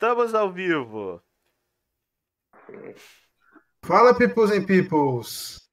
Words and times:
Estamos 0.00 0.32
ao 0.32 0.52
vivo. 0.52 1.20
Fala, 3.84 4.16
peoples 4.16 4.52
and 4.52 4.64
peoples. 4.64 5.68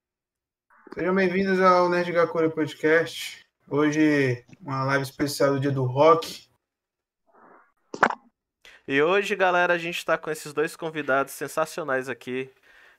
Sejam 0.96 1.13
bem-vindos 1.13 1.62
ao 1.62 1.88
Nerd 1.90 2.12
Gakure 2.12 2.49
Podcast. 2.49 3.46
Hoje, 3.69 4.44
uma 4.60 4.83
live 4.83 5.03
especial 5.03 5.53
do 5.53 5.60
Dia 5.60 5.69
do 5.69 5.85
Rock. 5.85 6.49
E 8.88 8.99
hoje, 8.99 9.35
galera, 9.35 9.76
a 9.76 9.78
gente 9.78 9.99
está 9.99 10.17
com 10.17 10.31
esses 10.31 10.53
dois 10.53 10.76
convidados 10.76 11.33
sensacionais 11.33 12.10
aqui. 12.10 12.51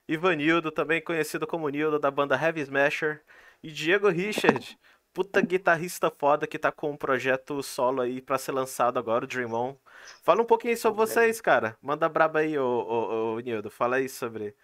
Ivanildo, 0.07 0.71
também 0.71 1.01
conhecido 1.01 1.45
como 1.45 1.67
Nildo, 1.67 1.99
da 1.99 2.09
banda 2.09 2.41
Heavy 2.41 2.61
Smasher. 2.61 3.21
E 3.61 3.69
Diego 3.69 4.07
Richard, 4.07 4.79
puta 5.17 5.41
guitarrista 5.41 6.11
foda 6.11 6.45
que 6.45 6.59
tá 6.59 6.71
com 6.71 6.91
um 6.91 6.95
projeto 6.95 7.63
solo 7.63 8.01
aí 8.01 8.21
pra 8.21 8.37
ser 8.37 8.51
lançado 8.51 8.99
agora, 8.99 9.25
o 9.25 9.27
Dream 9.27 9.51
On. 9.51 9.75
Fala 10.21 10.43
um 10.43 10.45
pouquinho 10.45 10.77
sobre 10.77 10.95
vocês, 10.95 11.41
cara. 11.41 11.75
Manda 11.81 12.07
braba 12.07 12.37
aí, 12.37 12.55
ô, 12.55 12.63
ô, 12.63 13.33
ô 13.33 13.39
Nildo. 13.39 13.71
Fala 13.71 13.95
aí 13.95 14.07
sobre, 14.07 14.55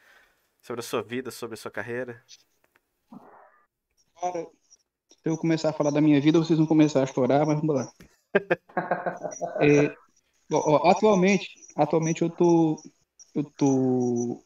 sobre 0.61 0.81
a 0.81 0.83
sua 0.83 1.01
vida, 1.01 1.31
sobre 1.31 1.55
a 1.55 1.57
sua 1.57 1.71
carreira. 1.71 2.23
Cara, 4.21 4.45
se 5.09 5.17
eu 5.25 5.35
começar 5.39 5.71
a 5.71 5.73
falar 5.73 5.89
da 5.89 5.99
minha 5.99 6.21
vida, 6.21 6.37
vocês 6.37 6.59
vão 6.59 6.67
começar 6.67 7.01
a 7.01 7.07
chorar, 7.07 7.47
mas 7.47 7.59
vamos 7.59 7.75
lá. 7.75 7.91
É, 9.59 9.95
ó, 10.51 10.87
atualmente, 10.91 11.49
atualmente 11.75 12.21
eu 12.21 12.29
tô, 12.29 12.79
eu 13.33 13.43
tô 13.57 14.43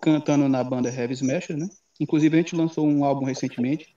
cantando 0.00 0.48
na 0.48 0.64
banda 0.64 0.92
Heavy 0.92 1.14
Smasher, 1.14 1.56
né? 1.56 1.68
Inclusive 2.00 2.36
a 2.36 2.40
gente 2.40 2.56
lançou 2.56 2.84
um 2.84 3.04
álbum 3.04 3.26
recentemente. 3.26 3.94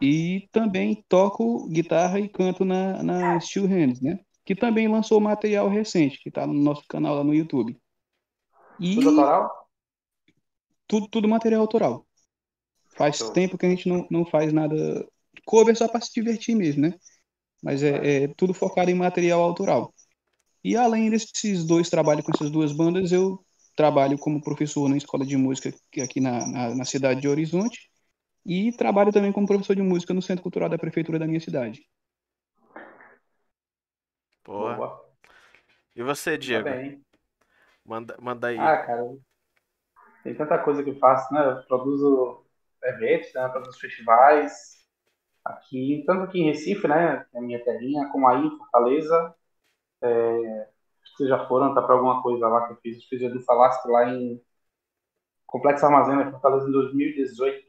E 0.00 0.48
também 0.52 1.04
toco 1.08 1.68
guitarra 1.68 2.18
e 2.18 2.28
canto 2.28 2.64
na, 2.64 3.02
na 3.02 3.40
Steel 3.40 3.66
Hands, 3.66 4.00
né? 4.00 4.18
Que 4.44 4.54
também 4.54 4.88
lançou 4.88 5.20
material 5.20 5.68
recente, 5.68 6.20
que 6.20 6.30
tá 6.30 6.46
no 6.46 6.52
nosso 6.52 6.84
canal 6.88 7.16
lá 7.16 7.24
no 7.24 7.34
YouTube. 7.34 7.78
E... 8.78 8.96
Tudo 8.96 9.10
autoral? 9.10 9.68
Tudo, 10.86 11.08
tudo 11.08 11.28
material 11.28 11.62
autoral. 11.62 12.06
Faz 12.96 13.18
tempo 13.30 13.56
que 13.56 13.66
a 13.66 13.68
gente 13.68 13.88
não, 13.88 14.06
não 14.10 14.24
faz 14.24 14.52
nada. 14.52 14.76
Cover 15.44 15.76
só 15.76 15.88
para 15.88 16.00
se 16.00 16.12
divertir 16.12 16.54
mesmo, 16.54 16.82
né? 16.82 16.94
Mas 17.62 17.82
é, 17.82 18.24
é, 18.24 18.28
tudo 18.28 18.52
focado 18.52 18.90
em 18.90 18.94
material 18.94 19.40
autoral. 19.40 19.92
E 20.62 20.76
além 20.76 21.10
desses 21.10 21.64
dois 21.64 21.88
trabalhos 21.88 22.24
com 22.24 22.32
essas 22.34 22.50
duas 22.50 22.72
bandas, 22.72 23.10
eu 23.12 23.44
trabalho 23.74 24.18
como 24.18 24.42
professor 24.42 24.88
na 24.88 24.96
escola 24.96 25.24
de 25.24 25.36
música 25.36 25.74
aqui 26.02 26.20
na, 26.20 26.46
na, 26.46 26.74
na 26.74 26.84
cidade 26.84 27.20
de 27.20 27.28
Horizonte 27.28 27.90
e 28.44 28.72
trabalho 28.72 29.12
também 29.12 29.32
como 29.32 29.46
professor 29.46 29.74
de 29.74 29.82
música 29.82 30.12
no 30.12 30.22
Centro 30.22 30.42
Cultural 30.42 30.68
da 30.68 30.78
Prefeitura 30.78 31.18
da 31.18 31.26
minha 31.26 31.40
cidade. 31.40 31.86
Boa. 34.44 34.74
Boa. 34.74 35.04
E 35.96 36.02
você, 36.02 36.36
Diego? 36.36 36.68
Manda, 37.84 38.16
manda 38.20 38.48
aí. 38.48 38.58
Ah, 38.58 38.78
cara, 38.78 39.02
tem 40.22 40.34
tanta 40.34 40.58
coisa 40.58 40.82
que 40.82 40.90
eu 40.90 40.98
faço, 40.98 41.32
né? 41.32 41.40
Eu 41.46 41.62
produzo 41.64 42.44
eventos, 42.82 43.32
né? 43.34 43.48
produzo 43.48 43.78
festivais. 43.78 44.82
Aqui, 45.44 46.02
tanto 46.06 46.24
aqui 46.24 46.40
em 46.40 46.46
Recife, 46.46 46.88
né? 46.88 47.24
Que 47.30 47.36
é 47.36 47.40
a 47.40 47.42
minha 47.42 47.62
terrinha, 47.62 48.08
como 48.08 48.26
aí 48.26 48.44
em 48.44 48.56
Fortaleza. 48.56 49.34
É, 50.02 50.68
vocês 51.16 51.28
já 51.28 51.46
foram, 51.46 51.74
tá 51.74 51.82
para 51.82 51.94
alguma 51.94 52.22
coisa 52.22 52.48
lá 52.48 52.66
que 52.66 52.72
eu 52.72 52.76
fiz. 52.78 52.96
Eu 52.96 53.08
fiz 53.08 53.22
Edu 53.22 53.40
Falasco 53.42 53.88
lá 53.88 54.08
em 54.08 54.42
Complexo 55.46 55.84
Armazém, 55.86 56.30
Fortaleza, 56.30 56.68
em 56.68 56.72
2018 56.72 57.63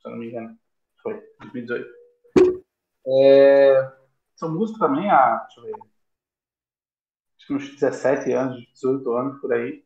se 0.00 0.08
eu 0.08 0.12
não 0.12 0.18
me 0.18 0.28
engano. 0.28 0.58
Foi, 1.02 1.14
2018. 1.40 1.88
É, 3.06 3.92
sou 4.36 4.50
músico 4.50 4.78
também 4.78 5.10
há, 5.10 5.36
deixa 5.36 5.60
eu 5.60 5.64
ver, 5.64 5.74
acho 7.36 7.46
que 7.46 7.54
uns 7.54 7.74
17 7.74 8.32
anos, 8.32 8.66
18 8.74 9.12
anos 9.12 9.40
por 9.40 9.52
aí. 9.52 9.84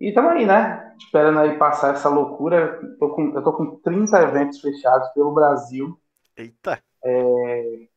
E 0.00 0.08
estamos 0.08 0.32
aí, 0.32 0.46
né? 0.46 0.96
Esperando 0.98 1.40
aí 1.40 1.58
passar 1.58 1.94
essa 1.94 2.08
loucura. 2.08 2.80
Tô 2.98 3.14
com, 3.14 3.34
eu 3.34 3.44
tô 3.44 3.52
com 3.52 3.76
30 3.80 4.22
eventos 4.22 4.60
fechados 4.60 5.08
pelo 5.10 5.34
Brasil. 5.34 6.00
Eita! 6.36 6.82
É, 7.04 7.88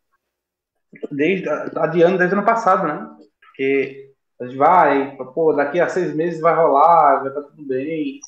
desde, 1.11 1.47
adiando 1.49 2.17
desde 2.17 2.35
o 2.35 2.39
ano 2.39 2.45
passado, 2.45 2.87
né? 2.87 3.17
Porque 3.39 4.13
a 4.39 4.45
gente 4.45 4.57
vai, 4.57 5.15
pô, 5.15 5.53
daqui 5.53 5.79
a 5.79 5.87
seis 5.87 6.13
meses 6.13 6.41
vai 6.41 6.55
rolar, 6.55 7.19
vai 7.21 7.29
estar 7.29 7.41
tá 7.41 7.47
tudo 7.47 7.65
bem. 7.65 8.19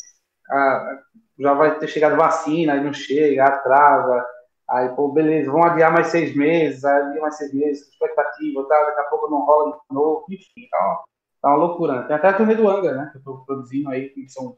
Já 1.38 1.53
vai 1.53 1.78
ter 1.79 1.88
chegado 1.88 2.16
vacina, 2.16 2.73
aí 2.73 2.83
não 2.83 2.94
chega, 2.94 3.45
atrasa, 3.45 4.25
aí, 4.69 4.89
pô, 4.95 5.11
beleza, 5.11 5.51
vão 5.51 5.63
adiar 5.63 5.91
mais 5.91 6.07
seis 6.07 6.35
meses, 6.35 6.83
adiar 6.85 7.22
mais 7.22 7.38
seis 7.38 7.53
meses, 7.53 7.88
expectativa, 7.89 8.67
tá, 8.67 8.85
daqui 8.85 9.00
a 9.01 9.03
pouco 9.06 9.29
não 9.29 9.45
rola 9.45 9.72
de 9.72 9.95
novo, 9.95 10.25
enfim, 10.29 10.67
tá, 10.72 11.03
tá 11.41 11.50
uma 11.50 11.57
loucura, 11.57 12.01
né? 12.01 12.07
Tem 12.07 12.16
até 12.16 12.29
a 12.29 12.33
turnê 12.33 12.56
do 12.56 12.69
Anga, 12.69 12.94
né, 12.94 13.09
que 13.11 13.17
eu 13.17 13.23
tô 13.23 13.45
produzindo 13.45 13.89
aí, 13.89 14.09
que 14.09 14.28
são, 14.29 14.57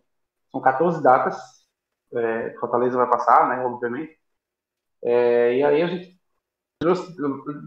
são 0.52 0.62
14 0.62 1.02
datas, 1.02 1.38
é, 2.14 2.52
Fortaleza 2.60 2.98
vai 2.98 3.10
passar, 3.10 3.50
né, 3.50 3.66
obviamente, 3.66 4.18
é, 5.04 5.58
e 5.58 5.64
aí 5.64 5.82
a 5.82 5.88
gente, 5.88 6.18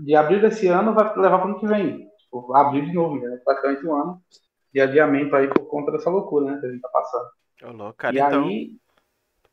de 0.05 0.15
abril 0.17 0.41
desse 0.41 0.67
ano, 0.69 0.95
vai 0.95 1.05
levar 1.17 1.39
para 1.39 1.49
o 1.49 1.51
ano 1.51 1.61
que 1.61 1.67
vem, 1.67 2.09
tipo, 2.19 2.55
abril 2.55 2.85
de 2.87 2.93
novo, 2.95 3.17
né, 3.17 3.41
praticamente 3.45 3.87
um 3.87 3.95
ano 3.95 4.23
de 4.73 4.81
adiamento 4.81 5.35
aí 5.37 5.49
por 5.49 5.67
conta 5.67 5.93
dessa 5.93 6.11
loucura, 6.11 6.53
né, 6.53 6.61
que 6.61 6.67
a 6.67 6.71
gente 6.71 6.81
tá 6.81 6.89
passando. 6.89 7.29
Ô, 7.63 7.93
cara, 7.95 8.15
e 8.15 8.19
então... 8.19 8.45
aí, 8.45 8.81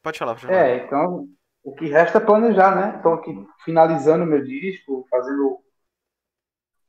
Pode 0.08 0.20
falar, 0.20 0.36
pode 0.36 0.46
falar. 0.46 0.58
É, 0.58 0.86
então 0.86 1.28
o 1.64 1.76
que 1.76 1.88
resta 1.88 2.20
é 2.20 2.22
planejar, 2.22 2.76
né? 2.76 2.96
Estou 2.96 3.16
aqui 3.16 3.46
finalizando 3.66 4.26
meu 4.26 4.42
disco, 4.42 5.06
fazendo. 5.10 5.60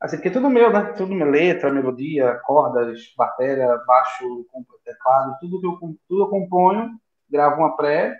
Assim, 0.00 0.16
porque 0.16 0.28
é 0.28 0.32
tudo 0.32 0.48
meu, 0.48 0.72
né? 0.72 0.92
Tudo 0.92 1.12
minha 1.12 1.26
letra, 1.26 1.72
melodia, 1.72 2.40
cordas, 2.44 3.12
bateria, 3.16 3.76
baixo, 3.86 4.46
teclado, 4.84 5.36
tudo 5.40 5.60
que 5.60 5.66
eu, 5.66 5.98
tudo 6.08 6.22
eu 6.22 6.28
componho, 6.28 6.96
gravo 7.28 7.56
uma 7.60 7.76
pré 7.76 8.16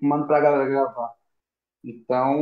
mando 0.00 0.26
pra 0.26 0.40
galera 0.40 0.66
gravar. 0.66 1.14
Então, 1.82 2.36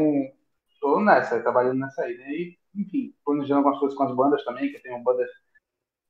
estou 0.69 1.01
nessa, 1.01 1.41
trabalhando 1.41 1.79
nessa 1.79 2.03
aí. 2.03 2.17
Né? 2.19 2.31
E, 2.31 2.59
enfim, 2.77 3.15
planejando 3.25 3.59
algumas 3.61 3.79
coisas 3.79 3.97
com 3.97 4.05
as 4.05 4.15
bandas 4.15 4.45
também, 4.45 4.71
que 4.71 4.77
eu 4.77 4.83
tenho 4.83 5.03
bandas 5.03 5.31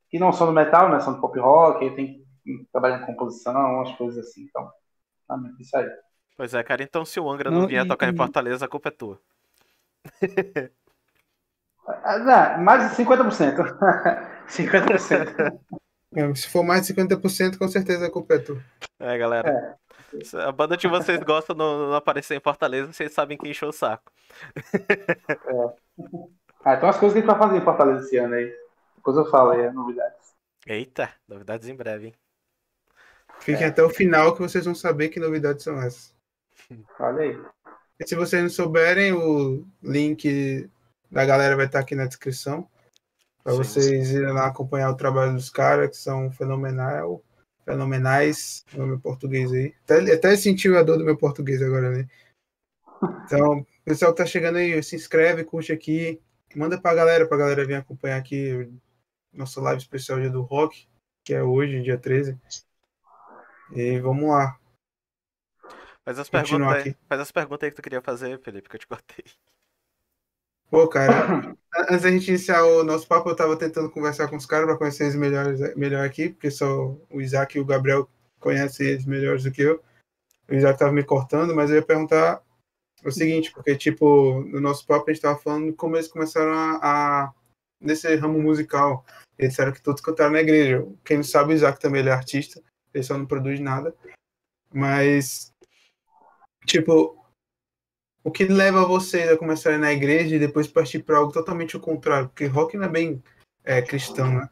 que 0.09 0.19
não 0.19 0.33
são 0.33 0.49
do 0.49 0.53
metal, 0.53 0.89
né? 0.91 1.01
São 1.01 1.15
do 1.15 1.21
pop 1.21 1.39
rock, 1.39 1.95
tem 1.95 2.24
que 2.45 2.67
trabalhar 2.71 3.03
em 3.03 3.07
composição, 3.07 3.55
umas 3.55 3.97
coisas 3.97 4.27
assim. 4.27 4.43
Então, 4.43 4.71
Exatamente, 5.25 5.63
isso 5.63 5.77
aí. 5.77 5.91
Pois 6.37 6.55
é, 6.55 6.63
cara, 6.63 6.83
então 6.83 7.05
se 7.05 7.19
o 7.19 7.31
Angra 7.31 7.51
não, 7.51 7.63
não 7.63 7.69
vier 7.69 7.85
e, 7.85 7.89
tocar 7.89 8.07
e... 8.07 8.11
em 8.11 8.17
Fortaleza, 8.17 8.65
a 8.65 8.69
culpa 8.69 8.89
é 8.89 8.93
tua. 8.93 9.21
Ah, 11.87 12.19
não, 12.19 12.65
mais 12.65 12.97
de 12.97 12.97
50%. 12.97 13.57
50%. 14.49 15.61
É, 16.17 16.33
se 16.33 16.49
for 16.49 16.63
mais 16.63 16.87
de 16.87 16.95
50%, 16.95 17.59
com 17.59 17.67
certeza 17.67 18.07
a 18.07 18.11
culpa 18.11 18.35
é 18.35 18.39
tua. 18.39 18.63
É, 19.01 19.19
galera. 19.19 19.51
É. 19.51 20.39
A 20.47 20.53
banda 20.53 20.77
de 20.77 20.87
vocês 20.87 21.21
gosta 21.25 21.53
não, 21.53 21.89
não 21.89 21.95
aparecer 21.95 22.37
em 22.37 22.41
Fortaleza, 22.41 22.93
vocês 22.93 23.13
sabem 23.13 23.37
quem 23.37 23.51
encheu 23.51 23.71
o 23.71 23.73
saco. 23.73 24.13
É. 24.73 25.75
Ah, 26.65 26.77
então 26.77 26.89
as 26.89 26.97
coisas 26.97 27.13
que 27.13 27.19
a 27.19 27.21
gente 27.21 27.31
vai 27.31 27.47
fazer 27.47 27.61
em 27.61 27.65
Fortaleza 27.65 28.07
esse 28.07 28.17
ano 28.17 28.35
aí. 28.37 28.51
Depois 28.97 29.17
eu 29.19 29.27
falo 29.27 29.51
aí, 29.51 29.67
as 29.67 29.75
novidades. 29.75 30.35
Eita, 30.67 31.11
novidades 31.29 31.69
em 31.69 31.77
breve, 31.77 32.07
hein? 32.07 32.15
Fiquem 33.45 33.65
é. 33.65 33.69
até 33.69 33.83
o 33.83 33.91
final 33.91 34.35
que 34.35 34.41
vocês 34.41 34.65
vão 34.65 34.75
saber 34.75 35.11
que 35.11 35.21
novidades 35.21 35.63
são 35.63 35.81
essas. 35.81 36.15
Olha 36.99 37.21
aí. 37.21 37.39
E 38.01 38.09
se 38.09 38.15
vocês 38.15 38.43
não 38.43 38.49
souberem, 38.49 39.13
o 39.13 39.67
link 39.83 40.69
da 41.11 41.27
galera 41.27 41.55
vai 41.55 41.67
estar 41.67 41.81
aqui 41.81 41.95
na 41.95 42.07
descrição. 42.07 42.67
Para 43.43 43.53
vocês 43.53 44.11
irem 44.11 44.33
lá 44.33 44.47
acompanhar 44.47 44.91
o 44.91 44.97
trabalho 44.97 45.35
dos 45.35 45.51
caras, 45.51 45.91
que 45.91 45.97
são 45.99 46.33
fenomenal, 46.33 47.23
fenomenais. 47.67 48.65
O 48.75 48.87
meu 48.87 48.99
português 48.99 49.53
aí. 49.53 49.75
Até, 49.85 50.15
até 50.15 50.37
sentiu 50.37 50.79
a 50.79 50.83
dor 50.83 50.97
do 50.97 51.05
meu 51.05 51.17
português 51.19 51.61
agora, 51.61 51.91
né? 51.91 52.09
Então, 53.27 53.67
pessoal 53.85 54.13
que 54.13 54.23
tá 54.23 54.27
chegando 54.27 54.57
aí, 54.57 54.83
se 54.83 54.97
inscreve, 54.97 55.45
curte 55.45 55.71
aqui. 55.71 56.19
Manda 56.57 56.81
pra 56.81 56.95
galera, 56.95 57.29
pra 57.29 57.37
galera 57.37 57.67
vir 57.67 57.75
acompanhar 57.75 58.17
aqui 58.17 58.73
nossa 59.31 59.61
live 59.61 59.83
especial 59.83 60.19
dia 60.19 60.31
do 60.31 60.41
rock, 60.41 60.89
que 61.23 61.35
é 61.35 61.43
hoje, 61.43 61.83
dia 61.83 61.99
13. 61.99 62.39
E 63.75 63.99
vamos 63.99 64.31
lá. 64.31 64.57
Faz 66.05 66.19
as, 66.19 66.29
perguntas 66.29 66.87
aí, 66.87 66.97
faz 67.09 67.21
as 67.21 67.33
perguntas 67.33 67.67
aí 67.67 67.71
que 67.71 67.77
tu 67.77 67.83
queria 67.83 68.03
fazer, 68.03 68.39
Felipe, 68.41 68.69
que 68.69 68.77
eu 68.77 68.81
te 68.81 68.87
cortei. 68.87 69.25
Pô, 70.71 70.87
cara, 70.87 71.57
antes 71.89 72.03
da 72.03 72.11
gente 72.11 72.29
iniciar 72.29 72.63
o 72.65 72.85
nosso 72.85 73.09
papo, 73.09 73.31
eu 73.31 73.37
tava 73.37 73.57
tentando 73.57 73.91
conversar 73.91 74.29
com 74.29 74.37
os 74.37 74.47
caras 74.47 74.67
para 74.67 74.77
conhecer 74.77 75.05
eles 75.05 75.17
melhor, 75.17 75.47
melhor 75.77 76.05
aqui, 76.05 76.29
porque 76.29 76.51
só 76.51 76.95
o 77.11 77.21
Isaac 77.21 77.57
e 77.57 77.61
o 77.61 77.65
Gabriel 77.65 78.09
conhecem 78.39 78.87
eles 78.87 79.07
melhores 79.07 79.45
do 79.45 79.51
que 79.51 79.63
eu. 79.63 79.83
O 80.49 80.55
Isaac 80.55 80.79
tava 80.79 80.93
me 80.93 81.03
cortando, 81.03 81.55
mas 81.55 81.71
eu 81.71 81.77
ia 81.77 81.83
perguntar 81.83 82.43
o 83.05 83.11
seguinte, 83.11 83.51
porque, 83.53 83.75
tipo, 83.75 84.41
no 84.43 84.61
nosso 84.61 84.87
papo 84.87 85.11
a 85.11 85.13
gente 85.13 85.23
tava 85.23 85.39
falando 85.39 85.73
como 85.75 85.97
eles 85.97 86.09
começaram 86.09 86.53
a, 86.53 86.79
a 86.83 87.33
nesse 87.81 88.15
ramo 88.17 88.41
musical. 88.41 89.05
Eles 89.39 89.53
disseram 89.53 89.73
que 89.73 89.83
todos 89.83 90.03
cantaram 90.03 90.33
na 90.33 90.41
igreja. 90.41 90.87
Quem 91.05 91.19
não 91.19 91.25
sabe, 91.25 91.53
o 91.53 91.57
Isaac 91.57 91.81
também 91.81 92.01
ele 92.01 92.11
é 92.11 92.13
artista 92.13 92.63
ele 92.95 93.05
só 93.05 93.19
não 93.19 93.27
produz 93.27 93.61
nada. 93.61 93.95
Mas, 94.73 95.53
tipo, 96.67 97.23
o 98.23 98.31
que 98.31 98.45
leva 98.45 98.87
vocês 98.87 99.31
a 99.31 99.37
começarem 99.37 99.79
na 99.79 99.93
igreja 99.93 100.37
e 100.37 100.39
depois 100.39 100.67
partir 100.67 101.03
para 101.03 101.19
algo 101.19 101.33
totalmente 101.33 101.77
o 101.77 101.81
contrário? 101.81 102.29
Porque 102.29 102.47
rock 102.47 102.77
não 102.77 102.87
é 102.87 102.89
bem 102.89 103.23
é, 103.63 103.83
cristão, 103.83 104.33
né? 104.33 104.49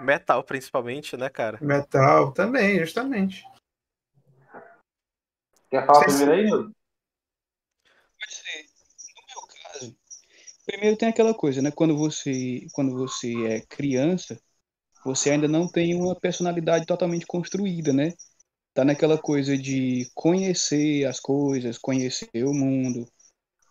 Metal, 0.00 0.42
principalmente, 0.44 1.16
né, 1.16 1.28
cara? 1.28 1.58
Metal 1.60 2.32
também, 2.32 2.78
justamente. 2.80 3.44
Quer 5.70 5.86
falar 5.86 6.08
sim. 6.08 6.16
primeiro 6.18 6.32
aí? 6.32 6.50
Pode 8.18 8.34
ser. 8.34 8.66
No 9.14 9.22
meu 9.26 9.46
caso, 9.62 9.96
primeiro 10.66 10.96
tem 10.96 11.08
aquela 11.08 11.34
coisa, 11.34 11.62
né? 11.62 11.70
Quando 11.70 11.96
você, 11.96 12.66
quando 12.72 12.96
você 12.96 13.46
é 13.46 13.60
criança, 13.60 14.40
você 15.04 15.30
ainda 15.30 15.48
não 15.48 15.66
tem 15.68 15.94
uma 15.94 16.14
personalidade 16.14 16.86
totalmente 16.86 17.26
construída, 17.26 17.92
né? 17.92 18.12
Tá 18.74 18.84
naquela 18.84 19.18
coisa 19.18 19.56
de 19.56 20.08
conhecer 20.14 21.04
as 21.06 21.18
coisas, 21.18 21.78
conhecer 21.78 22.44
o 22.44 22.52
mundo. 22.52 23.06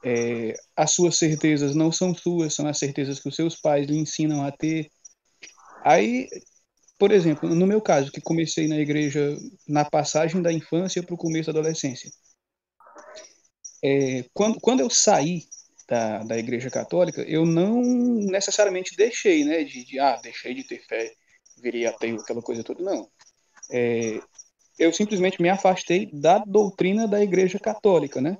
É, 0.03 0.53
as 0.75 0.91
suas 0.91 1.17
certezas 1.17 1.75
não 1.75 1.91
são 1.91 2.13
suas, 2.15 2.53
são 2.53 2.67
as 2.67 2.77
certezas 2.77 3.19
que 3.19 3.29
os 3.29 3.35
seus 3.35 3.55
pais 3.55 3.87
lhe 3.87 3.97
ensinam 3.97 4.43
a 4.43 4.51
ter. 4.51 4.89
Aí, 5.83 6.27
por 6.97 7.11
exemplo, 7.11 7.53
no 7.53 7.67
meu 7.67 7.81
caso, 7.81 8.11
que 8.11 8.21
comecei 8.21 8.67
na 8.67 8.77
igreja 8.77 9.37
na 9.67 9.85
passagem 9.85 10.41
da 10.41 10.51
infância 10.51 11.03
para 11.03 11.15
o 11.15 11.17
começo 11.17 11.51
da 11.51 11.59
adolescência. 11.59 12.09
É, 13.83 14.25
quando, 14.33 14.59
quando 14.59 14.81
eu 14.81 14.89
saí 14.89 15.43
da, 15.89 16.19
da 16.19 16.37
igreja 16.37 16.69
católica, 16.69 17.21
eu 17.23 17.45
não 17.45 17.81
necessariamente 17.81 18.95
deixei, 18.95 19.43
né, 19.43 19.63
de, 19.63 19.83
de 19.83 19.99
ah, 19.99 20.19
deixei 20.21 20.53
de 20.53 20.63
ter 20.63 20.79
fé, 20.85 21.11
virei 21.61 21.85
ateu, 21.85 22.17
aquela 22.17 22.41
coisa 22.41 22.63
toda, 22.63 22.83
não. 22.83 23.09
É, 23.71 24.21
eu 24.77 24.93
simplesmente 24.93 25.41
me 25.41 25.49
afastei 25.49 26.09
da 26.13 26.39
doutrina 26.39 27.07
da 27.07 27.21
igreja 27.21 27.59
católica, 27.59 28.21
né? 28.21 28.37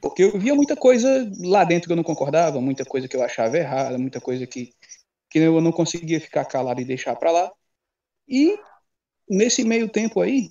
Porque 0.00 0.24
eu 0.24 0.38
via 0.38 0.54
muita 0.54 0.74
coisa 0.74 1.30
lá 1.40 1.64
dentro 1.64 1.86
que 1.86 1.92
eu 1.92 1.96
não 1.96 2.02
concordava, 2.02 2.60
muita 2.60 2.84
coisa 2.84 3.06
que 3.06 3.16
eu 3.16 3.22
achava 3.22 3.56
errada, 3.56 3.98
muita 3.98 4.20
coisa 4.20 4.46
que, 4.46 4.72
que 5.30 5.38
eu 5.38 5.60
não 5.60 5.70
conseguia 5.70 6.20
ficar 6.20 6.44
calado 6.46 6.80
e 6.80 6.84
deixar 6.84 7.14
para 7.16 7.30
lá. 7.30 7.52
E 8.26 8.58
nesse 9.28 9.62
meio 9.64 9.88
tempo 9.88 10.20
aí, 10.20 10.50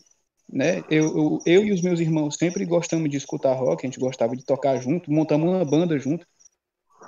né, 0.49 0.79
eu, 0.89 1.05
eu, 1.17 1.39
eu 1.45 1.63
e 1.65 1.71
os 1.71 1.81
meus 1.81 1.99
irmãos 1.99 2.35
sempre 2.35 2.65
gostamos 2.65 3.09
de 3.09 3.17
escutar 3.17 3.53
rock, 3.53 3.85
a 3.85 3.87
gente 3.87 3.99
gostava 3.99 4.35
de 4.35 4.45
tocar 4.45 4.77
junto, 4.77 5.11
montamos 5.11 5.49
uma 5.49 5.65
banda 5.65 5.97
junto. 5.99 6.25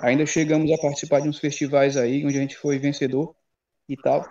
Ainda 0.02 0.24
chegamos 0.26 0.70
a 0.72 0.80
participar 0.80 1.20
de 1.20 1.28
uns 1.28 1.38
festivais 1.38 1.96
aí, 1.96 2.24
onde 2.24 2.36
a 2.38 2.40
gente 2.40 2.56
foi 2.56 2.78
vencedor 2.78 3.34
e 3.88 3.96
tal. 3.96 4.24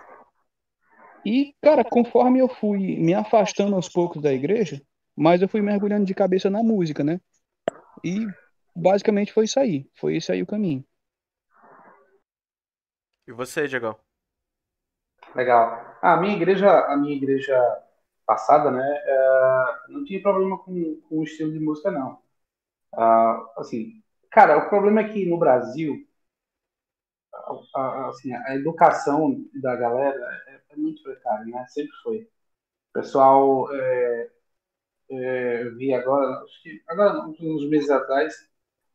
E, 1.24 1.54
cara, 1.60 1.84
conforme 1.84 2.38
eu 2.38 2.48
fui 2.48 2.96
me 2.96 3.14
afastando 3.14 3.76
aos 3.76 3.88
poucos 3.88 4.22
da 4.22 4.32
igreja, 4.32 4.80
mais 5.16 5.42
eu 5.42 5.48
fui 5.48 5.60
mergulhando 5.60 6.06
de 6.06 6.14
cabeça 6.14 6.48
na 6.48 6.62
música, 6.62 7.04
né? 7.04 7.20
E 8.02 8.26
basicamente 8.74 9.32
foi 9.32 9.44
isso 9.44 9.60
aí. 9.60 9.88
Foi 9.94 10.16
esse 10.16 10.32
aí 10.32 10.42
o 10.42 10.46
caminho. 10.46 10.84
E 13.28 13.32
você, 13.32 13.68
Diego? 13.68 13.96
Legal. 15.34 15.98
A 16.00 16.16
minha 16.16 16.34
igreja, 16.34 16.68
a 16.86 16.96
minha 16.96 17.14
igreja 17.14 17.54
passada, 18.30 18.70
né, 18.70 18.84
é, 19.04 19.64
não 19.88 20.04
tinha 20.04 20.22
problema 20.22 20.58
com, 20.58 21.00
com 21.08 21.18
o 21.20 21.24
estilo 21.24 21.52
de 21.52 21.60
música, 21.60 21.90
não. 21.90 22.18
Ah, 22.94 23.44
assim, 23.58 24.02
cara, 24.30 24.58
o 24.58 24.68
problema 24.70 25.00
é 25.02 25.08
que 25.12 25.26
no 25.26 25.38
Brasil, 25.38 25.96
a, 27.74 27.80
a- 27.80 28.08
assim, 28.08 28.32
a 28.32 28.54
educação 28.54 29.44
da 29.60 29.76
galera 29.76 30.18
é, 30.48 30.60
é 30.74 30.76
muito 30.76 31.02
precária, 31.02 31.44
né? 31.46 31.64
Sempre 31.68 31.92
foi. 32.02 32.18
O 32.20 32.92
pessoal, 32.94 33.72
é, 33.74 34.30
é, 35.10 35.64
vi 35.70 35.92
agora, 35.94 36.42
agora, 36.88 37.20
uns 37.40 37.68
meses 37.68 37.90
atrás, 37.90 38.34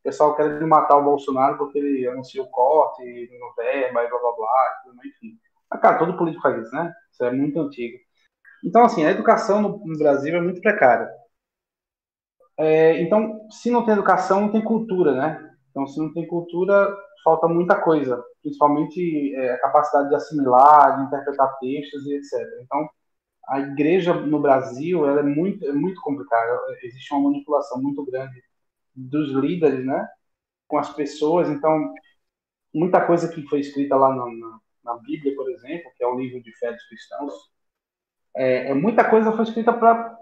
o 0.00 0.02
pessoal 0.04 0.36
querendo 0.36 0.66
matar 0.68 0.96
o 0.98 1.04
Bolsonaro 1.04 1.58
porque 1.58 1.78
ele 1.78 2.06
anunciou 2.08 2.48
corte 2.48 3.02
no 3.38 3.54
verba 3.56 4.04
e 4.04 4.08
blá 4.08 4.18
blá 4.20 4.32
blá, 4.36 4.82
enfim. 5.06 5.38
Mas, 5.70 5.80
cara, 5.80 5.98
todo 5.98 6.16
político 6.18 6.42
faz 6.42 6.62
isso, 6.66 6.74
né? 6.74 6.94
Isso 7.12 7.24
é 7.24 7.32
muito 7.32 7.60
antigo. 7.60 7.98
Então, 8.64 8.84
assim, 8.84 9.04
a 9.04 9.10
educação 9.10 9.60
no, 9.62 9.82
no 9.84 9.98
Brasil 9.98 10.36
é 10.36 10.40
muito 10.40 10.60
precária. 10.60 11.08
É, 12.58 13.00
então, 13.02 13.46
se 13.50 13.70
não 13.70 13.84
tem 13.84 13.94
educação, 13.94 14.40
não 14.40 14.52
tem 14.52 14.62
cultura, 14.62 15.14
né? 15.14 15.54
Então, 15.70 15.86
se 15.86 15.98
não 15.98 16.12
tem 16.12 16.26
cultura, 16.26 16.94
falta 17.22 17.46
muita 17.48 17.80
coisa, 17.80 18.22
principalmente 18.42 19.34
é, 19.34 19.52
a 19.54 19.60
capacidade 19.60 20.08
de 20.08 20.14
assimilar, 20.14 20.96
de 20.96 21.06
interpretar 21.06 21.58
textos 21.58 22.06
e 22.06 22.14
etc. 22.14 22.32
Então, 22.62 22.88
a 23.48 23.60
igreja 23.60 24.14
no 24.14 24.40
Brasil 24.40 25.06
é 25.06 25.22
muito, 25.22 25.64
é 25.66 25.72
muito 25.72 26.00
complicada. 26.00 26.60
Existe 26.82 27.12
uma 27.14 27.30
manipulação 27.30 27.82
muito 27.82 28.04
grande 28.06 28.42
dos 28.94 29.30
líderes, 29.32 29.84
né? 29.86 30.08
Com 30.68 30.78
as 30.78 30.92
pessoas. 30.94 31.48
Então, 31.50 31.92
muita 32.74 33.04
coisa 33.06 33.28
que 33.28 33.42
foi 33.48 33.60
escrita 33.60 33.96
lá 33.96 34.10
na, 34.14 34.26
na, 34.26 34.60
na 34.84 34.98
Bíblia, 35.00 35.34
por 35.36 35.50
exemplo, 35.50 35.90
que 35.96 36.04
é 36.04 36.06
o 36.06 36.18
livro 36.18 36.42
de 36.42 36.52
fé 36.58 36.72
dos 36.72 36.86
cristãos, 36.88 37.32
é, 38.36 38.70
é 38.70 38.74
muita 38.74 39.02
coisa 39.08 39.32
foi 39.32 39.44
escrita 39.44 39.72
para, 39.72 40.18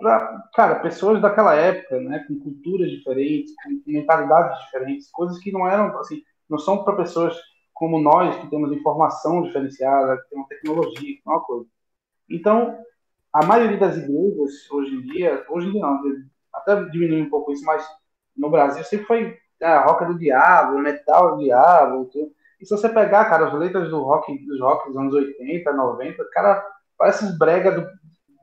cara, 0.55 0.77
pessoas 0.77 1.21
daquela 1.21 1.55
época, 1.55 2.01
né? 2.01 2.25
Com 2.29 2.39
culturas 2.39 2.91
diferentes, 2.91 3.53
com 3.63 3.83
mentalidades 3.87 4.59
diferentes, 4.65 5.11
coisas 5.11 5.39
que 5.39 5.51
não 5.51 5.69
eram, 5.69 5.99
assim, 5.99 6.23
não 6.49 6.59
são 6.59 6.85
para 6.85 6.97
pessoas 6.97 7.37
como 7.73 8.01
nós, 8.01 8.37
que 8.37 8.49
temos 8.49 8.73
informação 8.73 9.43
diferenciada, 9.43 10.17
que 10.19 10.31
temos 10.31 10.47
tecnologia, 10.47 11.01
que 11.01 11.23
é 11.27 11.31
uma 11.31 11.41
coisa. 11.41 11.67
Então, 12.31 12.79
a 13.33 13.45
maioria 13.45 13.77
das 13.79 13.97
igrejas, 13.97 14.71
hoje 14.71 14.95
em 14.95 15.01
dia, 15.03 15.45
hoje 15.51 15.69
em 15.69 15.73
dia 15.73 15.83
não, 15.83 16.01
até 16.53 16.85
diminui 16.85 17.23
um 17.23 17.31
pouco 17.31 17.51
isso, 17.53 17.65
mas 17.65 17.85
no 18.37 18.49
Brasil 18.49 18.85
sempre 18.85 19.07
foi 19.07 19.39
a 19.61 19.81
rock 19.85 20.05
do 20.07 20.19
diabo, 20.19 20.79
metal 20.79 21.37
do 21.37 21.43
diabo. 21.43 22.05
Tudo. 22.13 22.33
E 22.61 22.67
se 22.67 22.71
você 22.71 22.89
pegar, 22.89 23.25
cara, 23.25 23.49
as 23.49 23.55
letras 23.55 23.91
do 23.91 24.03
rock, 24.03 24.39
dos 24.47 24.61
rock 24.61 24.89
dos 24.89 24.97
anos 24.97 25.13
80, 25.13 25.73
90, 25.73 26.25
cara, 26.33 26.65
parece 26.99 27.25
os 27.25 27.39
brega 27.39 27.73
do, 27.73 27.87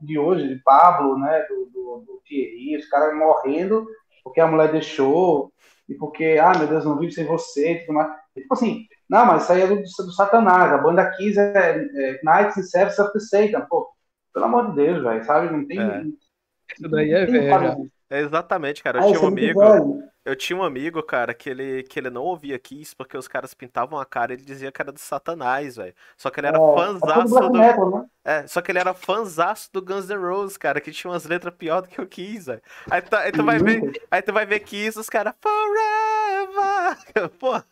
de 0.00 0.18
hoje, 0.18 0.48
de 0.48 0.62
Pablo, 0.62 1.18
né, 1.18 1.46
do, 1.48 1.66
do, 1.66 2.04
do 2.06 2.22
Thierry, 2.26 2.76
os 2.76 2.88
caras 2.88 3.16
morrendo 3.16 3.86
porque 4.22 4.40
a 4.40 4.46
mulher 4.46 4.70
deixou, 4.70 5.52
e 5.88 5.94
porque, 5.94 6.38
ah, 6.40 6.56
meu 6.56 6.66
Deus, 6.66 6.84
não 6.84 6.98
vivo 6.98 7.12
sem 7.12 7.26
você, 7.26 7.72
e 7.72 7.80
tudo 7.80 7.94
mais. 7.94 8.12
E, 8.36 8.42
tipo 8.42 8.54
assim, 8.54 8.86
não, 9.08 9.26
mas 9.26 9.42
isso 9.42 9.52
aí 9.52 9.62
é 9.62 9.66
do, 9.66 9.76
do 9.76 10.12
Satanás, 10.12 10.72
a 10.72 10.78
banda 10.78 11.10
Kiss 11.10 11.38
é, 11.38 11.88
é 11.94 12.20
Knights 12.22 12.56
and 12.56 12.62
Service 12.62 13.00
of 13.00 13.12
the 13.12 13.20
Satan, 13.20 13.66
pô, 13.68 13.88
pelo 14.32 14.46
amor 14.46 14.70
de 14.70 14.76
Deus, 14.76 15.02
velho, 15.02 15.24
sabe, 15.24 15.52
não 15.52 15.66
tem... 15.66 15.80
É. 15.80 16.02
Isso 16.72 16.88
daí 16.88 17.12
é 17.12 17.26
velho. 17.26 17.90
É 18.08 18.20
exatamente, 18.20 18.82
cara. 18.82 18.98
Eu 18.98 19.02
Ah, 19.02 19.06
tinha 19.08 19.20
um 19.20 19.24
é 19.24 19.28
amigo. 19.28 20.02
Eu 20.24 20.36
tinha 20.36 20.56
um 20.56 20.62
amigo, 20.62 21.02
cara, 21.02 21.34
que 21.34 21.50
ele, 21.50 21.82
que 21.84 21.98
ele 21.98 22.10
não 22.10 22.22
ouvia 22.22 22.58
Kiss 22.58 22.94
porque 22.94 23.16
os 23.16 23.26
caras 23.28 23.54
pintavam 23.54 23.98
a 23.98 24.06
cara 24.06 24.32
e 24.32 24.36
ele 24.36 24.44
dizia 24.44 24.70
que 24.72 24.80
era 24.80 24.92
do 24.92 24.98
Satanás, 25.00 25.76
velho. 25.76 25.94
Só 26.16 26.30
que 26.30 26.40
ele 26.40 26.46
era 26.48 26.60
É, 26.60 27.48
é 27.48 27.50
do. 27.50 27.50
metal, 27.52 27.90
né? 27.90 28.04
É, 28.24 28.46
só 28.46 28.62
que 28.62 28.70
ele 28.70 28.78
era 28.78 28.94
fãzaço 28.94 29.70
do 29.72 29.82
Guns 29.82 30.08
N' 30.08 30.16
Roses, 30.16 30.56
cara, 30.56 30.80
que 30.80 30.92
tinha 30.92 31.10
umas 31.10 31.24
letras 31.26 31.54
pior 31.56 31.82
do 31.82 31.88
que 31.88 32.00
o 32.00 32.06
Kiss, 32.06 32.46
velho. 32.46 32.62
Aí, 32.90 33.02
tu- 33.02 33.16
aí 33.16 33.32
tu 33.32 33.44
vai 33.44 33.58
ver, 33.60 33.84
aí 34.10 34.22
tu 34.22 34.32
vai 34.32 34.46
ver 34.46 34.60
Kiss, 34.60 34.98
os 34.98 35.08
caras, 35.10 35.34
Forever! 35.42 36.96
Pô, 37.40 37.62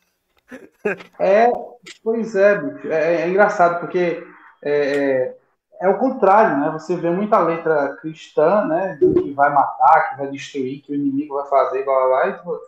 É, 1.18 1.50
pois 2.02 2.34
é, 2.34 2.58
bicho. 2.58 2.88
É, 2.92 3.22
é 3.22 3.28
engraçado, 3.28 3.80
porque 3.80 4.22
é, 4.62 5.34
é, 5.80 5.88
o 5.88 5.98
contrário, 5.98 6.58
né? 6.58 6.70
Você 6.72 6.96
vê 6.96 7.10
muita 7.10 7.38
letra 7.40 7.96
cristã, 7.96 8.64
né? 8.66 8.96
Que 8.98 9.32
vai 9.32 9.52
matar, 9.52 10.10
que 10.10 10.18
vai 10.18 10.30
destruir, 10.30 10.82
que 10.82 10.92
o 10.92 10.94
inimigo 10.94 11.34
vai 11.34 11.46
fazer, 11.48 11.84
blá 11.84 11.94
blá 12.06 12.38
blá. 12.42 12.60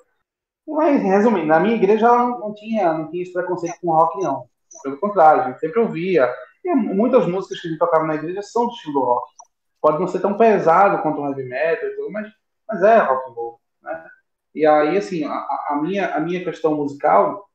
Mas, 0.66 1.02
resumindo, 1.02 1.46
na 1.46 1.60
minha 1.60 1.74
igreja 1.74 2.08
não, 2.08 2.38
não 2.38 2.54
tinha, 2.54 2.92
não 2.92 3.10
tinha 3.10 3.22
esse 3.22 3.32
preconceito 3.32 3.76
com 3.80 3.92
rock, 3.92 4.22
não. 4.22 4.46
Pelo 4.82 4.98
contrário, 4.98 5.42
a 5.42 5.46
gente 5.48 5.60
sempre 5.60 5.80
ouvia. 5.80 6.32
E 6.64 6.74
muitas 6.74 7.26
músicas 7.26 7.60
que 7.60 7.68
a 7.68 7.70
gente 7.70 7.78
tocava 7.78 8.06
na 8.06 8.14
igreja 8.14 8.42
são 8.42 8.66
do 8.66 8.72
estilo 8.72 9.04
rock. 9.04 9.32
Pode 9.80 9.98
não 10.00 10.06
ser 10.08 10.20
tão 10.20 10.36
pesado 10.36 11.02
quanto 11.02 11.20
o 11.20 11.26
heavy 11.28 11.44
metal 11.44 11.88
e 11.88 11.96
tudo, 11.96 12.10
mas, 12.12 12.32
mas 12.68 12.82
é 12.82 12.98
rock 12.98 13.30
and 13.30 13.34
roll, 13.34 13.60
né? 13.82 14.08
E 14.54 14.66
aí, 14.66 14.96
assim, 14.96 15.24
a, 15.24 15.46
a 15.70 15.78
minha, 15.82 16.14
a 16.14 16.20
minha 16.20 16.44
questão 16.44 16.74
musical 16.74 17.48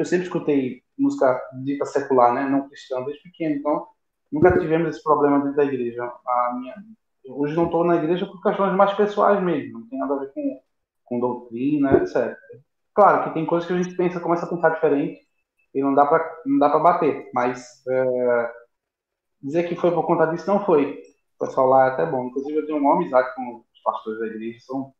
eu 0.00 0.04
sempre 0.04 0.26
escutei 0.26 0.82
música 0.98 1.40
dita 1.62 1.84
secular, 1.84 2.32
né, 2.32 2.48
não 2.48 2.68
cristã, 2.68 3.02
desde 3.02 3.22
pequeno, 3.22 3.56
então 3.56 3.86
nunca 4.30 4.58
tivemos 4.58 4.90
esse 4.90 5.02
problema 5.02 5.38
dentro 5.40 5.56
da 5.56 5.64
igreja. 5.64 6.10
Minha, 6.54 6.74
hoje 7.28 7.54
não 7.54 7.66
estou 7.66 7.84
na 7.84 7.96
igreja 7.96 8.26
por 8.26 8.42
questões 8.42 8.74
mais 8.74 8.92
pessoais 8.94 9.42
mesmo, 9.42 9.80
não 9.80 9.88
tem 9.88 9.98
nada 9.98 10.14
a 10.14 10.18
ver 10.18 10.32
com, 10.32 10.60
com 11.04 11.20
doutrina, 11.20 11.96
etc. 11.98 12.36
Claro 12.94 13.24
que 13.24 13.34
tem 13.34 13.46
coisas 13.46 13.66
que 13.66 13.74
a 13.74 13.82
gente 13.82 13.96
pensa, 13.96 14.20
começa 14.20 14.46
a 14.46 14.48
pensar 14.48 14.70
diferente 14.70 15.20
e 15.74 15.82
não 15.82 15.94
dá 15.94 16.06
para 16.06 16.42
não 16.46 16.58
dá 16.58 16.68
para 16.68 16.80
bater, 16.80 17.30
mas 17.34 17.82
é, 17.88 18.52
dizer 19.42 19.68
que 19.68 19.76
foi 19.76 19.90
por 19.92 20.06
conta 20.06 20.26
disso 20.26 20.46
não 20.46 20.64
foi. 20.64 21.00
O 21.40 21.46
pessoal 21.46 21.68
lá 21.68 21.86
é 21.86 21.88
até 21.90 22.06
bom. 22.06 22.26
Inclusive 22.26 22.58
eu 22.58 22.66
tenho 22.66 22.78
uma 22.78 22.94
amizade 22.96 23.34
com 23.34 23.64
os 23.72 23.82
pastores 23.82 24.20
da 24.20 24.26
igreja, 24.26 24.58
são 24.60 24.92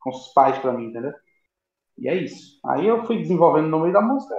com 0.00 0.10
os 0.10 0.32
pais 0.32 0.58
para 0.58 0.72
mim, 0.72 0.86
entendeu? 0.86 1.12
E 1.98 2.08
é 2.08 2.14
isso. 2.14 2.60
Aí 2.66 2.86
eu 2.86 3.04
fui 3.06 3.18
desenvolvendo 3.18 3.68
no 3.68 3.80
meio 3.80 3.92
da 3.92 4.00
música. 4.00 4.34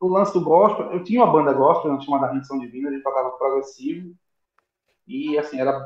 O 0.00 0.08
lance 0.08 0.32
do 0.32 0.40
gospel, 0.40 0.90
eu 0.92 1.04
tinha 1.04 1.22
uma 1.22 1.30
banda 1.30 1.52
gospel 1.52 2.00
chamada 2.00 2.32
Rendição 2.32 2.58
Divina, 2.58 2.88
a 2.88 2.92
gente 2.92 3.02
tocava 3.02 3.30
progressivo. 3.32 4.14
E 5.06 5.38
assim, 5.38 5.60
era. 5.60 5.78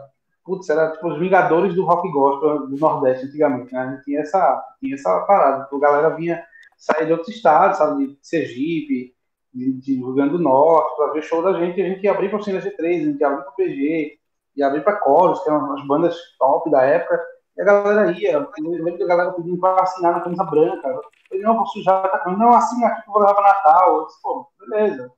Putz, 0.44 0.68
era 0.68 0.92
tipo 0.92 1.08
os 1.08 1.18
Vingadores 1.18 1.74
do 1.74 1.84
rock 1.84 2.10
gospel 2.12 2.66
do 2.66 2.76
Nordeste 2.76 3.26
antigamente, 3.26 3.72
né? 3.72 3.80
A 3.80 3.90
gente 3.92 4.04
tinha 4.04 4.20
essa, 4.20 4.62
tinha 4.78 4.94
essa 4.94 5.20
parada. 5.20 5.68
A 5.70 5.78
galera 5.78 6.10
vinha 6.10 6.44
sair 6.76 7.06
de 7.06 7.12
outros 7.12 7.34
estados, 7.34 7.78
sabe? 7.78 8.06
De 8.06 8.18
Sergipe, 8.22 9.14
de, 9.52 9.72
de 9.72 9.94
Rio 9.94 10.12
Grande 10.12 10.32
do 10.32 10.38
Norte, 10.38 10.96
para 10.96 11.12
ver 11.12 11.22
show 11.22 11.42
da 11.42 11.58
gente, 11.58 11.80
a 11.80 11.88
gente 11.88 12.02
ia 12.02 12.10
abrir 12.10 12.28
para 12.28 12.38
o 12.38 12.42
Cine 12.42 12.58
G3, 12.58 12.78
a 12.78 13.04
gente 13.04 13.20
ia 13.20 13.26
abrir 13.26 13.42
para 13.42 13.52
o 13.52 13.56
PG, 13.56 14.18
ia 14.56 14.66
abrir 14.66 14.82
para 14.82 14.96
Coros, 14.96 15.42
que 15.42 15.48
eram 15.48 15.72
as 15.72 15.86
bandas 15.86 16.16
top 16.38 16.70
da 16.70 16.82
época, 16.82 17.24
e 17.56 17.62
a 17.62 17.64
galera 17.64 18.10
ia, 18.12 18.32
eu 18.32 18.50
lembro 18.58 18.96
que 18.96 19.02
a 19.02 19.06
galera 19.06 19.32
pedindo 19.32 19.58
para 19.58 19.82
assinar 19.82 20.12
na 20.12 20.20
camisa 20.20 20.44
branca, 20.44 20.88
eu 20.88 21.02
falei, 21.28 21.44
não, 21.44 21.56
vou 21.56 21.66
sujar 21.66 22.10
camisa, 22.22 22.42
não, 22.42 22.52
assina 22.54 22.88
aqui 22.88 23.02
que 23.02 23.08
eu 23.08 23.12
vou 23.12 23.22
levar 23.22 23.34
para 23.34 23.48
Natal, 23.48 23.96
eu 23.96 24.06
disse, 24.06 24.22
pô, 24.22 24.48
beleza. 24.58 25.12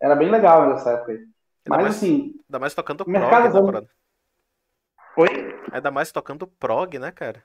Era 0.00 0.16
bem 0.16 0.30
legal 0.30 0.68
nessa 0.68 0.92
época 0.92 1.12
aí. 1.12 1.18
Mas 1.68 1.82
mais, 1.82 1.96
assim, 1.96 2.34
Ainda 2.48 2.58
mais 2.58 2.74
tocando 2.74 3.04
prog, 3.04 3.18
mercado 3.18 3.44
né, 3.44 3.60
Bruno? 3.60 3.88
oi? 5.16 5.60
Ainda 5.72 5.90
mais 5.90 6.12
tocando 6.12 6.46
prog, 6.46 6.98
né, 6.98 7.10
cara? 7.10 7.42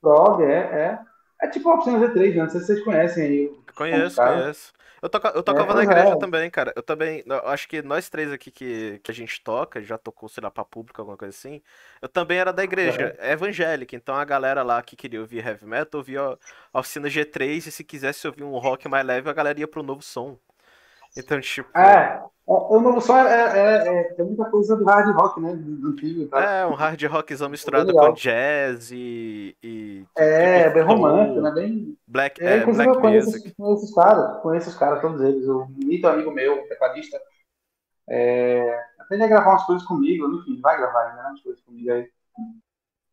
Prog, 0.00 0.42
é, 0.42 0.58
é. 0.58 0.98
É 1.42 1.48
tipo 1.48 1.68
a 1.68 1.74
Oficina 1.74 1.98
Z3, 1.98 2.34
né? 2.34 2.42
Não 2.42 2.48
sei 2.48 2.60
se 2.60 2.66
vocês 2.66 2.84
conhecem 2.84 3.24
aí. 3.24 3.60
Conheço, 3.76 4.16
conheço. 4.16 4.72
Eu, 5.02 5.08
toca, 5.08 5.28
eu 5.28 5.42
tocava 5.42 5.68
na 5.68 5.74
pois 5.74 5.88
igreja 5.88 6.14
é. 6.14 6.18
também, 6.18 6.50
cara. 6.50 6.72
Eu 6.74 6.82
também. 6.82 7.22
Eu 7.26 7.48
acho 7.48 7.68
que 7.68 7.82
nós 7.82 8.08
três 8.08 8.32
aqui 8.32 8.50
que, 8.50 9.00
que 9.02 9.10
a 9.10 9.14
gente 9.14 9.40
toca, 9.42 9.82
já 9.82 9.98
tocou, 9.98 10.28
sei 10.28 10.42
lá, 10.42 10.50
pra 10.50 10.64
público, 10.64 11.00
alguma 11.00 11.16
coisa 11.16 11.36
assim. 11.36 11.60
Eu 12.00 12.08
também 12.08 12.38
era 12.38 12.52
da 12.52 12.64
igreja 12.64 13.16
evangélica. 13.20 13.94
Então 13.94 14.14
a 14.14 14.24
galera 14.24 14.62
lá 14.62 14.82
que 14.82 14.96
queria 14.96 15.20
ouvir 15.20 15.46
heavy 15.46 15.66
metal 15.66 15.98
ouvia 15.98 16.38
a 16.72 16.80
oficina 16.80 17.08
G3 17.08 17.66
e 17.66 17.70
se 17.70 17.84
quisesse 17.84 18.26
ouvir 18.26 18.44
um 18.44 18.56
rock 18.58 18.88
mais 18.88 19.06
leve, 19.06 19.28
a 19.28 19.32
galera 19.32 19.60
ia 19.60 19.68
pro 19.68 19.82
novo 19.82 20.02
som. 20.02 20.38
Então, 21.16 21.40
tipo. 21.40 21.68
É, 21.78 22.22
o 22.46 22.80
novo 22.80 23.00
som 23.00 23.16
é, 23.18 23.58
é, 23.58 24.00
é- 24.00 24.14
tem 24.14 24.24
muita 24.26 24.44
coisa 24.50 24.76
do 24.76 24.84
hard 24.84 25.14
rock, 25.14 25.40
né? 25.40 25.54
Do 25.54 25.88
antigo 25.88 26.28
tal. 26.28 26.40
É, 26.40 26.66
um 26.66 26.74
hard 26.74 27.02
rockzão 27.04 27.48
misturado 27.48 27.92
com 27.92 28.12
jazz 28.12 28.90
e. 28.92 29.56
e 29.62 30.04
É, 30.16 30.58
tipo, 30.64 30.74
bem 30.74 30.82
romântico, 30.84 31.40
né? 31.40 31.50
Bem. 31.50 31.96
Black, 32.08 32.40
É, 32.40 32.54
é, 32.54 32.56
inclusive 32.58 32.84
black 32.84 32.96
eu 32.96 33.00
conheço, 33.00 33.28
music. 33.28 33.46
esses- 33.48 33.56
conheço 33.56 33.84
esses 33.84 33.94
caras, 33.94 34.42
conheço 34.42 34.68
os 34.70 34.76
caras, 34.76 35.00
todos 35.00 35.20
eles. 35.20 35.46
O 35.48 35.66
Nito, 35.78 36.06
amigo 36.06 36.30
meu, 36.30 36.66
tecladista, 36.68 37.20
é, 38.08 38.80
aprende 38.98 39.24
a 39.24 39.28
gravar 39.28 39.50
umas 39.52 39.64
coisas 39.66 39.86
comigo, 39.86 40.26
enfim, 40.38 40.60
vai 40.60 40.76
gravar 40.78 41.14
né? 41.16 41.22
Umas 41.28 41.42
coisas 41.42 41.62
comigo 41.62 41.90
aí. 41.92 42.08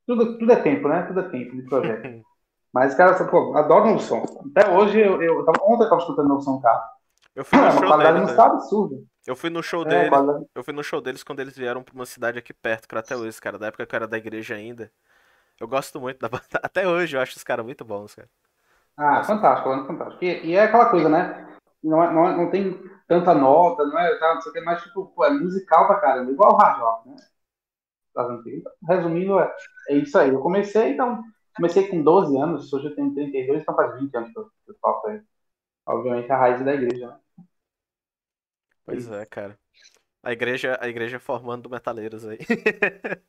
Tudo, 0.05 0.37
tudo 0.37 0.51
é 0.51 0.55
tempo, 0.57 0.87
né? 0.87 1.03
Tudo 1.03 1.19
é 1.21 1.29
tempo 1.29 1.55
de 1.55 1.63
projeto. 1.63 2.03
Mas 2.73 2.91
os 2.91 2.97
caras, 2.97 3.29
pô, 3.29 3.55
adoram 3.57 3.95
o 3.95 3.99
som. 3.99 4.23
Até 4.55 4.69
hoje, 4.69 4.99
eu, 4.99 5.21
eu 5.21 5.45
tava, 5.45 5.59
ontem 5.63 5.83
eu 5.85 5.89
tava 5.89 6.01
escutando 6.01 6.35
o 6.35 6.41
som 6.41 6.59
carro. 6.61 6.83
Eu 7.35 7.45
fui 7.45 7.57
É 7.57 7.59
no 7.59 7.69
show 7.71 7.91
qualidade 7.91 8.19
deles, 8.19 8.35
né? 8.35 8.45
absurda. 8.45 8.95
Eu 9.27 9.35
fui 9.35 9.49
no 9.49 9.63
show 9.63 9.85
É, 9.85 9.85
deles. 9.85 10.09
qualidade- 10.09 10.45
Eu 10.55 10.63
fui 10.63 10.73
no 10.73 10.83
show 10.83 11.01
deles 11.01 11.23
quando 11.23 11.39
eles 11.41 11.57
vieram 11.57 11.83
pra 11.83 11.95
uma 11.95 12.05
cidade 12.05 12.39
aqui 12.39 12.53
perto, 12.53 12.87
Crateus, 12.87 13.39
cara. 13.39 13.59
Da 13.59 13.67
época 13.67 13.85
que 13.87 13.95
eu 13.95 13.97
era 13.97 14.07
da 14.07 14.17
igreja 14.17 14.55
ainda. 14.55 14.91
Eu 15.59 15.67
gosto 15.67 15.99
muito 16.01 16.19
da 16.19 16.29
banda. 16.29 16.45
Até 16.63 16.87
hoje 16.87 17.17
eu 17.17 17.21
acho 17.21 17.37
os 17.37 17.43
caras 17.45 17.65
muito 17.65 17.85
bons, 17.85 18.15
cara. 18.15 18.29
Ah, 18.97 19.23
fantástico, 19.23 19.69
falando 19.69 19.87
fantástico. 19.87 20.23
E, 20.23 20.47
e 20.51 20.53
é 20.55 20.63
aquela 20.63 20.89
coisa, 20.89 21.09
né? 21.09 21.47
Não, 21.83 22.03
é- 22.03 22.13
não, 22.13 22.27
é- 22.29 22.37
não 22.37 22.49
tem 22.51 22.79
tanta 23.07 23.33
nota, 23.33 23.85
não 23.85 23.99
é, 23.99 24.17
tá, 24.19 24.35
não 24.35 24.41
sei 24.41 24.51
o 24.51 24.53
que, 24.53 24.61
mas 24.61 24.81
tipo, 24.83 25.07
pô, 25.07 25.25
é 25.25 25.31
musical 25.31 25.87
pra 25.87 25.99
caramba, 25.99 26.31
igual 26.31 26.53
o 26.53 26.57
hard 26.57 26.79
rock, 26.79 27.09
né? 27.09 27.15
Antigas. 28.15 28.73
Resumindo, 28.87 29.39
é, 29.39 29.55
é 29.89 29.97
isso 29.97 30.17
aí. 30.17 30.29
Eu 30.29 30.41
comecei, 30.41 30.91
então, 30.93 31.23
comecei 31.55 31.87
com 31.87 32.03
12 32.03 32.37
anos, 32.37 32.71
hoje 32.71 32.87
eu 32.87 32.95
tenho 32.95 33.13
32, 33.13 33.61
então 33.61 33.75
faz 33.75 33.99
20 33.99 34.15
anos 34.15 34.31
que 34.31 34.39
eu, 34.39 34.45
que 34.45 34.71
eu 34.71 34.75
toco 34.81 35.07
aí. 35.07 35.21
Obviamente 35.87 36.31
a 36.31 36.37
raiz 36.37 36.63
da 36.65 36.73
igreja, 36.75 37.07
né? 37.09 37.19
Pois 38.85 39.09
é, 39.11 39.25
cara. 39.25 39.57
A 40.23 40.31
igreja, 40.33 40.77
a 40.81 40.87
igreja 40.89 41.19
formando 41.19 41.69
metaleiros 41.69 42.25
aí. 42.27 42.39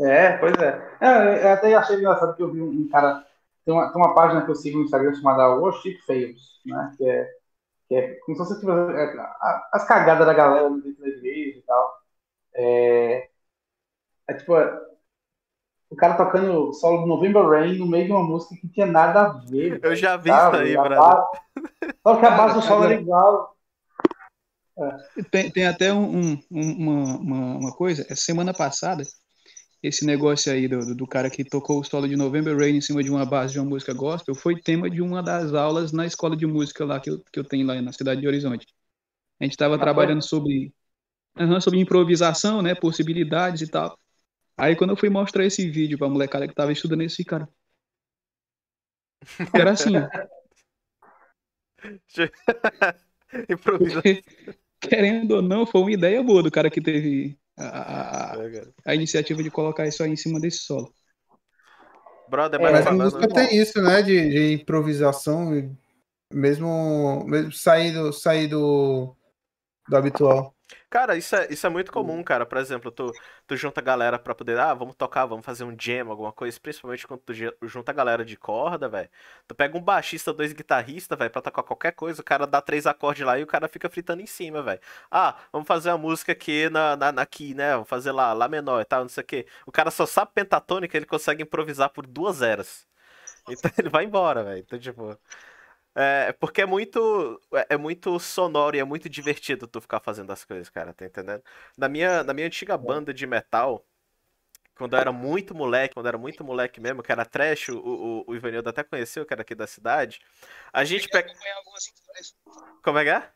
É, 0.00 0.36
pois 0.38 0.54
é. 0.54 0.96
É, 1.00 1.44
Eu 1.44 1.52
até 1.52 1.74
achei 1.74 1.96
engraçado 1.96 2.34
que 2.36 2.42
eu 2.42 2.50
vi 2.52 2.60
um, 2.60 2.88
cara. 2.88 3.24
Tem 3.64 3.72
uma, 3.72 3.92
tem 3.92 4.02
uma 4.02 4.14
página 4.14 4.44
que 4.44 4.50
eu 4.50 4.54
sigo 4.54 4.78
no 4.78 4.84
Instagram 4.84 5.14
chamada 5.14 5.48
Worship 5.56 5.98
Fails, 6.06 6.60
né? 6.66 6.94
Que 6.98 7.08
é, 7.08 7.30
que 7.88 7.94
é 7.96 8.14
como 8.20 8.36
se 8.36 8.44
você 8.44 8.60
tivesse. 8.60 8.92
é, 8.92 9.26
as 9.72 9.86
cagadas 9.86 10.26
da 10.26 10.34
galera 10.34 10.70
dentro 10.70 11.00
da 11.02 11.08
igreja 11.08 11.58
e 11.58 11.62
tal. 11.62 11.98
É, 12.54 13.30
é 14.28 14.34
tipo. 14.34 14.56
é, 14.56 14.94
o 15.90 15.96
cara 15.96 16.16
tocando 16.16 16.72
solo 16.72 17.02
do 17.02 17.06
November 17.06 17.46
Rain 17.48 17.78
no 17.78 17.86
meio 17.86 18.06
de 18.06 18.12
uma 18.12 18.22
música 18.22 18.54
que 18.56 18.66
não 18.66 18.72
tinha 18.72 18.86
nada 18.86 19.20
a 19.22 19.28
ver. 19.48 19.78
Eu 19.82 19.94
já 19.94 20.16
vi 20.16 20.30
isso 20.30 20.56
aí, 20.56 20.74
base- 20.74 21.38
Só 22.02 22.16
que 22.20 22.26
a 22.26 22.30
base 22.30 22.54
do 22.54 22.62
solo 22.62 22.82
cara. 22.82 22.94
era 22.94 23.02
igual. 24.76 24.98
Tem, 25.30 25.50
tem 25.50 25.66
até 25.66 25.92
um- 25.92 26.32
um- 26.34 26.42
um- 26.50 26.72
uma, 26.76 27.18
uma, 27.18 27.56
uma 27.58 27.72
coisa, 27.76 28.02
essa 28.08 28.22
semana 28.22 28.52
passada, 28.52 29.02
esse 29.82 30.04
negócio 30.06 30.52
aí 30.52 30.68
do, 30.68 30.94
do- 30.94 31.06
cara 31.06 31.30
que 31.30 31.44
tocou 31.44 31.80
o 31.80 31.84
solo 31.84 32.08
de 32.08 32.16
November 32.16 32.56
Rain 32.56 32.76
em 32.76 32.80
cima 32.80 33.02
de 33.02 33.10
uma 33.10 33.26
base 33.26 33.54
de 33.54 33.60
uma 33.60 33.68
música 33.68 33.94
gospel 33.94 34.34
foi 34.34 34.60
tema 34.60 34.90
de 34.90 35.02
uma 35.02 35.22
das 35.22 35.54
aulas 35.54 35.92
na 35.92 36.06
escola 36.06 36.36
de 36.36 36.46
música 36.46 36.84
lá 36.84 37.00
que 37.00 37.10
eu, 37.10 37.22
que 37.32 37.38
eu 37.40 37.44
tenho 37.44 37.66
lá 37.66 37.80
na 37.82 37.92
cidade 37.92 38.20
de 38.20 38.28
Horizonte. 38.28 38.66
A 39.40 39.44
gente 39.44 39.52
estava 39.54 39.76
Ah, 39.76 39.78
trabalhando 39.78 40.22
sobre, 40.22 40.72
sobre 41.62 41.80
improvisação, 41.80 42.62
né, 42.62 42.74
possibilidades 42.74 43.62
e 43.62 43.68
tal. 43.68 43.98
Aí 44.56 44.76
quando 44.76 44.90
eu 44.90 44.96
fui 44.96 45.10
mostrar 45.10 45.44
esse 45.46 45.68
vídeo 45.70 45.98
pra 45.98 46.08
molecada 46.08 46.48
que 46.48 46.54
tava 46.54 46.72
estudando 46.72 47.02
esse 47.02 47.24
cara, 47.24 47.48
era 49.54 49.72
assim, 49.72 49.96
ó, 49.98 50.08
Improvisa. 53.48 54.02
querendo 54.88 55.32
ou 55.32 55.42
não, 55.42 55.66
foi 55.66 55.80
uma 55.80 55.92
ideia 55.92 56.22
boa 56.22 56.42
do 56.42 56.50
cara 56.50 56.70
que 56.70 56.80
teve 56.80 57.38
a- 57.56 58.32
a, 58.32 58.34
a- 58.34 58.38
a 58.86 58.94
iniciativa 58.94 59.42
de 59.42 59.50
colocar 59.50 59.86
isso 59.86 60.02
aí 60.02 60.10
em 60.10 60.16
cima 60.16 60.40
desse 60.40 60.58
solo. 60.58 60.92
Brother, 62.28 62.60
É, 62.60 62.62
mas 62.62 62.72
Mas 62.72 62.86
a 62.86 62.92
música 62.92 63.28
tem 63.28 63.56
isso, 63.56 63.80
né? 63.82 64.02
De, 64.02 64.28
de 64.30 64.52
improvisação, 64.54 65.50
mesmo, 66.32 67.24
mesmo 67.26 67.52
sair, 67.52 67.92
do, 67.92 68.12
sair 68.12 68.48
do, 68.48 69.14
do 69.88 69.96
habitual. 69.96 70.53
Cara, 70.88 71.16
isso 71.16 71.34
é, 71.36 71.46
isso 71.50 71.66
é 71.66 71.70
muito 71.70 71.92
comum, 71.92 72.22
cara. 72.22 72.46
Por 72.46 72.56
exemplo, 72.58 72.90
tu, 72.90 73.12
tu 73.46 73.56
junta 73.56 73.80
a 73.80 73.82
galera 73.84 74.18
pra 74.18 74.34
poder, 74.34 74.58
ah, 74.58 74.72
vamos 74.74 74.94
tocar, 74.96 75.26
vamos 75.26 75.44
fazer 75.44 75.64
um 75.64 75.74
jam, 75.78 76.10
alguma 76.10 76.32
coisa. 76.32 76.58
Principalmente 76.60 77.06
quando 77.06 77.20
tu 77.20 77.32
junta 77.68 77.90
a 77.92 77.94
galera 77.94 78.24
de 78.24 78.36
corda, 78.36 78.88
velho. 78.88 79.08
Tu 79.46 79.54
pega 79.54 79.76
um 79.76 79.80
baixista, 79.82 80.32
dois 80.32 80.52
guitarristas, 80.52 81.18
velho, 81.18 81.30
pra 81.30 81.42
tocar 81.42 81.62
qualquer 81.62 81.92
coisa. 81.92 82.20
O 82.22 82.24
cara 82.24 82.46
dá 82.46 82.60
três 82.62 82.86
acordes 82.86 83.26
lá 83.26 83.38
e 83.38 83.42
o 83.42 83.46
cara 83.46 83.68
fica 83.68 83.88
fritando 83.90 84.22
em 84.22 84.26
cima, 84.26 84.62
velho. 84.62 84.80
Ah, 85.10 85.36
vamos 85.52 85.66
fazer 85.68 85.90
uma 85.90 85.98
música 85.98 86.32
aqui 86.32 86.68
na, 86.70 86.96
na, 86.96 87.12
na 87.12 87.26
né? 87.54 87.72
Vamos 87.74 87.88
fazer 87.88 88.12
lá, 88.12 88.32
lá 88.32 88.48
menor 88.48 88.80
e 88.80 88.84
tal, 88.84 89.02
não 89.02 89.08
sei 89.08 89.22
o 89.22 89.26
quê. 89.26 89.46
O 89.66 89.72
cara 89.72 89.90
só 89.90 90.06
sabe 90.06 90.32
pentatônica, 90.34 90.96
ele 90.96 91.06
consegue 91.06 91.42
improvisar 91.42 91.90
por 91.90 92.06
duas 92.06 92.40
eras. 92.42 92.86
Então 93.48 93.70
ele 93.78 93.88
vai 93.90 94.04
embora, 94.04 94.44
velho. 94.44 94.60
Então, 94.60 94.78
tipo. 94.78 95.18
É, 95.96 96.32
porque 96.32 96.62
é 96.62 96.66
muito, 96.66 97.40
é 97.54 97.74
é 97.74 97.76
muito 97.76 98.18
sonoro 98.18 98.76
e 98.76 98.80
é 98.80 98.84
muito 98.84 99.08
divertido 99.08 99.66
tu 99.68 99.80
ficar 99.80 100.00
fazendo 100.00 100.32
as 100.32 100.44
coisas, 100.44 100.68
cara, 100.68 100.92
tá 100.92 101.04
entendendo? 101.04 101.42
Na 101.76 101.88
minha, 101.88 102.24
na 102.24 102.34
minha 102.34 102.46
antiga 102.46 102.76
banda 102.76 103.14
de 103.14 103.26
metal, 103.26 103.84
quando 104.76 104.94
eu 104.94 104.98
era 104.98 105.12
muito 105.12 105.54
moleque, 105.54 105.94
quando 105.94 106.06
eu 106.06 106.10
era 106.10 106.18
muito 106.18 106.42
moleque 106.42 106.80
mesmo, 106.80 107.02
que 107.02 107.12
era 107.12 107.24
trash, 107.24 107.68
o, 107.68 107.78
o, 107.78 108.24
o 108.26 108.34
Ivanildo 108.34 108.68
até 108.68 108.82
conheceu, 108.82 109.24
que 109.24 109.32
era 109.32 109.42
aqui 109.42 109.54
da 109.54 109.68
cidade, 109.68 110.20
a 110.72 110.84
gente 110.84 111.08
pega... 111.08 111.30
acompanhar 111.30 111.56
alguns 111.58 111.88
ensaios. 111.88 112.36
Como 112.82 112.98
é 112.98 113.04
que 113.04 113.10
é? 113.10 113.30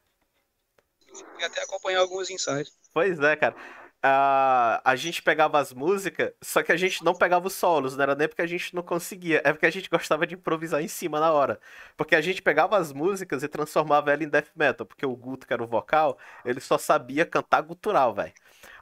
Cheguei 1.15 1.47
até 1.47 1.63
acompanhar 1.63 2.01
alguns 2.01 2.29
ensaios. 2.29 2.73
Pois 2.93 3.21
é, 3.21 3.37
cara. 3.37 3.55
A, 4.03 4.81
a 4.85 4.95
gente 4.95 5.23
pegava 5.23 5.59
as 5.59 5.73
músicas, 5.73 6.33
só 6.41 6.63
que 6.63 6.71
a 6.71 6.77
gente 6.77 7.05
não 7.05 7.15
pegava 7.15 7.49
os 7.49 7.55
solos, 7.55 7.97
não 7.97 8.03
era 8.05 8.15
nem 8.15 8.29
porque 8.29 8.43
a 8.43 8.47
gente 8.47 8.73
não 8.75 8.83
conseguia, 8.83 9.43
é 9.45 9.53
porque 9.53 9.67
a 9.67 9.71
gente 9.71 9.91
gostava 9.91 10.25
de 10.27 10.35
improvisar 10.37 10.81
em 10.83 10.89
cima 10.89 11.19
na 11.19 11.33
hora. 11.33 11.61
Porque 11.97 12.15
a 12.15 12.21
gente 12.21 12.41
pegava 12.41 12.77
as 12.79 12.93
músicas 12.93 13.43
e 13.43 13.49
transformava 13.49 14.13
ela 14.13 14.23
em 14.23 14.29
death 14.29 14.51
metal, 14.55 14.87
porque 14.87 15.05
o 15.05 15.17
Guto, 15.17 15.47
que 15.47 15.53
era 15.53 15.63
o 15.63 15.67
vocal, 15.67 16.17
ele 16.45 16.61
só 16.61 16.79
sabia 16.79 17.27
cantar 17.27 17.61
gutural, 17.63 18.15
velho. 18.15 18.33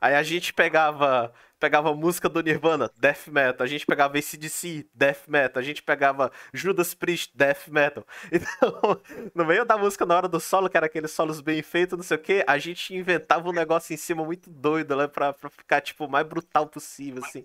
Aí 0.01 0.15
a 0.15 0.23
gente 0.23 0.53
pegava 0.53 1.33
pegava 1.59 1.95
música 1.95 2.29
do 2.29 2.41
Nirvana, 2.43 2.91
death 2.99 3.29
metal, 3.29 3.65
a 3.65 3.69
gente 3.69 3.87
pegava 3.87 4.17
ACDC, 4.19 4.87
death 4.95 5.27
metal, 5.29 5.61
a 5.61 5.65
gente 5.65 5.83
pegava 5.83 6.31
Judas 6.53 6.95
Priest, 6.95 7.33
death 7.37 7.69
metal. 7.69 8.05
Então, 8.33 9.01
no 9.35 9.45
meio 9.45 9.65
da 9.65 9.77
música, 9.79 10.05
na 10.07 10.17
hora 10.17 10.29
do 10.29 10.39
solo, 10.41 10.69
que 10.69 10.77
era 10.77 10.87
aqueles 10.87 11.11
solos 11.13 11.41
bem 11.41 11.63
feitos, 11.63 11.97
não 11.97 12.05
sei 12.05 12.17
o 12.17 12.21
que, 12.21 12.45
a 12.47 12.59
gente 12.59 12.95
inventava 12.95 13.49
um 13.49 13.53
negócio 13.53 13.93
em 13.95 13.97
cima 13.97 14.25
muito 14.25 14.51
doido, 14.51 14.97
né? 14.97 15.07
Pra, 15.09 15.33
pra 15.33 15.49
ficar, 15.51 15.81
tipo, 15.81 16.05
o 16.07 16.11
mais 16.11 16.27
brutal 16.27 16.67
possível, 16.67 17.23
assim. 17.25 17.45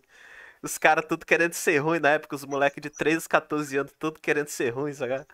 Os 0.62 0.77
caras 0.77 1.06
tudo 1.08 1.25
querendo 1.25 1.53
ser 1.53 1.77
ruim 1.80 2.00
na 2.00 2.10
época, 2.12 2.36
os 2.36 2.46
moleques 2.46 2.82
de 2.82 2.89
13, 2.89 3.27
14 3.30 3.77
anos, 3.77 3.94
tudo 4.00 4.20
querendo 4.20 4.48
ser 4.50 4.70
ruim, 4.72 4.94
sabe? 4.94 5.25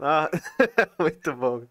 Ah, 0.00 0.30
muito 0.98 1.32
bom. 1.34 1.64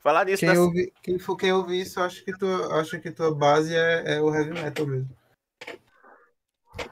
Falar 0.00 0.24
nisso, 0.24 0.40
Quem 0.40 0.48
nessa- 0.50 0.60
ouve, 0.62 0.92
quem 1.02 1.18
for 1.18 1.36
quem 1.36 1.52
ouvir 1.52 1.80
isso, 1.82 2.00
acha 2.00 2.22
que 2.24 2.32
tua, 2.38 2.80
acha 2.80 2.98
que 2.98 3.10
tua 3.10 3.34
base 3.34 3.74
é, 3.74 4.16
é 4.16 4.20
o 4.22 4.34
heavy 4.34 4.52
metal 4.52 4.86
mesmo. 4.86 5.08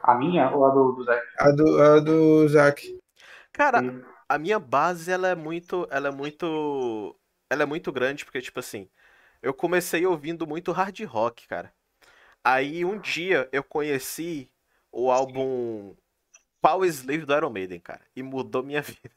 A 0.02 0.14
minha 0.14 0.50
ou 0.50 0.64
a 0.64 0.70
do, 0.70 0.92
do 0.92 1.04
Zé? 1.04 1.22
A 1.38 1.50
do, 1.50 1.82
a 1.82 2.00
do 2.00 2.48
Zac. 2.48 2.98
Cara, 3.52 3.80
a 4.28 4.38
minha 4.38 4.58
base 4.58 5.10
ela 5.10 5.28
é 5.28 5.34
muito, 5.34 5.86
ela 5.90 6.08
é 6.08 6.10
muito, 6.10 7.16
ela 7.48 7.62
é 7.62 7.66
muito 7.66 7.92
grande 7.92 8.24
porque 8.24 8.40
tipo 8.40 8.60
assim, 8.60 8.88
eu 9.42 9.54
comecei 9.54 10.04
ouvindo 10.06 10.46
muito 10.46 10.72
hard 10.72 11.00
rock, 11.04 11.46
cara. 11.46 11.72
Aí 12.42 12.84
um 12.84 12.98
dia 12.98 13.48
eu 13.52 13.62
conheci 13.62 14.50
o 14.90 15.10
álbum 15.10 15.94
Power 16.60 16.88
Slave 16.88 17.26
do 17.26 17.34
Iron 17.34 17.50
Maiden, 17.50 17.80
cara, 17.80 18.02
e 18.16 18.22
mudou 18.22 18.62
minha 18.62 18.80
vida. 18.82 19.10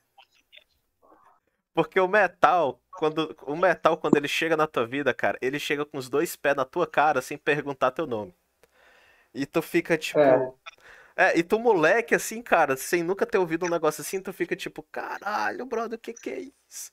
Porque 1.74 2.00
o 2.00 2.08
metal, 2.08 2.82
quando 2.92 3.36
o 3.44 3.56
metal, 3.56 3.98
quando 3.98 4.18
ele 4.18 4.28
chega 4.28 4.58
na 4.58 4.68
tua 4.68 4.86
vida, 4.86 5.14
cara, 5.14 5.38
ele 5.42 5.60
chega 5.60 5.86
com 5.86 5.98
os 5.98 6.10
dois 6.10 6.36
pés 6.36 6.56
na 6.56 6.66
tua 6.66 6.88
cara 6.88 7.22
sem 7.22 7.38
perguntar 7.38 7.92
teu 7.92 8.08
nome. 8.08 8.34
E 9.34 9.46
tu 9.46 9.62
fica 9.62 9.98
tipo. 9.98 10.20
É. 10.20 10.52
É, 11.20 11.36
e 11.36 11.42
tu, 11.42 11.58
moleque, 11.58 12.14
assim, 12.14 12.44
cara, 12.44 12.78
sem 12.78 13.02
nunca 13.02 13.26
ter 13.26 13.40
ouvido 13.40 13.66
um 13.66 13.70
negócio 13.70 14.02
assim, 14.02 14.22
tu 14.22 14.32
fica 14.32 14.56
tipo, 14.56 14.84
caralho, 14.84 15.66
brother, 15.66 15.98
o 15.98 16.02
que 16.02 16.14
que 16.14 16.30
é 16.30 16.40
isso? 16.70 16.92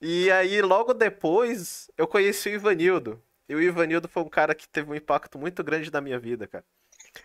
E 0.00 0.30
aí, 0.30 0.62
logo 0.62 0.94
depois, 0.94 1.90
eu 1.98 2.08
conheci 2.08 2.48
o 2.48 2.54
Ivanildo. 2.54 3.22
E 3.46 3.54
o 3.54 3.60
Ivanildo 3.60 4.08
foi 4.08 4.22
um 4.22 4.28
cara 4.28 4.54
que 4.54 4.66
teve 4.66 4.90
um 4.90 4.94
impacto 4.94 5.38
muito 5.38 5.62
grande 5.62 5.92
na 5.92 6.00
minha 6.00 6.18
vida, 6.18 6.46
cara. 6.46 6.64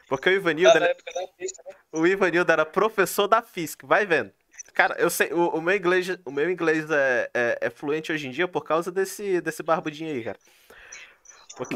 Porque 0.09 0.29
o 0.29 0.33
Ivanildo, 0.33 0.77
época 0.77 1.13
da 1.13 1.27
pista, 1.37 1.63
né? 1.65 1.73
o 1.93 2.05
Ivanildo 2.05 2.51
era 2.51 2.65
professor 2.65 3.27
da 3.27 3.41
FISC, 3.41 3.85
vai 3.85 4.05
vendo. 4.05 4.31
Cara, 4.73 4.95
eu 4.99 5.09
sei, 5.09 5.31
o, 5.31 5.47
o 5.47 5.61
meu 5.61 5.75
inglês, 5.75 6.07
o 6.25 6.31
meu 6.31 6.51
inglês 6.51 6.91
é, 6.91 7.29
é, 7.33 7.57
é 7.61 7.69
fluente 7.69 8.11
hoje 8.11 8.27
em 8.27 8.31
dia 8.31 8.47
por 8.47 8.65
causa 8.65 8.91
desse, 8.91 9.39
desse 9.39 9.63
barbudinho 9.63 10.13
aí, 10.13 10.23
cara. 10.23 10.37
Porque. 11.55 11.75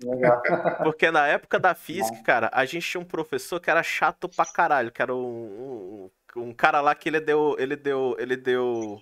Porque 0.84 1.10
na 1.10 1.26
época 1.26 1.58
da 1.58 1.74
FISC, 1.74 2.22
cara, 2.22 2.50
a 2.52 2.64
gente 2.64 2.88
tinha 2.88 3.00
um 3.00 3.04
professor 3.04 3.60
que 3.60 3.70
era 3.70 3.82
chato 3.82 4.28
pra 4.28 4.44
caralho, 4.44 4.92
que 4.92 5.00
era 5.00 5.14
um, 5.14 6.10
um, 6.36 6.42
um 6.42 6.52
cara 6.52 6.80
lá 6.80 6.94
que 6.94 7.08
ele 7.08 7.20
deu, 7.20 7.56
ele 7.58 7.76
deu, 7.76 8.16
ele 8.18 8.36
deu 8.36 9.00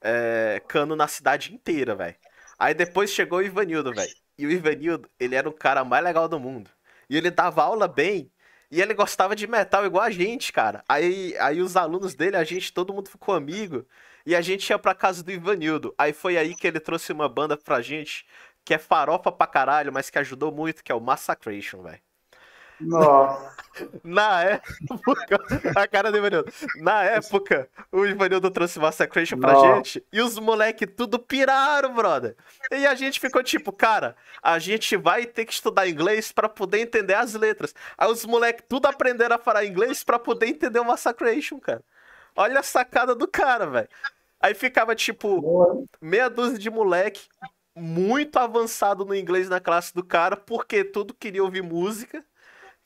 é, 0.00 0.60
cano 0.66 0.96
na 0.96 1.06
cidade 1.06 1.54
inteira, 1.54 1.94
velho. 1.94 2.16
Aí 2.58 2.74
depois 2.74 3.10
chegou 3.10 3.38
o 3.38 3.42
Ivanildo, 3.42 3.92
velho. 3.92 4.12
E 4.38 4.46
o 4.46 4.50
Ivanildo, 4.50 5.08
ele 5.18 5.34
era 5.34 5.48
o 5.48 5.52
cara 5.52 5.84
mais 5.84 6.02
legal 6.02 6.28
do 6.28 6.40
mundo. 6.40 6.70
E 7.08 7.16
ele 7.16 7.30
dava 7.30 7.62
aula 7.62 7.86
bem. 7.86 8.30
E 8.70 8.80
ele 8.80 8.94
gostava 8.94 9.36
de 9.36 9.46
metal 9.46 9.84
igual 9.84 10.04
a 10.04 10.10
gente, 10.10 10.52
cara. 10.52 10.82
Aí, 10.88 11.36
aí 11.38 11.60
os 11.60 11.76
alunos 11.76 12.14
dele, 12.14 12.36
a 12.36 12.44
gente, 12.44 12.72
todo 12.72 12.92
mundo 12.92 13.10
ficou 13.10 13.34
amigo. 13.34 13.86
E 14.24 14.34
a 14.34 14.40
gente 14.40 14.68
ia 14.70 14.78
pra 14.78 14.94
casa 14.94 15.22
do 15.22 15.30
Ivanildo. 15.30 15.94
Aí 15.98 16.12
foi 16.12 16.38
aí 16.38 16.54
que 16.54 16.66
ele 16.66 16.80
trouxe 16.80 17.12
uma 17.12 17.28
banda 17.28 17.56
pra 17.56 17.82
gente 17.82 18.24
que 18.64 18.74
é 18.74 18.78
farofa 18.78 19.30
pra 19.32 19.46
caralho, 19.46 19.92
mas 19.92 20.10
que 20.10 20.18
ajudou 20.18 20.52
muito, 20.52 20.82
que 20.82 20.92
é 20.92 20.94
o 20.94 21.00
Massacration, 21.00 21.82
velho. 21.82 22.00
Nossa. 22.80 23.52
Na 24.02 24.42
época, 24.42 25.38
a 25.76 25.86
cara 25.86 26.10
do 26.10 26.18
Ivanildo. 26.18 26.52
Na 26.76 27.04
época, 27.04 27.68
o 27.90 28.04
Ivanildo 28.04 28.50
trouxe 28.50 28.78
Massacration 28.78 29.38
pra 29.38 29.52
Nossa. 29.52 29.74
gente 29.76 30.04
e 30.12 30.20
os 30.20 30.38
moleque 30.38 30.86
tudo 30.86 31.18
piraram, 31.18 31.94
brother. 31.94 32.36
E 32.70 32.86
a 32.86 32.94
gente 32.94 33.20
ficou 33.20 33.42
tipo, 33.42 33.72
cara, 33.72 34.16
a 34.42 34.58
gente 34.58 34.96
vai 34.96 35.24
ter 35.24 35.44
que 35.44 35.52
estudar 35.52 35.88
inglês 35.88 36.32
pra 36.32 36.48
poder 36.48 36.80
entender 36.80 37.14
as 37.14 37.34
letras. 37.34 37.74
Aí 37.96 38.10
os 38.10 38.24
moleque 38.24 38.62
tudo 38.68 38.86
aprenderam 38.86 39.36
a 39.36 39.38
falar 39.38 39.64
inglês 39.64 40.02
pra 40.02 40.18
poder 40.18 40.46
entender 40.46 40.80
o 40.80 40.84
Massacration, 40.84 41.58
cara. 41.58 41.82
Olha 42.34 42.60
a 42.60 42.64
sacada 42.64 43.14
do 43.14 43.28
cara, 43.28 43.66
velho. 43.66 43.88
Aí 44.40 44.54
ficava 44.54 44.94
tipo, 44.94 45.86
meia 46.00 46.28
dúzia 46.28 46.58
de 46.58 46.68
moleque 46.68 47.28
muito 47.74 48.38
avançado 48.38 49.04
no 49.04 49.14
inglês 49.14 49.48
na 49.48 49.60
classe 49.60 49.94
do 49.94 50.04
cara, 50.04 50.36
porque 50.36 50.84
tudo 50.84 51.14
queria 51.14 51.42
ouvir 51.42 51.62
música. 51.62 52.24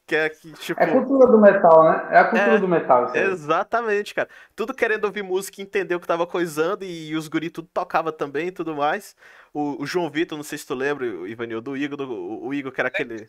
Que 0.07 0.17
é 0.17 0.31
que, 0.31 0.53
tipo. 0.55 0.81
É 0.81 0.85
a 0.85 0.93
cultura 0.93 1.27
do 1.27 1.41
metal, 1.41 1.85
né? 1.85 2.09
É 2.13 2.19
a 2.19 2.25
cultura 2.31 2.59
É, 2.59 2.59
do 2.59 2.69
metal. 2.69 3.07
Isso 3.07 3.19
aí. 3.19 3.25
Exatamente, 3.25 4.15
cara. 4.15 4.29
Tudo 4.55 4.73
querendo 4.75 5.05
ouvir 5.05 5.23
música 5.23 5.61
e 5.61 5.65
entender 5.65 5.95
o 5.97 6.01
que 6.01 6.07
tava 6.07 6.27
coisando, 6.27 6.85
e, 6.85 7.15
os 7.17 7.29
guri 7.29 7.51
tudo 7.51 7.69
tocava 7.73 8.13
também 8.13 8.49
e 8.49 8.53
tudo 8.53 8.75
mais. 8.77 9.17
O, 9.53 9.83
o 9.83 9.87
João 9.87 10.09
Vitor, 10.11 10.37
não 10.39 10.45
sei 10.45 10.59
se 10.59 10.67
tu 10.67 10.75
lembra, 10.75 11.05
o 11.07 11.27
Ivanildo, 11.27 11.73
o 11.73 11.77
Igor, 11.77 11.97
do- 11.97 12.09
o, 12.13 12.47
o 12.49 12.55
Igor 12.55 12.73
que 12.73 12.81
era 12.81 12.89
aquele. 12.89 13.29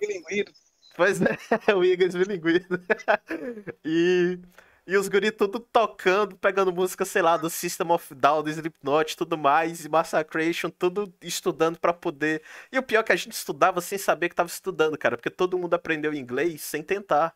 Bilinguido. 0.00 0.52
Pois 0.96 1.20
é, 1.22 1.36
o 1.76 1.84
Igor 1.84 2.06
esmilinguido. 2.06 2.80
e, 3.84 4.38
e 4.86 4.96
os 4.96 5.08
guri 5.08 5.30
tudo 5.30 5.60
tocando, 5.60 6.36
pegando 6.36 6.72
música, 6.72 7.04
sei 7.04 7.22
lá, 7.22 7.36
do 7.36 7.48
System 7.50 7.90
of 7.92 8.14
Down, 8.14 8.42
do 8.42 8.50
Slipknot, 8.50 9.16
tudo 9.16 9.38
mais, 9.38 9.84
e 9.84 9.88
Massacration, 9.88 10.70
tudo 10.70 11.12
estudando 11.22 11.78
pra 11.78 11.92
poder. 11.92 12.42
E 12.72 12.78
o 12.78 12.82
pior 12.82 13.00
é 13.00 13.02
que 13.04 13.12
a 13.12 13.16
gente 13.16 13.32
estudava 13.32 13.80
sem 13.80 13.98
saber 13.98 14.28
que 14.28 14.34
tava 14.34 14.48
estudando, 14.48 14.98
cara, 14.98 15.16
porque 15.16 15.30
todo 15.30 15.58
mundo 15.58 15.74
aprendeu 15.74 16.12
inglês 16.14 16.62
sem 16.62 16.82
tentar. 16.82 17.34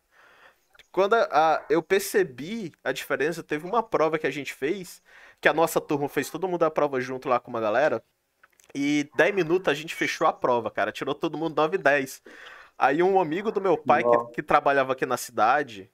Quando 0.92 1.14
a- 1.14 1.28
a- 1.56 1.66
eu 1.68 1.82
percebi 1.82 2.72
a 2.82 2.92
diferença, 2.92 3.42
teve 3.42 3.66
uma 3.66 3.82
prova 3.82 4.18
que 4.18 4.26
a 4.26 4.30
gente 4.30 4.52
fez, 4.54 5.02
que 5.40 5.48
a 5.48 5.52
nossa 5.54 5.80
turma 5.80 6.08
fez 6.08 6.30
todo 6.30 6.48
mundo 6.48 6.62
a 6.64 6.70
prova 6.70 7.00
junto 7.00 7.28
lá 7.28 7.38
com 7.40 7.50
uma 7.50 7.60
galera, 7.60 8.02
e 8.74 9.10
10 9.16 9.34
minutos 9.34 9.68
a 9.70 9.74
gente 9.74 9.94
fechou 9.94 10.26
a 10.26 10.32
prova, 10.32 10.70
cara, 10.70 10.92
tirou 10.92 11.14
todo 11.14 11.38
mundo 11.38 11.56
9 11.56 11.76
e 11.76 11.78
10. 11.78 12.22
Aí 12.78 13.02
um 13.02 13.20
amigo 13.20 13.52
do 13.52 13.60
meu 13.60 13.78
pai, 13.78 14.04
que, 14.04 14.18
que 14.32 14.42
trabalhava 14.42 14.92
aqui 14.94 15.06
na 15.06 15.16
cidade, 15.16 15.90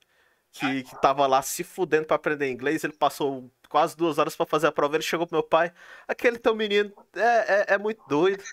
que, 0.52 0.82
que 0.84 1.00
tava 1.00 1.26
lá 1.26 1.42
se 1.42 1.64
fudendo 1.64 2.06
pra 2.06 2.16
aprender 2.16 2.50
inglês, 2.50 2.84
ele 2.84 2.92
passou 2.92 3.50
quase 3.68 3.96
duas 3.96 4.18
horas 4.18 4.36
pra 4.36 4.44
fazer 4.46 4.66
a 4.66 4.72
prova, 4.72 4.96
ele 4.96 5.02
chegou 5.02 5.26
pro 5.26 5.36
meu 5.36 5.42
pai, 5.42 5.72
aquele 6.06 6.38
teu 6.38 6.54
menino 6.54 6.92
é, 7.16 7.20
é, 7.70 7.74
é 7.74 7.78
muito 7.78 8.02
doido. 8.06 8.44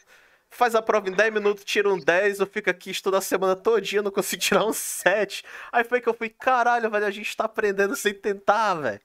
Faz 0.51 0.73
a 0.73 0.81
prova 0.81 1.07
em 1.09 1.11
10 1.13 1.31
minutos, 1.31 1.63
tira 1.63 1.93
um 1.93 1.99
10, 1.99 2.39
eu 2.39 2.47
fico 2.47 2.69
aqui, 2.71 2.89
estudo 2.89 3.17
a 3.17 3.21
semana 3.21 3.55
todinha, 3.55 4.01
não 4.01 4.09
consigo 4.09 4.41
tirar 4.41 4.65
um 4.65 4.73
7. 4.73 5.43
Aí 5.71 5.83
foi 5.83 6.01
que 6.01 6.09
eu 6.09 6.13
fui, 6.13 6.29
caralho, 6.29 6.89
velho, 6.89 7.05
a 7.05 7.11
gente 7.11 7.35
tá 7.37 7.45
aprendendo 7.45 7.95
sem 7.95 8.13
tentar, 8.13 8.73
velho. 8.75 9.01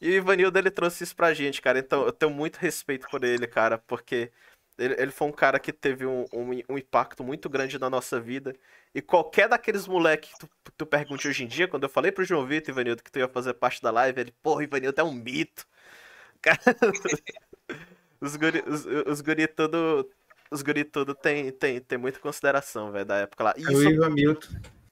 E 0.00 0.10
o 0.10 0.14
Ivanildo, 0.14 0.58
ele 0.58 0.70
trouxe 0.70 1.04
isso 1.04 1.16
pra 1.16 1.32
gente, 1.32 1.62
cara. 1.62 1.78
Então 1.78 2.04
eu 2.04 2.12
tenho 2.12 2.30
muito 2.32 2.56
respeito 2.58 3.08
por 3.08 3.24
ele, 3.24 3.46
cara, 3.46 3.78
porque 3.78 4.30
ele, 4.78 4.94
ele 4.98 5.10
foi 5.12 5.28
um 5.28 5.32
cara 5.32 5.58
que 5.58 5.72
teve 5.72 6.04
um, 6.06 6.24
um, 6.32 6.50
um 6.68 6.78
impacto 6.78 7.22
muito 7.22 7.48
grande 7.48 7.78
na 7.78 7.88
nossa 7.88 8.20
vida. 8.20 8.54
E 8.94 9.00
qualquer 9.00 9.48
daqueles 9.48 9.86
moleque 9.86 10.32
que 10.32 10.38
tu, 10.38 10.50
tu 10.76 10.86
pergunte 10.86 11.28
hoje 11.28 11.44
em 11.44 11.46
dia, 11.46 11.68
quando 11.68 11.84
eu 11.84 11.88
falei 11.88 12.10
pro 12.10 12.24
João 12.24 12.46
Vitor, 12.46 12.70
Ivanildo, 12.72 13.02
que 13.02 13.10
tu 13.10 13.18
ia 13.18 13.28
fazer 13.28 13.54
parte 13.54 13.80
da 13.82 13.90
live, 13.90 14.20
ele, 14.20 14.32
porra, 14.42 14.64
Ivanildo 14.64 15.00
é 15.00 15.04
um 15.04 15.12
mito. 15.12 15.66
Cara, 16.42 16.60
os 18.20 18.36
guri, 18.36 18.62
os, 18.66 18.84
os 18.84 19.20
guri 19.20 19.46
tudo. 19.46 20.10
Os 20.50 20.62
guri 20.62 20.84
tudo 20.84 21.14
tem, 21.14 21.50
tem, 21.50 21.80
tem 21.80 21.98
muita 21.98 22.20
consideração, 22.20 22.92
velho, 22.92 23.04
da 23.06 23.16
época 23.16 23.44
lá. 23.44 23.54
E 23.56 23.64
É 23.64 23.68
o 23.68 23.72
isso, 23.72 23.90
Ivan 23.90 24.10
Milton. 24.10 24.48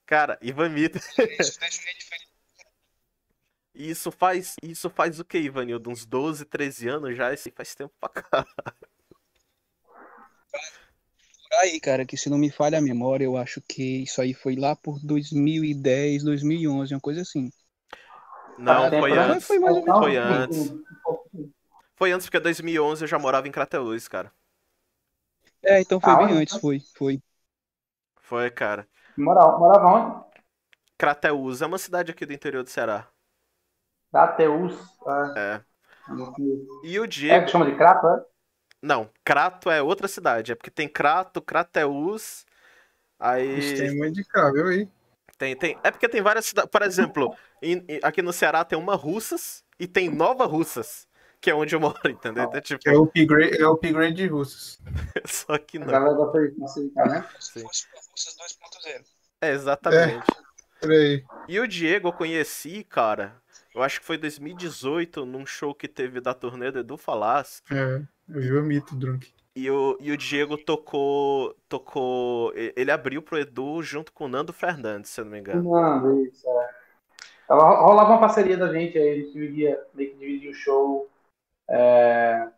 cara, 0.06 0.38
Ivan 0.40 0.70
Mito. 0.70 0.98
Isso 0.98 1.60
diferente. 1.60 2.32
E 3.74 3.90
isso 3.90 4.10
faz, 4.10 4.56
isso 4.62 4.90
faz 4.90 5.18
o 5.18 5.24
que, 5.24 5.38
Ivanildo? 5.38 5.90
Uns 5.90 6.04
12, 6.04 6.44
13 6.44 6.88
anos 6.88 7.16
já? 7.16 7.32
Isso 7.32 7.48
aí 7.48 7.54
faz 7.54 7.74
tempo 7.74 7.94
pra 7.98 8.08
caralho. 8.08 8.48
Por 11.48 11.56
aí, 11.60 11.78
cara, 11.80 12.04
que 12.04 12.16
se 12.16 12.28
não 12.28 12.36
me 12.36 12.50
falha 12.50 12.78
a 12.78 12.80
memória, 12.80 13.24
eu 13.24 13.36
acho 13.36 13.60
que 13.62 14.02
isso 14.02 14.20
aí 14.20 14.34
foi 14.34 14.56
lá 14.56 14.74
por 14.74 14.98
2010, 14.98 16.24
2011, 16.24 16.92
uma 16.94 17.00
coisa 17.00 17.22
assim. 17.22 17.48
Não, 18.56 18.86
Ah, 18.86 18.90
foi 18.98 19.18
antes. 19.18 19.46
Foi 19.46 19.58
mais 19.58 19.76
ou 19.76 19.82
menos. 19.82 19.98
Foi 19.98 20.16
antes. 20.16 20.74
Foi 21.96 22.12
antes 22.12 22.26
porque 22.26 22.38
2011 22.38 23.02
eu 23.04 23.08
já 23.08 23.18
morava 23.18 23.48
em 23.48 23.50
Crateús, 23.50 24.06
cara. 24.06 24.30
É, 25.62 25.80
então 25.80 26.00
foi 26.00 26.14
Ah, 26.14 26.16
bem 26.16 26.32
antes, 26.32 26.56
foi, 26.56 26.80
foi. 26.94 27.20
Foi, 28.22 28.50
cara. 28.50 28.88
Morava, 29.16 29.58
morava 29.58 29.86
onde? 29.86 30.32
Crateús 30.96 31.60
é 31.60 31.66
uma 31.66 31.76
cidade 31.76 32.10
aqui 32.12 32.24
do 32.24 32.32
interior 32.32 32.64
do 32.64 32.70
Ceará. 32.70 33.06
Crateus. 34.10 34.72
É. 35.34 35.62
E 36.82 36.98
o 37.00 37.06
É 37.28 37.40
Diego. 37.40 37.40
que 37.40 37.48
chama 37.50 37.66
de 37.66 37.76
Crato, 37.76 38.06
é? 38.06 38.24
Não, 38.82 39.08
Crato 39.24 39.70
é 39.70 39.80
outra 39.80 40.08
cidade. 40.08 40.50
É 40.52 40.54
porque 40.56 40.70
tem 40.70 40.88
Crato, 40.88 41.40
Crateús. 41.40 42.44
Aí. 43.18 43.76
Tem 43.76 43.96
muito 43.96 44.14
de 44.14 44.24
cá, 44.24 44.50
viu 44.50 44.66
aí? 44.66 44.88
Tem, 45.38 45.56
tem. 45.56 45.78
É 45.84 45.90
porque 45.90 46.08
tem 46.08 46.20
várias 46.20 46.46
cidades. 46.46 46.70
Por 46.70 46.82
exemplo, 46.82 47.36
em- 47.62 47.84
em- 47.88 48.00
aqui 48.02 48.20
no 48.20 48.32
Ceará 48.32 48.64
tem 48.64 48.76
uma 48.78 48.96
Russas 48.96 49.64
e 49.78 49.86
tem 49.86 50.08
Nova 50.10 50.44
Russas, 50.44 51.06
que 51.40 51.48
é 51.50 51.54
onde 51.54 51.74
eu 51.74 51.80
moro, 51.80 51.98
entendeu? 52.10 52.44
Então, 52.44 52.60
tipo, 52.60 52.80
é 52.88 52.92
o 52.92 53.04
upgrade, 53.04 53.56
é 53.60 53.66
o 53.66 53.72
upgrade 53.72 54.14
de 54.14 54.26
russos. 54.26 54.80
só 55.24 55.56
que 55.58 55.78
não. 55.78 55.86
galera 55.86 56.14
gosta 56.14 56.40
de 56.48 56.58
facilitar, 56.58 57.08
né? 57.08 57.28
Se 57.38 57.62
fosse 57.62 57.86
uma 57.92 58.02
Forças 58.02 58.36
2.0. 58.36 59.04
É, 59.40 59.50
exatamente. 59.52 60.26
Peraí. 60.80 61.24
E 61.48 61.60
o 61.60 61.68
Diego 61.68 62.08
eu 62.08 62.12
conheci, 62.12 62.82
cara. 62.84 63.40
Eu 63.74 63.82
acho 63.82 64.00
que 64.00 64.06
foi 64.06 64.18
2018, 64.18 65.24
num 65.24 65.46
show 65.46 65.74
que 65.74 65.88
teve 65.88 66.20
da 66.20 66.34
turnê 66.34 66.70
do 66.70 66.80
Edu 66.80 66.96
Falas. 66.96 67.62
É, 67.70 68.02
o 68.34 68.40
Ivan 68.40 68.62
Mito, 68.62 68.94
Drunk. 68.94 69.32
E 69.54 69.70
o, 69.70 69.98
e 70.00 70.10
o 70.10 70.16
Diego 70.16 70.56
tocou. 70.56 71.54
tocou. 71.68 72.52
Ele 72.54 72.90
abriu 72.90 73.20
pro 73.22 73.38
Edu 73.38 73.82
junto 73.82 74.12
com 74.12 74.24
o 74.24 74.28
Nando 74.28 74.52
Fernandes, 74.52 75.10
se 75.10 75.20
eu 75.20 75.24
não 75.24 75.32
me 75.32 75.40
engano. 75.40 75.62
Não, 75.62 76.24
isso, 76.24 76.48
é. 76.48 76.70
Tava, 77.46 77.80
rolava 77.82 78.10
uma 78.10 78.20
parceria 78.20 78.56
da 78.56 78.72
gente 78.72 78.96
aí, 78.96 79.10
a 79.10 79.14
gente 79.16 79.32
dividia, 79.32 79.86
meio 79.92 80.10
que 80.12 80.18
dividia 80.18 80.50
o 80.50 80.54
show. 80.54 81.10
É, 81.68 82.48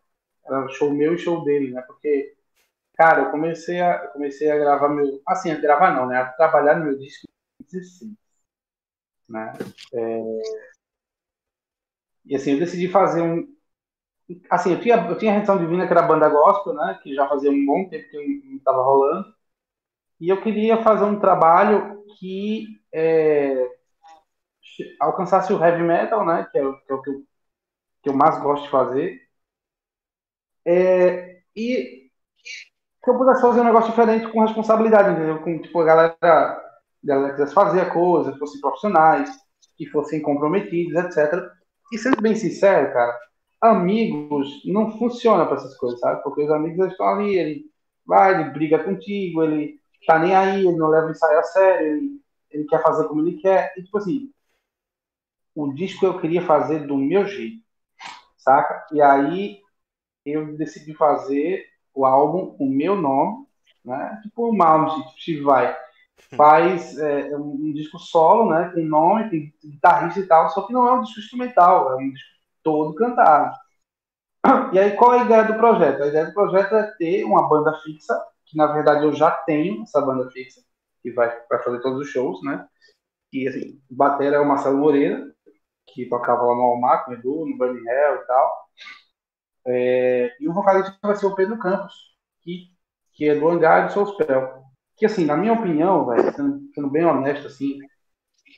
era 0.44 0.68
show 0.68 0.92
meu 0.92 1.14
e 1.14 1.18
show 1.18 1.42
dele, 1.42 1.72
né? 1.72 1.82
Porque, 1.82 2.36
cara, 2.94 3.22
eu 3.22 3.30
comecei 3.30 3.80
a, 3.80 4.04
eu 4.04 4.08
comecei 4.10 4.50
a 4.50 4.56
gravar 4.56 4.88
meu. 4.88 5.20
Assim, 5.26 5.50
a 5.50 5.60
gravar 5.60 5.94
não, 5.94 6.06
né? 6.06 6.18
A 6.18 6.26
trabalhar 6.26 6.76
no 6.78 6.84
meu 6.84 6.98
disco 6.98 7.26
em 7.60 7.64
16. 7.64 8.12
Né? 9.28 9.52
É, 9.94 10.22
e 12.26 12.34
assim, 12.34 12.52
eu 12.52 12.58
decidi 12.58 12.88
fazer 12.88 13.22
um. 13.22 13.53
Assim, 14.50 14.72
eu 14.72 14.80
tinha, 14.80 14.96
eu 14.96 15.18
tinha 15.18 15.30
a 15.30 15.34
Redenção 15.34 15.58
Divina, 15.58 15.86
que 15.86 15.92
era 15.92 16.02
a 16.04 16.06
banda 16.06 16.28
gospel, 16.28 16.74
né? 16.74 16.98
Que 17.02 17.14
já 17.14 17.28
fazia 17.28 17.50
um 17.50 17.66
bom 17.66 17.88
tempo 17.88 18.08
que 18.10 18.42
não 18.46 18.56
estava 18.56 18.82
rolando. 18.82 19.34
E 20.20 20.28
eu 20.28 20.40
queria 20.42 20.82
fazer 20.82 21.04
um 21.04 21.20
trabalho 21.20 22.04
que 22.18 22.66
é, 22.92 23.68
alcançasse 25.00 25.52
o 25.52 25.62
heavy 25.62 25.82
metal, 25.82 26.24
né? 26.24 26.48
Que 26.50 26.58
é, 26.58 26.62
que 26.62 26.92
é 26.92 26.94
o 26.94 27.02
que 27.02 27.10
eu, 27.10 27.24
que 28.02 28.10
eu 28.10 28.14
mais 28.14 28.40
gosto 28.42 28.64
de 28.64 28.70
fazer. 28.70 29.20
É, 30.66 31.42
e 31.54 32.10
que 33.02 33.10
eu 33.10 33.18
pudesse 33.18 33.42
fazer 33.42 33.60
um 33.60 33.64
negócio 33.64 33.90
diferente 33.90 34.28
com 34.28 34.40
responsabilidade, 34.40 35.10
entendeu? 35.10 35.42
Com 35.42 35.60
tipo, 35.60 35.80
a 35.80 35.84
galera, 35.84 36.16
a 36.22 36.62
galera 37.04 37.32
quisesse 37.32 37.54
fazer 37.54 37.80
a 37.82 37.90
coisa, 37.90 38.36
fossem 38.38 38.60
profissionais, 38.60 39.30
que 39.76 39.86
fossem 39.86 40.22
comprometidos, 40.22 40.94
etc. 41.04 41.50
E 41.92 41.98
sendo 41.98 42.20
bem 42.22 42.34
sincero, 42.34 42.92
cara, 42.92 43.18
amigos 43.64 44.62
não 44.64 44.96
funciona 44.98 45.46
para 45.46 45.56
essas 45.56 45.76
coisas, 45.76 45.98
sabe? 46.00 46.22
Porque 46.22 46.42
os 46.44 46.50
amigos 46.50 46.86
estão 46.88 47.06
ali, 47.06 47.36
ele 47.36 47.64
vai, 48.06 48.34
ele 48.34 48.50
briga 48.50 48.82
contigo, 48.82 49.42
ele 49.42 49.80
tá 50.06 50.18
nem 50.18 50.34
aí, 50.34 50.66
ele 50.66 50.76
não 50.76 50.88
leva 50.88 51.06
o 51.06 51.10
ensaio 51.10 51.38
a 51.38 51.42
sério, 51.42 51.96
ele, 51.96 52.20
ele 52.50 52.64
quer 52.66 52.82
fazer 52.82 53.08
como 53.08 53.22
ele 53.22 53.38
quer. 53.38 53.72
E 53.76 53.82
tipo 53.82 53.98
assim, 53.98 54.30
o 55.54 55.72
disco 55.72 56.04
eu 56.04 56.20
queria 56.20 56.42
fazer 56.42 56.86
do 56.86 56.96
meu 56.96 57.26
jeito, 57.26 57.62
saca? 58.36 58.86
E 58.92 59.00
aí 59.00 59.60
eu 60.26 60.56
decidi 60.56 60.94
fazer 60.94 61.66
o 61.94 62.04
álbum 62.04 62.56
com 62.56 62.66
o 62.66 62.70
meu 62.70 62.96
nome, 62.96 63.46
né? 63.84 64.20
Tipo 64.22 64.50
o 64.50 64.56
Malmsteen, 64.56 65.06
tipo 65.06 65.20
Steve 65.20 65.40
Vai. 65.42 65.76
Faz 66.36 66.98
é, 66.98 67.36
um, 67.36 67.52
um, 67.52 67.72
disco 67.72 67.98
solo, 67.98 68.50
né? 68.50 68.70
Com 68.74 68.82
nome, 68.82 69.30
tem 69.30 69.54
guitarrista 69.64 70.20
e 70.20 70.26
tal, 70.26 70.48
só 70.50 70.66
que 70.66 70.72
não 70.72 70.86
é 70.86 70.92
um 70.92 71.02
disco 71.02 71.20
instrumental, 71.20 71.92
é 71.92 71.96
um 71.96 72.10
disco 72.10 72.33
todo 72.64 72.94
cantado. 72.94 73.54
E 74.72 74.78
aí, 74.78 74.96
qual 74.96 75.14
é 75.14 75.20
a 75.20 75.24
ideia 75.24 75.44
do 75.44 75.54
projeto? 75.54 76.02
A 76.02 76.08
ideia 76.08 76.26
do 76.26 76.34
projeto 76.34 76.74
é 76.74 76.82
ter 76.98 77.24
uma 77.24 77.48
banda 77.48 77.72
fixa, 77.82 78.14
que 78.44 78.56
na 78.56 78.66
verdade 78.66 79.04
eu 79.04 79.12
já 79.12 79.30
tenho 79.30 79.82
essa 79.82 80.00
banda 80.00 80.30
fixa, 80.30 80.60
que 81.00 81.12
vai, 81.12 81.30
fazer 81.62 81.80
todos 81.80 82.00
os 82.00 82.08
shows, 82.08 82.42
né? 82.42 82.66
E 83.32 83.48
assim, 83.48 83.80
batera 83.90 84.36
é 84.36 84.40
o 84.40 84.46
Marcelo 84.46 84.78
Moreira, 84.78 85.32
que 85.86 86.06
tocava 86.08 86.42
lá 86.42 86.54
no 86.54 86.62
Almar, 86.62 87.04
com 87.04 87.12
Edu, 87.12 87.46
no 87.46 87.56
Burning 87.56 87.88
Hell 87.88 88.16
e 88.16 88.26
tal. 88.26 88.64
É, 89.66 90.36
e 90.40 90.48
o 90.48 90.52
vocalista 90.52 90.94
vai 91.02 91.16
ser 91.16 91.26
o 91.26 91.34
Pedro 91.34 91.58
Campos, 91.58 91.94
que, 92.42 92.70
que 93.12 93.28
é 93.28 93.34
do 93.34 93.48
Hangar 93.48 93.86
de 93.86 93.94
Soulspell. 93.94 94.62
Que, 94.96 95.06
assim, 95.06 95.24
na 95.24 95.36
minha 95.36 95.52
opinião, 95.52 96.06
velho, 96.06 96.32
sendo, 96.34 96.60
sendo, 96.74 96.90
bem 96.90 97.04
honesto, 97.04 97.46
assim, 97.46 97.78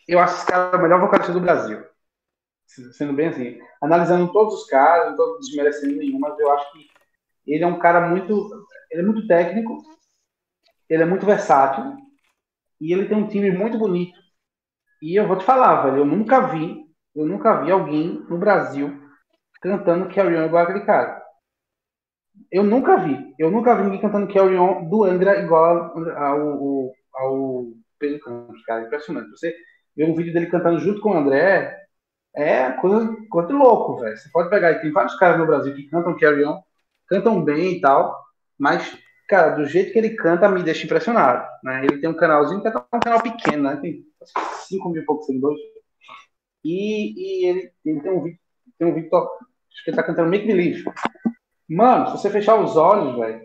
eu 0.09 0.19
acho 0.19 0.37
esse 0.37 0.47
cara 0.47 0.77
o 0.77 0.83
melhor 0.83 1.01
vocalista 1.01 1.33
do 1.33 1.41
Brasil. 1.41 1.85
Sendo 2.67 3.13
bem 3.13 3.29
assim, 3.29 3.59
analisando 3.81 4.33
todos 4.33 4.55
os 4.55 4.67
caras, 4.67 5.07
não 5.07 5.13
estou 5.13 5.39
desmerecendo 5.39 5.97
nenhum, 5.97 6.19
mas 6.19 6.39
eu 6.39 6.51
acho 6.53 6.73
que 6.73 6.87
ele 7.47 7.65
é 7.65 7.67
um 7.67 7.79
cara 7.79 8.09
muito. 8.09 8.67
Ele 8.91 9.03
é 9.03 9.05
muito 9.05 9.27
técnico, 9.27 9.79
ele 10.89 11.03
é 11.03 11.07
muito 11.07 11.25
versátil, 11.25 11.97
e 12.81 12.93
ele 12.93 13.09
tem 13.09 13.17
um 13.17 13.29
time 13.29 13.51
muito 13.51 13.79
bonito. 13.79 14.19
E 15.01 15.15
eu 15.17 15.27
vou 15.27 15.39
te 15.39 15.45
falar, 15.45 15.83
velho, 15.83 15.99
eu 15.99 16.05
nunca 16.05 16.41
vi 16.41 16.87
eu 17.17 17.25
nunca 17.25 17.63
vi 17.63 17.71
alguém 17.71 18.23
no 18.29 18.37
Brasil 18.37 18.93
cantando 19.63 20.15
Carry 20.15 20.37
On 20.37 20.45
igual 20.45 20.65
aquele 20.65 20.85
cara. 20.85 21.23
Eu 22.53 22.63
nunca 22.63 22.99
vi. 22.99 23.35
Eu 23.39 23.51
nunca 23.51 23.75
vi 23.75 23.85
ninguém 23.85 24.03
cantando 24.03 24.33
Carry 24.33 24.55
On 24.59 24.87
do 24.87 25.03
Angra 25.03 25.41
igual 25.41 25.97
ao, 25.97 26.15
ao, 26.15 26.93
ao 27.15 27.65
Pedro 27.99 28.21
Campos, 28.21 28.63
cara. 28.67 28.83
Impressionante. 28.83 29.31
Você 29.31 29.57
vê 29.97 30.05
um 30.05 30.15
vídeo 30.15 30.35
dele 30.35 30.49
cantando 30.49 30.79
junto 30.79 31.01
com 31.01 31.13
o 31.13 31.17
André, 31.17 31.86
é 32.37 32.71
coisa, 32.73 33.17
coisa 33.31 33.49
de 33.49 33.55
louco, 33.55 33.99
velho. 33.99 34.17
Você 34.17 34.29
pode 34.29 34.51
pegar, 34.51 34.79
tem 34.81 34.93
vários 34.93 35.17
caras 35.17 35.39
no 35.39 35.47
Brasil 35.47 35.75
que 35.75 35.89
cantam 35.89 36.17
Carry 36.19 36.45
On, 36.45 36.61
cantam 37.09 37.43
bem 37.43 37.73
e 37.73 37.81
tal, 37.81 38.23
mas, 38.59 38.97
cara, 39.27 39.57
do 39.57 39.65
jeito 39.65 39.93
que 39.93 39.99
ele 39.99 40.11
canta 40.11 40.49
me 40.49 40.63
deixa 40.63 40.85
impressionado. 40.85 41.47
Né? 41.65 41.85
Ele 41.85 41.99
tem 41.99 42.11
um 42.11 42.17
canalzinho 42.17 42.61
que 42.61 42.69
é 42.69 42.71
um 42.71 43.01
canal 43.01 43.23
pequeno, 43.23 43.63
né? 43.63 43.77
Tem 43.77 44.05
5 44.69 44.89
mil 44.91 45.03
e 45.03 45.07
poucos 45.07 45.27
seguidores. 45.27 45.59
E, 46.63 47.15
e 47.17 47.47
ele, 47.47 47.73
ele, 47.85 48.01
tem 48.01 48.13
um 48.13 48.23
vídeo, 48.23 48.41
tem 48.79 48.89
um 48.89 48.95
vídeo 48.95 49.17
acho 49.17 49.85
que 49.85 49.91
ele 49.91 49.97
tá 49.97 50.03
cantando 50.03 50.31
Make 50.31 50.47
Believe. 50.47 50.85
Mano, 51.69 52.07
se 52.07 52.13
você 52.13 52.31
fechar 52.31 52.57
os 52.57 52.77
olhos, 52.77 53.17
velho, 53.19 53.41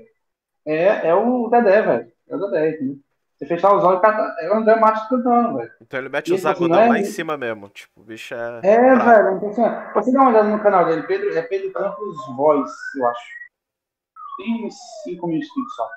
é, 0.66 1.08
é 1.08 1.16
o 1.16 1.48
Dedé, 1.48 1.82
velho. 1.82 2.12
É 2.28 2.36
o 2.36 2.40
Dedé, 2.40 2.70
entendeu? 2.72 3.00
Se 3.42 3.48
fechar 3.48 3.76
os 3.76 3.84
olhos, 3.84 4.00
é 4.40 4.52
o 4.52 4.54
André 4.54 4.76
Matos 4.76 5.10
cantando, 5.10 5.58
velho. 5.58 5.72
Então 5.82 6.00
ele 6.00 6.10
mete 6.10 6.28
e 6.28 6.34
os 6.34 6.46
agudão 6.46 6.78
assim, 6.78 6.86
é... 6.86 6.90
lá 6.90 7.00
em 7.00 7.06
cima 7.06 7.36
mesmo. 7.36 7.70
Tipo, 7.70 8.02
o 8.02 8.04
bicho 8.04 8.36
é. 8.36 8.60
É, 8.64 8.96
velho, 8.96 9.28
é 9.30 9.34
impressionante. 9.34 9.94
Você 9.96 10.12
dá 10.12 10.20
uma 10.20 10.30
olhada 10.30 10.48
no 10.48 10.62
canal 10.62 10.86
dele, 10.86 11.02
Pedro, 11.08 11.36
é 11.36 11.42
Pedro 11.42 11.72
Campos 11.74 12.18
Voice, 12.36 12.76
eu 13.00 13.08
acho. 13.08 13.26
Tem 14.38 14.68
uns 14.68 14.76
5 15.06 15.28
mil 15.28 15.40
inscritos 15.40 15.76
só. 15.76 15.90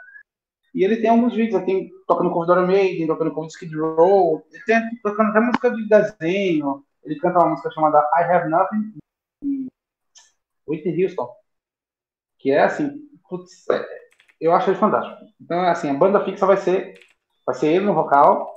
E 0.75 0.85
ele 0.85 0.97
tem 0.97 1.11
alguns 1.11 1.35
vídeos, 1.35 1.57
ele 1.57 1.67
tem 1.67 1.91
tocando 2.07 2.35
o 2.35 2.47
Dora 2.47 2.67
Maiden, 2.67 3.07
tocando 3.07 3.35
com 3.35 3.43
o 3.43 3.47
Skid 3.47 3.77
Row, 3.77 4.43
ele 4.51 4.65
tem 4.65 4.81
tocando 5.03 5.29
até 5.29 5.41
música 5.41 5.71
de 5.71 5.87
desenho, 5.87 6.83
ele 7.05 7.21
canta 7.21 7.41
uma 7.41 7.51
música 7.51 7.71
chamada 7.73 7.99
I 8.17 8.23
Have 8.25 8.49
Nothing 8.49 8.95
Whitney 10.67 11.05
Houston, 11.05 11.29
que 12.39 12.51
é 12.51 12.65
assim, 12.65 12.91
putz, 13.29 13.69
é, 13.71 13.87
eu 14.41 14.53
acho 14.53 14.71
ele 14.71 14.79
fantástico. 14.79 15.25
Então, 15.41 15.61
assim, 15.61 15.91
a 15.91 15.95
banda 15.95 16.25
fixa 16.25 16.47
vai 16.47 16.57
ser, 16.57 16.99
vai 17.47 17.55
ser 17.55 17.69
ele 17.69 17.85
no 17.85 17.95
vocal, 17.95 18.55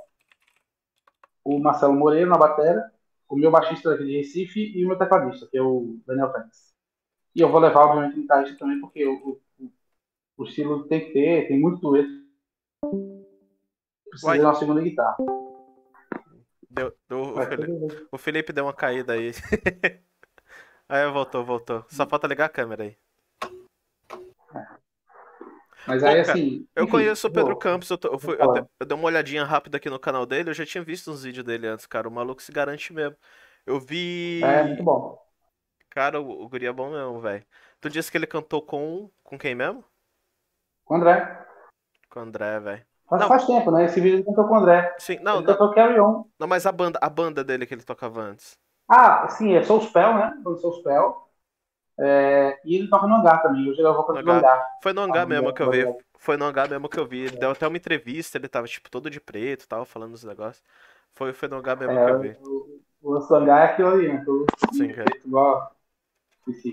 o 1.44 1.58
Marcelo 1.58 1.94
Moreira 1.94 2.28
na 2.28 2.38
bateria, 2.38 2.90
o 3.28 3.36
meu 3.36 3.50
baixista 3.50 3.90
daqui 3.90 4.04
de 4.04 4.16
Recife 4.16 4.72
e 4.76 4.84
o 4.84 4.88
meu 4.88 4.98
tecladista, 4.98 5.46
que 5.46 5.58
é 5.58 5.62
o 5.62 5.98
Daniel 6.06 6.32
Félix. 6.32 6.74
E 7.34 7.40
eu 7.40 7.50
vou 7.50 7.60
levar, 7.60 7.84
obviamente, 7.84 8.18
o 8.18 8.22
guitarrista 8.22 8.58
também, 8.58 8.80
porque 8.80 9.06
o, 9.06 9.40
o, 9.60 9.70
o, 10.38 10.44
estilo 10.44 10.86
tem 10.88 11.00
que 11.06 11.12
ter, 11.12 11.48
tem 11.48 11.60
muito 11.60 11.80
dueto. 11.80 12.08
Precisa 14.10 14.32
de 14.32 14.40
uma 14.40 14.54
segunda 14.54 14.80
guitarra. 14.80 15.16
Deu, 16.70 16.94
deu, 17.08 17.20
o, 17.20 17.42
Felipe, 17.42 18.08
o, 18.12 18.18
Felipe, 18.18 18.52
deu 18.52 18.64
uma 18.64 18.72
caída 18.72 19.12
aí. 19.12 19.32
aí 20.88 21.10
voltou, 21.10 21.44
voltou. 21.44 21.84
Só 21.88 22.06
falta 22.06 22.26
ligar 22.26 22.46
a 22.46 22.50
câmera 22.50 22.84
aí. 22.84 22.96
Mas 25.86 26.02
aí, 26.04 26.24
Pô, 26.24 26.30
assim. 26.30 26.68
Eu 26.74 26.88
conheço 26.88 27.26
o 27.26 27.32
Pedro 27.32 27.56
Campos, 27.56 27.88
eu, 27.90 27.98
tô, 27.98 28.08
eu, 28.08 28.18
fui, 28.18 28.36
eu, 28.38 28.68
eu, 28.80 28.86
dei 28.86 28.96
uma 28.96 29.06
olhadinha 29.06 29.44
rápida 29.44 29.76
aqui 29.76 29.88
no 29.88 29.98
canal 29.98 30.26
dele, 30.26 30.50
eu 30.50 30.54
já 30.54 30.66
tinha 30.66 30.82
visto 30.82 31.10
uns 31.10 31.22
vídeos 31.22 31.44
dele 31.44 31.66
antes, 31.66 31.86
cara. 31.86 32.08
O 32.08 32.12
maluco 32.12 32.42
se 32.42 32.52
garante 32.52 32.92
mesmo. 32.92 33.16
Eu 33.66 33.80
vi. 33.80 34.42
É, 34.42 34.64
muito 34.64 34.82
bom. 34.82 35.18
Cara, 35.90 36.20
o, 36.20 36.44
o 36.44 36.48
guri 36.48 36.66
é 36.66 36.72
bom 36.72 36.90
mesmo, 36.90 37.20
velho. 37.20 37.44
Tu 37.80 37.90
disse 37.90 38.10
que 38.10 38.18
ele 38.18 38.26
cantou 38.26 38.62
com. 38.62 39.10
Com 39.22 39.38
quem 39.38 39.54
mesmo? 39.54 39.84
Com 40.84 40.94
o 40.94 40.96
André. 40.96 41.46
Com 42.10 42.20
o 42.20 42.22
André, 42.22 42.60
velho. 42.60 42.86
Não. 43.10 43.28
faz 43.28 43.46
tempo, 43.46 43.70
né? 43.70 43.84
Esse 43.84 44.00
vídeo 44.00 44.16
ele 44.16 44.24
cantou 44.24 44.46
com 44.46 44.54
o 44.54 44.58
André. 44.58 44.94
Sim, 44.98 45.18
não. 45.22 45.38
Ele 45.38 45.46
não, 45.46 45.52
cantou 45.54 45.74
Carry 45.74 45.98
On. 46.00 46.24
Não, 46.38 46.46
mas 46.46 46.66
a 46.66 46.72
banda, 46.72 46.98
a 47.02 47.08
banda 47.08 47.42
dele 47.42 47.66
que 47.66 47.74
ele 47.74 47.82
tocava 47.82 48.20
antes. 48.20 48.58
Ah, 48.88 49.28
sim, 49.28 49.54
é 49.54 49.62
Soul 49.62 49.82
Spell, 49.82 50.14
né? 50.14 50.40
Foi 50.42 50.56
Soul 50.56 50.74
Spell. 50.74 51.27
É, 52.00 52.60
e 52.64 52.76
ele 52.76 52.88
toca 52.88 53.06
no 53.06 53.16
hangar 53.16 53.42
também. 53.42 53.68
Hoje 53.68 53.80
ele 53.80 53.88
vou 53.90 54.06
no 54.06 54.30
hangar. 54.30 54.66
Foi 54.82 54.92
no 54.92 55.02
hangar 55.02 55.22
ah, 55.22 55.26
mesmo 55.26 55.52
que 55.52 55.62
eu 55.62 55.70
vi. 55.70 55.96
Foi 56.16 56.36
no 56.36 56.44
hangar 56.44 56.68
mesmo 56.68 56.88
que 56.88 56.98
eu 56.98 57.06
vi. 57.06 57.20
Ele 57.20 57.36
deu 57.36 57.50
até 57.50 57.66
uma 57.66 57.76
entrevista, 57.76 58.38
ele 58.38 58.48
tava 58.48 58.66
tipo 58.66 58.90
todo 58.90 59.10
de 59.10 59.20
preto 59.20 59.66
tava 59.66 59.84
falando 59.84 60.14
os 60.14 60.24
negócios. 60.24 60.62
Foi, 61.14 61.32
foi 61.32 61.48
no 61.48 61.56
hangar 61.56 61.76
mesmo 61.76 61.98
é, 61.98 62.04
que 62.04 62.10
eu 62.10 62.20
vi. 62.20 62.36
O, 63.02 63.14
o 63.14 63.34
hangar 63.34 63.62
é 63.62 63.64
aquilo 63.72 63.88
ali, 63.88 64.08
né? 64.08 64.22
Todo 64.24 64.46
sim, 64.72 64.90
é. 64.90 65.04
igual 65.26 65.72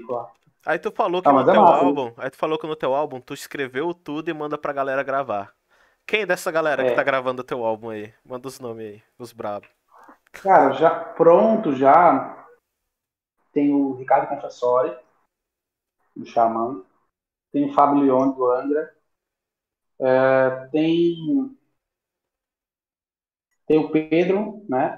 lá. 0.09 0.31
Aí 0.65 0.79
tu 0.79 0.91
falou 0.91 1.21
que 1.21 1.29
ah, 1.29 1.33
no 1.33 1.41
é 1.41 1.53
teu 1.53 1.61
massa, 1.61 1.85
álbum, 1.85 2.13
aí 2.17 2.29
tu 2.29 2.37
falou 2.37 2.57
que 2.57 2.65
no 2.65 2.75
teu 2.75 2.95
álbum 2.95 3.19
tu 3.19 3.33
escreveu 3.33 3.93
tudo 3.93 4.29
e 4.29 4.33
manda 4.33 4.57
pra 4.57 4.73
galera 4.73 5.03
gravar. 5.03 5.53
Quem 6.07 6.21
é 6.21 6.25
dessa 6.25 6.51
galera 6.51 6.83
é. 6.83 6.89
que 6.89 6.95
tá 6.95 7.03
gravando 7.03 7.41
o 7.41 7.45
teu 7.45 7.63
álbum 7.63 7.89
aí? 7.89 8.13
Manda 8.23 8.47
os 8.47 8.59
nomes 8.59 8.85
aí, 8.85 9.03
os 9.17 9.31
brabos. 9.31 9.69
Cara, 10.31 10.71
já 10.73 10.89
pronto 10.89 11.73
já. 11.73 12.45
Tem 13.53 13.73
o 13.73 13.93
Ricardo 13.93 14.27
Confessori, 14.27 14.95
do 16.15 16.25
Xamã. 16.25 16.83
Tem 17.51 17.69
o 17.69 17.73
Fábio 17.73 18.03
Leone, 18.03 18.35
do 18.35 18.51
Angra. 18.51 18.93
É, 19.99 20.67
tem. 20.71 21.55
Tem 23.67 23.77
o 23.79 23.91
Pedro, 23.91 24.65
né? 24.69 24.97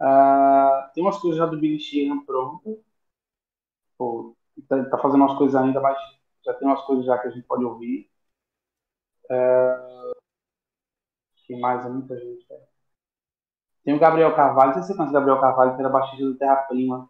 Uh, 0.00 0.92
tem 0.94 1.02
umas 1.04 1.18
coisas 1.18 1.38
já 1.38 1.46
do 1.46 1.58
Billy 1.58 1.80
Sheehan 1.80 2.24
pronto. 2.24 2.82
Pô, 3.96 4.36
tá, 4.68 4.84
tá, 4.90 4.98
fazendo 4.98 5.22
umas 5.24 5.36
coisas 5.38 5.54
ainda, 5.60 5.80
mas 5.80 5.96
já 6.44 6.54
tem 6.54 6.66
umas 6.68 6.82
coisas 6.84 7.04
já 7.06 7.18
que 7.18 7.28
a 7.28 7.30
gente 7.30 7.46
pode 7.46 7.64
ouvir. 7.64 8.08
Tem 11.48 11.58
mais 11.58 11.84
é 11.84 11.88
muita 11.88 12.16
gente, 12.16 12.46
velho. 12.46 12.62
Tem 13.84 13.92
o 13.94 13.98
Gabriel 13.98 14.34
Carvalho, 14.36 14.68
não 14.68 14.74
sei 14.74 14.82
se 14.82 14.88
você 14.88 14.94
conhece 14.96 15.10
o 15.10 15.14
Gabriel 15.14 15.40
Carvalho, 15.40 15.74
que 15.74 15.80
era 15.80 15.88
baixista 15.88 16.24
do 16.24 16.36
Terra 16.36 16.56
Prima. 16.68 17.08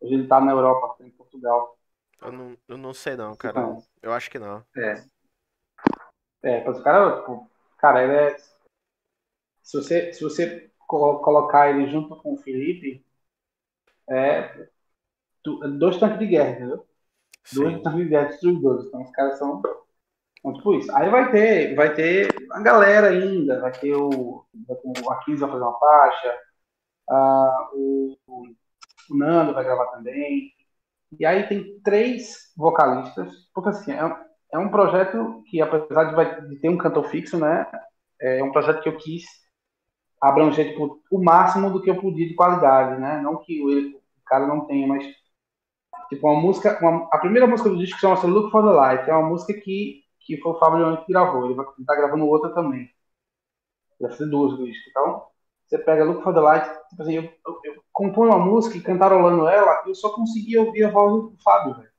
Hoje 0.00 0.14
ele 0.14 0.28
tá 0.28 0.40
na 0.40 0.52
Europa, 0.52 0.96
tá 0.98 1.06
em 1.06 1.10
Portugal. 1.10 1.76
Eu 2.20 2.32
não, 2.32 2.56
eu 2.68 2.76
não 2.76 2.94
sei 2.94 3.16
não, 3.16 3.34
cara. 3.36 3.76
Eu 4.02 4.12
acho 4.12 4.30
que 4.30 4.38
não. 4.38 4.64
É. 4.76 5.04
É, 6.42 6.64
mas 6.64 6.78
o 6.78 6.82
cara, 6.82 7.20
tipo, 7.20 7.50
cara, 7.78 8.02
ele 8.02 8.14
é. 8.14 8.36
Se 9.62 9.76
você, 9.78 10.12
se 10.12 10.22
você 10.22 10.70
colocar 10.86 11.70
ele 11.70 11.90
junto 11.90 12.16
com 12.16 12.34
o 12.34 12.36
Felipe, 12.36 13.04
é 14.08 14.68
dois 15.78 15.98
tanques 15.98 16.18
de 16.18 16.26
guerra, 16.26 16.50
entendeu? 16.50 16.86
Sim. 17.44 17.62
Dois 17.62 17.82
tanques 17.82 18.00
de 18.00 18.08
guerra 18.08 18.28
destruidores. 18.28 18.86
Então 18.86 19.02
os 19.02 19.10
caras 19.10 19.38
são 19.38 19.62
então, 20.44 20.52
tipo 20.52 20.74
isso. 20.74 20.94
Aí 20.94 21.08
vai 21.08 21.30
ter, 21.32 21.74
vai 21.74 21.94
ter 21.94 22.28
a 22.52 22.60
galera 22.60 23.08
ainda, 23.08 23.60
vai 23.60 23.72
ter 23.72 23.94
o. 23.94 24.44
O 24.84 25.12
Aquiles 25.12 25.40
vai 25.40 25.50
fazer 25.50 25.62
uma 25.62 25.78
faixa, 25.78 26.40
uh, 27.10 27.78
o, 27.78 28.16
o, 28.28 29.16
Nando 29.16 29.54
vai 29.54 29.64
gravar 29.64 29.86
também. 29.86 30.52
E 31.18 31.26
aí 31.26 31.46
tem 31.48 31.80
três 31.82 32.52
vocalistas, 32.56 33.32
porque 33.54 33.70
assim, 33.70 33.92
é, 33.92 34.16
é 34.52 34.58
um 34.58 34.70
projeto 34.70 35.42
que, 35.46 35.60
apesar 35.60 36.04
de, 36.04 36.48
de 36.48 36.56
ter 36.60 36.68
um 36.68 36.78
cantor 36.78 37.04
fixo, 37.04 37.38
né, 37.38 37.66
é 38.20 38.42
um 38.42 38.52
projeto 38.52 38.82
que 38.82 38.88
eu 38.88 38.96
quis 38.96 39.24
abranger 40.20 40.70
tipo, 40.70 41.02
o 41.10 41.22
máximo 41.22 41.70
do 41.70 41.82
que 41.82 41.90
eu 41.90 42.00
podia 42.00 42.26
de 42.26 42.34
qualidade, 42.34 43.00
né? 43.00 43.20
Não 43.20 43.36
que 43.42 43.62
o, 43.62 44.00
cara 44.26 44.46
não 44.46 44.66
tenha, 44.66 44.86
mas 44.86 45.04
tipo 46.08 46.26
uma 46.28 46.40
música, 46.40 46.78
uma, 46.80 47.08
a 47.12 47.18
primeira 47.18 47.46
música 47.46 47.68
do 47.68 47.78
disco 47.78 48.00
chama-se 48.00 48.26
Look 48.26 48.50
for 48.50 48.64
the 48.64 48.70
Light, 48.70 49.08
é 49.10 49.14
uma 49.14 49.28
música 49.28 49.52
que 49.54 50.02
que 50.26 50.38
foi 50.38 50.52
o 50.52 50.58
Fábio 50.58 50.78
Leone 50.78 51.04
que 51.04 51.12
gravou, 51.12 51.44
ele 51.44 51.54
vai 51.54 51.66
estar 51.66 51.94
tá 51.94 51.96
gravando 51.96 52.26
outra 52.26 52.50
também. 52.54 52.88
Vai 54.00 54.12
ser 54.12 54.26
duas 54.26 54.56
do 54.56 54.64
disco. 54.64 54.88
Então, 54.90 55.26
você 55.66 55.78
pega 55.78 56.04
Look 56.04 56.22
for 56.22 56.34
the 56.34 56.40
Light, 56.40 56.68
tipo 56.88 57.02
assim, 57.02 57.14
eu, 57.14 57.22
eu, 57.22 57.60
eu 57.64 57.84
componho 57.92 58.32
uma 58.32 58.44
música 58.44 58.76
e 58.76 58.82
cantarolando 58.82 59.48
ela, 59.48 59.82
eu 59.86 59.94
só 59.94 60.14
conseguia 60.14 60.62
ouvir 60.62 60.84
a 60.84 60.90
voz 60.90 61.32
do 61.32 61.38
Fábio, 61.42 61.74
velho. 61.76 61.90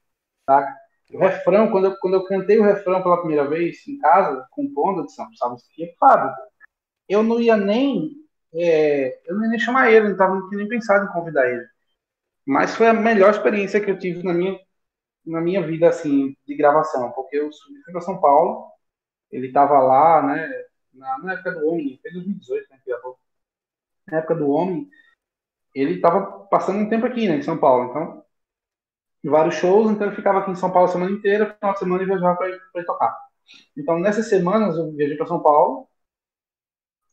Tá? 0.45 0.78
O 1.12 1.19
refrão, 1.19 1.71
quando 1.71 1.86
eu, 1.86 1.97
quando 1.99 2.13
eu 2.15 2.25
cantei 2.25 2.60
o 2.60 2.63
refrão 2.63 3.01
pela 3.01 3.19
primeira 3.19 3.47
vez 3.47 3.88
em 3.88 3.97
casa, 3.99 4.45
compondo, 4.51 5.01
eu 5.01 5.06
disse, 5.06 5.19
não, 5.19 5.34
sabe, 5.36 5.58
é 5.80 5.95
Fábio 5.99 6.34
eu 7.08 7.23
não 7.23 7.39
ia 7.39 7.56
nem. 7.58 8.12
É, 8.54 9.21
eu 9.30 9.36
não 9.36 9.43
ia 9.43 9.49
nem 9.49 9.60
chamar 9.60 9.91
ele, 9.91 10.06
não 10.06 10.12
estava 10.13 10.39
nem 10.51 10.67
pensado 10.67 11.06
em 11.06 11.13
convidar 11.13 11.49
ele. 11.49 11.65
Mas 12.45 12.75
foi 12.75 12.88
a 12.88 12.93
melhor 12.93 13.32
experiência 13.32 13.82
que 13.82 13.91
eu 13.91 13.99
tive 13.99 14.23
na 14.23 14.34
minha, 14.34 14.60
na 15.25 15.41
minha 15.41 15.65
vida, 15.65 15.89
assim, 15.89 16.36
de 16.47 16.56
gravação, 16.56 17.12
porque 17.12 17.38
eu 17.38 17.49
fui 17.51 17.91
para 17.91 18.01
São 18.01 18.19
Paulo, 18.21 18.71
ele 19.32 19.47
estava 19.47 19.80
lá, 19.80 20.23
né, 20.23 20.49
na, 20.93 21.19
na, 21.19 21.34
época 21.34 21.54
do 21.54 21.67
Homem, 21.67 21.99
foi 22.01 22.12
2018, 22.12 22.69
né, 22.69 22.80
que 22.84 22.91
gravou. 22.91 23.19
Na 24.08 24.20
época 24.20 24.36
do 24.36 24.50
Homem, 24.50 24.89
ele 25.76 25.96
estava 25.96 26.46
passando 26.50 26.80
um 26.80 26.89
tempo 26.89 27.06
aqui, 27.06 27.28
né, 27.28 27.38
em 27.38 27.41
São 27.44 27.58
Paulo, 27.58 27.89
então, 27.91 28.26
vários 29.24 29.56
shows, 29.56 29.91
então 29.91 30.08
ele 30.08 30.15
ficava 30.15 30.39
aqui 30.39 30.52
em 30.52 30.56
São 30.56 30.72
Paulo 30.72 30.88
a 30.89 30.91
semana 30.91 31.12
inteira, 31.12 31.54
final 31.56 31.74
de 31.74 31.80
semana 31.80 32.04
e 32.04 32.06
viajava 32.06 32.38
para 32.38 32.86
tocar. 32.86 33.18
Então, 33.78 34.00
nessas 34.00 34.28
semanas, 34.28 34.78
eu 34.78 34.91
viajei 34.94 35.18
para 35.18 35.28
São 35.28 35.41
Paulo, 35.41 35.89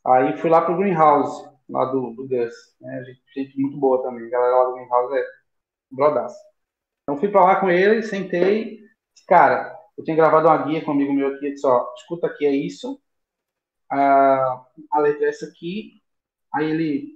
Aí 0.04 0.36
fui 0.38 0.50
lá 0.50 0.60
pro 0.62 0.76
Greenhouse, 0.76 1.48
lá 1.68 1.84
do, 1.86 2.12
do 2.14 2.26
Gus. 2.28 2.52
Né? 2.80 3.04
Gente, 3.04 3.22
gente, 3.34 3.60
muito 3.60 3.76
boa 3.78 4.02
também. 4.02 4.26
A 4.26 4.30
galera 4.30 4.56
lá 4.56 4.64
do 4.64 4.74
Greenhouse 4.74 5.16
é 5.16 5.24
brodaço. 5.90 6.36
Então 7.04 7.18
fui 7.18 7.30
pra 7.30 7.44
lá 7.44 7.60
com 7.60 7.70
ele, 7.70 8.02
sentei. 8.02 8.80
Cara, 9.28 9.78
eu 9.98 10.04
tinha 10.04 10.16
gravado 10.16 10.48
uma 10.48 10.66
guia 10.66 10.84
com 10.84 10.92
um 10.92 10.94
amigo 10.94 11.12
meu 11.12 11.28
aqui, 11.36 11.52
disse, 11.52 11.66
ó, 11.66 11.92
escuta 11.96 12.26
aqui, 12.28 12.46
é 12.46 12.50
isso. 12.52 13.00
a 13.90 14.64
a 14.92 15.00
letra 15.00 15.26
é 15.26 15.28
essa 15.30 15.46
aqui. 15.46 16.01
Aí 16.54 16.70
ele. 16.70 17.12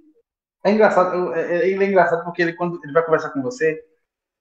É 0.63 0.71
engraçado, 0.71 1.33
é, 1.33 1.69
ele 1.69 1.83
é 1.83 1.87
engraçado 1.87 2.23
porque 2.23 2.41
ele, 2.41 2.53
quando 2.53 2.79
ele 2.83 2.91
vai 2.91 3.03
conversar 3.05 3.29
com 3.29 3.41
você, 3.41 3.81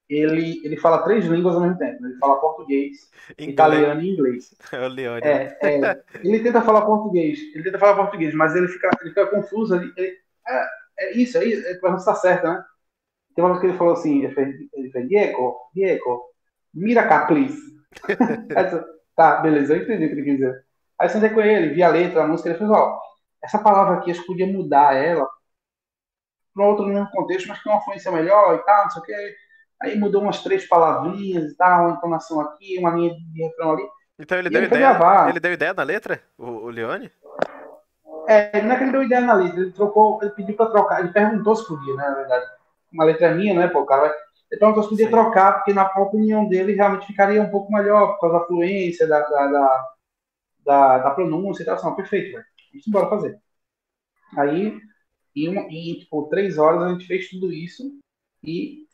ele, 0.09 0.61
ele 0.65 0.77
fala 0.77 1.03
três 1.03 1.25
línguas 1.27 1.55
ao 1.55 1.61
mesmo 1.61 1.79
tempo. 1.79 2.03
Né? 2.03 2.11
Ele 2.11 2.19
fala 2.19 2.41
português, 2.41 3.11
inglês. 3.33 3.53
italiano 3.53 4.01
e 4.01 4.13
inglês. 4.13 4.55
É 4.73 4.81
o 4.87 4.89
Leone. 4.89 5.23
É, 5.23 5.59
é, 5.63 6.05
ele 6.23 6.43
tenta 6.43 6.63
falar 6.63 6.87
português, 6.87 7.39
ele 7.55 7.65
tenta 7.65 7.79
falar 7.79 7.97
português, 7.97 8.35
mas 8.35 8.55
ele 8.55 8.69
fica, 8.69 8.91
ele 9.01 9.11
fica 9.11 9.27
confuso. 9.27 9.77
Ele, 9.77 9.93
ele 9.97 10.17
é, 10.49 10.67
é, 10.99 11.17
isso, 11.17 11.39
é 11.39 11.45
isso, 11.45 11.67
é, 11.67 11.73
está 11.73 12.15
certo, 12.15 12.45
né? 12.45 12.65
Tem 13.35 13.45
uma 13.45 13.51
vez 13.51 13.61
que 13.61 13.67
ele 13.67 13.79
falou 13.79 13.93
assim, 13.93 14.25
ele 14.25 14.35
fez, 14.35 14.57
ele 14.73 14.91
fez 14.91 15.09
Diego, 15.09 15.57
Diego, 15.75 16.25
mira 16.73 17.07
cá, 17.07 17.27
please. 17.27 17.61
tá, 19.15 19.37
beleza, 19.43 19.75
eu 19.75 19.83
entendi 19.83 20.07
o 20.07 20.09
que 20.09 20.15
ele 20.15 20.23
quis 20.23 20.39
dizer. 20.39 20.65
Aí 20.99 21.09
sentei 21.09 21.29
com 21.31 21.41
ele, 21.43 21.75
vi 21.75 21.83
a 21.83 21.89
letra, 21.89 22.23
a 22.23 22.27
música, 22.27 22.49
ele 22.49 22.59
fez, 22.59 22.71
ó, 22.71 22.99
essa 23.47 23.59
palavra 23.61 23.99
aqui, 23.99 24.11
eu 24.11 24.27
podia 24.27 24.47
mudar 24.47 24.95
ela 24.95 25.29
para 26.53 26.67
outro 26.67 26.87
mesmo 26.87 27.09
contexto, 27.11 27.47
mas 27.49 27.63
que 27.63 27.69
uma 27.69 27.81
fluência 27.83 28.11
melhor 28.11 28.55
e 28.57 28.65
tal, 28.65 28.85
não 28.85 28.91
sei 28.91 29.03
o 29.03 29.05
que 29.05 29.37
Aí 29.83 29.99
mudou 29.99 30.23
umas 30.23 30.43
três 30.43 30.67
palavrinhas 30.67 31.53
e 31.53 31.57
tal, 31.57 31.85
uma 31.85 31.97
entonação 31.97 32.41
aqui, 32.41 32.79
uma 32.79 32.91
linha 32.93 33.15
de 33.15 33.43
refrão 33.43 33.73
ali. 33.73 33.87
Então 34.19 34.39
ele 34.39 34.49
deu 34.49 34.63
ele 34.63 34.67
ideia. 34.69 34.99
Ele 35.29 35.41
deu 35.41 35.53
ideia 35.53 35.75
na 35.75 35.83
letra, 35.83 36.21
o, 36.39 36.47
o 36.47 36.71
Leone? 36.71 37.13
É, 38.27 38.63
não 38.63 38.73
é 38.73 38.79
que 38.79 38.85
ele 38.85 38.93
deu 38.93 39.03
ideia 39.03 39.21
na 39.21 39.35
letra, 39.35 39.61
ele 39.61 39.73
trocou, 39.73 40.19
ele 40.23 40.31
pediu 40.33 40.57
pra 40.57 40.67
trocar, 40.67 41.01
ele 41.01 41.13
perguntou 41.13 41.55
se 41.55 41.69
podia, 41.69 41.95
né, 41.95 42.09
na 42.09 42.15
verdade. 42.15 42.47
Uma 42.91 43.05
letra 43.05 43.35
minha, 43.35 43.55
né, 43.55 43.69
pô, 43.69 43.81
o 43.81 43.87
cara 43.87 44.03
vai. 44.03 44.13
Ele 44.51 44.59
perguntou 44.59 44.83
se 44.83 44.89
podia 44.89 45.07
Sim. 45.07 45.11
trocar, 45.13 45.53
porque 45.57 45.75
na 45.75 45.85
opinião 45.85 46.49
dele 46.49 46.73
realmente 46.73 47.07
ficaria 47.07 47.43
um 47.43 47.51
pouco 47.51 47.71
melhor, 47.71 48.15
por 48.15 48.21
causa 48.21 48.39
da 48.39 48.47
fluência, 48.47 49.07
da, 49.07 49.21
da, 49.21 49.47
da, 49.47 49.89
da, 50.65 50.99
da 50.99 51.11
pronúncia 51.11 51.63
e 51.63 51.67
tal. 51.67 51.75
Assim, 51.75 51.95
perfeito, 51.95 52.33
velho. 52.33 52.47
Vamos 52.77 52.89
embora 52.89 53.11
fazer. 53.11 53.41
Aí, 54.37 54.79
em, 55.35 55.57
em 55.57 55.99
tipo, 55.99 56.29
três 56.29 56.59
horas 56.59 56.83
a 56.83 56.93
gente 56.93 57.07
fez 57.07 57.29
tudo 57.29 57.53
isso 57.53 57.99
e 58.43 58.87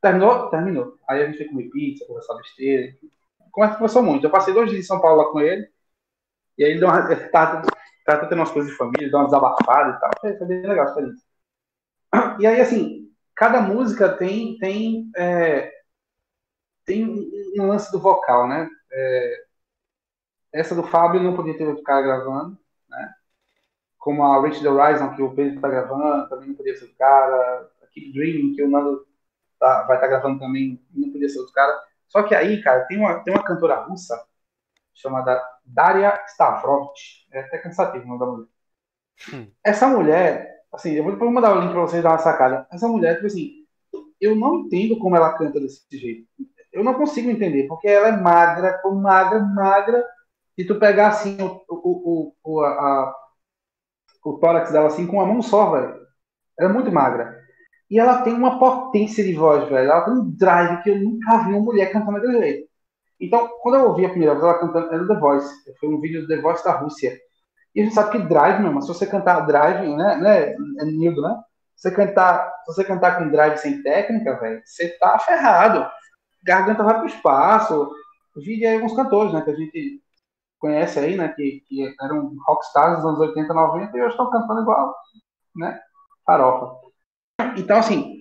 Terminou? 0.00 0.48
Terminou. 0.50 0.98
Aí 1.08 1.22
a 1.22 1.26
gente 1.26 1.36
foi 1.36 1.46
comer 1.48 1.68
pizza, 1.70 2.06
conversar 2.06 2.34
besteira. 2.34 2.96
Conversou 3.52 4.02
muito. 4.02 4.26
Eu 4.26 4.30
passei 4.30 4.54
dois 4.54 4.70
dias 4.70 4.84
em 4.84 4.86
São 4.86 5.00
Paulo 5.00 5.22
lá 5.22 5.30
com 5.30 5.40
ele. 5.40 5.70
E 6.56 6.64
aí 6.64 6.70
ele 6.70 6.80
deu 6.80 6.88
uma. 6.88 7.02
Tá, 7.30 7.62
tá 8.06 8.26
tendo 8.26 8.38
umas 8.38 8.50
coisas 8.50 8.70
de 8.70 8.76
família, 8.76 9.10
deu 9.10 9.18
uma 9.18 9.26
desabafada 9.26 9.96
e 9.96 10.00
tal. 10.00 10.10
Foi, 10.20 10.36
foi 10.38 10.46
bem 10.46 10.62
legal 10.62 10.86
a 10.86 10.88
experiência. 10.88 11.26
E 12.40 12.46
aí, 12.46 12.60
assim, 12.60 13.12
cada 13.34 13.60
música 13.60 14.16
tem. 14.16 14.58
tem 14.58 15.10
é, 15.16 15.70
tem 16.84 17.06
um 17.60 17.68
lance 17.68 17.92
do 17.92 18.00
vocal, 18.00 18.48
né? 18.48 18.68
É, 18.92 19.44
essa 20.52 20.74
do 20.74 20.82
Fábio 20.82 21.22
não 21.22 21.36
podia 21.36 21.56
ter 21.56 21.66
outro 21.66 21.84
cara 21.84 22.02
gravando? 22.02 22.58
Como 24.00 24.24
a 24.24 24.42
Rich 24.42 24.60
the 24.60 24.68
Horizon, 24.68 25.14
que 25.14 25.22
o 25.22 25.32
Pedro 25.34 25.60
tá 25.60 25.68
gravando, 25.68 26.28
também 26.28 26.48
não 26.48 26.56
podia 26.56 26.76
ser 26.76 26.86
o 26.86 26.94
cara. 26.96 27.70
A 27.82 27.86
Keep 27.86 28.12
Dreaming, 28.12 28.54
que 28.54 28.62
o 28.64 28.68
Nando 28.68 29.06
tá, 29.60 29.84
vai 29.84 29.96
estar 29.96 30.08
tá 30.08 30.14
gravando 30.14 30.40
também, 30.40 30.82
não 30.92 31.12
podia 31.12 31.28
ser 31.28 31.38
outro 31.38 31.54
cara. 31.54 31.78
Só 32.08 32.24
que 32.24 32.34
aí, 32.34 32.60
cara, 32.60 32.86
tem 32.86 32.98
uma, 32.98 33.20
tem 33.20 33.32
uma 33.32 33.44
cantora 33.44 33.76
russa 33.84 34.20
chamada 34.94 35.40
Daria 35.64 36.20
Stavrovich. 36.26 37.26
É 37.30 37.40
até 37.40 37.58
cansativo 37.58 38.04
o 38.04 38.08
nome 38.08 38.18
da 38.18 38.26
mulher. 38.26 38.48
Hum. 39.32 39.52
Essa 39.62 39.86
mulher, 39.86 40.64
assim, 40.72 40.92
eu 40.92 41.04
vou 41.04 41.30
mandar 41.30 41.56
o 41.56 41.60
link 41.60 41.70
pra 41.70 41.82
vocês 41.82 42.02
dar 42.02 42.10
uma 42.10 42.18
sacada. 42.18 42.66
Essa 42.72 42.88
mulher, 42.88 43.14
tipo 43.14 43.26
assim, 43.26 43.66
eu 44.20 44.34
não 44.34 44.60
entendo 44.60 44.98
como 44.98 45.16
ela 45.16 45.36
canta 45.36 45.60
desse 45.60 45.84
jeito. 45.92 46.26
Eu 46.72 46.84
não 46.84 46.94
consigo 46.94 47.30
entender, 47.30 47.66
porque 47.66 47.88
ela 47.88 48.08
é 48.08 48.12
magra, 48.12 48.80
magra, 48.84 49.40
magra. 49.40 50.06
E 50.56 50.64
tu 50.64 50.78
pegar 50.78 51.08
assim 51.08 51.40
o, 51.40 51.62
o, 51.68 51.74
o, 51.74 52.34
o, 52.44 52.60
a, 52.60 53.14
o 54.24 54.38
tórax 54.38 54.70
dela 54.72 54.88
assim 54.88 55.06
com 55.06 55.20
a 55.20 55.26
mão 55.26 55.42
só, 55.42 55.70
velho. 55.72 55.94
Ela 56.58 56.70
é 56.70 56.72
muito 56.72 56.92
magra. 56.92 57.38
E 57.90 57.98
ela 57.98 58.22
tem 58.22 58.34
uma 58.34 58.58
potência 58.58 59.24
de 59.24 59.32
voz, 59.34 59.68
velho. 59.68 59.90
Ela 59.90 60.02
tem 60.02 60.14
um 60.14 60.30
drive 60.30 60.82
que 60.82 60.90
eu 60.90 61.00
nunca 61.00 61.38
vi 61.44 61.54
uma 61.54 61.60
mulher 61.60 61.90
cantando 61.90 62.20
daquele 62.20 62.38
jeito. 62.38 62.68
Então, 63.20 63.48
quando 63.62 63.76
eu 63.76 63.88
ouvi 63.88 64.06
a 64.06 64.10
primeira 64.10 64.34
vez 64.34 64.44
ela 64.44 64.58
cantando, 64.58 64.94
era 64.94 65.06
The 65.06 65.18
Voice. 65.18 65.52
Foi 65.78 65.88
um 65.88 66.00
vídeo 66.00 66.22
do 66.22 66.28
The 66.28 66.40
Voice 66.40 66.64
da 66.64 66.72
Rússia. 66.72 67.18
E 67.74 67.80
a 67.80 67.84
gente 67.84 67.94
sabe 67.94 68.12
que 68.12 68.18
drive, 68.18 68.58
meu 68.58 68.68
irmão, 68.68 68.80
se 68.80 68.88
você 68.88 69.06
cantar 69.06 69.40
drive, 69.40 69.94
né? 69.96 70.16
né 70.16 70.54
é 70.78 70.84
Nildo, 70.84 71.20
né? 71.20 71.36
Se 71.76 71.88
você 71.88 71.94
cantar, 71.94 72.52
se 72.64 72.74
você 72.74 72.84
cantar 72.84 73.18
com 73.18 73.30
drive 73.30 73.56
sem 73.58 73.82
técnica, 73.82 74.38
velho, 74.38 74.62
você 74.64 74.88
tá 74.98 75.18
ferrado. 75.18 75.90
Garganta 76.44 76.82
vai 76.82 76.98
pro 76.98 77.06
espaço. 77.06 77.90
Vi 78.36 78.64
aí 78.64 78.76
alguns 78.76 78.94
cantores, 78.94 79.32
né? 79.32 79.42
Que 79.42 79.50
a 79.50 79.54
gente 79.54 80.02
conhece 80.60 80.98
aí, 80.98 81.16
né? 81.16 81.28
Que, 81.30 81.62
que 81.66 81.94
eram 82.00 82.32
rockstars 82.46 82.98
dos 82.98 83.06
anos 83.06 83.20
80, 83.20 83.52
90 83.52 83.96
e 83.96 84.00
hoje 84.00 84.10
estão 84.10 84.30
cantando 84.30 84.62
igual, 84.62 84.94
né? 85.56 85.80
Farofa. 86.24 86.78
Então, 87.56 87.78
assim, 87.78 88.20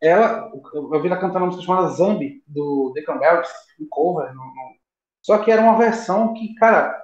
ela, 0.00 0.50
eu 0.74 1.02
vi 1.02 1.08
ela 1.08 1.18
cantando 1.18 1.38
uma 1.38 1.46
música 1.46 1.64
chamada 1.64 1.88
Zambi, 1.88 2.42
do 2.46 2.92
The 2.94 3.02
Cranberries, 3.02 3.48
um 3.80 3.88
cover. 3.88 4.32
No, 4.34 4.44
no... 4.44 4.76
Só 5.22 5.38
que 5.38 5.50
era 5.50 5.62
uma 5.62 5.78
versão 5.78 6.34
que, 6.34 6.54
cara, 6.54 6.96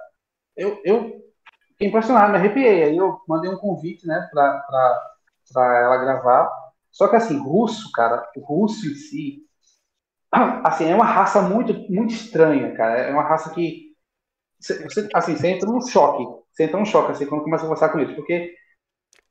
eu, 0.55 0.81
eu 0.85 1.21
fiquei 1.69 1.89
impressionado, 1.89 2.31
me 2.31 2.37
arrepiei. 2.37 2.83
Aí 2.83 2.97
eu 2.97 3.19
mandei 3.27 3.51
um 3.51 3.57
convite, 3.57 4.07
né, 4.07 4.27
pra, 4.31 4.59
pra, 4.59 5.01
pra 5.53 5.77
ela 5.79 5.97
gravar. 5.97 6.51
Só 6.91 7.07
que, 7.07 7.15
assim, 7.15 7.37
russo, 7.37 7.91
cara, 7.91 8.29
o 8.37 8.41
russo 8.41 8.87
em 8.87 8.95
si, 8.95 9.45
assim, 10.63 10.85
é 10.85 10.95
uma 10.95 11.05
raça 11.05 11.41
muito, 11.41 11.73
muito 11.91 12.13
estranha, 12.13 12.73
cara. 12.75 12.99
É 12.99 13.11
uma 13.11 13.23
raça 13.23 13.49
que, 13.53 13.94
você, 14.65 15.09
assim, 15.13 15.35
você 15.35 15.47
entra 15.47 15.69
num 15.69 15.81
choque. 15.81 16.25
Você 16.51 16.63
entra 16.63 16.79
num 16.79 16.85
choque, 16.85 17.11
assim, 17.11 17.25
quando 17.25 17.43
começa 17.43 17.63
a 17.63 17.67
conversar 17.67 17.89
com 17.89 17.99
eles, 17.99 18.15
porque 18.15 18.55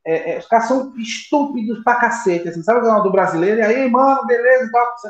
é, 0.07 0.35
é, 0.35 0.39
os 0.39 0.47
caras 0.47 0.69
são 0.69 0.95
estúpidos 0.97 1.83
pra 1.83 1.97
cacete, 1.97 2.49
assim, 2.49 2.63
sabe 2.63 2.87
o 2.87 3.01
do 3.01 3.11
brasileiro? 3.11 3.61
E 3.61 3.63
aí, 3.63 3.91
mano, 3.91 4.27
beleza 4.27 4.71
tal. 4.71 4.97
Você 4.97 5.09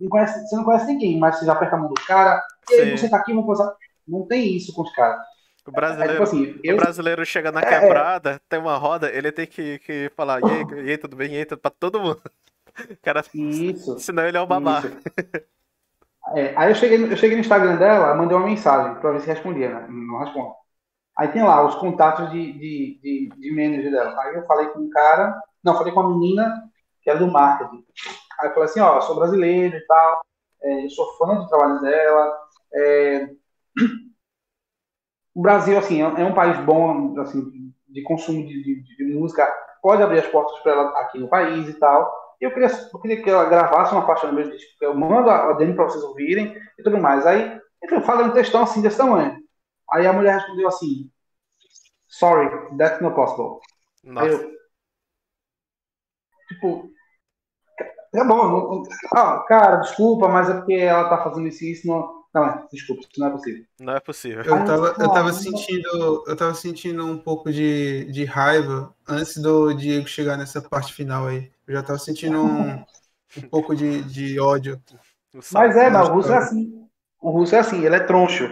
não, 0.00 0.08
conhece, 0.08 0.46
você 0.46 0.56
não 0.56 0.64
conhece 0.64 0.86
ninguém, 0.86 1.18
mas 1.18 1.38
você 1.38 1.46
já 1.46 1.52
aperta 1.52 1.76
a 1.76 1.78
mão 1.78 1.88
do 1.88 1.94
cara, 2.06 2.42
e 2.70 2.74
aí 2.74 2.96
você 2.96 3.08
tá 3.08 3.16
aqui, 3.16 3.32
vamos 3.32 3.46
coisa. 3.46 3.74
Não 4.06 4.26
tem 4.26 4.56
isso 4.56 4.72
com 4.72 4.82
os 4.82 4.92
caras. 4.92 5.20
O 5.66 5.72
brasileiro, 5.72 6.12
é, 6.12 6.14
tipo 6.14 6.22
assim, 6.22 6.60
eu... 6.64 6.76
o 6.76 6.78
brasileiro 6.78 7.26
chega 7.26 7.52
na 7.52 7.60
é, 7.60 7.64
é. 7.64 7.80
quebrada, 7.80 8.40
tem 8.48 8.58
uma 8.58 8.76
roda, 8.76 9.10
ele 9.10 9.30
tem 9.30 9.46
que, 9.46 9.78
que 9.80 10.10
falar, 10.16 10.40
e 10.40 10.44
aí, 10.44 10.86
e 10.86 10.90
aí, 10.90 10.98
tudo 10.98 11.16
bem, 11.16 11.32
e 11.32 11.36
aí, 11.38 11.44
tudo 11.44 11.58
pra 11.58 11.70
todo 11.70 12.00
mundo. 12.00 12.22
cara, 13.02 13.22
isso, 13.34 13.98
senão 13.98 14.26
ele 14.26 14.36
é 14.36 14.40
o 14.40 14.46
babá. 14.46 14.82
É, 16.34 16.54
aí 16.56 16.70
eu 16.70 16.74
cheguei, 16.74 17.02
eu 17.12 17.16
cheguei 17.16 17.36
no 17.36 17.40
Instagram 17.40 17.76
dela, 17.76 18.14
mandei 18.14 18.36
uma 18.36 18.46
mensagem 18.46 19.00
pra 19.00 19.12
ver 19.12 19.20
se 19.20 19.26
respondia, 19.28 19.68
né? 19.70 19.86
Não 19.88 20.18
responde. 20.18 20.54
Aí 21.18 21.28
tem 21.28 21.42
lá 21.42 21.66
os 21.66 21.74
contatos 21.76 22.30
de, 22.30 22.52
de, 22.54 23.00
de, 23.02 23.28
de 23.36 23.50
manager 23.52 23.90
dela. 23.92 24.20
Aí 24.22 24.36
eu 24.36 24.46
falei 24.46 24.68
com 24.68 24.80
um 24.80 24.90
cara, 24.90 25.40
não, 25.64 25.76
falei 25.76 25.92
com 25.92 26.00
uma 26.00 26.10
menina 26.18 26.62
que 27.02 27.10
era 27.10 27.18
do 27.18 27.30
marketing. 27.30 27.84
Aí 28.40 28.48
eu 28.48 28.54
falei 28.54 28.68
assim, 28.68 28.80
ó, 28.80 29.00
sou 29.00 29.16
brasileiro 29.16 29.76
e 29.76 29.86
tal, 29.86 30.20
é, 30.62 30.84
eu 30.84 30.90
sou 30.90 31.16
fã 31.18 31.36
do 31.36 31.48
trabalho 31.48 31.80
dela. 31.80 32.38
É... 32.74 33.30
O 35.34 35.40
Brasil, 35.42 35.78
assim, 35.78 36.02
é, 36.02 36.22
é 36.22 36.24
um 36.24 36.34
país 36.34 36.58
bom, 36.64 37.18
assim, 37.20 37.72
de 37.88 38.02
consumo 38.02 38.46
de, 38.46 38.62
de, 38.62 38.96
de 38.96 39.14
música, 39.14 39.46
pode 39.82 40.02
abrir 40.02 40.20
as 40.20 40.26
portas 40.26 40.58
para 40.60 40.72
ela 40.72 40.88
aqui 41.00 41.18
no 41.18 41.28
país 41.28 41.68
e 41.68 41.74
tal. 41.74 42.27
Eu 42.40 42.52
queria, 42.52 42.68
eu 42.68 43.00
queria 43.00 43.22
que 43.22 43.28
ela 43.28 43.48
gravasse 43.48 43.92
uma 43.92 44.06
faixa 44.06 44.28
no 44.28 44.32
meu 44.32 44.48
disco, 44.48 44.70
eu 44.80 44.94
mando 44.94 45.28
a 45.28 45.52
demo 45.54 45.74
para 45.74 45.84
vocês 45.84 46.04
ouvirem 46.04 46.56
e 46.78 46.82
tudo 46.82 46.98
mais. 46.98 47.26
Aí 47.26 47.60
eu 47.82 48.00
falei 48.02 48.26
um 48.26 48.32
textão 48.32 48.62
assim 48.62 48.80
desse 48.80 48.96
tamanho. 48.96 49.36
Aí 49.90 50.06
a 50.06 50.12
mulher 50.12 50.34
respondeu 50.34 50.68
assim: 50.68 51.10
Sorry, 52.06 52.48
that's 52.76 53.00
not 53.00 53.14
possible. 53.14 53.60
Nossa. 54.04 54.26
Aí 54.26 54.32
eu, 54.32 54.50
tipo, 56.48 56.90
tá 58.12 58.24
bom, 58.24 58.82
ah, 59.14 59.44
cara, 59.48 59.76
desculpa, 59.76 60.28
mas 60.28 60.48
é 60.48 60.54
porque 60.54 60.74
ela 60.74 61.08
tá 61.08 61.22
fazendo 61.24 61.48
isso 61.48 61.64
e 61.64 61.72
isso 61.72 61.86
não. 61.86 62.17
Não, 62.34 62.44
é, 62.44 62.66
desculpa, 62.70 63.02
isso 63.02 63.18
não 63.18 63.26
é 63.26 63.30
possível. 63.30 63.64
Não 63.80 63.92
é 63.94 64.00
possível. 64.00 64.44
Eu 64.44 64.64
tava, 64.64 64.96
eu 64.98 65.10
tava 65.10 65.32
sentindo, 65.32 66.24
eu 66.26 66.36
tava 66.36 66.54
sentindo 66.54 67.06
um 67.06 67.18
pouco 67.18 67.50
de, 67.50 68.04
de 68.12 68.24
raiva 68.24 68.94
antes 69.06 69.36
do 69.38 69.72
Diego 69.72 70.06
chegar 70.06 70.36
nessa 70.36 70.60
parte 70.60 70.92
final 70.92 71.26
aí. 71.26 71.50
Eu 71.66 71.74
já 71.74 71.82
tava 71.82 71.98
sentindo 71.98 72.42
um, 72.42 72.84
um 73.36 73.48
pouco 73.50 73.74
de, 73.74 74.02
de 74.02 74.38
ódio. 74.38 74.80
Mas 75.52 75.76
é, 75.76 75.90
mas 75.90 76.08
o 76.08 76.12
russo 76.12 76.32
é 76.32 76.38
assim. 76.38 76.88
O 77.20 77.30
russo 77.30 77.54
é 77.54 77.58
assim, 77.58 77.84
ele 77.84 77.96
é 77.96 78.00
troncho. 78.00 78.44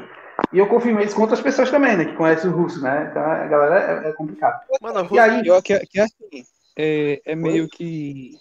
E 0.52 0.58
eu 0.58 0.68
confirmei 0.68 1.04
isso 1.04 1.14
com 1.14 1.22
outras 1.22 1.40
pessoas 1.40 1.70
também, 1.70 1.96
né? 1.96 2.04
Que 2.04 2.14
conhecem 2.14 2.50
o 2.50 2.56
russo, 2.56 2.82
né? 2.82 3.08
Então 3.10 3.22
a 3.22 3.46
galera 3.46 4.06
é, 4.06 4.10
é 4.10 4.12
complicado. 4.12 4.62
Mano, 4.80 5.08
E 5.12 5.18
aí, 5.18 5.42
Pior 5.42 5.62
que, 5.62 5.78
que 5.80 6.00
assim, 6.00 6.44
é, 6.76 7.20
é 7.24 7.34
meio 7.34 7.68
que 7.68 8.32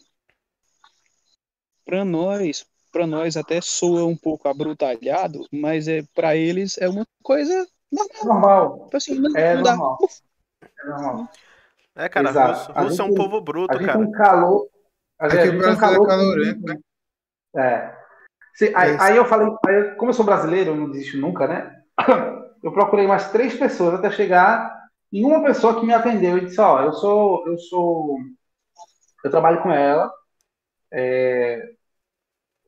para 1.86 2.04
nós, 2.04 2.66
para 2.96 3.06
nós 3.06 3.36
até 3.36 3.60
soa 3.60 4.06
um 4.06 4.16
pouco 4.16 4.48
abrutalhado, 4.48 5.46
mas 5.52 5.86
é 5.90 6.02
para 6.16 6.34
eles 6.38 6.78
é 6.78 6.88
uma 6.88 7.06
coisa 7.22 7.68
normal. 7.92 8.16
é 8.22 8.26
normal. 8.26 8.84
Tipo 8.86 8.98
assim, 8.98 9.20
não, 9.20 9.36
É 9.38 9.56
não 9.56 9.64
normal. 9.64 9.98
É 10.64 10.88
normal. 10.88 11.30
é, 11.98 12.08
cara, 12.10 12.30
Exato. 12.30 12.54
russo, 12.60 12.72
A 12.74 12.82
russo 12.84 13.02
é 13.02 13.04
um 13.04 13.08
gente- 13.10 13.18
povo 13.18 13.38
A 13.38 13.42
bruto, 13.42 13.78
gente 13.78 13.86
cara. 13.86 14.00
tem 14.00 14.08
um 14.08 14.12
calor. 14.12 14.70
A 15.20 15.28
gente, 15.28 15.40
Aqui 15.40 15.48
a 15.48 15.52
o 15.52 15.52
gente 15.52 15.62
tem 15.64 15.72
um 15.74 15.76
Brasil 15.78 15.88
é 15.88 15.94
calor. 15.94 16.08
calorento, 16.08 16.62
né? 16.66 16.78
É. 17.58 17.96
Se- 18.54 18.74
aí, 18.74 18.92
É 18.92 18.98
aí 19.02 19.18
eu 19.18 19.26
falei, 19.26 19.48
aí, 19.68 19.96
como 19.96 20.12
eu 20.12 20.14
sou 20.14 20.26
brasileiro, 20.26 20.70
eu 20.72 20.76
não 20.78 20.90
desisto 20.90 21.18
nunca, 21.18 21.48
né? 21.48 21.76
Eu 22.64 22.72
procurei 22.72 23.06
mais 23.06 23.30
três 23.32 23.54
pessoas 23.56 23.94
até 23.94 24.10
chegar 24.10 24.74
em 25.14 25.24
uma 25.24 25.44
pessoa 25.44 25.80
que 25.80 25.86
me 25.86 25.94
atendeu 25.94 26.36
e 26.38 26.46
disse, 26.46 26.60
ó, 26.60 26.82
eu 26.82 26.94
sou, 26.94 27.46
eu 27.48 27.60
sou, 27.60 28.18
eu 29.24 29.30
trabalho 29.30 29.62
com 29.62 29.72
ela, 29.72 30.12
é, 30.92 31.75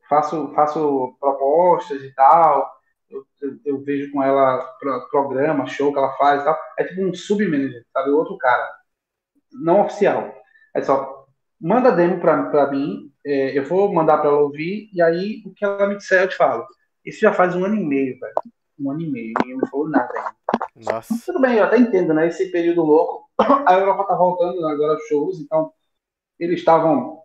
faço, 0.08 0.52
faço 0.54 1.16
propostas 1.20 2.02
e 2.02 2.12
tal, 2.14 2.70
eu, 3.10 3.24
eu- 3.42 3.58
eu 3.64 3.84
vejo 3.84 4.10
com 4.12 4.22
ela 4.22 4.58
pro- 4.80 5.08
programa, 5.10 5.66
show 5.66 5.92
que 5.92 5.98
ela 5.98 6.12
faz 6.16 6.42
e 6.42 6.44
tal. 6.44 6.58
É 6.78 6.84
tipo 6.84 7.02
um 7.02 7.14
submanager, 7.14 7.84
sabe? 7.92 8.10
Outro 8.10 8.36
cara, 8.38 8.68
não 9.52 9.82
oficial. 9.82 10.34
É 10.74 10.82
só, 10.82 11.26
manda 11.60 11.90
demo 11.92 12.20
pra, 12.20 12.44
pra 12.50 12.70
mim, 12.70 13.12
é, 13.24 13.58
eu 13.58 13.64
vou 13.64 13.92
mandar 13.92 14.18
pra 14.18 14.28
ela 14.30 14.40
ouvir, 14.40 14.90
e 14.92 15.00
aí 15.02 15.42
o 15.46 15.52
que 15.52 15.64
ela 15.64 15.86
me 15.86 15.96
disser 15.96 16.22
eu 16.22 16.28
te 16.28 16.36
falo. 16.36 16.66
Isso 17.04 17.20
já 17.20 17.32
faz 17.32 17.54
um 17.56 17.64
ano 17.64 17.76
e 17.76 17.84
meio, 17.84 18.18
velho. 18.18 18.34
Um 18.78 18.90
ano 18.90 19.00
e 19.00 19.10
meio, 19.10 19.32
ninguém 19.40 19.56
me 19.58 19.68
falou 19.68 19.88
nada 19.88 20.12
ainda. 20.14 20.92
Nossa. 20.92 21.14
Tudo 21.26 21.40
bem, 21.40 21.56
eu 21.56 21.64
até 21.64 21.78
entendo, 21.78 22.14
né? 22.14 22.28
Esse 22.28 22.50
período 22.52 22.82
louco, 22.84 23.28
a 23.66 23.74
Europa 23.74 24.04
tá 24.04 24.14
voltando 24.14 24.66
agora 24.66 24.92
aos 24.92 25.02
shows, 25.08 25.40
então 25.40 25.72
eles 26.38 26.60
estavam 26.60 27.17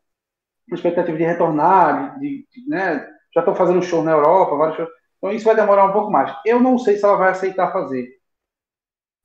com 0.69 0.75
expectativa 0.75 1.17
de 1.17 1.23
retornar, 1.23 2.19
de, 2.19 2.47
de- 2.51 2.69
né? 2.69 3.07
Já 3.33 3.41
estão 3.41 3.55
fazendo 3.55 3.81
show 3.83 4.03
na 4.03 4.11
Europa, 4.11 4.55
vários 4.57 4.77
shows. 4.77 4.89
Então 5.17 5.31
isso 5.31 5.45
vai 5.45 5.55
demorar 5.55 5.85
um 5.85 5.93
pouco 5.93 6.11
mais. 6.11 6.35
Eu 6.45 6.59
não 6.59 6.77
sei 6.77 6.97
se 6.97 7.05
ela 7.05 7.17
vai 7.17 7.31
aceitar 7.31 7.71
fazer. 7.71 8.07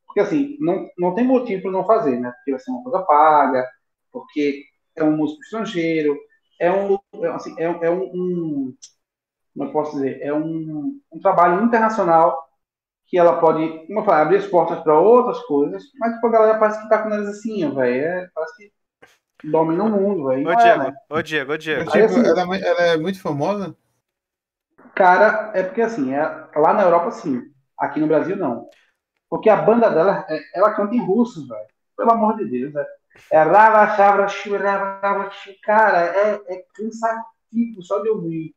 Porque 0.07 0.21
assim, 0.21 0.57
não, 0.61 0.89
não 0.99 1.15
tem 1.15 1.25
motivo 1.27 1.63
para 1.63 1.71
não 1.73 1.85
fazer, 1.87 2.19
né? 2.19 2.31
Porque 2.33 2.51
vai 2.53 2.61
ser 2.61 2.71
uma 2.71 2.83
coisa 2.83 3.03
paga, 3.05 3.67
porque 4.13 4.65
é 4.97 5.05
um 5.05 5.17
músico 5.17 5.41
estrangeiro, 5.43 6.19
é 6.61 6.71
um, 6.73 6.99
é, 7.23 7.29
assim, 7.29 7.55
é, 7.59 7.65
é 7.65 7.91
um, 7.91 8.03
um- 8.15 8.77
como 9.55 9.69
eu 9.71 9.73
posso 9.73 9.93
dizer, 9.97 10.21
é 10.23 10.33
um, 10.35 11.01
um 11.13 11.21
trabalho 11.21 11.65
internacional 11.65 12.49
que 13.09 13.19
ela 13.19 13.41
pode, 13.41 13.87
como 13.89 14.01
eu 14.01 14.05
falei, 14.05 14.23
abrir 14.23 14.39
as 14.39 14.47
portas 14.49 14.81
para 14.83 14.99
outras 15.01 15.41
coisas, 15.47 15.85
mas 15.99 16.15
tipo, 16.15 16.27
a 16.29 16.31
galera 16.31 16.59
parece 16.61 16.83
que 16.83 16.89
tá 16.91 17.03
com 17.03 17.11
nariz 17.11 17.29
assim, 17.29 17.69
velho, 17.75 18.07
é, 18.07 18.31
parece 18.35 18.57
que 18.57 18.73
domina 19.45 19.85
o 19.85 19.91
mundo, 19.91 20.27
velho. 20.29 20.49
Ô, 20.49 20.55
Não 20.55 20.61
é, 20.61 20.77
Diego, 20.77 20.91
né? 20.91 20.97
ô, 21.09 21.23
Diego, 21.23 21.53
ô, 21.53 21.57
Diego. 21.57 21.91
Tipo, 21.91 21.91
Aí, 21.93 22.03
assim- 22.05 22.21
ela, 22.25 22.57
é 22.57 22.61
ela 22.69 22.83
é 22.83 22.97
muito 22.97 23.21
famosa? 23.21 23.77
Cara, 24.95 25.53
é 25.55 25.63
porque 25.63 25.81
assim, 25.83 26.13
é, 26.15 26.23
lá 26.57 26.73
na 26.73 26.83
Europa 26.83 27.11
sim, 27.13 27.43
aqui 27.79 28.01
no 28.01 28.07
Brasil 28.07 28.37
não. 28.37 28.69
Porque 29.31 29.51
a 29.51 29.57
banda 29.57 29.91
dela, 29.91 30.27
é- 30.31 30.41
ela 30.55 30.75
canta 30.75 30.95
em 30.97 31.05
russo, 31.05 31.47
velho. 31.49 31.67
Pelo 31.97 32.13
amor 32.13 32.37
de 32.37 32.47
Deus, 32.47 32.73
velho. 32.73 32.89
É 33.33 33.39
rava, 33.43 33.97
chavra, 33.97 34.29
churava, 34.29 35.01
rava, 35.03 35.31
chu- 35.33 35.53
cara, 35.65 35.99
é, 36.05 36.35
é 36.49 36.65
cansativo 36.75 37.83
só 37.83 38.01
de 38.01 38.11
ouvir. 38.11 38.55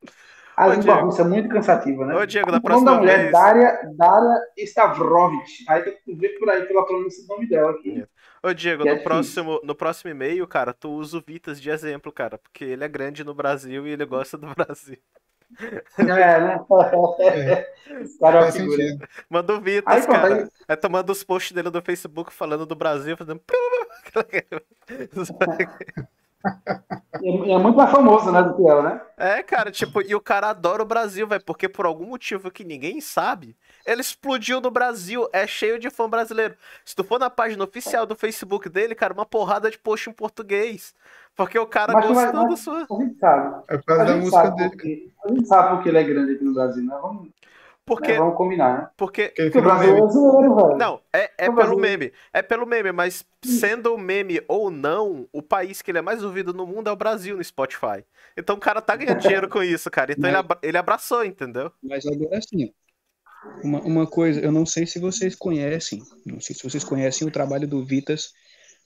A 0.57 0.67
Ô, 0.67 0.75
língua 0.75 0.95
Diego. 0.95 1.01
russa 1.01 1.23
é 1.23 1.25
muito 1.25 1.49
cansativa, 1.49 2.05
né? 2.05 2.15
Ô, 2.15 2.25
Diego, 2.25 2.51
da 2.51 2.61
o 2.63 2.69
nome 2.69 2.85
da 2.87 2.93
próxima 2.93 2.95
mulher 2.95 3.19
vez. 3.21 3.29
é 3.29 3.31
Daria, 3.31 3.81
Daria 3.97 4.41
Stavrovich. 4.59 5.65
Aí 5.69 5.83
tem 5.83 5.97
que 6.05 6.15
ver 6.15 6.39
por 6.39 6.49
aí 6.49 6.65
pela 6.67 6.85
pronúncia 6.85 7.23
do 7.23 7.29
nome 7.29 7.49
dela 7.49 7.71
aqui. 7.71 8.05
Ô, 8.43 8.53
Diego, 8.53 8.83
Que 8.83 8.89
é 8.89 8.93
no 8.93 8.99
difícil. 8.99 9.03
próximo, 9.03 9.61
no 9.63 9.75
próximo 9.75 10.09
e-mail, 10.11 10.47
cara, 10.47 10.73
tu 10.73 10.89
usa 10.91 11.17
o 11.17 11.21
Vitas 11.25 11.61
de 11.61 11.69
exemplo, 11.69 12.11
cara, 12.11 12.37
porque 12.39 12.63
ele 12.65 12.83
é 12.83 12.87
grande 12.87 13.23
no 13.23 13.33
Brasil 13.35 13.85
e 13.87 13.91
ele 13.91 14.05
gosta 14.05 14.37
do 14.37 14.47
Brasil. 14.55 14.97
É, 15.97 16.39
né? 16.39 16.59
Esse 18.01 18.17
cara 18.19 18.47
é 18.47 18.51
figura. 18.51 18.83
Manda 19.29 19.53
o 19.53 19.61
Vitas, 19.61 19.93
Aí, 19.93 20.07
cara. 20.07 20.35
aí- 20.43 20.49
É 20.67 20.75
tomando 20.75 21.09
os 21.11 21.23
posts 21.23 21.51
dele 21.51 21.69
do 21.69 21.81
Facebook 21.81 22.31
falando 22.33 22.65
do 22.65 22.75
Brasil, 22.75 23.15
fazendo. 23.17 23.41
É, 27.23 27.51
é 27.51 27.57
muito 27.57 27.75
mais 27.77 27.91
famoso, 27.91 28.31
né, 28.31 28.41
do 28.43 28.55
que 28.55 28.67
ela, 28.67 28.81
né? 28.81 29.01
É, 29.17 29.43
cara, 29.43 29.69
tipo, 29.71 30.01
e 30.01 30.15
o 30.15 30.21
cara 30.21 30.49
adora 30.49 30.81
o 30.81 30.85
Brasil, 30.85 31.27
velho, 31.27 31.43
porque 31.45 31.69
por 31.69 31.85
algum 31.85 32.05
motivo 32.05 32.49
que 32.49 32.63
ninguém 32.63 32.99
sabe, 33.01 33.55
ele 33.85 34.01
explodiu 34.01 34.59
no 34.59 34.71
Brasil, 34.71 35.27
é 35.31 35.45
cheio 35.45 35.77
de 35.79 35.89
fã 35.89 36.09
brasileiro. 36.09 36.55
Se 36.83 36.95
tu 36.95 37.03
for 37.03 37.19
na 37.19 37.29
página 37.29 37.63
oficial 37.63 38.05
do 38.05 38.15
Facebook 38.15 38.67
dele, 38.69 38.95
cara, 38.95 39.13
uma 39.13 39.25
porrada 39.25 39.69
de 39.69 39.77
post 39.77 40.09
em 40.09 40.13
português. 40.13 40.93
Porque 41.35 41.57
o 41.57 41.65
cara 41.65 41.93
Mas 41.93 42.07
gostou 42.07 42.33
mas- 42.41 42.49
da 42.49 42.57
sua. 42.57 42.85
A 42.91 43.01
gente 43.03 43.17
sabe. 43.17 43.63
É 43.69 43.77
por 43.77 43.85
causa 43.85 44.05
da 44.05 44.15
música 44.15 44.37
sabe 44.37 44.55
dele. 44.57 44.69
porque, 44.69 45.09
a 45.23 45.29
gente 45.29 45.47
sabe 45.47 45.69
porque 45.75 45.89
ele 45.89 45.97
é 45.97 46.03
grande 46.03 46.33
aqui 46.33 46.43
no 46.43 46.53
Brasil, 46.53 46.83
né? 46.83 46.97
Vamos, 47.01 47.29
Porque. 47.95 48.13
né, 48.13 48.17
vamos 48.19 48.37
combinar, 48.37 48.77
né? 48.77 48.89
Porque. 48.95 49.33
Porque 49.35 49.57
o 49.57 49.61
Brasil 49.61 49.97
é 49.97 50.09
zoeiro, 50.09 50.55
velho. 50.55 50.77
Não, 50.77 51.01
é, 51.11 51.23
é 51.37 51.45
pelo 51.45 51.55
Brasil. 51.55 51.77
meme. 51.77 52.13
É 52.31 52.41
pelo 52.41 52.65
meme, 52.65 52.91
mas 52.93 53.25
sendo 53.43 53.97
meme 53.97 54.41
ou 54.47 54.71
não, 54.71 55.27
o 55.33 55.41
país 55.41 55.81
que 55.81 55.91
ele 55.91 55.97
é 55.97 56.01
mais 56.01 56.23
ouvido 56.23 56.53
no 56.53 56.65
mundo 56.65 56.89
é 56.89 56.91
o 56.93 56.95
Brasil 56.95 57.35
no 57.35 57.43
Spotify. 57.43 58.05
Então 58.37 58.55
o 58.55 58.59
cara 58.59 58.81
tá 58.81 58.95
ganhando 58.95 59.19
dinheiro 59.19 59.49
com 59.49 59.61
isso, 59.61 59.91
cara. 59.91 60.13
Então 60.13 60.29
ele, 60.29 60.37
abra- 60.37 60.59
ele 60.63 60.77
abraçou, 60.77 61.25
entendeu? 61.25 61.69
Mas 61.83 62.05
agora 62.05 62.37
assim, 62.37 62.65
ó, 62.65 62.69
uma, 63.61 63.81
uma 63.81 64.07
coisa, 64.07 64.39
eu 64.39 64.51
não 64.53 64.65
sei 64.65 64.85
se 64.87 64.97
vocês 64.97 65.35
conhecem, 65.35 66.01
não 66.25 66.39
sei 66.39 66.55
se 66.55 66.63
vocês 66.63 66.83
conhecem 66.85 67.27
o 67.27 67.31
trabalho 67.31 67.67
do 67.67 67.83
Vitas 67.83 68.33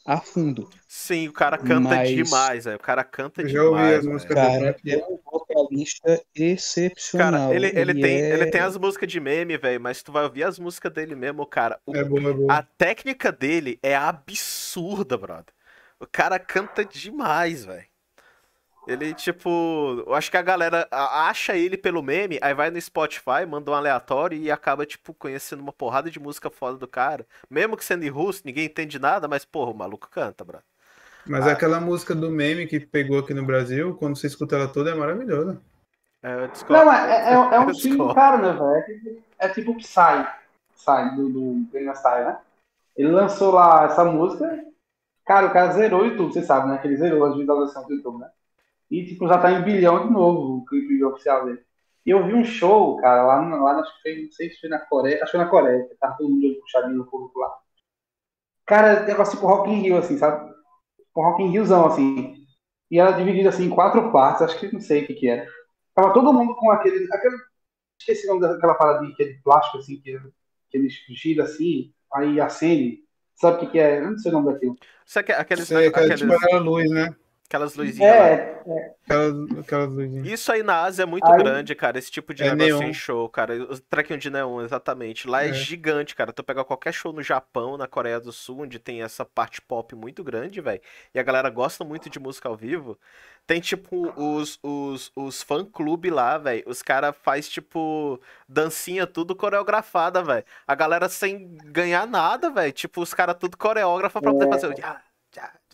a 0.06 0.22
fundo. 0.22 0.70
Sim, 0.88 1.28
o 1.28 1.34
cara 1.34 1.58
canta 1.58 1.90
Mas- 1.90 2.10
demais, 2.10 2.66
velho. 2.66 2.78
O 2.78 2.80
cara 2.80 3.04
canta 3.04 3.42
Eu 3.42 3.50
já 3.50 3.64
ouvi 3.64 3.76
demais. 3.76 3.94
as 3.98 4.02
velho. 4.04 4.14
músicas 4.14 4.36
Cara, 4.36 4.76
é 4.88 4.98
um 5.10 5.20
vocalista 5.26 6.22
excepcional. 6.36 7.50
Cara, 7.50 7.56
ele, 7.56 7.68
ele, 7.78 7.94
tem, 8.02 8.22
é- 8.22 8.34
ele 8.34 8.46
tem 8.52 8.62
as 8.62 8.78
músicas 8.78 9.12
de 9.12 9.20
meme, 9.20 9.58
velho, 9.58 9.82
mas 9.82 10.04
tu 10.04 10.12
vai 10.12 10.24
ouvir 10.24 10.44
as 10.44 10.60
músicas 10.60 10.94
dele 10.94 11.16
mesmo, 11.16 11.46
cara. 11.46 11.80
o- 11.86 11.96
É 11.96 12.04
bom, 12.04 12.18
é 12.20 12.34
bom. 12.34 12.48
a 12.50 12.62
técnica 12.62 13.32
dele 13.32 13.80
é 13.82 13.96
absurda, 13.96 15.18
brother. 15.18 15.54
O 16.00 16.06
cara 16.06 16.38
canta 16.38 16.84
demais, 16.86 17.66
velho. 17.66 17.86
Ele, 18.88 19.14
tipo, 19.14 20.04
eu 20.06 20.14
acho 20.14 20.30
que 20.30 20.38
a 20.38 20.42
galera 20.44 20.88
acha 20.92 21.56
ele 21.56 21.76
pelo 21.76 22.04
meme, 22.04 22.38
aí 22.42 22.54
vai 22.54 22.70
no 22.70 22.80
Spotify, 22.80 23.46
manda 23.48 23.72
um 23.72 23.74
aleatório 23.74 24.38
e 24.38 24.52
acaba, 24.52 24.86
tipo, 24.86 25.14
conhecendo 25.14 25.62
uma 25.62 25.74
porrada 25.74 26.10
de 26.10 26.20
música 26.20 26.52
foda 26.52 26.78
do 26.78 26.88
cara. 26.88 27.26
Mesmo 27.50 27.76
que 27.76 27.84
sendo 27.84 28.04
em 28.04 28.10
russo, 28.10 28.44
ninguém 28.46 28.66
entende 28.66 29.00
nada, 29.00 29.28
mas, 29.28 29.44
porra, 29.44 29.72
o 29.72 29.76
maluco 29.76 30.08
canta, 30.10 30.44
brother. 30.44 30.66
Mas 31.28 31.48
aquela 31.48 31.82
música 31.82 32.14
do 32.14 32.30
meme 32.30 32.68
que 32.68 32.80
pegou 32.80 33.18
aqui 33.18 33.34
no 33.34 33.44
Brasil, 33.44 33.96
quando 33.96 34.16
você 34.16 34.28
escuta 34.28 34.56
ela 34.56 34.68
toda, 34.68 34.92
é 34.92 34.94
maravilhosa. 34.94 35.60
É, 36.22 36.44
eu 36.44 36.48
discordo. 36.48 36.86
Não, 36.86 36.94
é, 36.94 37.30
é, 37.30 37.34
é 37.34 37.60
um 37.60 37.70
estilo 37.72 38.14
cara, 38.14 38.38
né, 38.38 38.54
velho? 38.54 38.76
É 38.76 38.82
tipo, 38.84 39.24
é 39.40 39.50
tipo 39.50 39.72
o 39.72 39.78
Psy, 39.78 40.28
Psy 40.76 41.16
do, 41.16 41.30
do 41.30 41.68
Gangnam 41.74 41.96
Style, 41.96 42.26
né? 42.26 42.38
Ele 42.96 43.12
lançou 43.12 43.52
lá 43.52 43.86
essa 43.86 44.06
música, 44.06 44.64
cara, 45.26 45.48
o 45.48 45.52
cara 45.52 45.72
zerou 45.72 46.04
o 46.04 46.06
YouTube, 46.06 46.32
você 46.32 46.44
sabe, 46.44 46.70
né? 46.70 46.78
Que 46.78 46.88
ele 46.88 46.98
zerou 46.98 47.26
as 47.26 47.36
visualizações 47.36 47.88
do 47.88 47.94
YouTube, 47.96 48.20
né? 48.20 48.30
E, 48.90 49.06
tipo, 49.06 49.28
já 49.28 49.38
tá 49.38 49.52
em 49.52 49.64
bilhão 49.64 50.08
de 50.08 50.14
novo 50.14 50.58
o 50.58 50.66
clipe 50.66 51.04
oficial 51.04 51.46
dele. 51.46 51.64
E 52.06 52.12
eu 52.12 52.24
vi 52.26 52.34
um 52.34 52.46
show, 52.46 52.98
cara, 52.98 53.24
lá, 53.24 53.42
lá 53.42 53.80
acho 53.80 53.96
que 53.96 54.02
foi, 54.04 54.24
não 54.24 54.32
sei 54.32 54.50
se 54.52 54.60
foi 54.60 54.70
na 54.70 54.80
Coreia, 54.80 55.16
acho 55.16 55.32
que 55.32 55.38
foi 55.38 55.40
na 55.40 55.50
Coreia, 55.50 55.88
que 55.88 55.96
tava 55.96 56.18
todo 56.18 56.30
mundo 56.30 56.60
puxadinho 56.62 56.98
no 56.98 57.06
público 57.06 57.40
lá. 57.40 57.52
Cara, 58.66 59.04
negócio 59.04 59.36
tipo 59.36 59.48
Rock 59.48 59.72
in 59.72 59.82
Rio, 59.82 59.98
assim, 59.98 60.18
sabe? 60.18 60.54
Um 61.16 61.22
Rock 61.22 61.42
in 61.42 61.50
Riozão, 61.50 61.88
assim. 61.88 62.46
E 62.92 63.00
era 63.00 63.12
dividida 63.12 63.50
assim 63.50 63.66
em 63.66 63.70
quatro 63.70 64.12
partes, 64.12 64.44
acho 64.44 64.60
que 64.60 64.72
não 64.72 64.80
sei 64.80 65.04
o 65.04 65.08
que, 65.08 65.16
que 65.16 65.28
era. 65.28 65.48
Tava 65.96 66.14
todo 66.14 66.34
mundo 66.34 66.56
com 66.56 66.70
aquele. 66.72 67.08
aquele 67.12 67.36
esqueci 68.00 68.28
o 68.28 68.36
nome 68.36 68.42
daquela 68.42 68.76
parada 68.76 69.06
de 69.06 69.14
aquele 69.14 69.40
plástico 69.44 69.78
assim, 69.78 70.00
que, 70.02 70.20
que 70.70 70.78
eles 70.78 70.94
giram 71.10 71.46
assim, 71.46 71.94
aí 72.14 72.40
acende. 72.40 73.00
Sabe 73.36 73.58
o 73.58 73.60
que, 73.62 73.68
que 73.68 73.80
é? 73.80 74.00
Eu 74.00 74.12
não 74.12 74.18
sei 74.18 74.32
o 74.32 74.36
nome 74.36 74.54
daquilo. 74.54 74.76
Isso 75.06 75.20
aqueles, 75.20 75.64
Isso 75.64 75.78
aí, 75.78 75.88
aquela, 75.88 76.06
aqueles, 76.06 76.38
tipo 76.38 76.58
luz, 76.58 76.90
né? 76.90 77.16
Aquelas 77.48 77.76
luzinhas. 77.76 78.00
lá. 78.00 78.28
É, 78.28 78.96
Aquelas, 79.06 79.60
aquelas 79.60 79.90
luzinhas. 79.90 80.28
Isso 80.28 80.52
aí 80.52 80.64
na 80.64 80.82
Ásia 80.82 81.04
é 81.04 81.06
muito 81.06 81.28
Aí- 81.32 81.38
grande, 81.38 81.76
cara. 81.76 81.98
Esse 82.00 82.10
tipo 82.10 82.34
de 82.34 82.44
É 82.44 82.56
negócio 82.56 82.80
neon. 82.80 82.90
em 82.90 82.94
show, 82.94 83.30
cara. 83.30 83.56
O 83.56 83.80
trequinho 83.80 84.18
de 84.20 84.30
neon, 84.32 84.62
exatamente. 84.64 85.28
Lá 85.28 85.44
é, 85.44 85.50
É. 85.50 85.54
gigante, 85.54 86.16
cara. 86.16 86.34
Tu 86.34 86.44
pega 86.44 86.64
qualquer 86.66 86.92
show 86.94 87.14
no 87.14 87.22
Japão, 87.22 87.78
na 87.78 87.88
Coreia 87.88 88.20
do 88.20 88.32
Sul, 88.32 88.62
onde 88.62 88.80
tem 88.80 89.04
essa 89.04 89.24
parte 89.24 89.62
pop 89.62 89.96
muito 89.96 90.24
grande, 90.24 90.60
velho. 90.60 90.82
E 91.14 91.20
a 91.20 91.24
galera 91.24 91.50
gosta 91.50 91.84
muito 91.84 92.10
de 92.10 92.20
música 92.20 92.50
ao 92.50 92.56
vivo. 92.58 92.98
Tem, 93.46 93.62
tipo, 93.62 94.12
os, 94.20 94.58
os, 94.64 95.12
os 95.16 95.44
fã-clube 95.44 96.10
lá, 96.10 96.40
velho. 96.40 96.64
Os 96.66 96.82
caras 96.82 97.16
faz 97.22 97.48
tipo, 97.48 98.20
dancinha 98.50 99.06
tudo 99.06 99.36
coreografada, 99.36 100.24
velho. 100.24 100.44
A 100.66 100.74
galera 100.74 101.08
sem 101.08 101.56
ganhar 101.66 102.08
nada, 102.08 102.50
velho. 102.50 102.74
Tipo, 102.74 103.02
os 103.02 103.14
caras 103.14 103.36
tudo 103.40 103.56
coreógrafo 103.56 104.20
pra 104.20 104.32
poder 104.32 104.50
fazer 104.50 104.68
o... 104.68 104.74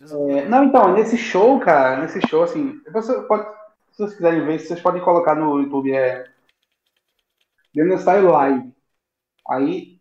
É, 0.10 0.48
não, 0.50 0.64
então, 0.64 0.94
nesse 0.94 1.16
show, 1.18 1.60
cara, 1.60 2.02
nesse 2.02 2.20
show, 2.28 2.44
assim, 2.44 2.82
você 2.92 3.22
pode, 3.24 3.44
se 3.92 3.98
vocês 3.98 4.16
quiserem 4.16 4.46
ver, 4.46 4.60
vocês 4.60 4.80
podem 4.82 5.02
colocar 5.04 5.36
no 5.36 5.60
YouTube, 5.60 5.92
é 5.94 6.26
Style 7.98 8.28
Live. 8.28 8.72
Aí, 9.50 10.00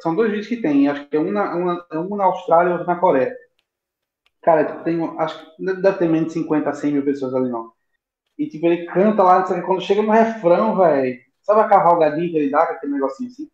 são 0.00 0.14
dois 0.16 0.30
vídeos 0.30 0.48
que 0.48 0.62
tem, 0.62 0.88
acho 0.88 1.08
que 1.08 1.16
é 1.16 1.20
um 1.20 1.30
na, 1.32 1.54
uma- 1.56 1.86
é 1.92 1.98
um 1.98 2.16
na 2.16 2.24
Austrália 2.24 2.70
e 2.70 2.72
outro 2.74 2.86
na 2.88 2.96
Coreia. 3.00 3.36
Cara, 4.42 4.82
tem, 4.84 5.02
acho 5.18 5.56
que 5.56 5.64
deve 5.64 5.98
ter 5.98 6.08
menos 6.08 6.28
de 6.28 6.34
50, 6.34 6.72
100 6.72 6.92
mil 6.92 7.04
pessoas 7.04 7.34
ali, 7.34 7.50
não. 7.50 7.72
E, 8.38 8.48
tipo, 8.48 8.66
ele 8.66 8.86
canta 8.86 9.22
lá, 9.22 9.40
não 9.40 9.46
sei 9.46 9.62
quando 9.62 9.82
chega 9.82 10.02
no 10.02 10.12
refrão, 10.12 10.76
velho, 10.76 11.20
sabe 11.42 11.60
a 11.62 11.68
cavalgadinha 11.68 12.30
que 12.30 12.36
ele 12.36 12.50
dá, 12.50 12.62
aquele 12.64 12.92
negocinho 12.94 13.30
assim? 13.30 13.48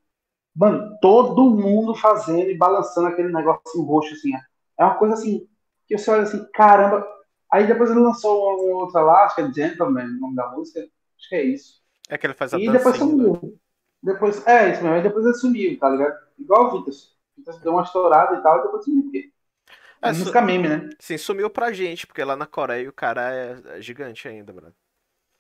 Mano, 0.57 0.99
todo 1.03 1.51
mundo 1.51 1.95
fazendo 1.95 2.51
e 2.51 2.59
balançando 2.59 3.09
aquele 3.09 3.33
negocinho 3.33 3.85
roxo, 3.87 4.15
assim, 4.15 4.33
é 4.79 4.85
uma 4.85 4.97
coisa 4.97 5.15
assim, 5.15 5.49
que 5.97 6.03
você 6.03 6.11
olha 6.11 6.23
assim, 6.23 6.45
caramba. 6.53 7.07
Aí 7.53 7.67
depois 7.67 7.91
ele 7.91 8.01
lançou 8.01 8.65
uma 8.65 8.79
outra 8.85 9.03
lá, 9.03 9.25
acho 9.25 9.37
que 9.37 9.43
é 9.43 9.53
Gentleman, 9.53 10.07
o 10.07 10.21
nome 10.21 10.37
da 10.37 10.49
música. 10.51 10.81
Acho 10.81 11.29
que 11.29 11.35
é 11.37 11.45
isso. 11.45 11.83
É 12.09 12.17
que 12.19 12.27
ele 12.27 12.35
faz 12.35 12.55
a 12.55 12.59
E 12.59 12.71
depois 12.71 12.97
dancinha, 12.97 13.17
né? 13.17 13.33
sumiu. 13.33 13.59
Depois, 14.03 14.47
é 14.47 14.73
isso 14.73 14.83
mesmo, 14.83 14.97
aí 14.97 15.03
depois 15.03 15.25
ele 15.25 15.35
sumiu, 15.35 15.79
tá 15.79 15.89
ligado? 15.91 16.19
Igual 16.39 16.67
o 16.69 16.79
Vitas. 16.79 17.05
O 17.37 17.41
Vitas 17.41 17.61
deu 17.61 17.73
uma 17.73 17.83
estourada 17.83 18.37
e 18.37 18.43
tal, 18.43 18.61
e 18.61 18.63
depois 18.63 18.85
sumiu. 18.85 19.05
Porque... 19.05 19.33
É, 20.03 20.11
É, 20.11 20.13
música 20.13 20.43
meme, 20.43 20.69
né? 20.69 20.91
Sim, 20.99 21.19
sumiu 21.19 21.51
pra 21.51 21.73
gente, 21.73 22.07
porque 22.07 22.23
lá 22.25 22.37
na 22.37 22.47
Coreia 22.47 22.89
o 22.89 22.93
cara 22.93 23.33
é 23.35 23.79
é 23.79 23.83
gigante 23.83 24.29
ainda, 24.29 24.53
mano. 24.53 24.75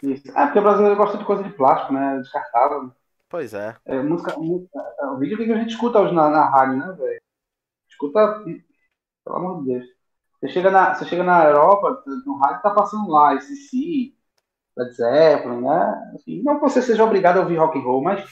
Isso. 0.02 0.30
É, 0.36 0.44
porque 0.44 0.58
o 0.58 0.62
brasileiro 0.62 0.96
gosta 0.96 1.16
de 1.18 1.24
coisa 1.24 1.42
de 1.44 1.50
plástico, 1.54 1.92
né? 1.92 2.18
Descartável. 2.18 2.92
Pois 3.28 3.54
é. 3.54 3.76
É, 3.86 4.02
música, 4.02 4.36
música, 4.38 4.78
é, 5.00 5.06
o 5.06 5.18
vídeo 5.18 5.36
que 5.36 5.44
a 5.52 5.58
gente 5.58 5.70
escuta 5.70 6.00
hoje 6.00 6.14
na, 6.14 6.30
na 6.30 6.48
rádio, 6.50 6.78
né, 6.78 6.92
velho? 6.94 7.22
Escuta, 7.90 8.44
pelo 9.24 9.36
amor 9.36 9.62
de 9.64 9.72
Deus. 9.72 9.86
Você 10.42 10.50
chega 10.50 10.70
na, 10.72 10.94
você 10.94 11.06
chega 11.06 11.24
na 11.24 11.44
Europa, 11.46 12.02
no 12.26 12.36
rádio 12.36 12.62
tá 12.62 12.70
passando 12.72 13.08
lá, 13.10 13.34
esse 13.36 13.56
si, 13.56 14.16
Led 14.76 14.92
Zeppelin, 14.94 15.62
né? 15.62 16.12
Assim, 16.14 16.42
não 16.42 16.56
que 16.56 16.62
você 16.62 16.82
seja 16.82 17.04
obrigado 17.04 17.38
a 17.38 17.42
ouvir 17.42 17.56
rock 17.58 17.78
and 17.78 17.82
roll, 17.82 18.02
mas 18.02 18.24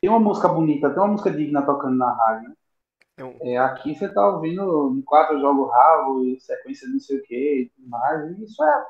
tem 0.00 0.10
uma 0.10 0.20
música 0.20 0.48
bonita, 0.48 0.90
tem 0.90 0.98
uma 0.98 1.08
música 1.08 1.30
digna 1.30 1.62
tocando 1.66 1.96
na 1.96 2.12
rádio, 2.12 2.50
né? 2.50 2.54
É 3.18 3.24
um- 3.24 3.38
É, 3.42 3.58
aqui 3.58 3.94
você 3.94 4.08
tá 4.08 4.26
ouvindo 4.28 4.94
em 4.96 5.02
quatro 5.02 5.40
jogos 5.40 5.70
rabo, 5.70 6.24
e 6.24 6.40
sequência 6.40 6.86
de 6.86 6.94
não 6.94 7.00
sei 7.00 7.18
o 7.18 7.22
que 7.22 7.62
e 7.62 7.70
tudo 7.76 7.88
mais. 7.88 8.30
E 8.38 8.44
isso 8.44 8.62
é 8.64 8.84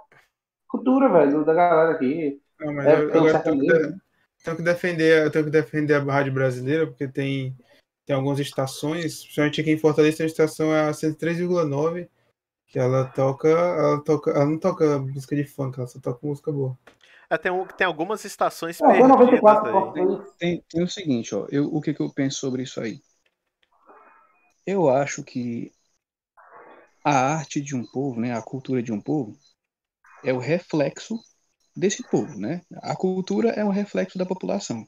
cultura, 0.69 1.09
velho, 1.09 1.45
da 1.45 1.55
galera 1.55 1.93
aqui. 1.93 2.41
Não, 2.61 2.75
mas 2.75 2.87
É, 2.87 3.01
eu, 3.01 3.11
tenho 3.43 3.59
que, 3.59 3.99
tenho 4.45 4.63
defender, 4.63 5.25
eu 5.25 5.31
tenho 5.31 5.45
que 5.45 5.51
defender 5.51 5.95
a 5.95 6.01
rádio 6.03 6.33
brasileira, 6.33 6.87
porque 6.87 7.09
tem, 7.09 7.57
tem 8.07 8.17
algumas 8.17 8.39
estações, 8.39 9.23
principalmente 9.23 9.61
aqui 9.61 9.71
em 9.71 9.79
Fortaleza, 9.79 10.19
tem 10.19 10.27
uma 10.27 10.31
estação 10.31 10.73
a 10.73 10.93
103,9, 10.93 12.09
que 12.69 12.79
ela 12.79 13.05
toca, 13.13 13.49
ela 13.49 14.03
toca, 14.05 14.31
ela 14.31 14.47
não 14.47 14.59
toca 14.59 14.99
música 15.01 15.37
de 15.37 15.45
funk, 15.45 15.79
ela 15.79 15.89
só 15.89 16.01
toca 16.01 16.27
música 16.27 16.53
boa. 16.53 16.79
É, 17.31 17.37
tem, 17.39 17.51
um- 17.53 17.67
tem 17.67 17.87
algumas 17.87 18.25
estações 18.25 18.81
É, 18.83 19.03
perdidas 19.03 19.13
94, 19.13 19.71
aí. 19.71 19.89
Fortaleza. 19.95 20.27
Tem, 20.39 20.65
tem 20.69 20.83
o 20.83 20.89
seguinte, 20.89 21.35
ó, 21.35 21.47
eu, 21.51 21.65
o 21.75 21.81
que, 21.81 21.93
que 21.95 22.01
eu 22.01 22.13
penso 22.13 22.39
sobre 22.41 22.63
isso 22.63 22.81
aí? 22.81 23.01
Eu 24.65 24.89
acho 24.89 25.25
que 25.25 25.73
a 27.05 27.35
arte 27.35 27.61
de 27.61 27.75
um 27.75 27.85
povo, 27.85 28.21
né, 28.21 28.33
a 28.35 28.43
cultura 28.43 28.83
de 28.83 28.93
um 28.93 29.01
povo, 29.01 29.37
é 30.25 30.33
o 30.33 30.39
reflexo 30.39 31.19
desse 31.77 32.03
povo, 32.05 32.39
né? 32.39 32.63
A 32.83 32.97
cultura 32.97 33.51
é 33.51 33.65
um 33.65 33.71
reflexo 33.71 34.19
da 34.19 34.27
população. 34.27 34.87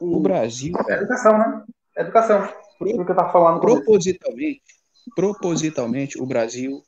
O 0.00 0.20
Brasil, 0.20 0.74
É 0.88 0.94
educação, 0.94 1.38
né? 1.38 1.64
É 1.96 2.02
educação. 2.02 2.42
Aquilo 2.80 3.04
que 3.04 3.12
eu 3.12 3.16
tava 3.16 3.32
falando. 3.32 3.60
propositalmente, 3.60 4.79
propositalmente, 5.14 6.20
o 6.20 6.26
Brasil 6.26 6.82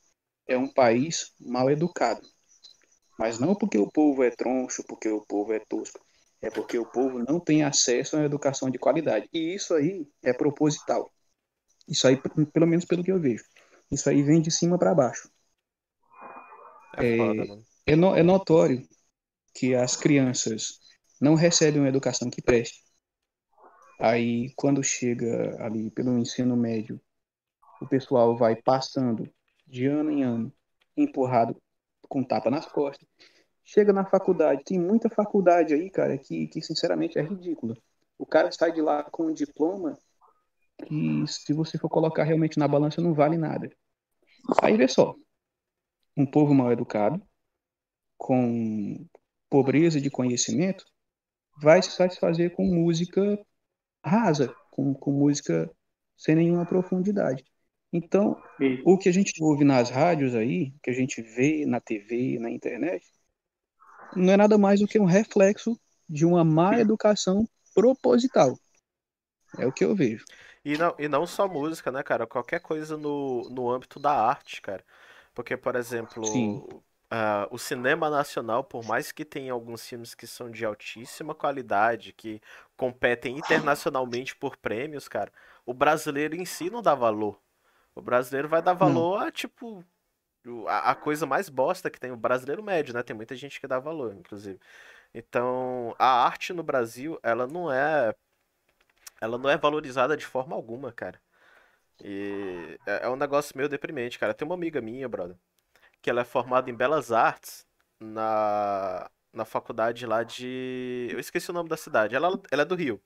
é 0.47 0.57
um 0.57 0.67
país 0.71 1.33
mal 1.39 1.69
educado. 1.69 2.21
Mas 3.17 3.39
não 3.39 3.55
porque 3.55 3.77
o 3.77 3.91
povo 3.91 4.23
é 4.23 4.31
troncho, 4.31 4.83
porque 4.87 5.09
o 5.09 5.21
povo 5.25 5.53
é 5.53 5.59
tosco. 5.59 5.99
É 6.41 6.49
porque 6.49 6.77
o 6.77 6.85
povo 6.85 7.19
não 7.19 7.39
tem 7.39 7.63
acesso 7.63 8.15
a 8.15 8.19
uma 8.19 8.25
educação 8.25 8.69
de 8.69 8.79
qualidade. 8.79 9.29
E 9.33 9.55
isso 9.55 9.73
aí 9.73 10.07
é 10.23 10.33
proposital. 10.33 11.11
Isso 11.87 12.07
aí, 12.07 12.17
pelo 12.53 12.67
menos 12.67 12.85
pelo 12.85 13.03
que 13.03 13.11
eu 13.11 13.19
vejo. 13.21 13.45
Isso 13.91 14.09
aí 14.09 14.23
vem 14.23 14.41
de 14.41 14.51
cima 14.51 14.77
para 14.79 14.95
baixo. 14.95 15.29
É 16.97 17.03
É, 17.03 17.07
foda. 17.15 17.47
É, 17.85 17.95
no- 17.95 18.15
é 18.15 18.23
notório 18.23 18.87
que 19.55 19.75
as 19.75 19.95
crianças 19.97 20.79
não 21.21 21.35
recebem 21.35 21.81
uma 21.81 21.89
educação 21.89 22.29
que 22.29 22.41
preste. 22.41 22.83
Aí, 23.99 24.53
quando 24.55 24.83
chega 24.83 25.57
ali 25.63 25.89
pelo 25.91 26.17
ensino 26.17 26.55
médio, 26.55 26.99
o 27.83 27.87
pessoal 27.87 28.35
vai 28.35 28.55
passando 28.55 29.29
de 29.67 29.85
ano 29.87 30.09
em 30.09 30.23
ano, 30.23 30.53
empurrado 30.95 31.61
com 32.07 32.23
tapa 32.23 32.49
nas 32.49 32.65
costas. 32.65 33.07
Chega 33.63 33.91
na 33.91 34.05
faculdade, 34.05 34.63
tem 34.63 34.79
muita 34.79 35.09
faculdade 35.09 35.73
aí, 35.73 35.89
cara, 35.89 36.17
que, 36.17 36.47
que 36.47 36.61
sinceramente 36.61 37.17
é 37.17 37.21
ridícula. 37.21 37.75
O 38.17 38.25
cara 38.25 38.51
sai 38.51 38.71
de 38.71 38.81
lá 38.81 39.03
com 39.03 39.27
um 39.27 39.33
diploma 39.33 39.97
que, 40.85 41.25
se 41.27 41.53
você 41.53 41.77
for 41.77 41.89
colocar 41.89 42.23
realmente 42.23 42.57
na 42.57 42.67
balança, 42.67 43.01
não 43.01 43.13
vale 43.13 43.37
nada. 43.37 43.69
Aí 44.61 44.77
vê 44.77 44.87
só, 44.87 45.15
um 46.15 46.25
povo 46.25 46.53
mal 46.53 46.71
educado, 46.71 47.21
com 48.17 49.05
pobreza 49.49 49.99
de 49.99 50.09
conhecimento, 50.09 50.85
vai 51.61 51.81
se 51.81 51.91
satisfazer 51.91 52.55
com 52.55 52.65
música 52.65 53.39
rasa, 54.03 54.53
com, 54.71 54.93
com 54.93 55.11
música 55.11 55.69
sem 56.17 56.35
nenhuma 56.35 56.65
profundidade. 56.65 57.43
Então, 57.93 58.41
o 58.83 58.97
que 58.97 59.07
a 59.07 59.11
gente 59.11 59.31
ouve 59.41 59.63
nas 59.63 59.89
rádios 59.89 60.33
aí, 60.33 60.73
que 60.81 60.89
a 60.89 60.93
gente 60.93 61.21
vê 61.21 61.65
na 61.65 61.79
TV, 61.79 62.39
na 62.39 62.49
internet, 62.49 63.05
não 64.15 64.33
é 64.33 64.37
nada 64.37 64.57
mais 64.57 64.79
do 64.79 64.87
que 64.87 64.99
um 64.99 65.05
reflexo 65.05 65.79
de 66.09 66.25
uma 66.25 66.43
má 66.43 66.79
educação 66.79 67.47
proposital. 67.73 68.57
É 69.57 69.67
o 69.67 69.71
que 69.71 69.85
eu 69.85 69.95
vejo. 69.95 70.25
E 70.65 70.77
não, 70.77 70.95
e 70.97 71.07
não 71.07 71.27
só 71.27 71.47
música, 71.47 71.91
né, 71.91 72.01
cara? 72.01 72.25
Qualquer 72.25 72.59
coisa 72.59 72.97
no, 72.97 73.47
no 73.49 73.69
âmbito 73.69 73.99
da 73.99 74.11
arte, 74.11 74.61
cara. 74.61 74.83
Porque, 75.33 75.57
por 75.57 75.75
exemplo, 75.75 76.83
ah, 77.09 77.47
o 77.51 77.57
cinema 77.57 78.09
nacional, 78.09 78.63
por 78.63 78.83
mais 78.83 79.11
que 79.11 79.25
tenha 79.25 79.53
alguns 79.53 79.85
filmes 79.87 80.15
que 80.15 80.25
são 80.25 80.49
de 80.49 80.65
altíssima 80.65 81.35
qualidade, 81.35 82.13
que 82.13 82.41
competem 82.77 83.37
internacionalmente 83.37 84.35
por 84.35 84.57
prêmios, 84.57 85.07
cara, 85.07 85.31
o 85.65 85.73
brasileiro 85.73 86.35
em 86.35 86.45
si 86.45 86.69
não 86.69 86.81
dá 86.81 86.95
valor. 86.95 87.42
O 87.95 88.01
brasileiro 88.01 88.49
vai 88.49 88.61
dar 88.61 88.73
valor 88.73 89.21
a, 89.27 89.31
tipo, 89.31 89.83
a, 90.67 90.91
a 90.91 90.95
coisa 90.95 91.25
mais 91.25 91.49
bosta 91.49 91.89
que 91.89 91.99
tem. 91.99 92.11
O 92.11 92.17
brasileiro 92.17 92.63
médio, 92.63 92.93
né? 92.93 93.03
Tem 93.03 93.15
muita 93.15 93.35
gente 93.35 93.59
que 93.59 93.67
dá 93.67 93.79
valor, 93.79 94.13
inclusive. 94.15 94.59
Então, 95.13 95.95
a 95.99 96.25
arte 96.25 96.53
no 96.53 96.63
Brasil, 96.63 97.19
ela 97.23 97.47
não 97.47 97.71
é 97.71 98.13
ela 99.21 99.37
não 99.37 99.49
é 99.49 99.57
valorizada 99.57 100.17
de 100.17 100.25
forma 100.25 100.55
alguma, 100.55 100.91
cara. 100.91 101.21
E 102.03 102.79
é 102.85 103.05
é 103.05 103.09
um 103.09 103.15
negócio 103.15 103.55
meio 103.57 103.69
deprimente, 103.69 104.19
cara. 104.19 104.33
Tem 104.33 104.45
uma 104.47 104.55
amiga 104.55 104.81
minha, 104.81 105.07
brother, 105.09 105.37
que 106.01 106.09
ela 106.09 106.21
é 106.21 106.25
formada 106.25 106.69
em 106.69 106.75
Belas 106.75 107.11
Artes 107.11 107.67
na, 107.99 109.09
na 109.33 109.45
faculdade 109.45 110.05
lá 110.05 110.23
de. 110.23 111.09
Eu 111.11 111.19
esqueci 111.19 111.49
o 111.51 111.53
nome 111.53 111.69
da 111.69 111.77
cidade. 111.77 112.15
Ela, 112.15 112.41
ela 112.51 112.63
é 112.63 112.65
do 112.65 112.75
Rio. 112.75 113.01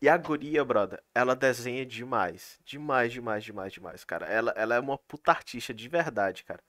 E 0.00 0.08
a 0.08 0.16
guria, 0.16 0.64
brother, 0.64 1.02
ela 1.14 1.34
desenha 1.36 1.86
demais. 1.86 2.58
Demais, 2.64 3.12
demais, 3.12 3.44
demais, 3.44 3.72
demais, 3.72 4.04
cara. 4.04 4.26
Ela, 4.26 4.52
ela 4.56 4.74
é 4.74 4.80
uma 4.80 4.98
puta 4.98 5.30
artista 5.30 5.72
de 5.72 5.88
verdade, 5.88 6.44
cara. 6.44 6.60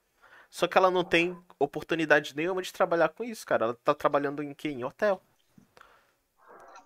Só 0.50 0.68
que 0.68 0.78
ela 0.78 0.90
não 0.90 1.04
tem 1.04 1.36
oportunidade 1.58 2.36
nenhuma 2.36 2.62
de 2.62 2.72
trabalhar 2.72 3.10
com 3.10 3.24
isso, 3.24 3.46
cara. 3.46 3.66
Ela 3.66 3.74
tá 3.84 3.94
trabalhando 3.94 4.42
em 4.42 4.54
quê? 4.54 4.70
Em 4.70 4.84
hotel. 4.84 5.22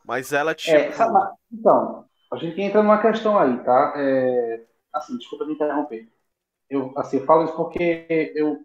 Mas 0.05 0.32
ela, 0.32 0.55
tipo. 0.55 0.76
É, 0.76 0.93
sabe, 0.93 1.12
mas- 1.12 1.34
então, 1.53 2.05
a 2.32 2.36
gente 2.36 2.61
entra 2.61 2.82
numa 2.82 3.01
questão 3.01 3.39
aí, 3.39 3.62
tá? 3.64 3.95
É, 3.97 4.66
assim, 4.93 5.16
desculpa 5.16 5.47
me 5.47 5.55
interromper. 5.55 6.09
Eu, 6.70 6.93
assim, 6.99 7.18
eu 7.18 7.26
falo 7.26 7.45
isso 7.45 7.57
porque 7.57 8.07
eu 8.36 8.59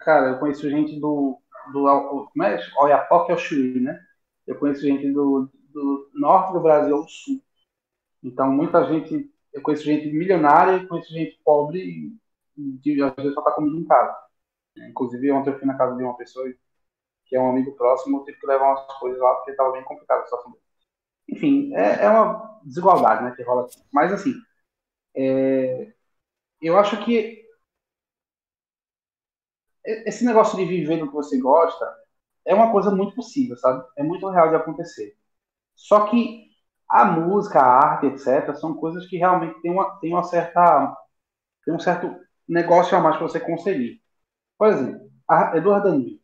cara, 0.00 0.30
eu 0.30 0.38
conheço 0.40 0.68
gente 0.70 1.00
do, 1.00 1.40
do 1.72 2.28
como 2.32 2.44
é? 2.44 2.58
Oiapoque 2.80 3.32
ao 3.32 3.38
Chuí, 3.38 3.80
né? 3.80 4.00
Eu 4.46 4.58
conheço 4.58 4.82
gente 4.82 5.12
do, 5.12 5.50
do 5.76 6.10
norte 6.14 6.52
do 6.54 6.60
Brasil 6.60 6.96
ao 6.96 7.06
sul. 7.06 7.42
Então, 8.22 8.50
muita 8.50 8.84
gente, 8.86 9.30
eu 9.52 9.62
conheço 9.62 9.84
gente 9.84 10.08
milionária 10.10 10.76
e 10.78 10.86
conheço 10.86 11.12
gente 11.12 11.38
pobre 11.44 12.16
e 12.58 13.02
às 13.02 13.14
vezes 13.14 13.34
só 13.34 13.42
tá 13.42 13.52
comendo 13.52 13.78
em 13.78 13.84
casa. 13.84 14.16
Inclusive, 14.88 15.30
ontem 15.32 15.50
eu 15.50 15.58
fui 15.58 15.66
na 15.66 15.76
casa 15.76 15.94
de 15.96 16.02
uma 16.02 16.16
pessoa 16.16 16.50
que 17.26 17.36
é 17.36 17.40
um 17.40 17.50
amigo 17.50 17.72
próximo, 17.72 18.18
eu 18.18 18.24
tive 18.24 18.38
que 18.38 18.46
levar 18.46 18.68
umas 18.68 18.98
coisas 18.98 19.20
lá 19.20 19.34
porque 19.34 19.50
estava 19.50 19.72
bem 19.72 19.84
complicado 19.84 20.20
a 20.20 20.24
situação 20.24 20.52
dele. 20.52 20.64
Enfim, 21.28 21.74
é, 21.74 22.04
é 22.04 22.08
uma 22.08 22.60
desigualdade 22.64 23.24
né, 23.24 23.34
que 23.36 23.42
rola 23.42 23.66
aqui. 23.66 23.78
Mas, 23.92 24.12
assim, 24.12 24.34
é, 25.14 25.92
eu 26.60 26.78
acho 26.78 27.04
que 27.04 27.44
esse 29.84 30.24
negócio 30.24 30.56
de 30.56 30.64
viver 30.64 30.98
do 30.98 31.08
que 31.08 31.14
você 31.14 31.38
gosta 31.38 31.86
é 32.44 32.54
uma 32.54 32.72
coisa 32.72 32.90
muito 32.90 33.14
possível, 33.14 33.56
sabe? 33.56 33.84
É 33.96 34.02
muito 34.02 34.28
real 34.28 34.48
de 34.50 34.56
acontecer. 34.56 35.16
Só 35.76 36.06
que 36.08 36.46
a 36.90 37.04
música, 37.06 37.60
a 37.60 37.66
arte, 37.66 38.06
etc., 38.08 38.54
são 38.56 38.74
coisas 38.76 39.06
que 39.08 39.18
realmente 39.18 39.60
tem 39.62 39.70
uma, 39.72 39.98
tem 40.00 40.12
uma 40.12 40.24
certa. 40.24 40.96
tem 41.64 41.74
um 41.74 41.80
certo 41.80 42.14
negócio 42.48 42.96
a 42.98 43.00
mais 43.00 43.16
para 43.16 43.28
você 43.28 43.40
conseguir. 43.40 44.02
Por 44.58 44.68
exemplo, 44.68 45.10
Eduardo 45.56 45.90
Danilo. 45.90 46.20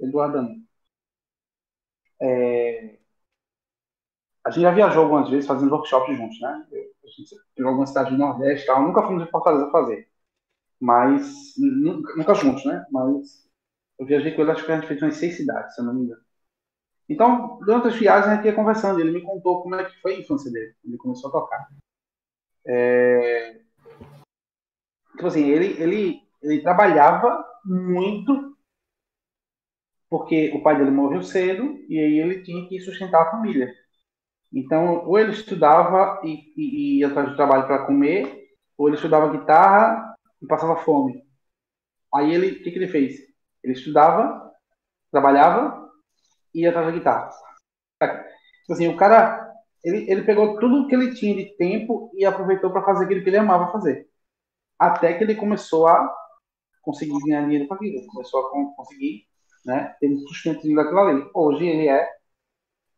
Eduardo 0.00 0.34
Danilo. 0.38 0.62
É, 2.20 2.98
a 4.44 4.50
gente 4.50 4.62
já 4.62 4.70
viajou 4.70 5.02
algumas 5.04 5.28
vezes 5.28 5.46
fazendo 5.46 5.72
workshops 5.74 6.16
juntos, 6.16 6.40
né? 6.40 6.66
A 7.04 7.08
gente 7.08 7.34
pegou 7.54 7.70
algumas 7.70 7.88
cidades 7.90 8.12
do 8.12 8.18
Nordeste 8.18 8.64
e 8.64 8.66
tal. 8.66 8.82
Nunca 8.82 9.02
fomos 9.02 9.22
em 9.26 9.30
Fortaleza 9.30 9.70
fazer. 9.70 10.08
Mas. 10.80 11.54
Nunca 11.58 12.34
juntos, 12.34 12.64
né? 12.66 12.86
Mas 12.92 13.48
eu 14.00 14.06
viajei 14.06 14.34
com 14.34 14.42
ele, 14.42 14.52
acho 14.52 14.66
que 14.66 14.72
a 14.72 14.76
gente 14.76 14.88
fez 14.88 15.02
umas 15.02 15.16
seis 15.16 15.36
cidades, 15.38 15.74
se 15.76 15.82
eu 15.82 15.86
não 15.86 15.94
me 15.94 16.04
engano. 16.04 16.22
Então, 17.08 17.58
durante 17.58 17.88
as 17.88 17.96
viagens, 17.96 18.32
a 18.32 18.36
gente 18.36 18.46
ia 18.46 18.54
conversando. 18.54 19.00
Ele 19.00 19.12
me 19.12 19.22
contou 19.22 19.62
como 19.62 19.74
é 19.76 19.84
que 19.84 20.00
foi 20.00 20.14
a 20.14 20.18
infância 20.18 20.50
dele. 20.50 20.74
Ele 20.84 20.96
começou 20.96 21.30
a 21.30 21.32
tocar. 21.32 21.68
É... 22.66 23.60
Tipo 25.12 25.26
assim, 25.28 25.48
ele, 25.48 25.80
ele, 25.80 26.20
ele 26.42 26.62
trabalhava 26.62 27.44
muito 27.64 28.56
porque 30.08 30.52
o 30.54 30.62
pai 30.62 30.76
dele 30.78 30.90
morreu 30.90 31.22
cedo 31.22 31.78
e 31.88 31.98
aí 31.98 32.18
ele 32.18 32.42
tinha 32.42 32.68
que 32.68 32.80
sustentar 32.80 33.22
a 33.22 33.30
família. 33.30 33.72
Então, 34.52 35.04
ou 35.06 35.18
ele 35.18 35.32
estudava 35.32 36.20
e, 36.24 36.52
e, 36.56 36.62
e 36.96 36.98
ia 37.00 37.08
atrás 37.08 37.30
de 37.30 37.36
trabalho 37.36 37.66
para 37.66 37.84
comer, 37.84 38.48
ou 38.78 38.88
ele 38.88 38.96
estudava 38.96 39.36
guitarra 39.36 40.14
e 40.40 40.46
passava 40.46 40.76
fome. 40.76 41.22
Aí 42.14 42.32
ele, 42.32 42.52
o 42.52 42.62
que, 42.62 42.70
que 42.70 42.78
ele 42.78 42.88
fez? 42.88 43.16
Ele 43.62 43.72
estudava, 43.72 44.52
trabalhava 45.10 45.85
e 46.56 46.66
atrás 46.66 46.86
da 46.86 46.92
guitarra. 46.92 47.28
Tipo 47.98 48.72
assim, 48.72 48.88
o 48.88 48.96
cara, 48.96 49.52
ele, 49.84 50.10
ele 50.10 50.22
pegou 50.22 50.58
tudo 50.58 50.88
que 50.88 50.94
ele 50.94 51.14
tinha 51.14 51.36
de 51.36 51.56
tempo 51.56 52.10
e 52.14 52.24
aproveitou 52.24 52.70
para 52.70 52.82
fazer 52.82 53.04
aquilo 53.04 53.22
que 53.22 53.28
ele 53.28 53.36
amava 53.36 53.70
fazer. 53.70 54.08
Até 54.78 55.14
que 55.14 55.24
ele 55.24 55.34
começou 55.34 55.86
a 55.86 56.14
conseguir 56.82 57.18
ganhar 57.26 57.42
dinheiro 57.42 57.68
com 57.68 57.74
aquilo, 57.74 58.06
começou 58.06 58.40
a 58.40 58.74
conseguir 58.74 59.26
né, 59.64 59.94
ter 60.00 60.08
um 60.08 60.18
sustento 60.20 60.62
daquilo 60.74 61.00
ali. 61.00 61.30
Hoje 61.34 61.66
ele 61.66 61.88
é 61.88 62.08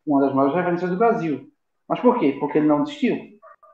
uma 0.05 0.21
das 0.21 0.33
maiores 0.33 0.55
referências 0.55 0.89
do 0.89 0.97
Brasil. 0.97 1.51
Mas 1.87 1.99
por 1.99 2.19
quê? 2.19 2.37
Porque 2.39 2.59
ele 2.59 2.67
não 2.67 2.83
desistiu. 2.83 3.17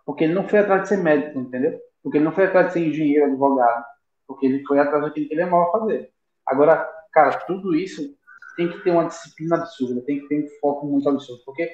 Porque 0.06 0.24
ele 0.24 0.34
não 0.34 0.48
foi 0.48 0.60
atrás 0.60 0.84
de 0.84 0.90
ser 0.90 0.98
médico, 0.98 1.40
entendeu? 1.40 1.80
Porque 2.02 2.18
ele 2.18 2.26
não 2.26 2.32
foi 2.32 2.46
atrás 2.46 2.68
de 2.68 2.74
ser 2.74 2.88
engenheiro, 2.88 3.26
advogado. 3.26 3.84
Porque 4.28 4.46
ele 4.46 4.64
foi 4.66 4.80
atrás 4.80 5.04
daquilo 5.04 5.28
que 5.28 5.34
ele 5.34 5.42
amava 5.42 5.72
fazer. 5.72 6.12
Agora, 6.46 6.90
cara, 7.12 7.38
tudo 7.46 7.76
isso 7.76 8.16
tem 8.56 8.70
que 8.70 8.84
ter 8.84 8.92
uma 8.92 9.06
disciplina 9.06 9.58
absurda, 9.58 10.02
tem 10.02 10.20
que 10.20 10.28
ter 10.28 10.44
um 10.44 10.60
foco 10.60 10.88
muito 10.88 11.08
absurdo. 11.10 11.42
Porque 11.46 11.70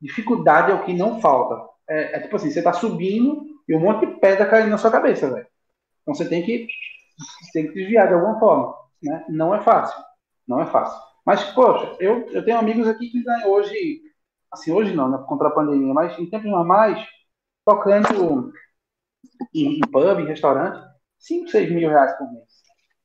dificuldade 0.00 0.70
é 0.70 0.74
o 0.74 0.84
que 0.84 0.92
não 0.92 1.20
falta. 1.20 1.68
É, 1.88 2.16
é 2.16 2.20
tipo 2.20 2.36
assim, 2.36 2.50
você 2.50 2.62
tá 2.62 2.72
subindo 2.72 3.44
e 3.68 3.74
um 3.74 3.80
monte 3.80 4.06
de 4.06 4.20
pedra 4.20 4.46
caindo 4.46 4.70
na 4.70 4.78
sua 4.78 4.90
cabeça, 4.90 5.30
velho. 5.30 5.46
Então 6.02 6.14
você 6.14 6.28
tem 6.28 6.42
que, 6.42 6.66
tem 7.52 7.68
que 7.68 7.74
desviar 7.74 8.08
de 8.08 8.14
alguma 8.14 8.38
forma. 8.38 8.74
Né? 9.02 9.24
Não 9.28 9.54
é 9.54 9.60
fácil. 9.60 10.02
Não 10.46 10.60
é 10.60 10.66
fácil. 10.66 11.00
Mas, 11.24 11.44
poxa, 11.52 11.96
eu, 12.00 12.26
eu 12.30 12.44
tenho 12.44 12.58
amigos 12.58 12.88
aqui 12.88 13.08
que 13.08 13.22
ganham 13.22 13.50
hoje, 13.50 14.02
assim, 14.50 14.72
hoje 14.72 14.94
não, 14.94 15.08
né, 15.08 15.24
contra 15.28 15.48
a 15.48 15.52
pandemia, 15.52 15.92
mas 15.92 16.18
em 16.18 16.28
tempos 16.28 16.50
normais, 16.50 17.06
tocando 17.64 18.52
em, 19.54 19.78
em 19.78 19.80
pub, 19.80 20.18
em 20.18 20.26
restaurante, 20.26 20.80
5, 21.18 21.48
6 21.48 21.70
mil 21.70 21.88
reais 21.88 22.16
por 22.16 22.32
mês, 22.32 22.48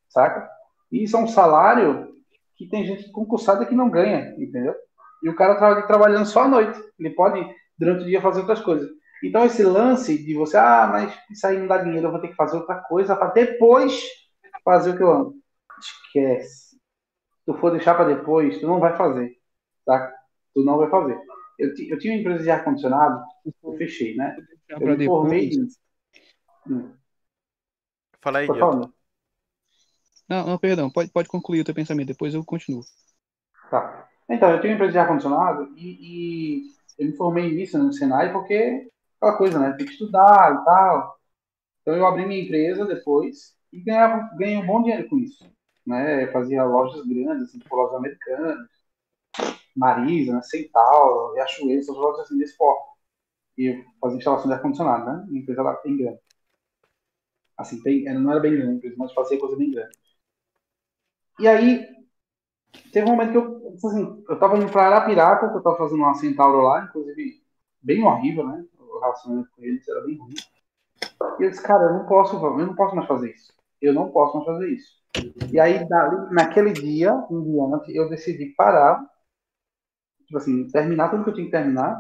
saca? 0.10 0.50
E 0.92 1.04
isso 1.04 1.18
é 1.18 1.20
um 1.20 1.28
salário 1.28 2.15
que 2.58 2.68
tem 2.68 2.86
gente 2.86 3.12
concursada 3.12 3.66
que 3.66 3.76
não 3.76 3.90
ganha, 3.90 4.34
entendeu? 4.38 4.76
E 5.24 5.30
o 5.30 5.36
cara 5.36 5.54
está 5.54 5.82
trabalhando 5.84 6.26
só 6.26 6.44
à 6.44 6.48
noite. 6.48 6.80
Ele 7.00 7.10
pode, 7.12 7.46
durante 7.78 8.04
o 8.04 8.06
dia, 8.06 8.22
fazer 8.22 8.42
outras 8.42 8.62
coisas. 8.62 8.90
Então, 9.24 9.46
esse 9.46 9.64
lance 9.64 10.24
de 10.24 10.34
você, 10.34 10.58
ah, 10.58 10.88
mas 10.92 11.18
isso 11.32 11.48
aí 11.48 11.58
não 11.58 11.68
dá 11.68 11.78
dinheiro, 11.78 12.08
eu 12.08 12.12
vou 12.12 12.22
ter 12.22 12.28
que 12.28 12.36
fazer 12.36 12.58
outra 12.58 12.76
coisa 12.76 13.16
para 13.16 13.32
depois 13.32 14.04
fazer 14.64 14.92
o 14.92 14.98
que 14.98 15.04
eu 15.04 15.12
amo. 15.12 15.36
Esquece 15.80 16.66
tu 17.46 17.54
for 17.56 17.72
deixar 17.72 17.96
para 17.96 18.16
depois, 18.16 18.60
tu 18.60 18.68
não 18.68 18.80
vai 18.80 18.98
fazer, 18.98 19.38
tá? 19.86 20.12
Tu 20.54 20.64
não 20.64 20.78
vai 20.78 20.90
fazer. 20.90 21.18
Eu, 21.58 21.70
eu 21.70 22.00
tinha 22.00 22.14
uma 22.14 22.20
empresa 22.20 22.44
de 22.44 22.50
ar-condicionado, 22.50 23.24
eu 23.64 23.78
fechei, 23.78 24.16
né? 24.16 24.36
Eu 24.68 24.98
me 24.98 25.06
formei. 25.06 25.52
Hum. 26.68 26.92
Fala 28.20 28.40
aí, 28.40 28.48
Não, 30.28 30.48
não, 30.48 30.58
perdão, 30.58 30.90
pode, 30.90 31.12
pode 31.12 31.28
concluir 31.28 31.62
o 31.62 31.64
teu 31.64 31.76
pensamento, 31.76 32.08
depois 32.08 32.34
eu 32.34 32.44
continuo. 32.44 32.84
Tá. 33.70 34.10
Então, 34.30 34.50
eu 34.50 34.60
tenho 34.60 34.74
uma 34.74 34.76
empresa 34.76 34.92
de 34.94 35.00
ar-condicionado 35.00 35.74
e, 35.78 36.64
e, 36.68 36.76
eu 36.98 37.08
me 37.08 37.16
formei 37.16 37.54
nisso 37.54 37.78
no 37.78 37.94
Senai 37.94 38.32
porque 38.32 38.90
aquela 39.18 39.38
coisa, 39.38 39.60
né? 39.60 39.74
Tem 39.74 39.86
que 39.86 39.92
estudar 39.92 40.60
e 40.62 40.66
tal. 40.66 41.20
Então, 41.82 41.96
eu 41.96 42.06
abri 42.08 42.26
minha 42.26 42.42
empresa 42.44 42.86
depois 42.86 43.56
e 43.72 43.82
ganhava, 43.82 44.30
ganhei 44.38 44.58
um 44.58 44.66
bom 44.66 44.82
dinheiro 44.82 45.08
com 45.10 45.20
isso 45.20 45.46
né? 45.86 46.28
Fazia 46.32 46.64
lojas 46.64 47.06
grandes, 47.06 47.50
assim, 47.50 47.60
tipo 47.60 47.76
lojas 47.76 47.96
americanas, 47.96 48.68
Marisa, 49.76 50.34
né? 50.34 50.42
Centauro, 50.42 51.34
Riachuelo, 51.34 51.80
essas 51.80 51.96
lojas 51.96 52.22
assim 52.22 52.38
desse 52.38 52.58
porte. 52.58 52.90
E 53.58 53.84
fazia 54.02 54.18
instalação 54.20 54.48
de 54.48 54.54
ar-condicionado, 54.54 55.06
né? 55.06 55.26
Uma 55.30 55.40
empresa 55.40 55.62
lá 55.64 55.80
bem 55.84 55.98
grande. 55.98 56.20
Assim, 57.58 57.82
bem, 57.82 58.04
não 58.14 58.32
era 58.32 58.40
bem 58.40 58.54
grande, 58.54 58.94
mas 58.98 59.14
fazia 59.14 59.40
coisa 59.40 59.56
bem 59.58 59.72
grande. 59.72 59.98
E 61.40 61.48
aí, 61.48 61.86
teve 62.92 63.08
um 63.08 63.12
momento 63.16 63.32
que 63.32 63.38
eu, 63.38 63.90
assim, 63.90 64.24
eu 64.30 64.40
tava 64.40 64.58
indo 64.58 64.72
pra 64.72 64.88
Arapiraca, 64.88 65.50
que 65.50 65.58
eu 65.58 65.62
tava 65.64 65.78
fazendo 65.78 66.00
uma 66.00 66.14
Centauro 66.16 66.62
lá, 66.62 66.84
inclusive, 66.86 67.42
bem 67.82 68.04
horrível, 68.04 68.48
né? 68.48 68.66
O 68.80 69.00
relacionamento 69.00 69.50
com 69.56 69.64
eles 69.64 69.88
era 69.88 70.02
bem 70.02 70.18
ruim. 70.18 70.34
E 71.40 71.44
eu 71.44 71.50
disse, 71.50 71.62
cara, 71.64 71.84
eu 71.86 71.94
não 71.94 72.06
posso, 72.06 72.36
eu 72.36 72.58
não 72.66 72.76
posso 72.76 72.96
mais 72.96 73.08
fazer 73.08 73.32
isso. 73.32 73.54
Eu 73.82 73.94
não 73.94 74.10
posso 74.12 74.36
mais 74.36 74.46
fazer 74.46 74.70
isso. 74.70 74.96
E 75.52 75.60
aí, 75.60 75.88
dali, 75.88 76.34
naquele 76.34 76.74
dia 76.74 77.12
em 77.32 77.44
diante, 77.44 77.96
eu 77.96 78.10
decidi 78.10 78.48
parar, 78.58 79.02
tipo 80.26 80.38
assim, 80.38 80.68
terminar 80.70 81.10
tudo 81.10 81.24
que 81.24 81.30
eu 81.30 81.34
tinha 81.34 81.46
que 81.46 81.52
terminar 81.52 81.96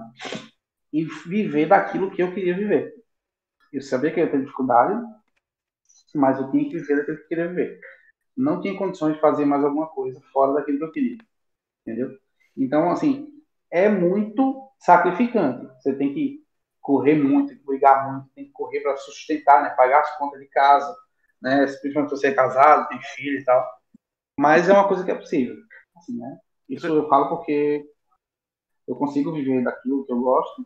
e 0.94 1.06
viver 1.06 1.68
daquilo 1.68 2.12
que 2.12 2.22
eu 2.24 2.34
queria 2.34 2.56
viver. 2.58 2.94
Eu 3.74 3.82
sabia 3.82 4.12
que 4.14 4.20
eu 4.22 4.26
ia 4.26 4.32
ter 4.32 4.42
dificuldade, 4.42 5.02
mas 6.16 6.40
eu 6.40 6.50
tinha 6.52 6.64
que 6.64 6.78
viver 6.80 6.98
daquilo 6.98 7.18
que 7.18 7.24
eu 7.24 7.28
queria 7.28 7.48
viver. 7.50 7.80
Não 8.36 8.62
tinha 8.62 8.78
condições 8.78 9.16
de 9.16 9.22
fazer 9.22 9.46
mais 9.46 9.64
alguma 9.64 9.88
coisa 9.88 10.22
fora 10.34 10.54
daquilo 10.54 10.78
que 10.78 10.84
eu 10.84 10.92
queria. 10.92 11.18
Entendeu? 11.82 12.18
Então, 12.58 12.92
assim, 12.92 13.28
é 13.72 13.90
muito 13.90 14.70
sacrificante. 14.80 15.68
Você 15.82 15.96
tem 15.96 16.14
que 16.14 16.44
correr 16.82 17.16
muito, 17.16 17.50
tem 17.50 17.58
que 17.58 17.66
brigar 17.66 18.12
muito, 18.12 18.30
tem 18.36 18.46
que 18.46 18.52
correr 18.52 18.82
para 18.82 18.96
sustentar, 18.98 19.64
né? 19.64 19.70
pagar 19.72 20.02
as 20.02 20.18
contas 20.18 20.40
de 20.40 20.48
casa, 20.48 20.96
né? 21.42 21.66
Principalmente 21.66 22.10
se 22.10 22.18
você 22.18 22.28
é 22.28 22.34
casado, 22.34 22.88
tem 22.88 23.00
filho 23.16 23.40
e 23.40 23.44
tal. 23.44 23.68
Mas 24.38 24.70
é 24.70 24.74
uma 24.74 24.88
coisa 24.88 25.04
que 25.04 25.12
é 25.12 25.16
possível. 25.16 25.56
Assim, 25.96 26.18
né? 26.18 26.40
Isso 26.70 26.88
eu 26.88 27.08
falo 27.08 27.30
porque 27.30 27.86
eu 28.88 28.96
consigo 28.96 29.32
viver 29.34 29.64
daquilo 29.64 30.06
que 30.06 30.12
eu 30.12 30.22
gosto. 30.22 30.66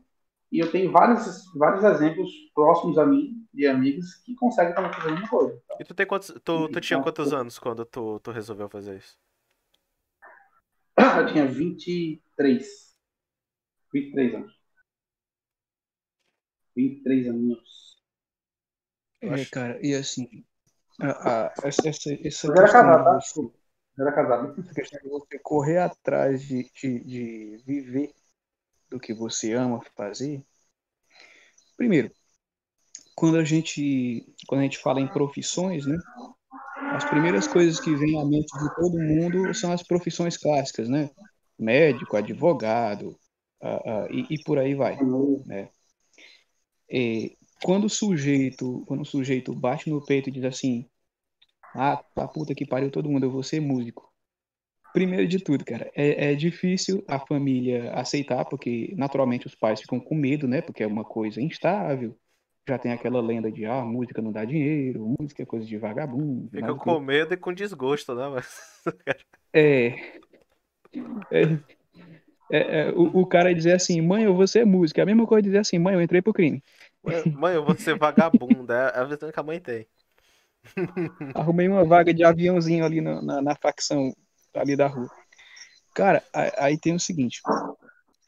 E 0.51 0.59
eu 0.59 0.71
tenho 0.71 0.91
vários, 0.91 1.45
vários 1.55 1.83
exemplos 1.83 2.29
próximos 2.55 2.97
a 2.97 3.05
mim, 3.05 3.38
de 3.59 3.67
amigos, 3.67 4.15
que 4.23 4.33
conseguem 4.35 4.73
também 4.73 4.93
fazer 4.93 5.09
a 5.09 5.11
mesma 5.11 5.29
coisa. 5.29 5.61
Tá? 5.67 5.75
E 5.81 5.83
tu, 5.83 5.93
tem 5.93 6.07
quantos, 6.07 6.33
tu, 6.45 6.69
tu 6.69 6.79
tinha 6.79 7.01
quantos 7.01 7.33
anos 7.33 7.59
quando 7.59 7.85
tu, 7.85 8.17
tu 8.21 8.31
resolveu 8.31 8.69
fazer 8.69 8.97
isso? 8.97 9.19
Eu 11.19 11.25
tinha 11.27 11.45
23. 11.45 12.95
23 13.91 14.35
anos. 14.35 14.59
23 16.73 17.27
anos. 17.27 17.99
É, 19.21 19.45
cara, 19.45 19.85
e 19.85 19.93
assim, 19.93 20.45
a, 21.01 21.47
a, 21.47 21.53
essa, 21.63 21.89
essa, 21.89 22.09
essa 22.25 22.47
eu 22.47 22.53
era 22.53 22.71
casado, 22.71 23.03
tá? 23.03 23.19
Você, 23.19 23.51
era 23.99 24.13
casado. 24.13 24.61
Essa 24.61 24.73
questão 24.73 25.01
de 25.01 25.09
você 25.09 25.39
correr 25.39 25.79
atrás 25.79 26.41
de, 26.41 26.71
de, 26.73 27.03
de 27.03 27.63
viver 27.65 28.13
do 28.89 28.97
que 28.97 29.13
você 29.13 29.51
ama 29.51 29.81
fazer. 29.97 30.41
Primeiro, 31.75 32.09
quando 33.19 33.37
a 33.37 33.43
gente 33.43 34.25
quando 34.47 34.61
a 34.61 34.63
gente 34.63 34.77
fala 34.77 35.01
em 35.01 35.07
profissões, 35.07 35.85
né? 35.85 35.97
as 36.95 37.05
primeiras 37.05 37.47
coisas 37.47 37.79
que 37.79 37.93
vêm 37.95 38.19
à 38.19 38.25
mente 38.25 38.51
de 38.57 38.75
todo 38.75 38.97
mundo 38.97 39.53
são 39.53 39.71
as 39.71 39.83
profissões 39.83 40.37
clássicas, 40.37 40.89
né? 40.89 41.09
Médico, 41.57 42.17
advogado, 42.17 43.09
uh, 43.61 44.05
uh, 44.05 44.11
e, 44.11 44.35
e, 44.35 44.43
por 44.43 44.57
aí 44.57 44.73
vai, 44.73 44.97
né? 45.45 45.69
E 46.89 47.37
quando 47.63 47.85
o 47.85 47.89
sujeito, 47.89 48.83
quando 48.87 49.01
o 49.01 49.05
sujeito 49.05 49.53
bate 49.53 49.89
no 49.89 50.03
peito 50.03 50.29
e 50.29 50.31
diz 50.31 50.43
assim, 50.45 50.89
ah, 51.75 52.03
a 52.15 52.27
puta 52.27 52.55
que 52.55 52.65
pariu 52.65 52.89
todo 52.89 53.09
mundo, 53.09 53.25
eu 53.25 53.31
vou 53.31 53.43
ser 53.43 53.59
músico. 53.59 54.09
Primeiro 54.93 55.27
de 55.27 55.39
tudo, 55.39 55.63
cara, 55.63 55.91
é, 55.95 56.31
é 56.31 56.35
difícil 56.35 57.03
a 57.07 57.19
família 57.19 57.93
aceitar, 57.93 58.45
porque 58.45 58.93
naturalmente 58.97 59.45
os 59.45 59.53
pais 59.53 59.81
ficam 59.81 59.99
com 59.99 60.15
medo, 60.15 60.47
né? 60.47 60.61
Porque 60.61 60.81
é 60.81 60.87
uma 60.87 61.03
coisa 61.03 61.39
instável, 61.41 62.17
já 62.69 62.77
tem 62.77 62.91
aquela 62.91 63.21
lenda 63.21 63.51
de 63.51 63.65
ah, 63.65 63.83
música 63.83 64.21
não 64.21 64.31
dá 64.31 64.45
dinheiro, 64.45 65.15
música 65.19 65.43
é 65.43 65.45
coisa 65.45 65.65
de 65.65 65.77
vagabundo. 65.77 66.49
Fica 66.51 66.75
com 66.75 66.99
medo 66.99 67.33
e 67.33 67.37
com 67.37 67.51
desgosto, 67.51 68.13
né? 68.13 68.29
Mas... 68.29 68.83
é. 69.51 69.87
é, 71.31 71.41
é, 72.51 72.79
é 72.81 72.91
o, 72.91 73.21
o, 73.21 73.25
cara 73.25 73.53
dizer 73.53 73.73
assim, 73.73 73.99
mãe, 74.01 74.23
eu 74.23 74.35
vou 74.35 74.47
ser 74.47 74.65
música. 74.65 75.01
É 75.01 75.03
a 75.03 75.05
mesma 75.05 75.25
coisa 75.25 75.41
dizer 75.41 75.57
assim, 75.57 75.79
mãe, 75.79 75.95
eu 75.95 76.01
entrei 76.01 76.21
pro 76.21 76.33
crime. 76.33 76.63
Mãe, 77.35 77.55
eu 77.55 77.65
vou 77.65 77.75
ser 77.75 77.97
vagabundo. 77.97 78.71
É 78.71 78.99
a 78.99 79.03
visão 79.03 79.31
que 79.31 79.39
a 79.39 79.43
mãe 79.43 79.59
tem. 79.59 79.87
Arrumei 81.33 81.67
uma 81.67 81.83
vaga 81.83 82.13
de 82.13 82.23
aviãozinho 82.23 82.85
ali 82.85 83.01
na, 83.01 83.21
na, 83.21 83.41
na 83.41 83.55
facção 83.55 84.13
ali 84.53 84.75
da 84.75 84.87
rua. 84.87 85.09
Cara, 85.95 86.23
aí 86.33 86.77
tem 86.77 86.93
o 86.93 86.99
seguinte. 86.99 87.41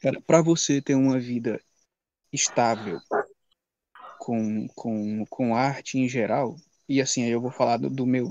Cara, 0.02 0.20
pra 0.26 0.42
você 0.42 0.82
ter 0.82 0.96
uma 0.96 1.20
vida 1.20 1.62
estável, 2.34 3.00
com, 4.22 4.68
com, 4.76 5.26
com 5.26 5.56
arte 5.56 5.98
em 5.98 6.08
geral, 6.08 6.56
e 6.88 7.02
assim, 7.02 7.24
aí 7.24 7.32
eu 7.32 7.42
vou 7.42 7.50
falar 7.50 7.78
do, 7.78 7.90
do 7.90 8.06
meu 8.06 8.30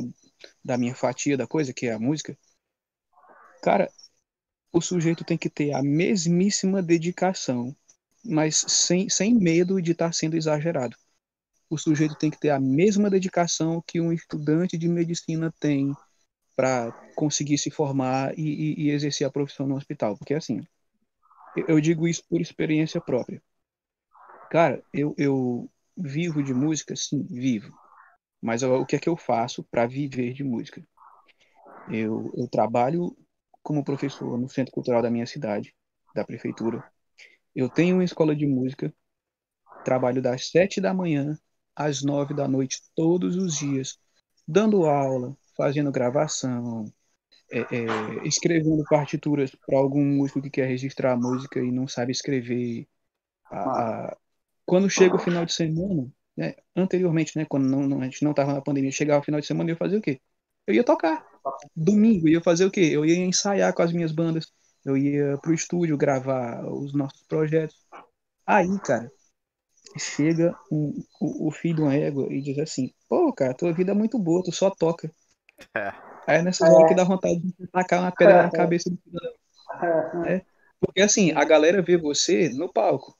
da 0.64 0.78
minha 0.78 0.94
fatia 0.94 1.36
da 1.36 1.48
coisa, 1.48 1.72
que 1.74 1.86
é 1.86 1.92
a 1.92 1.98
música. 1.98 2.38
Cara, 3.60 3.90
o 4.72 4.80
sujeito 4.80 5.24
tem 5.24 5.36
que 5.36 5.50
ter 5.50 5.74
a 5.74 5.82
mesmíssima 5.82 6.80
dedicação, 6.80 7.74
mas 8.24 8.64
sem, 8.68 9.08
sem 9.08 9.34
medo 9.34 9.82
de 9.82 9.90
estar 9.90 10.06
tá 10.06 10.12
sendo 10.12 10.36
exagerado. 10.36 10.96
O 11.68 11.76
sujeito 11.76 12.14
tem 12.14 12.30
que 12.30 12.38
ter 12.38 12.50
a 12.50 12.60
mesma 12.60 13.10
dedicação 13.10 13.82
que 13.84 14.00
um 14.00 14.12
estudante 14.12 14.78
de 14.78 14.88
medicina 14.88 15.52
tem 15.58 15.92
para 16.54 16.92
conseguir 17.16 17.58
se 17.58 17.70
formar 17.70 18.38
e, 18.38 18.42
e, 18.42 18.82
e, 18.84 18.90
exercer 18.90 19.26
a 19.26 19.30
profissão 19.30 19.66
no 19.66 19.76
hospital. 19.76 20.16
Porque, 20.16 20.34
assim, 20.34 20.64
eu 21.66 21.80
digo 21.80 22.06
isso 22.06 22.22
por 22.28 22.40
experiência 22.40 23.00
própria. 23.00 23.42
Cara, 24.50 24.82
eu, 24.92 25.14
eu 25.18 25.70
Vivo 26.00 26.42
de 26.42 26.54
música? 26.54 26.94
Sim, 26.96 27.22
vivo. 27.24 27.72
Mas 28.40 28.62
o 28.62 28.86
que 28.86 28.96
é 28.96 28.98
que 28.98 29.08
eu 29.08 29.16
faço 29.16 29.62
para 29.64 29.86
viver 29.86 30.32
de 30.32 30.42
música? 30.42 30.82
Eu, 31.90 32.32
eu 32.36 32.48
trabalho 32.48 33.16
como 33.62 33.84
professor 33.84 34.38
no 34.38 34.48
Centro 34.48 34.72
Cultural 34.72 35.02
da 35.02 35.10
minha 35.10 35.26
cidade, 35.26 35.74
da 36.14 36.24
prefeitura. 36.24 36.82
Eu 37.54 37.68
tenho 37.68 37.96
uma 37.96 38.04
escola 38.04 38.34
de 38.34 38.46
música, 38.46 38.94
trabalho 39.84 40.22
das 40.22 40.50
sete 40.50 40.80
da 40.80 40.94
manhã 40.94 41.38
às 41.76 42.02
nove 42.02 42.34
da 42.34 42.48
noite 42.48 42.80
todos 42.94 43.36
os 43.36 43.56
dias, 43.56 43.98
dando 44.46 44.86
aula, 44.86 45.36
fazendo 45.56 45.92
gravação, 45.92 46.92
é, 47.50 47.60
é, 47.60 48.26
escrevendo 48.26 48.84
partituras 48.88 49.50
para 49.66 49.78
algum 49.78 50.04
músico 50.04 50.40
que 50.40 50.50
quer 50.50 50.66
registrar 50.66 51.12
a 51.12 51.16
música 51.16 51.60
e 51.60 51.70
não 51.70 51.86
sabe 51.86 52.12
escrever, 52.12 52.86
a, 53.50 54.16
quando 54.70 54.88
chega 54.88 55.16
o 55.16 55.18
final 55.18 55.44
de 55.44 55.52
semana, 55.52 56.06
né, 56.36 56.54
anteriormente, 56.76 57.36
né, 57.36 57.44
quando 57.44 57.68
não, 57.68 57.88
não, 57.88 58.00
a 58.00 58.04
gente 58.04 58.22
não 58.22 58.30
estava 58.30 58.54
na 58.54 58.60
pandemia, 58.60 58.92
chegava 58.92 59.20
o 59.20 59.24
final 59.24 59.40
de 59.40 59.46
semana, 59.48 59.68
eu 59.68 59.74
ia 59.74 59.76
fazer 59.76 59.96
o 59.96 60.00
quê? 60.00 60.20
Eu 60.64 60.74
ia 60.74 60.84
tocar. 60.84 61.26
Domingo, 61.74 62.28
eu 62.28 62.34
ia 62.34 62.40
fazer 62.40 62.66
o 62.66 62.70
quê? 62.70 62.82
Eu 62.92 63.04
ia 63.04 63.16
ensaiar 63.16 63.74
com 63.74 63.82
as 63.82 63.92
minhas 63.92 64.12
bandas, 64.12 64.46
eu 64.84 64.96
ia 64.96 65.36
pro 65.38 65.52
estúdio 65.52 65.96
gravar 65.96 66.64
os 66.64 66.94
nossos 66.94 67.20
projetos. 67.26 67.84
Aí, 68.46 68.78
cara, 68.78 69.10
chega 69.98 70.56
um, 70.70 71.02
o, 71.20 71.48
o, 71.48 71.50
filho 71.50 71.74
de 71.74 71.82
uma 71.82 71.94
égua 71.96 72.32
e 72.32 72.40
diz 72.40 72.56
assim: 72.60 72.92
pô, 73.08 73.32
cara, 73.32 73.54
tua 73.54 73.72
vida 73.72 73.90
é 73.90 73.94
muito 73.94 74.20
boa, 74.20 74.40
tu 74.44 74.52
só 74.52 74.70
toca. 74.70 75.12
É. 75.76 75.88
Aí 76.28 76.38
é 76.38 76.42
nessa 76.42 76.70
hora 76.70 76.86
que 76.86 76.94
dá 76.94 77.02
vontade 77.02 77.40
de 77.40 77.66
tacar 77.72 78.02
uma 78.02 78.12
pedra 78.12 78.44
na 78.44 78.50
cabeça 78.50 78.88
do 78.88 78.96
filho 78.96 79.18
é. 80.26 80.44
Porque 80.78 81.00
assim, 81.00 81.32
a 81.32 81.44
galera 81.44 81.82
vê 81.82 81.96
você 81.96 82.48
no 82.50 82.72
palco. 82.72 83.18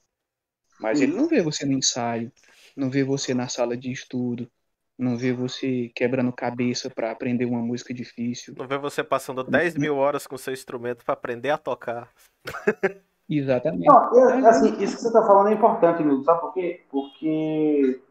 Mas 0.81 0.99
ele 0.99 1.13
não 1.13 1.27
vê 1.27 1.41
você 1.41 1.65
no 1.65 1.73
ensaio, 1.73 2.31
não 2.75 2.89
vê 2.89 3.03
você 3.03 3.33
na 3.33 3.47
sala 3.47 3.77
de 3.77 3.91
estudo, 3.91 4.49
não 4.97 5.17
vê 5.17 5.33
você 5.33 5.91
quebrando 5.95 6.31
cabeça 6.31 6.89
para 6.89 7.11
aprender 7.11 7.45
uma 7.45 7.61
música 7.61 7.93
difícil. 7.93 8.53
Não 8.57 8.67
vê 8.67 8.77
você 8.77 9.03
passando 9.03 9.43
10 9.43 9.75
mil 9.75 9.95
horas 9.95 10.27
com 10.27 10.37
seu 10.37 10.53
instrumento 10.53 11.03
para 11.03 11.13
aprender 11.13 11.49
a 11.49 11.57
tocar. 11.57 12.09
Exatamente. 13.29 13.87
Não, 13.87 14.13
eu, 14.13 14.45
assim, 14.45 14.81
isso 14.81 14.97
que 14.97 15.01
você 15.01 15.07
está 15.07 15.25
falando 15.25 15.49
é 15.49 15.53
importante, 15.53 16.03
Milton, 16.03 16.23
sabe 16.23 16.41
por 16.41 16.53
quê? 16.53 16.83
Porque 16.89 18.01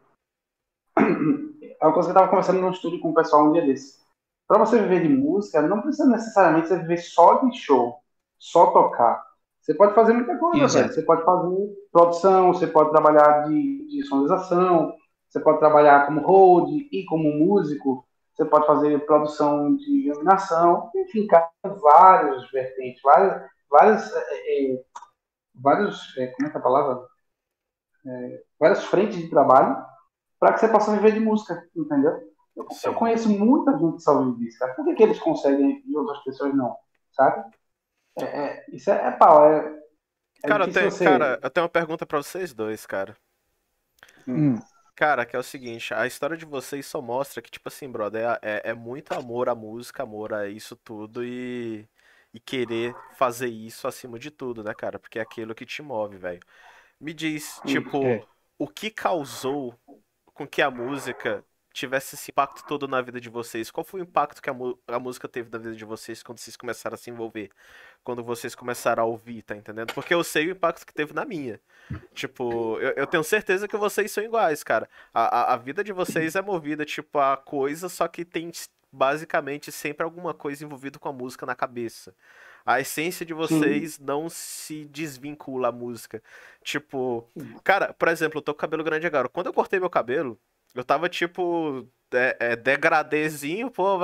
é 0.97 1.85
uma 1.85 1.93
coisa 1.93 2.09
que 2.09 2.17
eu 2.17 2.21
estava 2.21 2.27
conversando 2.27 2.59
no 2.59 2.71
estúdio 2.71 2.99
com 2.99 3.11
o 3.11 3.13
pessoal 3.13 3.47
um 3.47 3.53
dia 3.53 3.65
desse. 3.65 4.01
Para 4.47 4.59
você 4.59 4.81
viver 4.81 5.03
de 5.03 5.09
música, 5.09 5.61
não 5.61 5.81
precisa 5.81 6.07
necessariamente 6.07 6.67
você 6.67 6.79
viver 6.79 6.97
só 6.97 7.35
de 7.45 7.57
show, 7.57 8.01
só 8.37 8.71
tocar. 8.71 9.30
Você 9.71 9.77
pode 9.77 9.95
fazer 9.95 10.13
muita 10.13 10.37
coisa, 10.37 10.67
velho. 10.67 10.93
Você 10.93 11.01
pode 11.01 11.23
fazer 11.23 11.69
produção, 11.91 12.53
você 12.53 12.67
pode 12.67 12.91
trabalhar 12.91 13.47
de, 13.47 13.87
de 13.87 14.03
sonorização, 14.05 14.93
você 15.29 15.39
pode 15.39 15.59
trabalhar 15.59 16.05
como 16.05 16.21
hold 16.21 16.69
e 16.91 17.05
como 17.05 17.31
músico, 17.31 18.05
você 18.33 18.43
pode 18.43 18.67
fazer 18.67 19.05
produção 19.05 19.73
de 19.77 20.07
iluminação, 20.07 20.91
enfim, 20.93 21.25
cara, 21.25 21.49
várias 21.63 22.51
vertentes, 22.51 23.01
várias, 23.01 23.49
várias, 23.69 24.13
é, 24.13 24.73
é, 24.73 24.83
vários, 25.55 26.17
é, 26.17 26.27
como 26.27 26.47
é 26.47 26.51
que 26.51 26.57
é 26.57 26.59
a 26.59 26.63
palavra? 26.63 27.07
É, 28.05 28.43
várias 28.59 28.83
frentes 28.85 29.17
de 29.19 29.29
trabalho 29.29 29.85
para 30.37 30.53
que 30.53 30.59
você 30.59 30.67
possa 30.67 30.91
viver 30.91 31.13
de 31.13 31.19
música, 31.21 31.65
entendeu? 31.73 32.11
Eu, 32.57 32.67
eu, 32.83 32.93
conheço 32.95 33.29
muita 33.29 33.77
gente 33.77 33.95
que 33.95 34.01
só 34.01 34.21
vive 34.21 34.39
disso, 34.39 34.59
cara. 34.59 34.73
Por 34.73 34.83
que, 34.83 34.95
que 34.95 35.03
eles 35.03 35.19
conseguem 35.19 35.81
e 35.85 35.95
outras 35.95 36.21
pessoas 36.23 36.53
não, 36.53 36.75
sabe? 37.13 37.45
É, 38.19 38.23
é, 38.23 38.65
isso 38.69 38.89
é, 38.91 39.07
é 39.07 39.11
pau. 39.11 39.45
É, 39.45 39.79
é 40.43 40.47
cara, 40.47 40.65
eu 40.65 40.73
tenho, 40.73 40.91
você... 40.91 41.03
cara, 41.05 41.39
eu 41.41 41.49
tenho 41.49 41.63
uma 41.63 41.69
pergunta 41.69 42.05
para 42.05 42.17
vocês 42.17 42.53
dois, 42.53 42.85
cara. 42.85 43.15
Hum. 44.27 44.59
Cara, 44.95 45.25
que 45.25 45.35
é 45.35 45.39
o 45.39 45.43
seguinte, 45.43 45.93
a 45.93 46.05
história 46.05 46.37
de 46.37 46.45
vocês 46.45 46.85
só 46.85 47.01
mostra 47.01 47.41
que, 47.41 47.49
tipo 47.49 47.67
assim, 47.67 47.89
brother, 47.89 48.23
é, 48.23 48.39
é, 48.41 48.61
é 48.69 48.73
muito 48.73 49.13
amor 49.13 49.49
à 49.49 49.55
música, 49.55 50.03
amor 50.03 50.33
a 50.33 50.47
isso 50.47 50.75
tudo 50.75 51.25
e, 51.25 51.87
e 52.33 52.39
querer 52.39 52.95
fazer 53.15 53.47
isso 53.47 53.87
acima 53.87 54.19
de 54.19 54.29
tudo, 54.29 54.63
né, 54.63 54.73
cara? 54.73 54.99
Porque 54.99 55.17
é 55.17 55.21
aquilo 55.21 55.55
que 55.55 55.65
te 55.65 55.81
move, 55.81 56.17
velho. 56.17 56.41
Me 56.99 57.13
diz, 57.13 57.59
hum, 57.59 57.67
tipo, 57.67 58.05
é. 58.05 58.23
o 58.59 58.67
que 58.67 58.91
causou 58.91 59.75
com 60.25 60.47
que 60.47 60.61
a 60.61 60.69
música 60.69 61.43
tivesse 61.73 62.15
esse 62.15 62.31
impacto 62.31 62.65
todo 62.67 62.87
na 62.87 63.01
vida 63.01 63.19
de 63.19 63.29
vocês? 63.29 63.71
Qual 63.71 63.83
foi 63.83 64.01
o 64.01 64.03
impacto 64.03 64.41
que 64.41 64.49
a, 64.49 64.55
a, 64.87 64.99
música 64.99 65.27
teve 65.27 65.49
na 65.51 65.57
vida 65.57 65.75
de 65.75 65.85
vocês 65.85 66.21
quando 66.21 66.39
vocês 66.39 66.55
começaram 66.55 66.95
a 66.95 66.97
se 66.97 67.09
envolver? 67.09 67.49
Quando 68.03 68.23
vocês 68.23 68.55
começaram 68.55 69.03
a 69.03 69.05
ouvir, 69.05 69.41
tá 69.41 69.55
entendendo? 69.55 69.93
Porque 69.93 70.13
eu 70.13 70.23
sei 70.23 70.47
o 70.47 70.51
impacto 70.51 70.85
que 70.85 70.93
teve 70.93 71.13
na 71.13 71.25
minha. 71.25 71.59
Tipo, 72.13 72.79
eu, 72.79 72.91
eu 72.91 73.07
tenho 73.07 73.23
certeza 73.23 73.67
que 73.67 73.77
vocês 73.77 74.11
são 74.11 74.23
iguais, 74.23 74.63
cara. 74.63 74.89
A, 75.13 75.23
a, 75.23 75.53
a, 75.53 75.57
vida 75.57 75.83
de 75.83 75.93
vocês 75.93 76.35
é 76.35 76.41
movida, 76.41 76.85
tipo, 76.85 77.19
a 77.19 77.37
coisa, 77.37 77.89
só 77.89 78.07
que 78.07 78.25
tem 78.25 78.51
basicamente 78.91 79.71
sempre 79.71 80.03
alguma 80.03 80.33
coisa 80.33 80.65
envolvida 80.65 80.99
com 80.99 81.07
a 81.07 81.13
música 81.13 81.45
na 81.45 81.55
cabeça. 81.55 82.13
A 82.65 82.79
essência 82.79 83.25
de 83.25 83.33
vocês 83.33 83.93
Sim. 83.93 84.03
não 84.03 84.29
se 84.29 84.85
desvincula 84.85 85.69
à 85.69 85.71
música. 85.71 86.21
Tipo, 86.63 87.27
cara, 87.63 87.93
por 87.93 88.07
exemplo, 88.07 88.37
eu 88.37 88.41
tô 88.41 88.53
com 88.53 88.59
cabelo 88.59 88.83
grande 88.83 89.07
agora. 89.07 89.27
Quando 89.29 89.47
eu 89.47 89.53
cortei 89.53 89.79
meu 89.79 89.89
cabelo, 89.89 90.37
eu 90.75 90.83
tava 90.83 91.09
tipo. 91.09 91.87
É, 92.13 92.37
é, 92.39 92.55
degradezinho, 92.57 93.71
pô, 93.71 93.97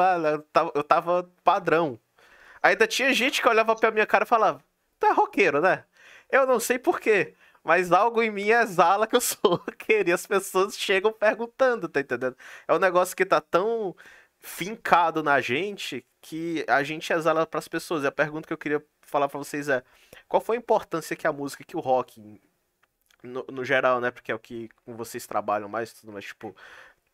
eu 0.73 0.83
tava, 0.83 1.29
padrão. 1.43 1.99
Ainda 2.63 2.87
tinha 2.87 3.13
gente 3.13 3.41
que 3.41 3.49
olhava 3.49 3.75
pra 3.75 3.91
minha 3.91 4.05
cara 4.05 4.23
e 4.23 4.27
falava: 4.27 4.63
Tu 4.99 5.05
é 5.05 5.11
roqueiro, 5.11 5.61
né? 5.61 5.83
Eu 6.31 6.45
não 6.45 6.59
sei 6.59 6.79
porquê, 6.79 7.35
mas 7.63 7.91
algo 7.91 8.21
em 8.21 8.31
mim 8.31 8.49
exala 8.49 9.07
que 9.07 9.15
eu 9.15 9.21
sou 9.21 9.55
roqueiro. 9.65 10.09
E 10.09 10.13
as 10.13 10.25
pessoas 10.25 10.77
chegam 10.77 11.11
perguntando, 11.11 11.87
tá 11.89 11.99
entendendo? 11.99 12.35
É 12.67 12.73
um 12.73 12.79
negócio 12.79 13.15
que 13.15 13.25
tá 13.25 13.41
tão 13.41 13.95
fincado 14.39 15.23
na 15.23 15.41
gente 15.41 16.05
que 16.21 16.65
a 16.67 16.83
gente 16.83 17.11
exala 17.11 17.45
para 17.45 17.59
as 17.59 17.67
pessoas. 17.67 18.03
E 18.03 18.07
a 18.07 18.11
pergunta 18.11 18.47
que 18.47 18.53
eu 18.53 18.57
queria 18.57 18.83
falar 19.01 19.27
para 19.27 19.37
vocês 19.37 19.69
é: 19.69 19.83
qual 20.27 20.41
foi 20.41 20.57
a 20.57 20.59
importância 20.59 21.15
que 21.15 21.27
a 21.27 21.33
música, 21.33 21.63
que 21.63 21.77
o 21.77 21.81
rock 21.81 22.41
no, 23.23 23.45
no, 23.51 23.65
geral, 23.65 23.99
né? 24.01 24.11
Porque 24.11 24.31
é 24.31 24.35
o 24.35 24.39
que 24.39 24.69
vocês 24.85 25.25
trabalham 25.27 25.69
mais, 25.69 25.93
tudo 25.93 26.11
mais, 26.13 26.25
tipo, 26.25 26.55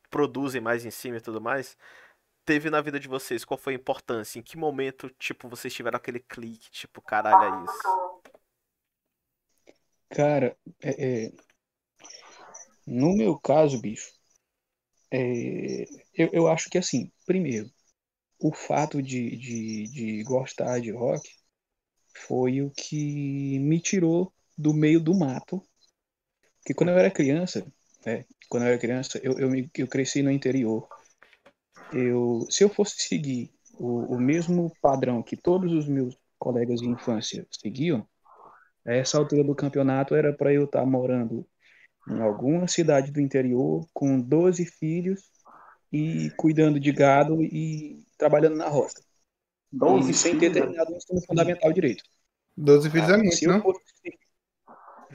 produzem 0.09 0.61
mais 0.61 0.85
em 0.85 0.91
cima 0.91 1.17
e 1.17 1.21
tudo 1.21 1.41
mais. 1.41 1.77
Teve 2.45 2.69
na 2.69 2.81
vida 2.81 2.99
de 2.99 3.07
vocês, 3.07 3.45
qual 3.45 3.57
foi 3.57 3.73
a 3.73 3.77
importância? 3.77 4.39
Em 4.39 4.43
que 4.43 4.57
momento, 4.57 5.09
tipo, 5.11 5.47
vocês 5.47 5.73
tiveram 5.73 5.97
aquele 5.97 6.19
clique, 6.19 6.69
tipo, 6.71 7.01
caralho, 7.01 7.61
é 7.61 7.63
isso? 7.63 8.21
Cara, 10.09 10.57
é, 10.81 11.25
é... 11.25 11.31
no 12.85 13.15
meu 13.15 13.37
caso, 13.39 13.79
bicho, 13.79 14.11
é, 15.11 15.85
eu, 16.15 16.29
eu 16.33 16.47
acho 16.47 16.69
que 16.69 16.77
assim, 16.77 17.11
primeiro, 17.25 17.71
o 18.39 18.51
fato 18.53 19.01
de, 19.01 19.37
de, 19.37 19.83
de 19.87 20.23
gostar 20.23 20.79
de 20.79 20.91
rock 20.91 21.29
foi 22.27 22.61
o 22.61 22.71
que 22.71 23.59
me 23.59 23.79
tirou 23.79 24.33
do 24.57 24.73
meio 24.73 24.99
do 24.99 25.13
mato. 25.13 25.63
Porque 26.63 26.73
quando 26.73 26.89
eu 26.89 26.97
era 26.97 27.11
criança, 27.11 27.65
né, 28.05 28.23
quando 28.47 28.63
eu 28.63 28.69
era 28.69 28.77
criança, 28.77 29.19
eu, 29.21 29.37
eu, 29.37 29.49
me, 29.49 29.69
eu 29.77 29.87
cresci 29.87 30.23
no 30.23 30.31
interior. 30.31 30.87
Eu, 31.91 32.47
se 32.49 32.63
eu 32.63 32.69
fosse 32.69 32.95
seguir 32.97 33.51
o, 33.73 34.15
o 34.15 34.19
mesmo 34.19 34.71
padrão 34.81 35.21
que 35.21 35.35
todos 35.35 35.73
os 35.73 35.87
meus 35.87 36.17
colegas 36.39 36.79
de 36.79 36.87
infância 36.87 37.45
seguiam, 37.51 38.07
a 38.85 38.93
essa 38.93 39.17
altura 39.17 39.43
do 39.43 39.53
campeonato 39.53 40.15
era 40.15 40.31
para 40.31 40.53
eu 40.53 40.63
estar 40.63 40.85
morando 40.85 41.45
em 42.09 42.21
alguma 42.21 42.67
cidade 42.67 43.11
do 43.11 43.19
interior 43.19 43.85
com 43.93 44.19
12 44.19 44.65
filhos 44.65 45.29
e 45.91 46.31
cuidando 46.37 46.79
de 46.79 46.91
gado 46.91 47.41
e 47.43 48.05
trabalhando 48.17 48.55
na 48.55 48.69
roça. 48.69 49.01
12 49.71 50.11
e 50.11 50.13
sem 50.13 50.37
ter 50.37 50.51
terminado 50.51 50.93
o 50.93 50.95
ensino 50.95 51.21
fundamental 51.25 51.73
direito. 51.73 52.03
12 52.55 52.89
filhos 52.89 53.09
é 53.09 53.17
muito, 53.17 53.47
não? 53.47 53.61
Fosse... 53.61 53.81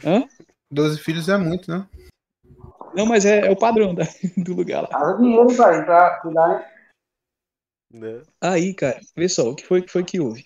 Hã? 0.05 0.27
12 0.71 0.99
filhos 1.01 1.29
é 1.29 1.37
muito, 1.37 1.71
né? 1.71 1.89
Não, 2.95 3.07
mas 3.07 3.25
é, 3.25 3.47
é 3.47 3.51
o 3.51 3.57
padrão 3.57 3.95
da, 3.95 4.05
do 4.37 4.55
lugar 4.55 4.83
lá. 4.83 4.89
Faz 4.89 5.19
dinheiro, 5.19 5.49
vai, 5.51 5.85
pra 5.85 6.21
cuidar, 6.21 6.49
né? 6.49 8.23
Aí, 8.41 8.75
cara, 8.75 9.01
vê 9.17 9.29
só, 9.29 9.49
o 9.49 9.55
que 9.55 9.67
foi, 9.67 9.87
foi 9.89 10.05
que 10.05 10.21
houve? 10.21 10.45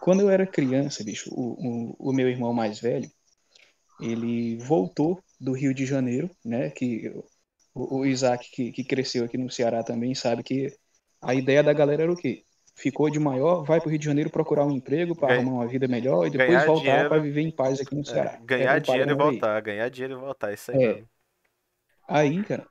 Quando 0.00 0.20
eu 0.20 0.30
era 0.30 0.46
criança, 0.46 1.02
bicho, 1.02 1.30
o, 1.32 1.96
o, 1.98 2.10
o 2.10 2.12
meu 2.12 2.28
irmão 2.28 2.52
mais 2.52 2.80
velho, 2.80 3.10
ele 4.00 4.56
voltou 4.58 5.22
do 5.40 5.52
Rio 5.52 5.74
de 5.74 5.86
Janeiro, 5.86 6.30
né? 6.44 6.70
Que 6.70 7.08
o, 7.74 7.98
o 8.00 8.06
Isaac, 8.06 8.50
que, 8.50 8.70
que 8.70 8.84
cresceu 8.84 9.24
aqui 9.24 9.36
no 9.36 9.50
Ceará 9.50 9.82
também, 9.82 10.14
sabe 10.14 10.42
que 10.42 10.76
a 11.20 11.34
ideia 11.34 11.62
da 11.62 11.72
galera 11.72 12.04
era 12.04 12.12
o 12.12 12.16
quê? 12.16 12.43
Ficou 12.76 13.08
de 13.08 13.20
maior, 13.20 13.62
vai 13.62 13.80
para 13.80 13.86
o 13.86 13.90
Rio 13.90 13.98
de 13.98 14.04
Janeiro 14.04 14.30
procurar 14.30 14.64
um 14.66 14.72
emprego 14.72 15.14
para 15.14 15.34
arrumar 15.34 15.52
uma 15.52 15.66
vida 15.66 15.86
melhor 15.86 16.26
e 16.26 16.30
depois 16.30 16.66
voltar 16.66 17.08
para 17.08 17.20
viver 17.20 17.42
em 17.42 17.50
paz 17.50 17.80
aqui 17.80 17.94
no 17.94 18.00
é, 18.00 18.04
Ceará. 18.04 18.32
É, 18.32 18.44
ganhar 18.44 18.78
dinheiro 18.80 19.10
e 19.10 19.14
voltar, 19.14 19.56
aí. 19.56 19.62
ganhar 19.62 19.88
dinheiro 19.88 20.14
e 20.14 20.20
voltar, 20.20 20.52
isso 20.52 20.72
aí. 20.72 20.84
É. 20.84 21.04
Aí, 22.08 22.42
cara, 22.42 22.66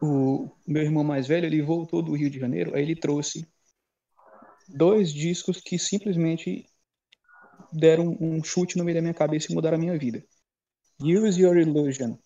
o 0.00 0.50
meu 0.66 0.82
irmão 0.82 1.04
mais 1.04 1.26
velho, 1.26 1.44
ele 1.44 1.60
voltou 1.60 2.02
do 2.02 2.14
Rio 2.14 2.30
de 2.30 2.40
Janeiro, 2.40 2.74
aí 2.74 2.82
ele 2.82 2.96
trouxe 2.96 3.46
dois 4.66 5.12
discos 5.12 5.60
que 5.60 5.78
simplesmente 5.78 6.66
deram 7.72 8.16
um 8.20 8.42
chute 8.42 8.78
no 8.78 8.84
meio 8.84 8.96
da 8.96 9.02
minha 9.02 9.14
cabeça 9.14 9.48
e 9.50 9.54
mudaram 9.54 9.76
a 9.76 9.80
minha 9.80 9.98
vida. 9.98 10.24
Use 10.98 11.40
Your 11.40 11.56
Illusion 11.56 12.16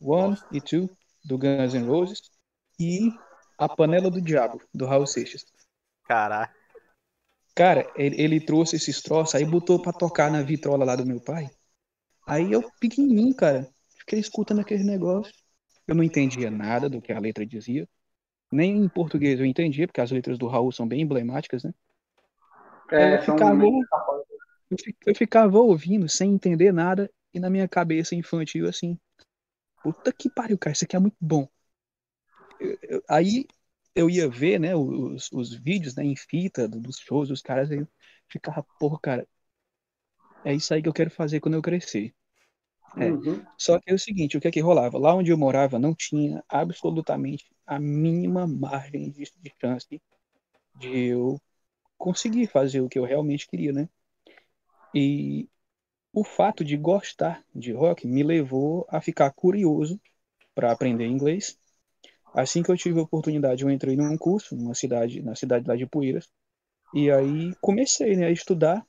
1 0.00 0.34
e 0.52 0.60
2, 0.60 0.88
do 1.24 1.38
Guns 1.38 1.74
N' 1.74 1.86
Roses, 1.86 2.22
e 2.78 3.10
A 3.58 3.68
Panela 3.68 4.10
do 4.10 4.20
Diabo, 4.20 4.60
do 4.72 4.86
Raul 4.86 5.06
Seixas. 5.06 5.44
Caraca. 6.04 6.54
Cara, 7.54 7.88
ele, 7.96 8.20
ele 8.20 8.40
trouxe 8.40 8.76
esses 8.76 9.00
troços, 9.00 9.34
aí 9.34 9.44
botou 9.44 9.80
pra 9.80 9.92
tocar 9.92 10.30
na 10.30 10.42
vitrola 10.42 10.84
lá 10.84 10.96
do 10.96 11.06
meu 11.06 11.20
pai. 11.20 11.48
Aí 12.26 12.50
eu, 12.50 12.68
pequenininho, 12.80 13.34
cara, 13.34 13.68
fiquei 13.98 14.18
escutando 14.18 14.60
aquele 14.60 14.82
negócio. 14.82 15.32
Eu 15.86 15.94
não 15.94 16.02
entendia 16.02 16.50
nada 16.50 16.88
do 16.88 17.00
que 17.00 17.12
a 17.12 17.18
letra 17.20 17.46
dizia. 17.46 17.88
Nem 18.50 18.76
em 18.78 18.88
português 18.88 19.38
eu 19.38 19.46
entendia, 19.46 19.86
porque 19.86 20.00
as 20.00 20.10
letras 20.10 20.36
do 20.36 20.48
Raul 20.48 20.72
são 20.72 20.86
bem 20.86 21.02
emblemáticas, 21.02 21.62
né? 21.62 21.72
É, 22.90 23.14
eu, 23.14 23.22
ficava, 23.22 23.64
eu 25.06 25.14
ficava 25.14 25.58
ouvindo 25.58 26.08
sem 26.08 26.32
entender 26.32 26.72
nada 26.72 27.10
e 27.32 27.38
na 27.38 27.48
minha 27.50 27.68
cabeça 27.68 28.14
infantil 28.14 28.68
assim, 28.68 28.98
puta 29.82 30.12
que 30.12 30.28
pariu, 30.28 30.58
cara, 30.58 30.72
isso 30.72 30.84
aqui 30.84 30.96
é 30.96 31.00
muito 31.00 31.16
bom. 31.20 31.48
Eu, 32.60 32.78
eu, 32.82 33.02
aí 33.08 33.46
eu 33.94 34.10
ia 34.10 34.28
ver, 34.28 34.58
né, 34.58 34.74
os, 34.74 35.30
os 35.32 35.54
vídeos, 35.54 35.94
né, 35.94 36.04
em 36.04 36.16
fita 36.16 36.68
dos 36.68 36.98
shows 36.98 37.28
dos 37.28 37.40
caras, 37.40 37.70
aí 37.70 37.78
eu 37.78 37.88
ficava, 38.28 38.64
porra, 38.78 38.98
cara, 39.00 39.28
é 40.44 40.54
isso 40.54 40.74
aí 40.74 40.82
que 40.82 40.88
eu 40.88 40.92
quero 40.92 41.10
fazer 41.10 41.40
quando 41.40 41.54
eu 41.54 41.62
crescer. 41.62 42.14
É. 42.96 43.10
Uhum. 43.10 43.44
Só 43.58 43.78
que 43.80 43.90
é 43.90 43.94
o 43.94 43.98
seguinte, 43.98 44.36
o 44.36 44.40
que 44.40 44.48
é 44.48 44.50
que 44.50 44.60
rolava? 44.60 44.98
Lá 44.98 45.14
onde 45.14 45.30
eu 45.30 45.38
morava 45.38 45.78
não 45.78 45.94
tinha 45.94 46.44
absolutamente 46.48 47.44
a 47.66 47.78
mínima 47.78 48.46
margem 48.46 49.10
de, 49.10 49.24
de 49.24 49.52
chance 49.60 50.00
de 50.78 51.06
eu 51.06 51.40
conseguir 51.96 52.46
fazer 52.46 52.80
o 52.80 52.88
que 52.88 52.98
eu 52.98 53.04
realmente 53.04 53.48
queria, 53.48 53.72
né? 53.72 53.88
E 54.94 55.48
o 56.12 56.22
fato 56.22 56.64
de 56.64 56.76
gostar 56.76 57.44
de 57.54 57.72
rock 57.72 58.06
me 58.06 58.22
levou 58.22 58.86
a 58.88 59.00
ficar 59.00 59.32
curioso 59.32 60.00
para 60.54 60.70
aprender 60.70 61.06
inglês. 61.06 61.58
Assim 62.34 62.62
que 62.62 62.70
eu 62.70 62.76
tive 62.76 62.98
a 62.98 63.02
oportunidade, 63.02 63.62
eu 63.62 63.70
entrei 63.70 63.96
num 63.96 64.16
curso 64.18 64.56
numa 64.56 64.74
cidade, 64.74 65.22
na 65.22 65.34
cidade 65.34 65.66
lá 65.66 65.76
de 65.76 65.86
Poeiras, 65.86 66.28
e 66.92 67.10
aí 67.10 67.54
comecei 67.60 68.16
né, 68.16 68.26
a 68.26 68.30
estudar. 68.30 68.84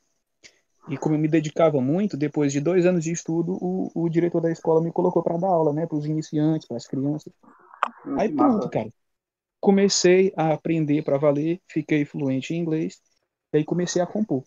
E 0.89 0.97
como 0.97 1.15
eu 1.15 1.19
me 1.19 1.27
dedicava 1.27 1.81
muito, 1.81 2.15
depois 2.15 2.51
de 2.51 2.59
dois 2.59 2.85
anos 2.85 3.03
de 3.03 3.11
estudo, 3.11 3.57
o, 3.59 3.91
o 3.95 4.09
diretor 4.09 4.41
da 4.41 4.51
escola 4.51 4.83
me 4.83 4.91
colocou 4.91 5.23
para 5.23 5.37
dar 5.37 5.47
aula, 5.47 5.73
né, 5.73 5.87
para 5.87 5.97
os 5.97 6.05
iniciantes, 6.05 6.67
para 6.67 6.77
as 6.77 6.87
crianças. 6.87 7.33
Hum, 8.05 8.19
aí 8.19 8.31
pronto, 8.31 8.69
cara 8.69 8.89
comecei 9.65 10.31
a 10.37 10.53
aprender 10.53 11.01
para 11.01 11.17
valer, 11.17 11.59
fiquei 11.67 12.05
fluente 12.05 12.53
em 12.53 12.59
inglês, 12.59 13.01
e 13.51 13.57
aí 13.57 13.65
comecei 13.65 13.99
a 13.99 14.05
compor. 14.05 14.43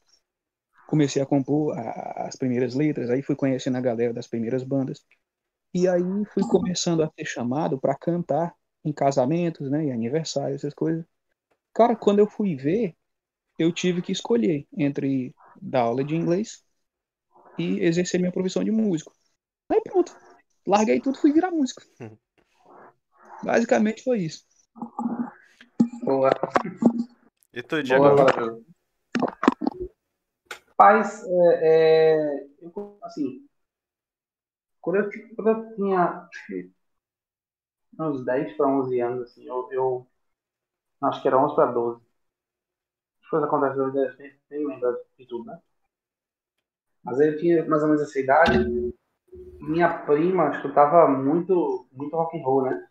Comecei 0.86 1.20
a 1.20 1.26
compor 1.26 1.76
a, 1.76 2.28
as 2.28 2.36
primeiras 2.36 2.72
letras, 2.76 3.10
aí 3.10 3.20
fui 3.20 3.34
conhecendo 3.34 3.78
a 3.78 3.80
galera 3.80 4.12
das 4.14 4.28
primeiras 4.28 4.62
bandas. 4.62 5.04
E 5.74 5.88
aí 5.88 6.24
fui 6.32 6.44
começando 6.44 7.02
a 7.02 7.10
ser 7.10 7.24
chamado 7.24 7.80
para 7.80 7.96
cantar 7.96 8.54
em 8.88 8.92
casamentos, 8.92 9.70
né, 9.70 9.84
em 9.84 9.92
aniversários, 9.92 10.62
essas 10.62 10.74
coisas. 10.74 11.04
Cara, 11.74 11.94
quando 11.94 12.18
eu 12.18 12.26
fui 12.26 12.56
ver, 12.56 12.96
eu 13.58 13.72
tive 13.72 14.02
que 14.02 14.12
escolher 14.12 14.66
entre 14.76 15.34
dar 15.60 15.82
aula 15.82 16.04
de 16.04 16.16
inglês 16.16 16.64
e 17.58 17.80
exercer 17.80 18.18
minha 18.20 18.32
profissão 18.32 18.64
de 18.64 18.70
músico. 18.70 19.12
Aí 19.68 19.80
pronto, 19.82 20.16
larguei 20.66 21.00
tudo, 21.00 21.18
fui 21.18 21.32
virar 21.32 21.50
músico. 21.50 21.82
Basicamente 23.42 24.02
foi 24.02 24.20
isso. 24.20 24.44
Boa. 26.02 26.30
E 27.52 27.62
tu, 27.62 27.82
Diego? 27.82 28.04
Boa, 28.04 28.62
Paz, 30.76 31.24
é, 31.24 31.58
é, 31.62 32.46
eu, 32.62 32.98
assim, 33.02 33.44
quando 34.80 34.96
eu, 34.96 35.10
quando 35.34 35.48
eu 35.48 35.74
tinha 35.74 36.28
uns 37.98 38.24
10 38.24 38.56
para 38.56 38.68
11 38.68 39.00
anos, 39.00 39.22
assim, 39.30 39.46
eu, 39.46 39.68
eu 39.72 40.06
acho 41.02 41.20
que 41.22 41.28
era 41.28 41.38
11 41.38 41.54
para 41.54 41.72
12. 41.72 42.00
As 43.22 43.28
coisas 43.30 43.48
acontecem, 43.48 43.78
eu 43.78 43.92
nem, 44.18 44.34
nem 44.50 44.66
lembro 44.66 44.98
de 45.18 45.26
tudo, 45.26 45.44
né? 45.44 45.60
Mas 47.02 47.20
eu 47.20 47.38
tinha 47.38 47.64
mais 47.66 47.82
ou 47.82 47.88
menos 47.88 48.02
essa 48.02 48.18
idade. 48.20 48.92
Minha 49.60 49.90
prima 50.06 50.50
escutava 50.50 51.08
muito, 51.08 51.88
muito 51.92 52.16
rock 52.16 52.38
and 52.38 52.42
roll, 52.44 52.62
né? 52.64 52.88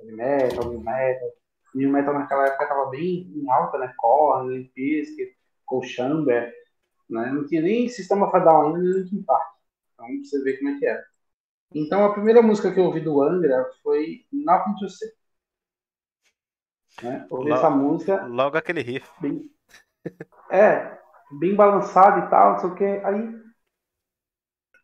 Heavy 0.00 0.12
metal, 0.16 0.70
new 0.70 0.80
metal. 0.80 1.30
New 1.74 1.90
metal 1.90 2.14
naquela 2.14 2.46
época 2.48 2.64
estava 2.64 2.90
bem 2.90 3.32
em 3.36 3.50
alta, 3.50 3.78
né? 3.78 3.92
Korn, 3.98 4.50
Limp 4.56 4.72
Bizkit, 4.74 5.36
Cole 5.66 5.86
Chamber. 5.88 6.52
Né? 7.10 7.32
Não 7.32 7.46
tinha 7.46 7.62
nem 7.62 7.88
Sistema 7.88 8.26
of 8.28 8.36
ainda, 8.36 8.78
nem 8.78 8.92
Linkin 9.02 9.22
Park. 9.24 9.54
Então, 9.94 10.06
você 10.24 10.42
ver 10.42 10.58
como 10.58 10.70
é 10.70 10.78
que 10.78 10.86
era. 10.86 11.09
Então, 11.74 12.04
a 12.04 12.12
primeira 12.12 12.42
música 12.42 12.72
que 12.72 12.80
eu 12.80 12.84
ouvi 12.84 13.00
do 13.00 13.22
Angra 13.22 13.64
foi 13.82 14.24
Nothing 14.32 14.74
to 14.80 14.88
Say. 14.88 15.08
Né? 17.02 17.26
Ouvi 17.30 17.50
logo, 17.50 17.58
essa 17.58 17.70
música. 17.70 18.26
Logo 18.26 18.56
aquele 18.56 18.82
riff. 18.82 19.08
Bem, 19.20 19.48
é, 20.50 20.98
bem 21.38 21.54
balançado 21.54 22.26
e 22.26 22.30
tal, 22.30 22.52
não 22.52 22.58
sei 22.58 22.70
o 22.70 22.74
que. 22.74 22.84
Aí, 22.84 23.40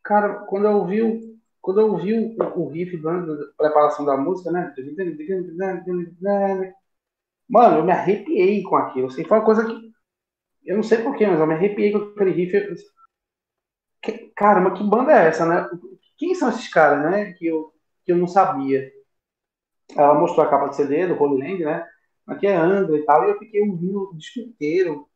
cara, 0.05 0.45
quando 0.47 0.67
eu 0.67 0.77
ouvi, 0.77 1.39
quando 1.61 1.81
eu 1.81 1.91
ouvi 1.91 2.15
o, 2.15 2.61
o 2.61 2.69
riff 2.69 2.97
da 3.03 3.13
preparação 3.57 4.05
da 4.05 4.17
música, 4.17 4.51
né? 4.53 4.73
Mano, 7.49 7.79
eu 7.79 7.85
me 7.85 7.93
arrepiei 7.93 8.63
com 8.63 8.77
aquilo. 8.77 9.09
Assim, 9.09 9.25
foi 9.25 9.39
uma 9.39 9.45
coisa 9.45 9.67
que 9.67 9.93
eu 10.65 10.77
não 10.77 10.83
sei 10.83 11.03
porquê, 11.03 11.27
mas 11.27 11.41
eu 11.41 11.47
me 11.47 11.55
arrepiei 11.55 11.93
com 11.93 11.99
aquele 11.99 12.31
riff. 12.31 12.77
Que, 14.03 14.33
caramba, 14.37 14.73
que 14.73 14.85
banda 14.85 15.13
é 15.13 15.29
essa, 15.29 15.45
né? 15.45 15.69
Quem 16.19 16.35
são 16.35 16.49
esses 16.51 16.69
caras, 16.69 17.11
né? 17.11 17.33
Que 17.35 17.47
eu, 17.47 17.73
que 18.05 18.13
eu 18.13 18.17
não 18.17 18.27
sabia. 18.27 18.93
Ela 19.97 20.15
mostrou 20.15 20.47
a 20.47 20.51
capa 20.51 20.69
de 20.69 20.77
CD 20.77 21.07
do 21.07 21.21
Holy 21.21 21.43
Land, 21.43 21.65
né? 21.65 21.89
Aqui 22.27 22.47
é 22.47 22.57
Angra 22.57 22.97
e 22.97 23.05
tal, 23.05 23.25
e 23.25 23.31
eu 23.31 23.39
fiquei 23.39 23.61
ouvindo 23.63 24.11
o 24.11 24.17
disco 24.17 24.41
inteiro. 24.41 25.09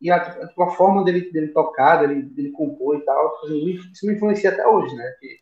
E 0.00 0.10
a, 0.10 0.16
a, 0.16 0.64
a 0.64 0.70
forma 0.70 1.04
dele, 1.04 1.30
dele 1.32 1.48
tocar, 1.48 1.98
dele, 1.98 2.22
dele 2.22 2.50
compor 2.52 2.96
e 2.98 3.04
tal, 3.04 3.34
tipo 3.34 3.46
assim, 3.46 3.90
isso 3.92 4.06
me 4.06 4.14
influencia 4.14 4.50
até 4.50 4.66
hoje, 4.66 4.94
né? 4.96 5.04
Que, 5.20 5.40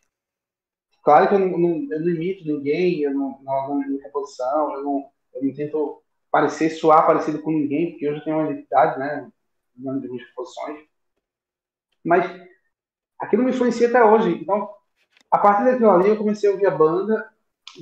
claro 1.03 1.29
que 1.29 1.35
eu 1.35 1.39
não, 1.39 1.57
não, 1.57 1.69
eu 1.91 1.99
não 2.01 2.09
imito 2.09 2.45
ninguém, 2.45 3.01
eu 3.01 3.13
não, 3.13 3.39
não, 3.43 3.81
imito 3.83 4.03
composição, 4.03 4.73
eu 4.75 4.83
não, 4.83 5.09
eu 5.35 5.43
não 5.43 5.53
tento 5.53 6.01
parecer, 6.31 6.69
soar 6.71 7.05
parecido 7.05 7.41
com 7.41 7.51
ninguém, 7.51 7.91
porque 7.91 8.07
eu 8.07 8.15
já 8.15 8.21
tenho 8.23 8.37
uma 8.37 8.51
identidade, 8.51 8.99
né? 8.99 9.29
das 9.75 10.01
minhas 10.01 10.29
posições. 10.31 10.85
Mas 12.03 12.25
aquilo 13.19 13.43
me 13.43 13.51
influencia 13.51 13.89
até 13.89 14.03
hoje. 14.03 14.31
Então, 14.41 14.69
a 15.35 15.37
partir 15.37 15.65
daquilo 15.65 15.91
ali, 15.91 16.09
eu 16.09 16.17
comecei 16.17 16.49
a 16.49 16.53
ouvir 16.53 16.67
a 16.67 16.71
banda 16.71 17.29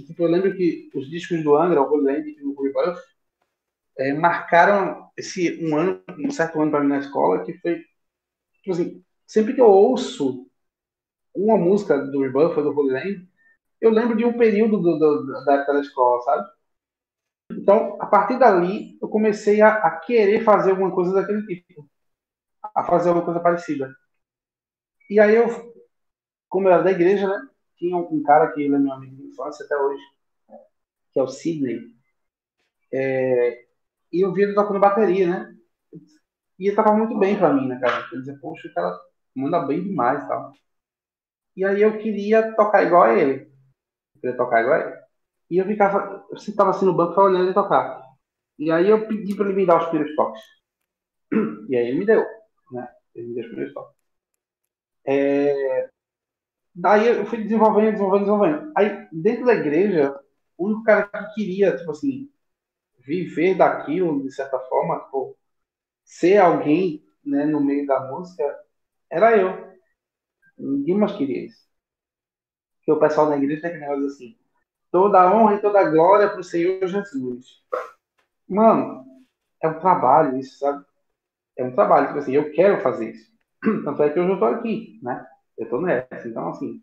tipo, 0.01 0.23
eu 0.23 0.27
lembro 0.27 0.55
que 0.55 0.89
os 0.95 1.09
discos 1.09 1.43
do 1.43 1.55
Angra, 1.55 1.81
o 1.81 1.91
Holy 1.91 2.03
Land 2.05 2.29
e 2.29 2.43
o 2.43 2.59
Rebirth, 2.61 2.99
é, 3.97 4.13
marcaram 4.13 5.09
esse 5.17 5.63
um 5.63 5.77
ano, 5.77 6.03
um 6.19 6.31
certo 6.31 6.59
ano 6.61 6.71
para 6.71 6.81
mim 6.81 6.89
na 6.89 6.99
escola, 6.99 7.43
que 7.43 7.53
foi, 7.59 7.79
tipo 8.63 8.71
assim, 8.71 9.03
sempre 9.27 9.53
que 9.53 9.61
eu 9.61 9.67
ouço 9.67 10.47
uma 11.35 11.57
música 11.57 11.97
do 11.97 12.21
Rebirth 12.21 12.57
ou 12.57 12.63
do 12.63 12.79
Holy 12.79 13.27
eu 13.81 13.91
lembro 13.91 14.15
de 14.15 14.25
um 14.25 14.37
período 14.37 14.77
do, 14.79 14.97
do, 14.97 15.45
da 15.45 15.55
época 15.55 15.73
da 15.73 15.81
escola, 15.81 16.21
sabe? 16.21 16.49
Então, 17.51 17.97
a 18.01 18.05
partir 18.07 18.39
dali, 18.39 18.97
eu 19.01 19.07
comecei 19.09 19.61
a, 19.61 19.73
a, 19.75 19.99
querer 19.99 20.43
fazer 20.43 20.71
alguma 20.71 20.91
coisa 20.93 21.13
daquele 21.13 21.45
tipo. 21.45 21.89
A 22.75 22.83
fazer 22.85 23.09
alguma 23.09 23.25
coisa 23.25 23.39
parecida. 23.41 23.93
E 25.09 25.19
aí 25.19 25.35
eu, 25.35 25.72
como 26.53 26.67
eu 26.67 26.71
era 26.73 26.83
da 26.83 26.91
igreja, 26.91 27.27
né? 27.27 27.49
Tinha 27.77 27.97
um 27.97 28.21
cara 28.21 28.51
que 28.51 28.61
ele 28.61 28.75
é 28.75 28.77
meu 28.77 28.93
amigo 28.93 29.15
de 29.15 29.23
infância 29.23 29.65
até 29.65 29.75
hoje, 29.75 30.03
que 31.11 31.19
é 31.19 31.23
o 31.23 31.27
Sidney. 31.27 31.81
É, 32.93 33.65
e 34.11 34.21
eu 34.21 34.31
vi 34.31 34.43
ele 34.43 34.53
tocando 34.53 34.79
bateria, 34.79 35.27
né? 35.27 35.55
E 36.59 36.67
ele 36.67 36.75
tocava 36.75 36.95
muito 36.95 37.17
bem 37.17 37.35
pra 37.35 37.51
mim, 37.51 37.67
né, 37.67 37.79
cara? 37.79 38.07
Ele 38.11 38.21
dizia, 38.21 38.37
poxa, 38.39 38.67
o 38.67 38.73
cara 38.73 38.95
manda 39.35 39.65
bem 39.65 39.83
demais 39.83 40.23
e 40.23 40.27
tal. 40.27 40.53
E 41.55 41.65
aí 41.65 41.81
eu 41.81 41.97
queria 41.97 42.55
tocar 42.55 42.83
igual 42.83 43.03
a 43.03 43.15
ele. 43.15 43.51
Eu 44.15 44.21
queria 44.21 44.37
tocar 44.37 44.61
igual 44.61 44.75
a 44.75 44.85
ele. 44.85 44.97
E 45.49 45.57
eu 45.57 45.65
ficava, 45.65 46.23
eu 46.29 46.37
sentava 46.37 46.69
assim 46.69 46.85
no 46.85 46.93
banco 46.95 47.19
olhando 47.19 47.45
ele 47.45 47.53
tocar. 47.55 47.99
E 48.59 48.71
aí 48.71 48.89
eu 48.89 49.07
pedi 49.07 49.35
para 49.35 49.45
ele 49.47 49.55
me 49.55 49.65
dar 49.65 49.79
os 49.81 49.87
primeiros 49.89 50.15
toques. 50.15 50.41
E 51.69 51.75
aí 51.75 51.87
ele 51.87 51.99
me 51.99 52.05
deu, 52.05 52.23
né? 52.71 52.87
Ele 53.15 53.29
me 53.29 53.33
deu 53.35 53.43
os 53.43 53.49
primeiros 53.49 53.73
toques. 53.73 53.95
É... 55.05 55.92
Daí 56.75 57.07
eu 57.07 57.25
fui 57.25 57.43
desenvolvendo, 57.43 57.91
desenvolvendo, 57.93 58.21
desenvolvendo. 58.25 58.71
Aí, 58.75 59.07
dentro 59.11 59.45
da 59.45 59.53
igreja, 59.53 60.19
o 60.57 60.65
único 60.67 60.83
cara 60.83 61.07
que 61.07 61.35
queria, 61.35 61.75
tipo 61.77 61.91
assim, 61.91 62.29
viver 62.99 63.55
daquilo, 63.57 64.23
de 64.23 64.31
certa 64.33 64.59
forma, 64.59 64.99
tipo, 65.01 65.37
ser 66.05 66.37
alguém 66.39 67.03
né, 67.25 67.45
no 67.45 67.61
meio 67.63 67.87
da 67.87 68.11
música, 68.11 68.43
era 69.09 69.37
eu. 69.37 69.73
Ninguém 70.57 70.97
mais 70.97 71.13
queria 71.17 71.45
isso. 71.45 71.67
Porque 72.77 72.91
o 72.91 72.99
pessoal 72.99 73.29
da 73.29 73.37
igreja 73.37 73.61
tem 73.61 73.69
aquele 73.71 73.85
negócio 73.89 74.07
assim, 74.07 74.37
toda 74.91 75.33
honra 75.33 75.55
e 75.55 75.61
toda 75.61 75.89
glória 75.89 76.29
para 76.29 76.39
o 76.39 76.43
Senhor 76.43 76.85
Jesus. 76.87 77.63
Mano, 78.47 79.05
é 79.61 79.67
um 79.67 79.79
trabalho 79.79 80.37
isso, 80.39 80.59
sabe? 80.59 80.85
É 81.57 81.63
um 81.63 81.73
trabalho, 81.75 82.07
tipo 82.07 82.19
assim, 82.19 82.33
eu 82.33 82.51
quero 82.53 82.81
fazer 82.81 83.11
isso. 83.11 83.31
Tanto 83.85 84.03
é 84.03 84.09
que 84.11 84.19
hoje 84.19 84.29
eu 84.29 84.35
estou 84.35 84.49
aqui, 84.49 84.99
né? 85.03 85.25
Eu 85.57 85.65
estou 85.65 85.81
nessa. 85.81 86.27
Então, 86.27 86.49
assim, 86.49 86.81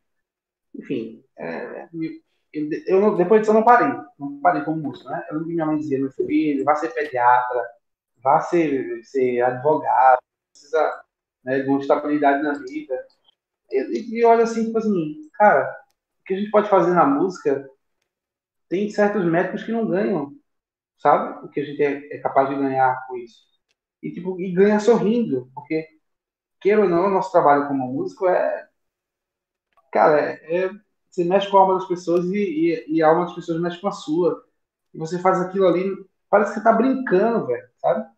enfim, 0.75 1.25
é, 1.39 1.89
eu, 2.87 3.17
depois 3.17 3.41
disso 3.41 3.51
eu 3.53 3.55
não 3.55 3.65
parei. 3.65 3.89
Não 4.19 4.41
parei 4.41 4.63
como 4.65 4.83
músico, 4.83 5.09
né? 5.11 5.25
Eu 5.31 5.39
lembro 5.39 5.49
minha 5.51 5.67
mãe 5.67 5.79
dizia, 5.79 5.99
meu 5.99 6.11
filho, 6.13 6.65
vá 6.65 6.75
ser 6.75 6.93
pediatra, 6.95 7.69
vá 8.23 8.41
ser, 8.41 9.03
ser 9.05 9.41
advogado, 9.43 10.19
precisa 10.53 11.03
né, 11.45 11.61
de 11.61 11.69
uma 11.69 11.81
estabilidade 11.81 12.43
na 12.43 12.55
vida. 12.55 13.07
E, 13.71 14.19
e 14.19 14.25
olha 14.25 14.45
assim, 14.45 14.67
tipo 14.67 14.79
assim, 14.79 15.31
cara, 15.35 15.71
o 16.21 16.25
que 16.25 16.35
a 16.35 16.39
gente 16.39 16.51
pode 16.51 16.69
fazer 16.69 16.93
na 16.93 17.07
música 17.07 17.69
tem 18.69 18.89
certos 18.91 19.25
médicos 19.25 19.65
que 19.65 19.73
não 19.73 19.87
ganham, 19.87 20.33
sabe? 20.99 21.45
O 21.47 21.51
que 21.51 21.61
a 21.61 21.65
gente 21.65 21.83
é, 21.83 22.17
é 22.17 22.19
capaz 22.21 22.49
de 22.49 22.57
ganhar 22.57 23.07
com 23.09 23.17
isso. 23.17 23.45
E, 24.03 24.13
tipo, 24.13 24.41
e 24.41 24.53
ganha 24.53 24.81
sorrindo, 24.81 25.51
porque, 25.55 25.87
queira 26.61 26.83
ou 26.83 26.89
não, 26.89 27.07
o 27.07 27.11
nosso 27.11 27.33
trabalho 27.33 27.69
como 27.69 27.93
músico 27.93 28.27
é. 28.29 28.69
Cara, 29.93 30.21
é, 30.21 30.65
é 30.65 30.71
você 31.11 31.25
mexe 31.25 31.51
com 31.51 31.59
a 31.59 31.61
alma 31.63 31.75
das 31.75 31.89
pessoas 31.89 32.25
e, 32.27 32.37
e, 32.37 32.97
e, 32.97 33.03
a 33.03 33.09
alma 33.09 33.25
das 33.27 33.35
pessoas 33.35 33.61
mexe 33.61 33.81
com 33.81 33.89
a 33.89 33.93
sua. 33.93 34.45
E 34.95 34.99
você 34.99 35.19
faz 35.19 35.41
aquilo 35.41 35.67
ali, 35.67 35.85
parece 36.29 36.53
que 36.53 36.59
você 36.59 36.65
tá 36.65 36.73
brincando, 36.73 37.47
velho, 37.47 37.69
sabe? 37.79 38.09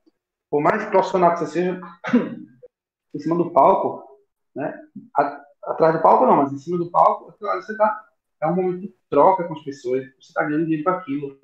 Por 0.51 0.61
mais 0.63 0.85
profissional 0.87 1.33
que 1.33 1.41
você 1.41 1.47
seja, 1.47 1.81
em 3.15 3.19
cima 3.19 3.37
do 3.37 3.51
palco, 3.51 4.05
né? 4.55 4.79
Atrás 5.65 5.97
do 5.97 6.03
palco 6.03 6.27
não, 6.27 6.37
mas 6.37 6.53
em 6.53 6.59
cima 6.59 6.77
do 6.77 6.91
palco, 6.91 7.35
você 7.41 7.77
tá 7.77 8.05
é 8.43 8.47
um 8.49 8.57
momento 8.57 8.81
de 8.81 8.95
troca 9.09 9.45
com 9.45 9.55
as 9.55 9.63
pessoas. 9.63 10.05
Você 10.05 10.29
está 10.29 10.43
ganhando 10.43 10.65
dinheiro 10.65 10.85
com 10.85 10.91
aquilo. 10.91 11.39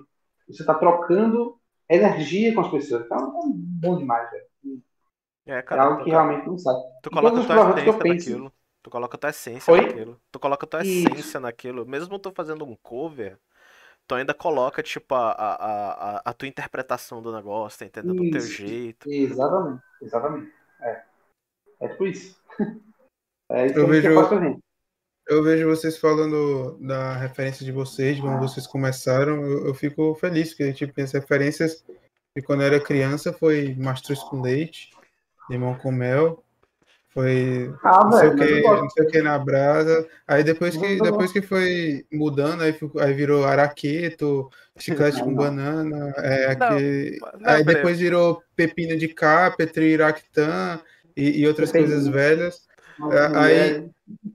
Você 0.48 0.62
está 0.62 0.74
trocando 0.74 1.58
energia 1.88 2.52
com 2.54 2.60
as 2.60 2.70
pessoas. 2.70 3.04
Então 3.04 3.18
é 3.18 3.42
bom 3.54 3.96
demais, 3.96 4.30
velho. 4.30 4.47
É, 5.48 5.62
cara, 5.62 5.82
é 5.82 5.84
algo 5.86 6.04
que 6.04 6.10
realmente 6.10 6.46
não 6.46 6.58
sabe. 6.58 6.78
Tu 7.02 7.10
coloca 7.10 7.42
tua 7.42 7.56
essência 7.56 8.04
naquilo. 8.04 8.52
Tu 8.82 8.90
coloca 8.90 9.18
tua 9.18 9.30
essência 9.30 9.72
Oi? 9.72 9.80
naquilo. 9.80 10.20
Tu 10.30 10.38
coloca 10.38 10.66
tua 10.66 10.82
Isso. 10.82 11.08
essência 11.08 11.40
naquilo. 11.40 11.86
Mesmo 11.86 12.18
tu 12.18 12.30
fazendo 12.30 12.64
um 12.66 12.76
cover, 12.76 13.38
tu 14.06 14.14
ainda 14.14 14.34
coloca, 14.34 14.82
tipo, 14.82 15.14
a, 15.14 15.32
a, 15.32 16.16
a, 16.16 16.22
a 16.22 16.32
tua 16.34 16.46
interpretação 16.46 17.22
do 17.22 17.32
negócio, 17.32 17.78
tá 17.78 17.86
entendendo? 17.86 18.22
Do 18.22 18.30
teu 18.30 18.40
jeito. 18.42 19.10
Exatamente, 19.10 19.82
exatamente. 20.02 20.52
É. 20.80 21.02
É 21.80 21.88
por 21.88 22.06
isso. 22.06 22.38
É 23.50 23.64
isso 23.64 23.78
eu 23.78 23.86
que 23.86 23.90
vejo, 23.92 24.08
eu 24.08 24.60
eu 25.26 25.42
vejo 25.42 25.68
vocês 25.68 25.96
falando 25.96 26.76
da 26.80 27.14
referência 27.16 27.64
de 27.64 27.72
vocês, 27.72 28.16
de 28.16 28.20
como 28.20 28.38
vocês 28.38 28.66
começaram, 28.66 29.42
eu, 29.42 29.68
eu 29.68 29.74
fico 29.74 30.14
feliz, 30.16 30.50
porque 30.50 30.70
tipo, 30.74 31.00
as 31.00 31.12
referências 31.12 31.82
de 32.36 32.42
quando 32.42 32.60
eu 32.60 32.66
era 32.66 32.78
criança 32.78 33.32
foi 33.32 33.74
Mastruz 33.74 34.22
com 34.22 34.42
Leite, 34.42 34.90
Limão 35.50 35.74
com 35.74 35.90
Mel, 35.90 36.42
foi 37.18 37.74
ah, 37.82 38.04
não, 38.04 38.12
sei 38.12 38.30
velho, 38.30 38.34
o 38.34 38.46
que, 38.46 38.62
não 38.62 38.90
sei 38.90 39.04
o 39.04 39.08
que 39.08 39.22
na 39.22 39.38
brasa. 39.38 40.06
Aí 40.26 40.44
depois 40.44 40.76
que, 40.76 41.00
depois 41.00 41.32
que 41.32 41.42
foi 41.42 42.06
mudando, 42.12 42.62
aí, 42.62 42.72
ficou, 42.72 43.00
aí 43.00 43.12
virou 43.12 43.44
araqueto, 43.44 44.48
chiclete 44.78 45.22
com 45.22 45.34
banana, 45.34 46.14
é, 46.18 46.46
aqui, 46.46 47.18
não, 47.40 47.50
aí 47.50 47.64
depois 47.64 47.98
virou 47.98 48.42
pepino 48.54 48.96
de 48.96 49.08
cá, 49.08 49.50
petriiractã 49.50 50.80
e, 51.16 51.40
e 51.40 51.46
outras 51.48 51.72
coisas 51.72 52.06
velhas. 52.06 52.68
É, 53.10 53.36
aí 53.36 53.90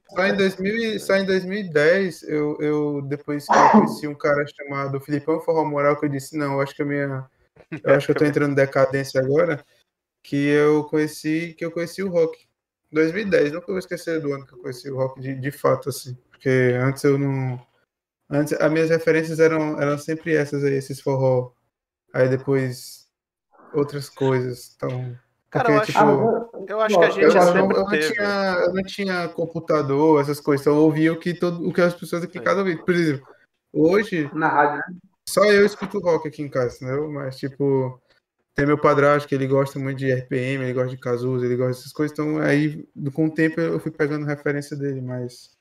só 0.09 0.25
em, 0.27 0.35
2000, 0.35 0.99
só 0.99 1.15
em 1.15 1.25
2010, 1.25 2.23
eu, 2.23 2.57
eu 2.59 3.01
depois 3.01 3.45
que 3.45 3.53
eu 3.53 3.69
conheci 3.69 4.07
um 4.07 4.15
cara 4.15 4.45
chamado 4.45 4.99
Filipão 4.99 5.39
Forró 5.41 5.65
Moral, 5.65 5.99
que 5.99 6.05
eu 6.05 6.09
disse, 6.09 6.37
não, 6.37 6.53
eu 6.53 6.61
acho 6.61 6.75
que 6.75 6.81
a 6.81 6.85
minha. 6.85 7.25
Eu 7.83 7.95
acho 7.95 8.07
que 8.07 8.11
eu 8.11 8.15
tô 8.15 8.25
entrando 8.25 8.51
em 8.51 8.55
decadência 8.55 9.19
agora. 9.19 9.63
Que 10.23 10.47
eu 10.47 10.85
conheci, 10.85 11.53
que 11.57 11.65
eu 11.65 11.71
conheci 11.71 12.01
o 12.01 12.09
rock. 12.09 12.47
2010, 12.91 13.51
nunca 13.51 13.67
vou 13.67 13.77
esquecer 13.77 14.21
do 14.21 14.33
ano 14.33 14.45
que 14.45 14.53
eu 14.53 14.59
conheci 14.59 14.89
o 14.89 14.95
rock 14.95 15.19
de, 15.19 15.35
de 15.35 15.51
fato, 15.51 15.89
assim. 15.89 16.17
Porque 16.31 16.49
antes 16.81 17.03
eu 17.03 17.17
não. 17.17 17.59
Antes, 18.29 18.53
as 18.53 18.71
minhas 18.71 18.89
referências 18.89 19.39
eram, 19.39 19.79
eram 19.81 19.97
sempre 19.97 20.33
essas 20.35 20.63
aí, 20.63 20.73
esses 20.73 21.01
forró. 21.01 21.51
Aí 22.13 22.29
depois 22.29 23.03
outras 23.73 24.09
coisas. 24.09 24.73
Então, 24.75 25.17
Cara, 25.49 25.71
eu 25.71 25.79
acho, 25.79 25.91
tipo, 25.91 26.65
eu 26.67 26.81
acho 26.81 26.97
que 26.97 27.05
a 27.05 27.09
gente 27.11 27.23
eu, 27.23 27.31
sempre 27.31 27.53
não, 27.53 27.71
eu, 27.71 27.83
não 27.83 27.89
tinha, 27.89 28.57
eu 28.65 28.73
não 28.73 28.83
tinha 28.83 29.27
computador, 29.29 30.19
essas 30.19 30.39
coisas, 30.39 30.65
então 30.65 30.77
eu 30.77 30.83
ouvia 30.83 31.13
o 31.13 31.19
que, 31.19 31.33
todo, 31.33 31.67
o 31.67 31.71
que 31.71 31.79
as 31.79 31.93
pessoas 31.93 32.23
aqui 32.23 32.39
em 32.39 32.43
casa 32.43 32.61
ouviam. 32.61 32.83
Por 32.83 32.93
exemplo, 32.95 33.27
hoje. 33.71 34.29
Na 34.33 34.47
rádio, 34.47 34.77
né? 34.77 34.99
Só 35.29 35.45
eu 35.45 35.65
escuto 35.65 35.99
rock 35.99 36.27
aqui 36.27 36.41
em 36.41 36.49
casa, 36.49 36.75
entendeu? 36.75 37.09
Mas, 37.11 37.37
tipo, 37.37 38.01
tem 38.55 38.65
meu 38.67 38.77
padrasto 38.77 39.27
que 39.27 39.33
ele 39.33 39.47
gosta 39.47 39.79
muito 39.79 39.97
de 39.97 40.13
RPM, 40.13 40.63
ele 40.63 40.73
gosta 40.73 40.89
de 40.89 40.97
Cazuza, 40.97 41.45
ele 41.45 41.55
gosta 41.55 41.73
dessas 41.73 41.91
coisas, 41.91 42.13
então 42.13 42.37
aí, 42.37 42.87
com 43.11 43.25
o 43.25 43.33
tempo, 43.33 43.59
eu 43.59 43.79
fui 43.79 43.91
pegando 43.91 44.25
referência 44.25 44.77
dele, 44.77 45.01
mas. 45.01 45.51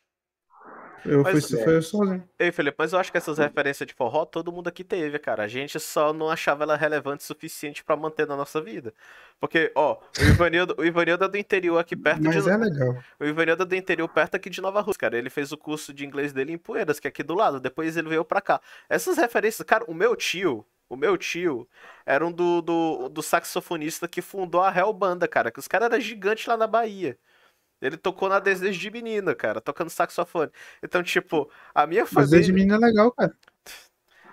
Eu 1.04 1.22
mas, 1.22 1.48
fui, 1.48 1.58
é. 1.58 1.68
eu 1.68 1.82
sozinho. 1.82 2.22
Ei, 2.38 2.52
Felipe, 2.52 2.76
mas 2.78 2.92
eu 2.92 2.98
acho 2.98 3.10
que 3.10 3.18
essas 3.18 3.38
referências 3.38 3.86
de 3.86 3.94
forró 3.94 4.24
todo 4.24 4.52
mundo 4.52 4.68
aqui 4.68 4.84
teve, 4.84 5.18
cara. 5.18 5.42
A 5.42 5.48
gente 5.48 5.80
só 5.80 6.12
não 6.12 6.30
achava 6.30 6.62
ela 6.62 6.76
relevante 6.76 7.24
o 7.24 7.26
suficiente 7.26 7.82
para 7.82 7.96
manter 7.96 8.24
na 8.24 8.36
nossa 8.36 8.60
vida. 8.60 8.94
Porque, 9.40 9.72
ó, 9.74 9.98
o 10.20 10.22
Ivanildo, 10.22 10.76
o 10.78 10.84
Ivanildo 10.84 11.24
é 11.24 11.28
do 11.28 11.36
interior 11.36 11.78
aqui 11.78 11.96
perto 11.96 12.22
mas 12.22 12.44
de. 12.44 12.48
é 12.48 12.56
legal. 12.56 12.96
O 13.18 13.24
Ivanildo 13.24 13.64
é 13.64 13.66
do 13.66 13.74
interior 13.74 14.06
perto 14.06 14.36
aqui 14.36 14.48
de 14.48 14.60
Nova 14.60 14.80
Rússia, 14.80 15.00
cara. 15.00 15.18
Ele 15.18 15.30
fez 15.30 15.50
o 15.50 15.56
curso 15.56 15.92
de 15.92 16.06
inglês 16.06 16.32
dele 16.32 16.52
em 16.52 16.58
Poeiras, 16.58 17.00
que 17.00 17.08
é 17.08 17.10
aqui 17.10 17.24
do 17.24 17.34
lado. 17.34 17.58
Depois 17.58 17.96
ele 17.96 18.08
veio 18.08 18.24
pra 18.24 18.40
cá. 18.40 18.60
Essas 18.88 19.16
referências, 19.16 19.66
cara, 19.66 19.84
o 19.88 19.94
meu 19.94 20.14
tio, 20.14 20.64
o 20.92 20.96
meu 20.96 21.16
tio 21.16 21.66
era 22.04 22.26
um 22.26 22.30
do, 22.30 22.60
do, 22.60 23.08
do 23.08 23.22
saxofonista 23.22 24.06
que 24.06 24.20
fundou 24.20 24.60
a 24.60 24.76
Hell 24.76 24.92
Banda, 24.92 25.26
cara. 25.26 25.50
Que 25.50 25.58
os 25.58 25.66
caras 25.66 25.90
eram 25.90 25.98
gigantes 25.98 26.44
lá 26.46 26.54
na 26.54 26.66
Bahia. 26.66 27.18
Ele 27.80 27.96
tocou 27.96 28.28
na 28.28 28.38
Desejo 28.38 28.78
de 28.78 28.90
Menina, 28.90 29.34
cara, 29.34 29.58
tocando 29.58 29.88
saxofone. 29.88 30.50
Então, 30.82 31.02
tipo, 31.02 31.50
a 31.74 31.86
minha 31.86 32.04
família. 32.04 32.30
Desejo 32.30 32.46
de 32.48 32.52
Menina 32.52 32.76
é 32.76 32.78
legal, 32.78 33.10
cara. 33.12 33.34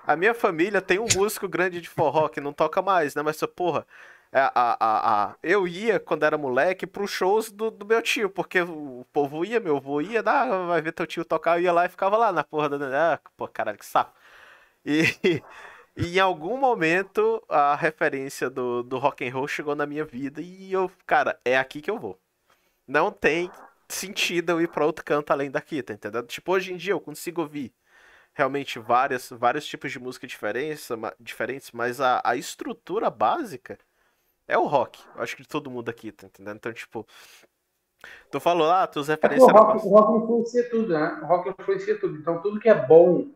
A 0.06 0.18
minha 0.18 0.34
família 0.34 0.82
tem 0.82 1.00
um 1.00 1.08
músico 1.16 1.48
grande 1.48 1.80
de 1.80 1.88
forró 1.88 2.28
que 2.28 2.42
não 2.42 2.52
toca 2.52 2.82
mais, 2.82 3.16
né? 3.16 3.22
Mas, 3.22 3.40
porra, 3.56 3.88
a, 4.34 4.52
a, 4.54 4.78
a, 4.80 5.24
a, 5.32 5.36
eu 5.42 5.66
ia, 5.66 5.98
quando 5.98 6.24
era 6.24 6.38
moleque, 6.38 6.86
pros 6.86 7.10
shows 7.10 7.50
do, 7.50 7.72
do 7.72 7.86
meu 7.86 8.02
tio, 8.02 8.30
porque 8.30 8.60
o 8.62 9.06
povo 9.14 9.46
ia, 9.46 9.62
meu 9.62 9.78
avô 9.78 10.02
ia, 10.02 10.22
ah, 10.26 10.68
vai 10.68 10.82
ver 10.82 10.92
teu 10.92 11.08
tio 11.08 11.24
tocar, 11.24 11.58
eu 11.58 11.64
ia 11.64 11.72
lá 11.72 11.86
e 11.86 11.90
ficava 11.90 12.18
lá 12.18 12.34
na 12.34 12.44
porra 12.44 12.68
da. 12.68 13.14
Ah, 13.14 13.20
pô, 13.38 13.48
caralho, 13.48 13.78
que 13.78 13.86
saco. 13.86 14.14
E, 14.86 15.04
e 16.00 16.18
em 16.18 16.20
algum 16.22 16.58
momento 16.58 17.44
a 17.50 17.76
referência 17.76 18.50
do, 18.50 18.84
do 18.84 18.98
rock 19.00 19.28
and 19.28 19.34
roll 19.34 19.48
chegou 19.48 19.76
na 19.76 19.86
minha 19.88 20.06
vida 20.06 20.42
e 20.42 20.72
eu, 20.74 20.92
cara, 21.08 21.40
é 21.46 21.58
aqui 21.58 21.82
que 21.82 21.92
eu 21.92 22.00
vou 22.00 22.20
não 22.88 23.12
tem 23.12 23.54
sentido 23.90 24.52
eu 24.52 24.62
ir 24.62 24.68
pra 24.70 24.86
outro 24.86 25.06
canto 25.06 25.32
além 25.32 25.52
daqui, 25.52 25.84
tá 25.84 25.94
entendendo? 25.94 26.28
Tipo, 26.28 26.54
hoje 26.54 26.74
em 26.74 26.78
dia 26.78 26.94
eu 26.94 27.02
consigo 27.02 27.42
ouvir 27.42 27.74
realmente 28.34 28.80
várias, 28.80 29.30
vários 29.32 29.66
tipos 29.68 29.92
de 29.92 30.00
música 30.00 30.28
diferentes, 30.28 30.90
ma- 30.92 31.14
diferentes, 31.20 31.72
mas 31.72 32.02
a, 32.02 32.22
a 32.26 32.36
estrutura 32.38 33.10
básica 33.10 33.78
é 34.48 34.58
o 34.58 34.66
rock. 34.68 35.04
Eu 35.16 35.22
acho 35.24 35.36
que 35.36 35.44
de 35.44 35.48
todo 35.50 35.72
mundo 35.72 35.90
aqui, 35.90 36.12
tá 36.12 36.28
entendendo? 36.28 36.58
Então, 36.58 36.74
tipo, 36.74 37.08
tu 38.32 38.40
falou 38.40 38.68
lá, 38.68 38.88
tuas 38.88 39.08
É 39.22 39.28
referências 39.28 39.48
o 39.48 39.48
eram 39.50 39.66
rock, 39.66 39.86
o 39.86 39.90
rock 39.90 40.24
influencia 40.24 40.70
tudo, 40.70 40.94
né? 40.94 41.20
O 41.22 41.26
rock 41.26 41.50
influencia 41.50 42.00
tudo. 42.00 42.18
Então 42.18 42.42
tudo 42.42 42.60
que 42.60 42.70
é 42.70 42.76
bom 42.88 43.28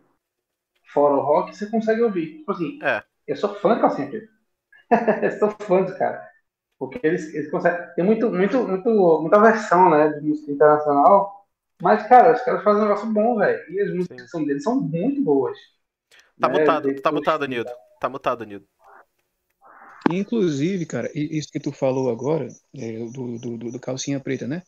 fora 0.94 1.16
o 1.16 1.22
rock, 1.22 1.56
você 1.56 1.66
consegue 1.68 2.02
ouvir. 2.02 2.38
Tipo 2.40 2.52
assim, 2.52 2.80
É. 2.84 3.04
eu 3.28 3.36
sou 3.36 3.54
fã 3.56 3.76
do 3.76 3.82
Calcinha 3.82 4.10
Preta. 4.10 4.28
eu 5.24 5.32
sou 5.40 5.50
fã 5.52 5.82
dos 5.84 5.94
caras. 5.98 6.26
Porque 6.80 7.00
eles, 7.06 7.34
eles 7.34 7.50
conseguem. 7.52 7.80
Tem 7.96 8.04
muito, 8.06 8.30
muito, 8.30 8.68
muito, 8.68 8.90
muita 9.22 9.40
versão, 9.42 9.90
né, 9.90 10.10
de 10.10 10.22
música 10.28 10.52
internacional. 10.52 11.46
Mas, 11.82 12.06
cara, 12.08 12.34
os 12.34 12.42
caras 12.42 12.64
fazem 12.64 12.82
um 12.84 12.86
negócio 12.88 13.12
bom, 13.12 13.38
velho. 13.38 13.72
E 13.72 13.82
as 13.82 13.94
músicas 13.94 14.22
Sim. 14.22 14.28
são 14.28 14.46
deles 14.46 14.64
são 14.64 14.80
muito 14.82 15.22
boas. 15.24 15.58
Tá 16.40 16.50
né? 16.50 16.60
mutado, 16.60 16.84
tá 16.88 16.90
Depois- 16.94 17.14
mutado, 17.16 17.46
Nildo. 17.48 17.72
Tá 18.00 18.10
mutado, 18.10 18.46
Nildo. 18.46 18.66
Inclusive, 20.12 20.86
cara, 20.86 21.10
isso 21.16 21.50
que 21.50 21.60
tu 21.60 21.72
falou 21.72 22.10
agora, 22.12 22.48
é, 22.76 22.98
do, 23.00 23.38
do, 23.40 23.58
do- 23.58 23.72
do 23.72 23.80
calcinha 23.80 24.20
preta, 24.20 24.46
né? 24.48 24.64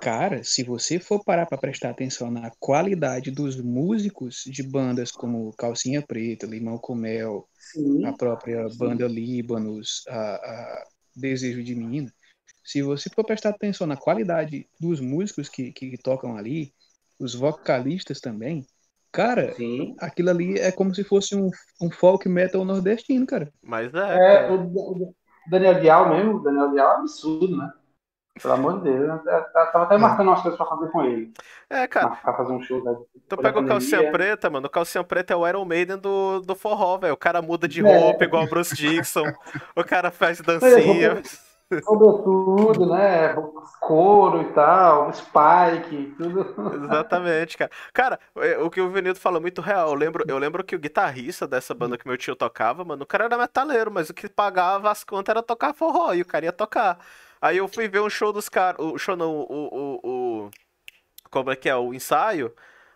Cara, 0.00 0.44
se 0.44 0.62
você 0.62 1.00
for 1.00 1.24
parar 1.24 1.46
pra 1.46 1.58
prestar 1.58 1.90
atenção 1.90 2.30
na 2.30 2.52
qualidade 2.60 3.32
dos 3.32 3.60
músicos 3.60 4.44
de 4.46 4.62
bandas 4.62 5.10
como 5.10 5.52
Calcinha 5.54 6.00
Preta, 6.00 6.46
Limão 6.46 6.78
com 6.78 6.94
Mel, 6.94 7.48
Sim. 7.58 8.04
a 8.04 8.12
própria 8.12 8.68
Sim. 8.68 8.78
banda 8.78 9.08
Líbanos, 9.08 10.04
a, 10.08 10.34
a 10.34 10.86
Desejo 11.16 11.64
de 11.64 11.74
Menina, 11.74 12.12
se 12.62 12.80
você 12.80 13.10
for 13.10 13.24
prestar 13.24 13.50
atenção 13.50 13.86
na 13.86 13.96
qualidade 13.96 14.68
dos 14.80 15.00
músicos 15.00 15.48
que, 15.48 15.72
que 15.72 15.96
tocam 15.98 16.36
ali, 16.36 16.72
os 17.18 17.34
vocalistas 17.34 18.20
também, 18.20 18.64
cara, 19.10 19.52
Sim. 19.54 19.96
aquilo 19.98 20.30
ali 20.30 20.58
é 20.58 20.70
como 20.70 20.94
se 20.94 21.02
fosse 21.02 21.34
um, 21.34 21.50
um 21.80 21.90
folk 21.90 22.28
metal 22.28 22.64
nordestino, 22.64 23.26
cara. 23.26 23.52
Mas 23.60 23.92
é, 23.94 24.46
É, 24.46 24.52
o, 24.52 25.14
Daniel 25.50 25.80
Dial 25.80 26.08
mesmo, 26.10 26.36
o 26.36 26.42
Daniel 26.42 26.70
Dial 26.70 26.88
é 26.88 26.96
um 26.96 27.00
absurdo, 27.00 27.56
né? 27.56 27.72
Pelo 28.40 28.54
amor 28.54 28.78
de 28.80 28.90
Deus. 28.90 29.20
Eu 29.26 29.44
tava 29.52 29.84
até 29.84 29.98
marcando 29.98 30.28
umas 30.28 30.40
coisas 30.42 30.56
pra 30.56 30.66
fazer 30.66 30.88
com 30.90 31.02
ele. 31.02 31.32
É, 31.70 31.86
cara. 31.86 32.08
Marcar 32.10 32.36
fazer 32.36 32.52
um 32.52 32.62
show 32.62 32.82
da. 32.82 32.94
Tu 32.94 33.04
depois 33.30 33.42
pega 33.42 33.60
o 33.60 33.66
calcinha 33.66 34.10
preta, 34.10 34.48
mano. 34.50 34.66
O 34.66 34.70
calcinha 34.70 35.04
preta 35.04 35.32
é 35.32 35.36
o 35.36 35.46
Iron 35.46 35.64
Maiden 35.64 35.98
do, 35.98 36.40
do 36.40 36.54
forró, 36.54 36.98
velho. 36.98 37.14
O 37.14 37.16
cara 37.16 37.42
muda 37.42 37.66
de 37.68 37.84
É. 37.86 37.98
roupa 37.98 38.24
igual 38.24 38.44
o 38.44 38.48
Bruce 38.48 38.74
Dixon. 38.74 39.24
o 39.76 39.84
cara 39.84 40.10
faz 40.10 40.40
dancinha. 40.42 41.22
Sobretudo, 41.84 42.86
né? 42.86 43.34
Couro 43.80 44.40
e 44.40 44.52
tal, 44.54 45.12
Spike, 45.12 46.14
tudo. 46.16 46.54
Exatamente, 46.84 47.58
cara. 47.58 47.70
Cara, 47.92 48.18
é, 48.38 48.56
o 48.58 48.70
que 48.70 48.80
o 48.80 48.88
Venildo 48.90 49.20
falou 49.20 49.38
é 49.38 49.42
muito 49.42 49.60
real. 49.60 49.88
Eu 49.90 49.94
lembro, 49.94 50.24
eu 50.26 50.38
lembro 50.38 50.64
que 50.64 50.74
o 50.74 50.78
guitarrista 50.78 51.46
dessa 51.46 51.74
banda 51.74 51.98
que 51.98 52.08
meu 52.08 52.16
tio 52.16 52.34
tocava, 52.34 52.84
mano, 52.84 53.02
o 53.02 53.06
cara 53.06 53.24
era 53.26 53.36
metaleiro, 53.36 53.90
mas 53.90 54.08
o 54.08 54.14
que 54.14 54.28
pagava 54.30 54.90
as 54.90 55.04
contas 55.04 55.30
era 55.34 55.42
tocar 55.42 55.74
forró, 55.74 56.14
e 56.14 56.22
o 56.22 56.26
cara 56.26 56.46
ia 56.46 56.52
tocar. 56.52 56.98
Aí 57.40 57.56
eu 57.58 57.68
fui 57.68 57.88
ver 57.88 58.00
um 58.00 58.10
show 58.10 58.32
dos 58.32 58.48
caras. 58.48 58.84
O 58.84 58.98
show 58.98 59.16
não, 59.16 59.30
o, 59.40 59.44
o, 59.48 60.00
o. 60.46 60.50
Como 61.30 61.50
é 61.50 61.56
que 61.56 61.68
é? 61.68 61.76
O 61.76 61.94
ensaio. 61.94 62.54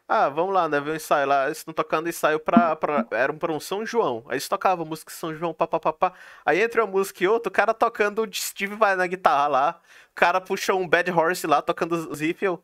Ah, 0.08 0.28
vamos 0.28 0.52
lá, 0.54 0.68
né? 0.68 0.80
Ver 0.80 0.90
o 0.92 0.96
ensaio 0.96 1.26
lá. 1.28 1.46
Eles 1.46 1.58
estão 1.58 1.72
tocando 1.74 2.08
ensaio 2.08 2.38
pra, 2.40 2.76
pra. 2.76 3.06
Era 3.12 3.32
pra 3.32 3.52
um 3.52 3.60
São 3.60 3.84
João. 3.86 4.24
Aí 4.28 4.34
eles 4.34 4.48
tocavam 4.48 4.84
música 4.84 5.12
São 5.12 5.34
João, 5.34 5.54
papapá. 5.54 6.12
Aí 6.44 6.60
entre 6.60 6.80
uma 6.80 6.86
música 6.90 7.24
e 7.24 7.28
outra, 7.28 7.48
o 7.50 7.52
cara 7.52 7.74
tocando 7.74 8.22
o 8.22 8.34
Steve 8.34 8.74
vai 8.76 8.96
na 8.96 9.06
guitarra 9.06 9.48
lá. 9.48 9.80
O 10.10 10.14
cara 10.14 10.40
puxou 10.40 10.80
um 10.80 10.88
Bad 10.88 11.10
Horse 11.10 11.46
lá, 11.46 11.62
tocando 11.62 11.92
os 11.92 12.20
riffs. 12.20 12.42
eu, 12.42 12.62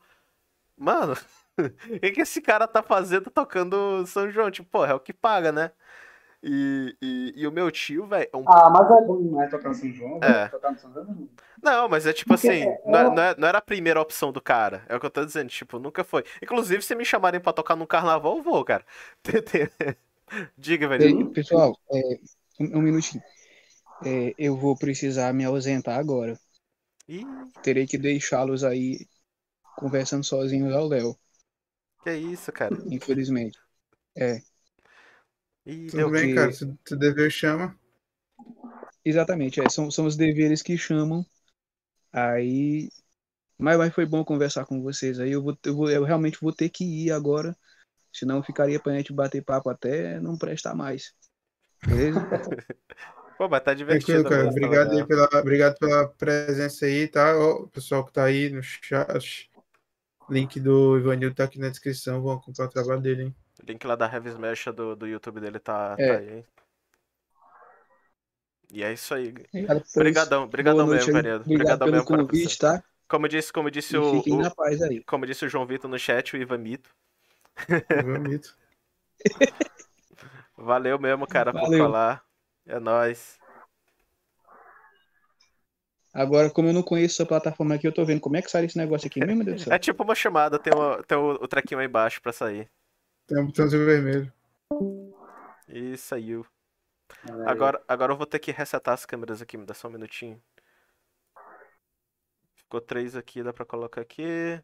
Mano, 0.76 1.14
o 1.58 2.00
que, 2.00 2.12
que 2.12 2.20
esse 2.22 2.40
cara 2.40 2.66
tá 2.68 2.82
fazendo 2.82 3.30
tocando 3.30 4.06
São 4.06 4.30
João? 4.30 4.50
Tipo, 4.50 4.68
porra, 4.70 4.92
é 4.92 4.94
o 4.94 5.00
que 5.00 5.12
paga, 5.12 5.52
né? 5.52 5.72
E, 6.42 6.96
e, 7.02 7.32
e 7.36 7.46
o 7.46 7.52
meu 7.52 7.70
tio, 7.70 8.06
velho, 8.06 8.28
é 8.32 8.36
um 8.36 8.46
Ah, 8.46 8.70
mas 8.70 8.90
é 8.90 9.04
bom, 9.06 9.20
né? 9.36 9.46
Tocar 9.48 9.68
no 9.68 9.74
São 9.74 9.92
João. 9.92 10.20
É. 10.20 10.50
Tocar 10.50 10.72
no 10.72 10.78
São 10.78 10.92
João. 10.92 11.04
não. 11.04 11.28
Não, 11.62 11.88
mas 11.88 12.06
é 12.06 12.12
tipo 12.12 12.32
Porque 12.32 12.34
assim, 12.34 12.70
é- 12.70 12.78
não, 12.84 12.98
é- 13.00 13.10
não, 13.10 13.22
é- 13.22 13.34
não 13.36 13.48
era 13.48 13.58
a 13.58 13.60
primeira 13.60 14.00
opção 14.00 14.30
do 14.32 14.40
cara. 14.40 14.84
É 14.88 14.94
o 14.96 15.00
que 15.00 15.06
eu 15.06 15.10
tô 15.10 15.24
dizendo, 15.24 15.48
tipo, 15.50 15.78
nunca 15.78 16.04
foi. 16.04 16.24
Inclusive, 16.42 16.82
se 16.82 16.94
me 16.94 17.04
chamarem 17.04 17.40
pra 17.40 17.52
tocar 17.52 17.74
num 17.76 17.86
carnaval, 17.86 18.36
eu 18.38 18.42
vou, 18.42 18.64
cara. 18.64 18.84
Diga, 20.58 20.88
velho. 20.88 21.10
É, 21.10 21.24
pessoal, 21.32 21.78
é, 21.92 22.00
um, 22.60 22.78
um 22.78 22.82
minutinho. 22.82 23.22
É, 24.04 24.34
eu 24.38 24.56
vou 24.56 24.76
precisar 24.78 25.32
me 25.34 25.44
ausentar 25.46 25.98
agora. 25.98 26.38
Ih, 27.08 27.26
Terei 27.62 27.86
que 27.86 27.96
deixá-los 27.98 28.64
aí 28.64 29.06
conversando 29.76 30.24
sozinhos 30.24 30.74
ao 30.74 30.88
Léo, 30.88 31.18
que 32.02 32.12
isso, 32.16 32.52
cara. 32.52 32.76
infelizmente. 32.90 33.58
É, 34.16 34.42
Ih, 35.68 35.88
Tudo 35.90 36.10
bem, 36.10 36.28
que- 36.28 36.34
cara. 36.34 36.50
Se 36.50 36.66
tu 36.82 36.96
dever, 36.96 37.30
chama. 37.30 37.78
exatamente, 39.04 39.60
é, 39.60 39.68
são, 39.68 39.90
são 39.90 40.06
os 40.06 40.16
deveres 40.16 40.62
que 40.62 40.78
chamam. 40.78 41.24
Aí. 42.10 42.88
Mas, 43.58 43.76
mas 43.76 43.94
foi 43.94 44.06
bom 44.06 44.24
conversar 44.24 44.64
com 44.64 44.82
vocês 44.82 45.20
aí. 45.20 45.32
Eu, 45.32 45.42
vou, 45.42 45.58
eu, 45.64 45.76
vou- 45.76 45.90
eu 45.90 46.04
realmente 46.04 46.38
vou 46.40 46.52
ter 46.52 46.70
que 46.70 46.84
ir 46.84 47.12
agora. 47.12 47.54
Senão 48.10 48.42
ficaria 48.42 48.80
pra 48.80 48.94
gente 48.94 49.12
bater 49.12 49.44
papo 49.44 49.68
até 49.68 50.18
não 50.20 50.38
prestar 50.38 50.74
mais. 50.74 51.12
Beleza? 51.86 52.18
Pô, 53.36 53.46
mas 53.46 53.62
tá 53.62 53.74
divertido. 53.74 54.22
Tranquilo, 54.24 54.28
cara. 54.30 54.48
Obrigado 54.50 54.88
aí 54.90 55.02
legal. 55.02 55.06
pela, 55.06 55.40
obrigado 55.40 55.78
pela 55.78 56.08
presença 56.08 56.86
aí, 56.86 57.06
tá? 57.06 57.36
O 57.36 57.68
pessoal 57.68 58.04
que 58.06 58.12
tá 58.12 58.24
aí 58.24 58.48
no 58.48 58.62
chat. 58.62 59.50
Link 60.30 60.58
do 60.60 60.98
Ivanildo 60.98 61.36
tá 61.36 61.44
aqui 61.44 61.58
na 61.58 61.68
descrição. 61.68 62.22
Vão 62.22 62.32
acompanhar 62.32 62.68
o 62.68 62.72
trabalho 62.72 63.00
dele, 63.02 63.22
hein? 63.24 63.36
Link 63.68 63.86
lá 63.86 63.94
da 63.96 64.10
Heavy 64.12 64.30
Smash 64.30 64.66
do, 64.74 64.96
do 64.96 65.06
YouTube 65.06 65.40
dele 65.40 65.58
tá, 65.58 65.94
É. 65.98 66.12
tá 66.14 66.18
aí? 66.18 66.44
E 68.70 68.82
é 68.82 68.92
isso 68.92 69.14
aí. 69.14 69.32
Obrigadão, 69.96 70.44
obrigadão 70.44 70.86
mesmo, 70.86 71.16
aí. 71.16 71.22
Vanildo. 71.22 71.44
Obrigado 71.44 71.82
Obrigadão 71.82 71.86
pelo 71.86 71.92
mesmo, 71.92 72.06
por 72.06 72.18
convite, 72.18 72.58
tá? 72.58 72.84
Como 73.08 73.26
disse, 73.28 73.52
como 73.52 73.70
disse 73.70 73.94
E 73.94 73.98
o, 73.98 74.10
fiquem 74.18 74.34
o- 74.34 74.42
na 74.42 74.50
paz 74.50 74.82
aí. 74.82 75.02
como 75.04 75.24
disse 75.26 75.44
o 75.44 75.48
João 75.48 75.66
Vitor 75.66 75.90
no 75.90 75.98
chat, 75.98 76.34
o 76.34 76.40
Ivan 76.40 76.58
Mito. 76.58 76.90
Bonito. 78.02 78.56
Valeu 80.56 80.98
mesmo, 80.98 81.26
cara, 81.26 81.52
por 81.52 81.60
Valeu. 81.62 81.78
falar. 81.84 82.24
É 82.66 82.78
nóis. 82.78 83.38
Agora, 86.12 86.50
como 86.50 86.68
eu 86.68 86.72
não 86.74 86.82
conheço 86.82 87.14
essa 87.22 87.26
plataforma 87.28 87.74
aqui, 87.74 87.86
eu 87.86 87.92
tô 87.94 88.04
vendo 88.04 88.20
como 88.20 88.36
é 88.36 88.42
que 88.42 88.50
sai 88.50 88.64
esse 88.64 88.76
negócio 88.76 89.06
aqui 89.06 89.20
mesmo, 89.20 89.36
meu 89.36 89.44
Deus 89.44 89.60
do 89.60 89.64
céu. 89.64 89.72
É 89.72 89.78
tipo 89.78 90.02
uma 90.02 90.14
chamada, 90.14 90.58
tem, 90.58 90.72
uma, 90.74 91.02
tem 91.04 91.16
o, 91.16 91.32
o 91.34 91.48
trequinho 91.48 91.80
aí 91.80 91.86
embaixo 91.86 92.20
pra 92.20 92.32
sair. 92.32 92.68
Tem 93.28 93.38
um 93.38 93.46
botãozinho 93.46 93.84
vermelho. 93.84 94.32
E 95.68 95.96
saiu. 95.98 96.46
Aí. 97.24 97.46
Agora, 97.46 97.84
agora 97.86 98.12
eu 98.12 98.16
vou 98.16 98.26
ter 98.26 98.38
que 98.38 98.50
resetar 98.50 98.94
as 98.94 99.04
câmeras 99.04 99.42
aqui, 99.42 99.56
me 99.58 99.66
dá 99.66 99.74
só 99.74 99.86
um 99.88 99.92
minutinho. 99.92 100.42
Ficou 102.54 102.80
três 102.80 103.14
aqui, 103.14 103.42
dá 103.42 103.52
pra 103.52 103.66
colocar 103.66 104.00
aqui. 104.00 104.62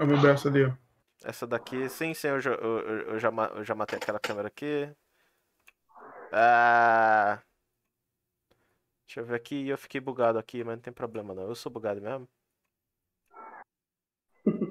O 0.00 0.04
meu 0.06 0.20
braço 0.20 0.48
ali, 0.48 0.64
ó. 0.64 0.72
Essa 1.24 1.46
daqui, 1.46 1.88
sim, 1.88 2.12
sim, 2.12 2.28
eu 2.28 2.40
já, 2.40 2.50
eu, 2.54 2.78
eu- 2.80 3.00
eu 3.12 3.18
já, 3.18 3.30
eu 3.30 3.64
já 3.64 3.74
matei 3.74 3.98
aquela 3.98 4.18
câmera 4.20 4.48
aqui. 4.48 4.90
Ah. 6.32 7.40
Deixa 9.06 9.20
eu 9.20 9.24
ver 9.24 9.36
aqui, 9.36 9.68
eu 9.68 9.78
fiquei 9.78 10.00
bugado 10.00 10.38
aqui, 10.38 10.64
mas 10.64 10.74
não 10.76 10.82
tem 10.82 10.92
problema 10.92 11.34
não. 11.34 11.44
Eu 11.44 11.54
sou 11.54 11.70
bugado 11.70 12.00
mesmo. 12.00 12.28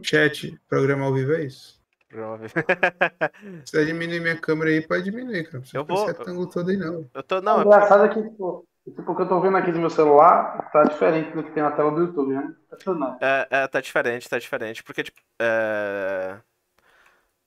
Chat, 0.04 0.60
programa 0.68 1.06
ao 1.06 1.14
vivo 1.14 1.34
é 1.34 1.46
isso. 1.46 1.83
Ver. 2.14 2.50
Se 3.66 3.72
você 3.72 3.86
diminuir 3.86 4.20
minha 4.20 4.40
câmera 4.40 4.70
aí, 4.70 4.86
pode 4.88 5.04
diminuir, 5.04 5.50
cara. 5.50 5.64
Eu 5.74 5.84
vou- 5.86 5.98
esse 5.98 6.06
retângulo 6.18 6.48
todo 6.50 6.70
aí, 6.70 6.78
não. 6.78 7.10
Eu 7.14 7.24
tô, 7.24 7.38
O 7.38 7.42
não, 7.42 7.62
engraçado 7.62 8.06
é 8.06 8.10
que, 8.10 8.22
tipo, 8.22 8.66
tipo, 8.84 9.12
o 9.12 9.16
que 9.16 9.22
eu 9.22 9.28
tô 9.28 9.42
vendo 9.42 9.58
aqui 9.58 9.72
no 9.72 9.80
meu 9.80 9.90
celular 9.90 10.70
tá 10.72 10.84
diferente 10.84 11.32
do 11.36 11.44
que 11.44 11.52
tem 11.52 11.64
na 11.64 11.72
tela 11.72 11.92
do 11.92 12.02
YouTube, 12.02 12.34
né? 12.34 12.56
Impressionante. 12.68 13.18
É, 13.22 13.48
é, 13.50 13.68
tá 13.68 13.82
diferente, 13.82 14.30
tá 14.30 14.38
diferente. 14.38 14.84
Porque, 14.84 15.04
tipo, 15.04 15.20
é... 15.40 16.40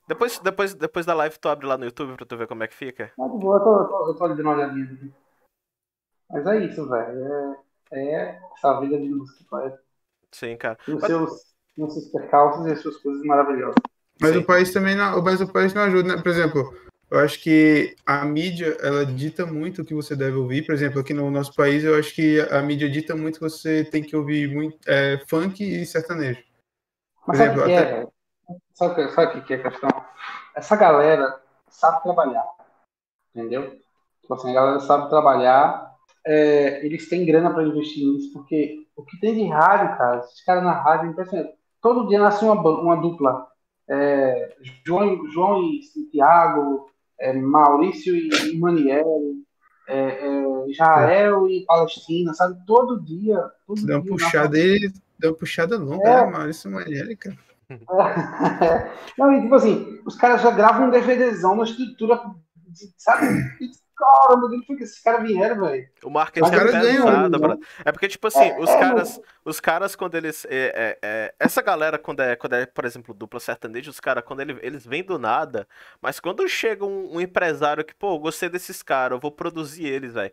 Depois, 0.07 0.39
depois, 0.39 0.73
depois 0.73 1.05
da 1.05 1.13
live 1.13 1.37
tu 1.37 1.49
abre 1.49 1.65
lá 1.67 1.77
no 1.77 1.83
YouTube 1.85 2.15
pra 2.15 2.25
tu 2.25 2.37
ver 2.37 2.47
como 2.47 2.63
é 2.63 2.67
que 2.67 2.75
fica. 2.75 3.11
Mas 3.17 3.31
de 3.31 3.37
boa, 3.39 3.57
eu 3.57 3.63
tô, 3.63 3.77
eu 3.79 3.87
tô, 3.87 4.07
eu 4.09 4.15
tô 4.15 4.23
ali 4.25 4.35
dando 4.35 4.45
uma 4.47 4.55
olhadinha 4.55 4.85
aqui. 4.85 5.13
Mas 6.29 6.45
é 6.47 6.57
isso, 6.65 6.87
velho. 6.89 7.55
É, 7.91 7.99
é 7.99 8.39
essa 8.55 8.79
vida 8.79 8.97
de 8.97 9.09
música, 9.09 9.43
pai. 9.49 9.73
Sim, 10.31 10.55
cara. 10.57 10.77
Tem 10.85 10.95
os 10.95 11.01
Mas- 11.01 11.09
seus, 11.11 11.55
os 11.77 11.93
seus 11.93 12.07
percalços 12.09 12.65
e 12.67 12.71
as 12.71 12.79
suas 12.79 12.97
coisas 12.97 13.21
maravilhosas. 13.23 13.75
Mas 14.19 14.31
Sim. 14.31 14.39
o 14.39 14.45
país 14.45 14.71
também 14.73 14.95
não, 14.95 15.21
mas 15.21 15.39
o 15.41 15.47
país 15.51 15.73
não 15.73 15.83
ajuda, 15.83 16.15
né? 16.15 16.21
Por 16.21 16.29
exemplo, 16.29 16.73
eu 17.09 17.19
acho 17.19 17.41
que 17.41 17.95
a 18.05 18.25
mídia, 18.25 18.75
ela 18.81 19.05
dita 19.05 19.45
muito 19.45 19.81
o 19.81 19.85
que 19.85 19.93
você 19.93 20.15
deve 20.15 20.35
ouvir. 20.37 20.65
Por 20.65 20.73
exemplo, 20.73 20.99
aqui 20.99 21.13
no 21.13 21.29
nosso 21.31 21.53
país, 21.53 21.83
eu 21.83 21.97
acho 21.97 22.13
que 22.13 22.39
a 22.51 22.61
mídia 22.61 22.89
dita 22.89 23.15
muito 23.15 23.35
que 23.39 23.49
você 23.49 23.83
tem 23.85 24.03
que 24.03 24.15
ouvir 24.15 24.49
muito 24.53 24.77
é, 24.87 25.19
funk 25.27 25.63
e 25.63 25.85
sertanejo. 25.85 26.41
Mas 27.27 27.37
Por 27.37 27.37
sabe 27.37 27.59
o 27.59 27.63
que 27.63 27.71
exemplo, 27.71 27.71
é, 27.71 27.77
até- 27.79 27.95
velho? 27.95 28.11
Sabe 28.73 28.91
o 29.39 29.43
que, 29.43 29.53
é 29.53 29.57
a 29.57 29.63
questão? 29.69 29.89
Essa 30.55 30.75
galera 30.75 31.41
sabe 31.69 32.01
trabalhar. 32.03 32.45
Entendeu? 33.35 33.77
Tipo 34.21 34.33
assim, 34.33 34.51
a 34.51 34.53
galera 34.53 34.79
sabe 34.79 35.09
trabalhar. 35.09 35.87
é, 36.25 36.85
eles 36.85 37.07
têm 37.07 37.25
grana 37.25 37.53
pra 37.53 37.63
investir 37.63 38.05
nisso, 38.05 38.33
porque 38.33 38.85
o 38.97 39.03
que 39.03 39.17
tem 39.19 39.33
de 39.35 39.47
rádio, 39.47 39.97
cara, 39.97 40.19
esses 40.19 40.43
caras 40.43 40.63
na 40.63 40.73
rádio 40.73 41.07
é 41.07 41.11
impressionante. 41.11 41.53
Todo 41.81 42.07
dia 42.09 42.19
nasce 42.19 42.43
uma, 42.43 42.53
uma 42.55 42.97
dupla. 42.97 43.47
É, 43.89 44.55
João, 44.85 45.29
João 45.31 45.63
e 45.63 45.81
Tiago, 46.11 46.89
é, 47.19 47.33
Maurício 47.33 48.15
e, 48.15 48.29
e 48.53 48.59
Maniel, 48.59 49.33
é, 49.87 50.69
Israel 50.69 51.47
e 51.49 51.65
Palestina, 51.65 52.33
sabe? 52.33 52.57
Todo 52.65 53.03
dia. 53.03 53.41
Todo 53.65 53.85
Deu 53.85 53.97
uma 53.97 54.03
dia, 54.03 54.11
puxada 54.11 54.57
aí, 54.57 54.91
deu 55.17 55.31
uma 55.31 55.37
puxada 55.37 55.77
longa, 55.77 56.07
É. 56.07 56.25
né, 56.25 56.31
Maurício 56.31 56.71
Maniel, 56.71 57.17
cara. 57.17 57.37
Não, 59.17 59.33
e 59.33 59.41
tipo 59.41 59.55
assim, 59.55 59.99
os 60.05 60.15
caras 60.15 60.41
já 60.41 60.51
gravam 60.51 60.87
um 60.87 60.91
DVDzão 60.91 61.55
na 61.55 61.63
estrutura, 61.63 62.21
sabe? 62.97 63.27
Caramba, 63.97 64.47
de 64.49 64.55
onde 64.57 64.65
foi 64.65 64.75
que 64.77 64.83
esses 64.83 64.99
caras 65.01 65.23
vieram, 65.27 65.61
velho? 65.65 65.89
O 66.03 66.11
marketing 66.11 66.55
é 66.55 66.61
pesado, 66.61 67.39
né? 67.39 67.57
É 67.83 67.91
porque, 67.91 68.07
tipo 68.07 68.27
assim, 68.27 68.53
É, 68.53 68.55
os 68.55 68.69
é, 68.71 68.75
caras, 68.75 69.19
os 69.43 69.59
caras, 69.59 69.95
quando 69.95 70.13
eles. 70.15 70.45
é, 70.45 70.97
é, 70.99 70.99
é, 71.01 71.35
essa 71.39 71.59
galera, 71.59 71.97
quando 71.97 72.19
é, 72.21 72.35
quando 72.35 72.53
é, 72.53 72.67
por 72.67 72.85
exemplo, 72.85 73.15
dupla 73.15 73.39
sertaneja, 73.39 73.89
os 73.89 73.99
caras, 73.99 74.23
quando 74.23 74.41
ele- 74.41 74.59
eles 74.61 74.85
vêm 74.85 75.03
do 75.03 75.17
nada, 75.17 75.67
mas 75.99 76.19
quando 76.19 76.47
chega 76.47 76.85
um, 76.85 77.15
um 77.15 77.21
empresário 77.21 77.83
que, 77.83 77.95
pô, 77.95 78.17
gostei 78.19 78.47
desses 78.47 78.83
caras, 78.83 79.15
eu 79.15 79.19
vou 79.19 79.31
produzir 79.31 79.85
eles, 79.87 80.13
velho. 80.13 80.31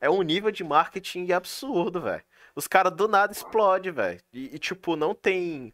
É 0.00 0.10
um 0.10 0.20
nível 0.22 0.50
de 0.50 0.62
marketing 0.62 1.32
absurdo, 1.32 2.00
velho. 2.02 2.22
Os 2.54 2.68
caras 2.68 2.92
do 2.92 3.08
nada 3.08 3.32
explodem, 3.32 3.92
velho. 3.92 4.20
E, 4.32 4.54
e, 4.54 4.58
tipo, 4.58 4.96
não 4.96 5.14
tem 5.14 5.72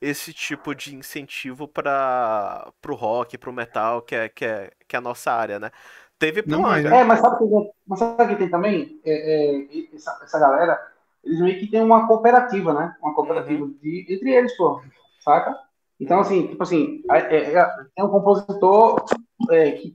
esse 0.00 0.32
tipo 0.32 0.74
de 0.74 0.94
incentivo 0.94 1.66
para 1.68 2.72
pro 2.80 2.94
rock, 2.94 3.38
pro 3.38 3.52
metal, 3.52 4.02
que 4.02 4.14
é, 4.14 4.28
que 4.28 4.44
é, 4.44 4.70
que 4.86 4.96
é 4.96 4.98
a 4.98 5.02
nossa 5.02 5.32
área, 5.32 5.58
né? 5.58 5.70
Teve 6.18 6.44
Angra. 6.52 6.96
É, 6.96 7.04
mas 7.04 7.20
sabe 7.20 7.44
o 7.44 7.62
que, 7.62 7.70
mas 7.86 7.98
sabe 7.98 8.24
o 8.24 8.28
que 8.28 8.36
tem 8.36 8.50
também? 8.50 9.00
É, 9.04 9.66
é, 9.66 9.94
essa, 9.94 10.18
essa 10.22 10.38
galera, 10.38 10.80
eles 11.22 11.40
meio 11.40 11.58
que 11.58 11.66
tem 11.66 11.82
uma 11.82 12.06
cooperativa, 12.06 12.72
né? 12.72 12.96
Uma 13.02 13.14
cooperativa 13.14 13.66
de, 13.82 14.06
entre 14.08 14.30
eles, 14.30 14.56
pô, 14.56 14.80
saca? 15.20 15.54
Então, 16.00 16.20
assim, 16.20 16.46
tipo 16.46 16.62
assim, 16.62 17.02
é- 17.10 17.54
é- 17.54 17.66
tem 17.94 18.04
um 18.04 18.08
compositor 18.08 19.04
é, 19.50 19.72
que, 19.72 19.94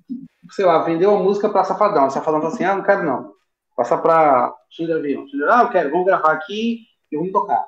sei 0.52 0.66
lá, 0.66 0.84
vendeu 0.84 1.16
a 1.16 1.20
música 1.20 1.50
pra 1.50 1.64
Safadão. 1.64 2.08
O 2.08 2.10
Safadão 2.12 2.42
fala 2.42 2.54
assim, 2.54 2.64
ah, 2.64 2.76
não 2.76 2.84
quero 2.84 3.04
não. 3.04 3.34
Passa 3.76 3.98
pra 3.98 4.54
Xinda 4.70 4.98
Avião. 4.98 5.26
Ah, 5.50 5.64
eu 5.64 5.70
quero, 5.70 5.92
vamos 5.92 6.06
gravar 6.06 6.34
aqui 6.34 6.82
e 7.12 7.18
vamos 7.18 7.32
tocar. 7.32 7.66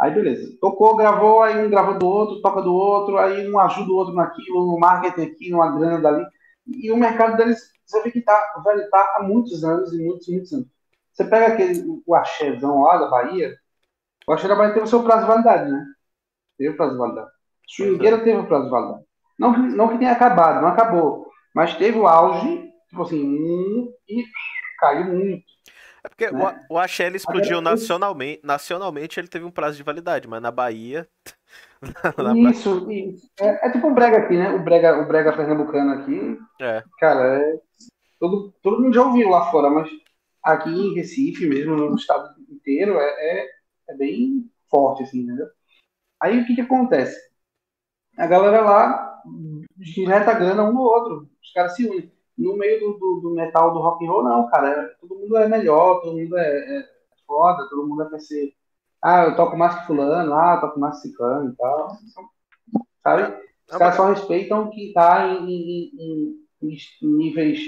Aí, 0.00 0.12
beleza. 0.12 0.56
Tocou, 0.60 0.94
gravou, 0.94 1.42
aí 1.42 1.64
um 1.64 1.70
grava 1.70 1.94
do 1.94 2.06
outro, 2.06 2.42
toca 2.42 2.60
do 2.60 2.74
outro, 2.74 3.18
aí 3.18 3.50
um 3.50 3.58
ajuda 3.58 3.90
o 3.90 3.96
outro 3.96 4.14
naquilo, 4.14 4.66
no 4.66 4.78
marketing 4.78 5.22
aqui, 5.22 5.50
numa 5.50 5.74
grana 5.76 6.00
dali. 6.00 6.24
E 6.66 6.90
o 6.90 6.96
mercado 6.96 7.36
deles, 7.36 7.72
você 7.84 8.02
vê 8.02 8.10
que 8.10 8.20
tá, 8.20 8.62
velho, 8.64 8.88
tá 8.90 9.16
há 9.16 9.22
muitos 9.22 9.64
anos 9.64 9.92
e 9.92 10.02
muitos, 10.04 10.28
muitos 10.28 10.52
anos. 10.52 10.66
Você 11.12 11.24
pega 11.24 11.54
aquele, 11.54 12.02
o 12.06 12.14
axézão 12.14 12.82
lá 12.82 12.98
da 12.98 13.08
Bahia, 13.08 13.56
o 14.26 14.32
axé 14.32 14.48
da 14.48 14.56
Bahia 14.56 14.74
teve 14.74 14.84
o 14.84 14.88
seu 14.88 15.02
prazo 15.02 15.22
de 15.22 15.28
validade, 15.28 15.70
né? 15.70 15.84
Teve 16.58 16.70
o 16.70 16.76
prazo 16.76 16.92
de 16.92 16.98
validade. 16.98 17.30
Swingueira 17.68 18.18
teve 18.24 18.38
o 18.38 18.46
prazo 18.46 18.64
de 18.64 18.70
validade. 18.70 19.04
Não, 19.38 19.52
que- 19.54 19.76
não 19.76 19.88
que 19.88 19.98
tenha 19.98 20.12
acabado, 20.12 20.62
não 20.62 20.68
acabou. 20.68 21.26
Mas 21.54 21.76
teve 21.76 21.98
o 21.98 22.06
auge, 22.06 22.70
tipo 22.88 23.02
assim, 23.02 23.24
hum, 23.24 23.92
e 24.08 24.24
caiu 24.78 25.04
muito. 25.06 25.44
É 26.04 26.08
porque 26.08 26.30
né? 26.30 26.64
o, 26.70 26.74
o 26.74 26.78
Axé 26.78 27.08
explodiu 27.08 27.58
Agora, 27.58 27.70
nacionalmente, 27.76 28.40
nacionalmente 28.44 29.18
ele 29.18 29.28
teve 29.28 29.44
um 29.44 29.50
prazo 29.50 29.76
de 29.76 29.82
validade, 29.82 30.28
mas 30.28 30.40
na 30.40 30.50
Bahia. 30.50 31.08
Isso, 32.50 32.90
isso. 32.90 33.30
É, 33.38 33.68
é 33.68 33.70
tipo 33.70 33.86
um 33.86 33.94
brega 33.94 34.18
aqui, 34.18 34.36
né? 34.36 34.50
O 34.50 34.62
brega, 34.62 34.98
o 35.00 35.06
brega 35.06 35.36
pernambucano 35.36 35.92
aqui, 35.92 36.38
é. 36.60 36.82
cara, 36.98 37.38
é, 37.38 37.60
todo, 38.18 38.52
todo 38.62 38.82
mundo 38.82 38.94
já 38.94 39.04
ouviu 39.04 39.28
lá 39.28 39.50
fora, 39.50 39.70
mas 39.70 39.88
aqui 40.42 40.70
em 40.70 40.94
Recife 40.94 41.46
mesmo, 41.46 41.76
no 41.76 41.94
estado 41.96 42.34
inteiro, 42.50 42.98
é, 42.98 43.04
é, 43.06 43.48
é 43.90 43.94
bem 43.94 44.50
forte, 44.70 45.02
assim, 45.02 45.20
entendeu? 45.20 45.46
Aí 46.20 46.40
o 46.40 46.46
que 46.46 46.54
que 46.54 46.62
acontece? 46.62 47.18
A 48.16 48.26
galera 48.26 48.62
lá 48.62 49.22
direta 49.76 50.32
grana 50.34 50.64
um 50.64 50.72
no 50.72 50.80
outro, 50.80 51.28
os 51.42 51.52
caras 51.52 51.74
se 51.74 51.86
unem. 51.86 52.12
No 52.36 52.56
meio 52.56 52.78
do, 52.80 52.98
do, 52.98 53.20
do 53.22 53.34
metal, 53.34 53.72
do 53.72 53.80
rock 53.80 54.04
and 54.04 54.10
roll, 54.10 54.22
não, 54.22 54.46
cara, 54.48 54.68
é- 54.68 54.88
todo 55.00 55.18
mundo 55.18 55.36
é 55.38 55.48
melhor, 55.48 56.00
todo 56.02 56.16
mundo 56.16 56.36
é, 56.36 56.78
é 56.78 56.88
foda, 57.26 57.68
todo 57.68 57.86
mundo 57.86 58.02
é 58.02 58.08
pra 58.08 58.18
ser 58.18 58.54
ah, 59.02 59.24
eu 59.24 59.36
toco 59.36 59.56
mais 59.56 59.74
que 59.80 59.86
fulano, 59.86 60.34
ah, 60.34 60.54
eu 60.56 60.60
toco 60.60 60.80
mais 60.80 60.96
que 61.00 61.08
ciclano 61.08 61.52
e 61.52 61.56
tal. 61.56 61.88
Sabe? 63.02 63.36
Os 63.70 63.76
caras 63.76 63.96
só 63.96 64.08
respeitam 64.10 64.70
quem 64.70 64.92
tá 64.92 65.26
em, 65.28 65.44
em- 65.50 65.90
em- 65.98 66.46
em 66.62 66.76
níveis 67.16 67.60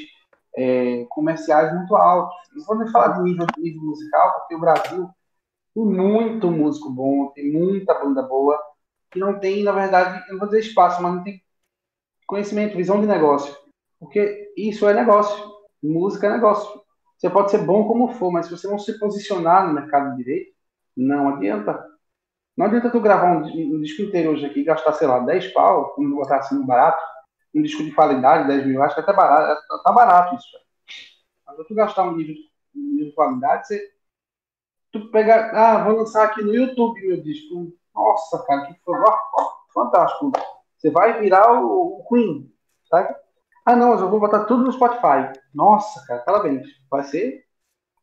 é, 0.57 1.05
comerciais 1.11 1.75
muito 1.75 1.95
altos. 1.97 2.37
Não 2.55 2.65
vou 2.65 2.79
nem 2.79 2.89
falar 2.91 3.09
de 3.19 3.23
nível, 3.23 3.47
nível 3.59 3.83
musical, 3.83 4.33
porque 4.41 4.55
o 4.55 4.61
Brasil 4.61 5.09
tem 5.75 5.85
muito 5.87 6.51
músico 6.51 6.91
bom, 6.91 7.29
tem 7.33 7.53
muita 7.53 7.95
banda 7.95 8.23
boa, 8.23 8.59
que 9.11 9.19
não 9.21 9.39
tem, 9.41 9.65
na 9.65 9.73
verdade, 9.73 10.25
eu 10.29 10.35
não 10.35 10.41
vou 10.41 10.49
dizer 10.49 10.61
espaço, 10.61 11.03
mas 11.03 11.15
não 11.17 11.25
tem 11.25 11.43
conhecimento, 12.27 12.77
visão 12.77 13.01
de 13.01 13.07
negócio. 13.07 13.57
Porque 13.99 14.53
isso 14.57 14.89
é 14.89 14.95
negócio. 14.95 15.45
Música 15.83 16.27
é 16.27 16.31
negócio. 16.33 16.81
Você 17.17 17.31
pode 17.31 17.51
ser 17.51 17.59
bom 17.59 17.87
como 17.89 18.09
for, 18.15 18.31
mas 18.33 18.47
se 18.47 18.53
você 18.53 18.69
não 18.69 18.79
se 18.79 18.99
posicionar 18.99 19.67
no 19.67 19.75
mercado 19.75 20.17
direito, 20.17 20.53
não 20.99 21.29
adianta. 21.37 21.87
Não 22.57 22.67
adianta 22.67 22.91
tu 22.91 23.01
gravar 23.01 23.37
um, 23.37 23.45
um 23.47 23.81
disco 23.81 24.03
inteiro 24.03 24.33
hoje 24.33 24.45
aqui 24.45 24.65
gastar, 24.65 24.93
sei 24.95 25.07
lá, 25.07 25.21
10 25.21 25.53
pau, 25.53 25.95
vamos 25.97 26.17
botar 26.17 26.39
assim, 26.39 26.61
barato, 26.67 27.01
um 27.55 27.63
disco 27.63 27.85
de 27.85 27.93
qualidade, 27.93 28.49
10 28.49 28.67
mil, 28.67 28.83
acho 28.83 28.97
que 28.97 29.01
até 29.01 29.13
barato, 29.13 29.63
tá 29.85 29.93
barato 29.93 30.35
isso. 30.35 30.51
velho. 30.53 30.65
Agora 31.47 31.69
tu 31.69 31.75
gastar 31.75 32.03
um 32.03 32.17
nível, 32.17 32.35
um 32.75 32.97
de 32.97 33.13
qualidade, 33.13 33.69
você. 33.69 33.93
Tu 34.93 35.11
pega. 35.11 35.51
Ah, 35.53 35.85
vou 35.85 35.99
lançar 35.99 36.25
aqui 36.25 36.43
no 36.43 36.55
YouTube 36.55 37.07
meu 37.07 37.23
disco. 37.23 37.73
Nossa, 37.95 38.45
cara, 38.45 38.67
que 38.67 38.75
foi 38.85 38.99
fantástico. 39.73 40.33
Você 40.77 40.91
vai 40.91 41.21
virar 41.21 41.63
o, 41.63 41.99
o 42.01 42.09
Queen, 42.09 42.53
tá? 42.91 43.15
Ah, 43.67 43.77
não, 43.77 43.91
mas 43.91 44.01
eu 44.01 44.09
vou 44.09 44.21
botar 44.21 44.45
tudo 44.45 44.65
no 44.65 44.73
Spotify. 44.73 45.31
Nossa, 45.55 46.05
cara, 46.07 46.21
parabéns. 46.23 46.67
Vai 46.91 47.05
ser. 47.05 47.45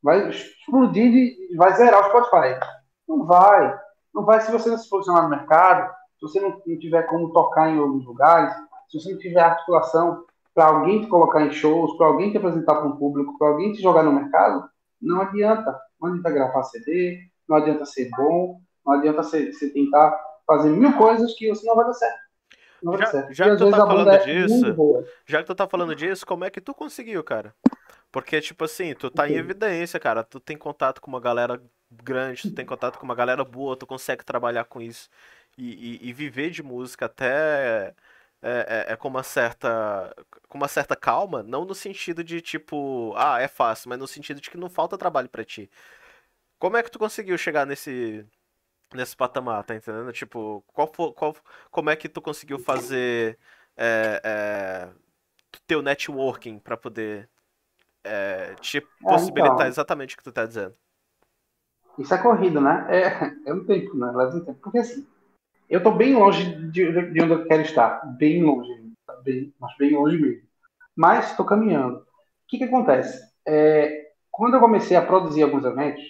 Vai 0.02 0.30
explodir 0.30 1.12
e 1.12 1.56
vai 1.56 1.74
zerar 1.74 2.02
o 2.02 2.10
Spotify. 2.10 2.60
Não 3.08 3.26
vai. 3.26 3.80
Não 4.14 4.24
vai 4.24 4.42
se 4.42 4.52
você 4.52 4.70
não 4.70 4.78
se 4.78 4.90
posicionar 4.90 5.24
no 5.24 5.30
mercado, 5.30 5.92
se 6.18 6.22
você 6.22 6.40
não, 6.40 6.62
não 6.66 6.80
tiver 6.80 7.04
como 7.04 7.34
tocar 7.34 7.70
em 7.70 7.78
alguns 7.80 8.06
lugares, 8.06 8.54
se 8.90 9.00
você 9.00 9.12
não 9.12 9.20
tiver 9.20 9.42
articulação 9.42 10.24
para 10.54 10.68
alguém 10.68 11.02
te 11.02 11.08
colocar 11.08 11.42
em 11.42 11.52
shows, 11.52 11.98
para 11.98 12.08
alguém 12.08 12.32
te 12.32 12.38
apresentar 12.38 12.76
para 12.76 12.88
um 12.88 12.96
público, 12.96 13.38
para 13.38 13.50
alguém 13.50 13.74
te 13.74 13.82
jogar 13.82 14.04
no 14.04 14.14
mercado, 14.14 14.70
não 15.02 15.22
adianta. 15.22 15.78
Não 16.00 16.10
adianta 16.10 16.30
gravar 16.32 16.64
CD, 16.64 17.20
não 17.48 17.58
adianta 17.58 17.86
ser 17.86 18.10
bom, 18.16 18.60
não 18.86 18.94
adianta 18.94 19.24
você, 19.24 19.52
você 19.52 19.70
tentar 19.72 20.18
fazer 20.46 20.70
mil 20.70 20.96
coisas 20.98 21.34
que 21.34 21.50
você 21.50 21.66
não 21.66 21.76
vai 21.76 21.86
dar 21.86 21.94
certo. 21.94 22.20
Não 22.84 22.94
vai 22.94 23.02
Já- 23.02 23.12
dar 23.12 23.34
já 23.34 23.50
que 23.50 23.58
tu 23.58 23.72
tá 23.72 23.78
falando 23.78 24.10
é 24.12 24.18
disso, 24.18 24.74
boa. 24.74 25.04
Já 25.26 25.40
que 25.40 25.46
tu 25.46 25.56
tá 25.56 25.68
falando 25.68 25.96
disso, 25.96 26.26
como 26.26 26.46
é 26.46 26.50
que 26.50 26.62
tu 26.62 26.74
conseguiu, 26.74 27.24
cara? 27.24 27.54
Porque, 28.12 28.40
tipo 28.40 28.64
assim, 28.64 28.94
tu 28.94 29.10
tá 29.10 29.28
em 29.28 29.36
evidência, 29.36 30.00
cara. 30.00 30.24
Tu 30.24 30.40
tem 30.40 30.56
contato 30.58 31.02
com 31.02 31.10
uma 31.10 31.20
galera 31.20 31.62
grande, 31.92 32.46
tu 32.48 32.54
tem 32.54 32.66
contato 32.66 32.98
com 33.00 33.06
uma 33.06 33.16
galera 33.16 33.44
boa, 33.44 33.78
tu 33.78 33.86
consegue 33.88 34.24
trabalhar 34.26 34.66
com 34.66 34.82
isso 34.82 35.10
e, 35.58 35.98
e- 36.06 36.10
e 36.10 36.14
viver 36.14 36.50
de 36.52 36.64
música 36.64 37.06
até 37.06 37.96
é, 38.42 38.86
é- 38.90 38.94
é 38.94 38.96
com 38.98 39.08
uma 39.08 39.24
certa 39.24 40.14
com 40.50 40.58
uma 40.58 40.68
certa 40.68 40.96
calma, 40.96 41.42
não 41.44 41.66
no 41.66 41.74
sentido 41.76 42.24
de 42.24 42.42
tipo, 42.42 43.14
ah, 43.18 43.40
é 43.42 43.48
fácil, 43.48 43.90
mas 43.90 44.00
no 44.00 44.08
sentido 44.08 44.40
de 44.42 44.50
que 44.50 44.58
não 44.58 44.70
falta 44.70 44.98
trabalho 44.98 45.30
pra 45.30 45.44
ti. 45.44 45.70
Como 46.60 46.78
é 46.78 46.84
que 46.84 46.92
tu 46.92 47.00
conseguiu 47.00 47.38
chegar 47.38 47.66
nesse 47.66 48.26
nesse 48.96 49.16
patamar, 49.18 49.64
tá 49.66 49.76
entendendo? 49.76 50.12
Tipo, 50.14 50.64
qual 50.74 50.88
qual, 50.90 51.36
como 51.72 51.90
é 51.92 51.96
que 51.98 52.10
tu 52.10 52.22
conseguiu 52.22 52.60
fazer 52.60 53.40
é, 53.78 54.22
é, 54.26 54.94
teu 55.68 55.82
networking 55.84 56.60
pra 56.60 56.78
poder 56.78 57.30
é, 58.04 58.56
te 58.58 58.82
possibilitar 59.08 59.68
então. 59.68 59.68
exatamente 59.68 60.16
o 60.16 60.18
que 60.18 60.24
tu 60.24 60.32
tá 60.32 60.46
dizendo? 60.46 60.76
Isso 61.98 62.14
é 62.14 62.18
corrido, 62.18 62.60
né? 62.60 62.86
É, 62.90 63.50
é 63.50 63.54
um 63.54 63.66
tempo, 63.66 63.96
né? 63.96 64.12
Leva 64.12 64.36
um 64.36 64.44
tempo. 64.44 64.60
Porque 64.62 64.80
assim, 64.80 65.08
eu 65.70 65.82
tô 65.82 65.92
bem 65.92 66.16
longe 66.16 66.44
de, 66.70 67.12
de 67.12 67.22
onde 67.22 67.34
eu 67.34 67.48
quero 67.48 67.62
estar. 67.62 68.06
Bem 68.18 68.44
longe. 68.44 68.70
Bem, 69.24 69.54
mas 69.60 69.76
bem 69.78 69.96
longe 69.96 70.18
mesmo. 70.18 70.48
Mas 70.96 71.32
estou 71.32 71.46
caminhando. 71.46 71.98
O 71.98 72.04
que, 72.48 72.58
que 72.58 72.64
acontece? 72.66 73.22
É, 73.46 74.12
quando 74.32 74.56
eu 74.56 74.60
comecei 74.60 74.96
a 74.98 75.06
produzir 75.06 75.44
alguns 75.44 75.66
eventos, 75.66 76.04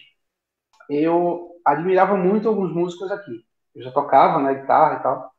eu 0.90 1.60
admirava 1.64 2.16
muito 2.18 2.48
alguns 2.48 2.74
músicos 2.74 3.12
aqui. 3.12 3.46
Eu 3.74 3.84
já 3.84 3.92
tocava, 3.92 4.42
né, 4.42 4.54
guitarra 4.56 5.00
e 5.00 5.04
tal. 5.04 5.32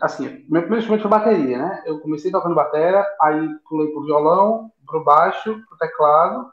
Assim, 0.00 0.46
meu 0.48 0.62
primeiro 0.62 0.78
instrumento 0.78 1.02
foi 1.02 1.10
bateria, 1.10 1.58
né? 1.58 1.82
Eu 1.84 2.00
comecei 2.00 2.30
tocando 2.30 2.54
bateria, 2.54 3.04
aí 3.20 3.48
pulei 3.68 3.92
pro 3.92 4.04
violão, 4.04 4.72
pro 4.86 5.04
baixo, 5.04 5.62
pro 5.68 5.78
teclado, 5.78 6.50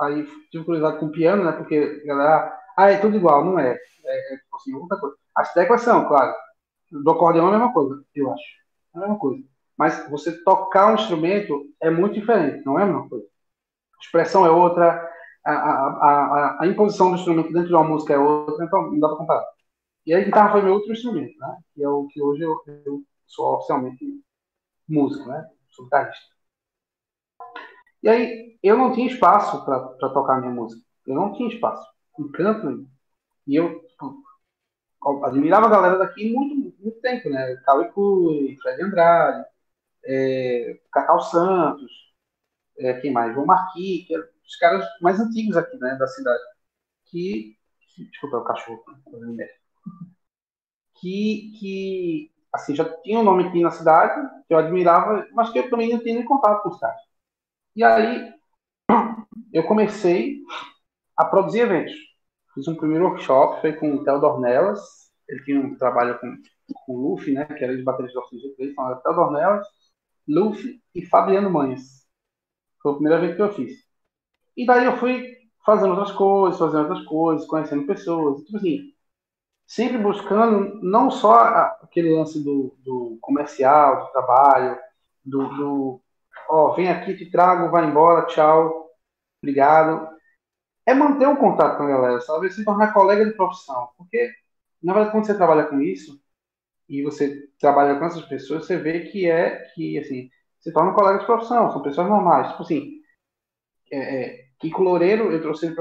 aí 0.00 0.26
tive 0.50 0.64
curiosidade 0.64 1.00
com 1.00 1.06
o 1.06 1.12
piano, 1.12 1.44
né? 1.44 1.52
Porque 1.52 2.02
a 2.04 2.06
galera, 2.06 2.58
ah, 2.76 2.90
é 2.90 2.98
tudo 2.98 3.16
igual, 3.16 3.44
não 3.44 3.58
é. 3.58 3.72
É, 4.04 4.34
é 4.34 4.36
tipo 4.38 4.56
assim, 4.56 4.74
outra 4.74 4.98
coisa. 4.98 5.16
As 5.36 5.52
teclas 5.52 5.82
são, 5.82 6.06
claro. 6.08 6.34
Do 6.90 7.10
acordeão 7.10 7.46
é 7.46 7.48
a 7.48 7.58
mesma 7.58 7.72
coisa, 7.72 8.02
eu 8.14 8.32
acho. 8.32 8.44
É 8.94 8.98
a 8.98 9.00
mesma 9.00 9.18
coisa. 9.18 9.42
Mas 9.76 10.08
você 10.10 10.32
tocar 10.44 10.90
um 10.90 10.94
instrumento 10.94 11.62
é 11.80 11.90
muito 11.90 12.14
diferente, 12.14 12.64
não 12.64 12.78
é 12.78 12.84
a 12.84 12.86
mesma 12.86 13.08
coisa. 13.08 13.26
A 13.26 13.98
expressão 14.02 14.46
é 14.46 14.50
outra, 14.50 15.10
a, 15.44 15.52
a, 15.52 16.58
a, 16.60 16.62
a 16.62 16.66
imposição 16.66 17.10
do 17.10 17.16
instrumento 17.16 17.52
dentro 17.52 17.68
de 17.68 17.74
uma 17.74 17.84
música 17.84 18.14
é 18.14 18.18
outra, 18.18 18.64
então 18.64 18.90
não 18.90 18.98
dá 19.00 19.08
pra 19.08 19.18
comparar. 19.18 19.44
E 20.06 20.14
a 20.14 20.20
guitarra 20.20 20.52
foi 20.52 20.62
meu 20.62 20.74
outro 20.74 20.92
instrumento, 20.92 21.36
né? 21.38 21.58
Que 21.74 21.82
é 21.82 21.88
o 21.88 22.06
que 22.08 22.22
hoje 22.22 22.42
eu, 22.42 22.56
eu 22.86 23.02
sou 23.26 23.56
oficialmente 23.56 24.04
músico, 24.88 25.28
né? 25.28 25.48
Sou 25.70 25.84
guitarrista. 25.84 26.35
E 28.06 28.08
aí, 28.08 28.58
eu 28.62 28.78
não 28.78 28.92
tinha 28.92 29.08
espaço 29.08 29.64
para 29.64 29.80
tocar 30.10 30.38
minha 30.40 30.52
música. 30.52 30.80
Eu 31.04 31.16
não 31.16 31.32
tinha 31.32 31.52
espaço. 31.52 31.84
Em 32.16 32.30
canto. 32.30 32.86
E 33.48 33.56
eu 33.56 33.80
tipo, 33.88 34.22
admirava 35.24 35.66
a 35.66 35.70
galera 35.70 35.98
daqui 35.98 36.32
muito, 36.32 36.54
muito 36.80 37.00
tempo, 37.00 37.28
né? 37.28 37.56
Cauê 37.64 37.90
Fred 38.62 38.82
Andrade, 38.84 39.44
é, 40.04 40.78
Cacau 40.92 41.20
Santos, 41.20 41.90
é, 42.78 42.94
quem 43.00 43.12
mais? 43.12 43.34
João 43.34 43.44
Marquis, 43.44 44.06
que 44.06 44.14
eram 44.14 44.24
os 44.46 44.56
caras 44.56 44.86
mais 45.00 45.18
antigos 45.18 45.56
aqui, 45.56 45.76
né, 45.78 45.96
da 45.96 46.06
cidade. 46.06 46.42
Que. 47.06 47.56
Desculpa, 47.98 48.36
é 48.36 48.40
o 48.40 48.44
cachorro. 48.44 48.84
Né? 49.34 49.48
Que, 51.00 51.52
que 51.58 52.32
assim, 52.52 52.74
já 52.76 52.84
tinha 53.02 53.18
um 53.18 53.24
nome 53.24 53.48
aqui 53.48 53.60
na 53.60 53.72
cidade, 53.72 54.28
que 54.46 54.54
eu 54.54 54.58
admirava, 54.58 55.26
mas 55.32 55.50
que 55.50 55.58
eu 55.58 55.68
também 55.68 55.90
não 55.90 55.98
tinha 55.98 56.14
nem 56.14 56.24
contato 56.24 56.62
com 56.62 56.68
os 56.68 56.78
caras. 56.78 57.05
E 57.76 57.84
aí 57.84 58.32
eu 59.52 59.62
comecei 59.64 60.40
a 61.14 61.26
produzir 61.26 61.60
eventos. 61.60 61.92
Fiz 62.54 62.66
um 62.68 62.74
primeiro 62.74 63.04
workshop, 63.04 63.60
foi 63.60 63.74
com 63.74 63.94
o 63.94 64.02
Theo 64.02 64.18
Dornelas, 64.18 64.80
ele 65.28 65.44
tinha 65.44 65.60
um 65.60 65.76
trabalho 65.76 66.18
com, 66.18 66.34
com 66.86 66.94
o 66.94 67.10
Luffy, 67.10 67.34
né, 67.34 67.44
que 67.44 67.62
era 67.62 67.76
de 67.76 67.82
bateria 67.82 68.10
de 68.10 68.18
oxigênio, 68.18 68.56
então 68.60 68.86
era 68.86 68.96
Theo 68.96 69.14
Dornelas, 69.14 69.66
Luffy 70.26 70.82
e 70.94 71.04
Fabiano 71.04 71.50
Manhas. 71.50 72.06
Foi 72.82 72.92
o 72.92 72.94
primeiro 72.94 73.22
evento 73.22 73.36
que 73.36 73.42
eu 73.42 73.52
fiz. 73.52 73.84
E 74.56 74.64
daí 74.64 74.86
eu 74.86 74.96
fui 74.96 75.36
fazendo 75.64 75.90
outras 75.90 76.12
coisas, 76.12 76.58
fazendo 76.58 76.88
outras 76.88 77.04
coisas, 77.04 77.46
conhecendo 77.46 77.86
pessoas, 77.86 78.42
tipo 78.42 78.56
assim, 78.56 78.94
sempre 79.66 79.98
buscando 79.98 80.80
não 80.82 81.10
só 81.10 81.40
aquele 81.82 82.14
lance 82.16 82.42
do, 82.42 82.74
do 82.78 83.18
comercial, 83.20 84.06
do 84.06 84.12
trabalho, 84.12 84.78
do, 85.24 85.48
do 85.56 86.02
ó, 86.48 86.74
vem 86.74 86.88
aqui, 86.88 87.16
te 87.16 87.30
trago, 87.30 87.70
vai 87.70 87.86
embora, 87.86 88.26
tchau, 88.26 88.90
obrigado. 89.42 90.08
É 90.86 90.94
manter 90.94 91.26
um 91.28 91.36
contato 91.36 91.78
com 91.78 91.84
a 91.84 91.88
galera, 91.88 92.20
sabe? 92.20 92.50
Se 92.50 92.64
tornar 92.64 92.92
colega 92.92 93.24
de 93.24 93.32
profissão. 93.36 93.88
Porque, 93.96 94.32
na 94.82 94.92
verdade, 94.92 95.12
quando 95.12 95.26
você 95.26 95.36
trabalha 95.36 95.66
com 95.66 95.80
isso, 95.80 96.20
e 96.88 97.02
você 97.02 97.48
trabalha 97.58 97.98
com 97.98 98.04
essas 98.04 98.24
pessoas, 98.26 98.66
você 98.66 98.76
vê 98.76 99.00
que 99.00 99.28
é, 99.28 99.64
que, 99.74 99.98
assim, 99.98 100.30
se 100.60 100.72
torna 100.72 100.90
um 100.92 100.94
colega 100.94 101.18
de 101.20 101.26
profissão, 101.26 101.70
são 101.72 101.82
pessoas 101.82 102.08
normais. 102.08 102.50
Tipo 102.50 102.62
assim, 102.62 103.00
é, 103.90 103.98
é, 103.98 104.46
Kiko 104.58 104.82
Loureiro, 104.82 105.32
eu 105.32 105.40
trouxe 105.40 105.66
ele 105.66 105.74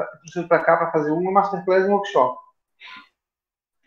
para 0.48 0.64
cá 0.64 0.78
para 0.78 0.92
fazer 0.92 1.12
uma 1.12 1.32
masterclass 1.32 1.86
e 1.86 1.88
um 1.88 1.94
workshop. 1.94 2.38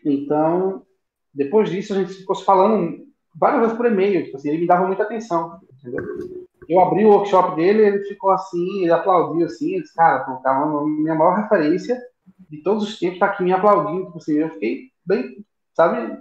Então, 0.05 0.85
depois 1.33 1.69
disso, 1.69 1.93
a 1.93 1.97
gente 1.97 2.13
ficou 2.13 2.35
se 2.35 2.45
falando 2.45 3.05
várias 3.35 3.61
vezes 3.61 3.77
por 3.77 3.85
e-mail. 3.85 4.25
Tipo 4.25 4.37
assim, 4.37 4.49
ele 4.49 4.59
me 4.59 4.67
dava 4.67 4.87
muita 4.87 5.03
atenção. 5.03 5.59
Entendeu? 5.79 6.38
Eu 6.69 6.79
abri 6.79 7.03
o 7.03 7.09
workshop 7.09 7.55
dele, 7.55 7.81
ele 7.81 8.03
ficou 8.03 8.29
assim, 8.29 8.83
ele 8.83 8.91
aplaudiu 8.91 9.47
assim, 9.47 9.81
disse, 9.81 9.93
cara, 9.95 10.19
pô, 10.19 10.35
tá 10.35 10.51
uma, 10.51 10.85
minha 10.85 11.15
maior 11.15 11.35
referência 11.35 11.99
de 12.47 12.61
todos 12.61 12.83
os 12.83 12.99
tempos, 12.99 13.17
tá 13.17 13.25
aqui 13.25 13.43
me 13.43 13.51
aplaudindo. 13.51 14.05
Tipo 14.05 14.17
assim, 14.17 14.35
eu 14.35 14.49
fiquei 14.51 14.91
bem, 15.03 15.43
sabe, 15.73 16.15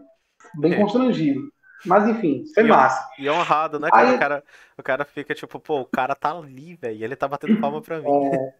bem 0.59 0.73
é. 0.73 0.81
constrangido. 0.81 1.43
Mas 1.85 2.09
enfim, 2.09 2.45
foi 2.55 2.65
e 2.65 2.67
massa. 2.67 3.09
E 3.19 3.29
honrado, 3.29 3.79
né, 3.79 3.91
cara? 3.91 4.09
Aí, 4.09 4.17
o, 4.17 4.19
cara? 4.19 4.45
O 4.79 4.83
cara 4.83 5.05
fica 5.05 5.35
tipo, 5.35 5.61
pô, 5.61 5.81
o 5.81 5.87
cara 5.87 6.15
tá 6.15 6.33
ali, 6.33 6.75
velho, 6.75 7.05
ele 7.05 7.15
tá 7.15 7.29
batendo 7.29 7.61
palma 7.61 7.83
pra 7.83 8.01
mim. 8.01 8.09
É, 8.09 8.55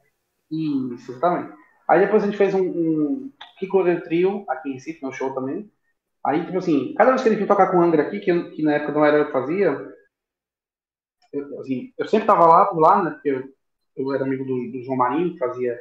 isso, 0.51 1.11
exatamente. 1.11 1.57
Aí 1.89 2.01
depois 2.01 2.23
a 2.23 2.27
gente 2.27 2.37
fez 2.37 2.55
um, 2.55 2.61
um 2.61 3.33
Kiko 3.59 3.83
Trio 4.03 4.45
aqui 4.47 4.69
em 4.69 4.75
Recife, 4.75 5.03
no 5.03 5.11
show 5.11 5.35
também. 5.35 5.71
Aí, 6.25 6.45
tipo 6.45 6.59
assim, 6.59 6.95
cada 6.95 7.11
vez 7.11 7.23
que 7.23 7.29
ele 7.29 7.37
vinha 7.37 7.49
tocar 7.49 7.71
com 7.71 7.79
o 7.79 7.81
Angra 7.81 8.03
aqui, 8.03 8.21
que, 8.21 8.51
que 8.51 8.63
na 8.63 8.75
época 8.75 8.93
não 8.93 9.05
era 9.05 9.17
eu 9.17 9.27
que 9.27 9.33
fazia, 9.33 9.75
eu, 11.33 11.61
assim, 11.61 11.93
eu 11.99 12.07
sempre 12.09 12.27
tava 12.27 12.47
lá, 12.47 12.71
lá, 12.73 13.03
né, 13.03 13.11
porque 13.11 13.29
eu, 13.29 13.45
eu 13.97 14.15
era 14.15 14.25
amigo 14.25 14.45
do, 14.45 14.73
do, 14.73 14.83
João 14.83 14.97
Marinho, 14.97 15.33
que 15.33 15.39
fazia, 15.39 15.79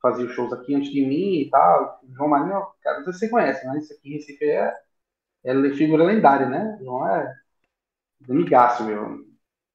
fazia 0.00 0.26
os 0.26 0.32
shows 0.32 0.52
aqui 0.52 0.74
antes 0.74 0.90
de 0.90 1.04
mim 1.04 1.40
e 1.40 1.50
tal. 1.50 2.00
O 2.02 2.14
João 2.14 2.28
Marinho, 2.28 2.66
cara, 2.82 2.98
não 2.98 3.04
sei 3.04 3.12
se 3.14 3.18
você 3.20 3.28
conhece, 3.28 3.66
mas 3.66 3.84
isso 3.84 3.92
aqui 3.94 4.10
em 4.10 4.12
Recife 4.14 4.44
é, 4.44 4.74
é 5.44 5.70
figura 5.74 6.04
lendária, 6.04 6.48
né? 6.48 6.78
O 6.80 6.84
João 6.84 7.08
é 7.08 7.34
amigaço, 8.28 8.84
meu. 8.84 9.24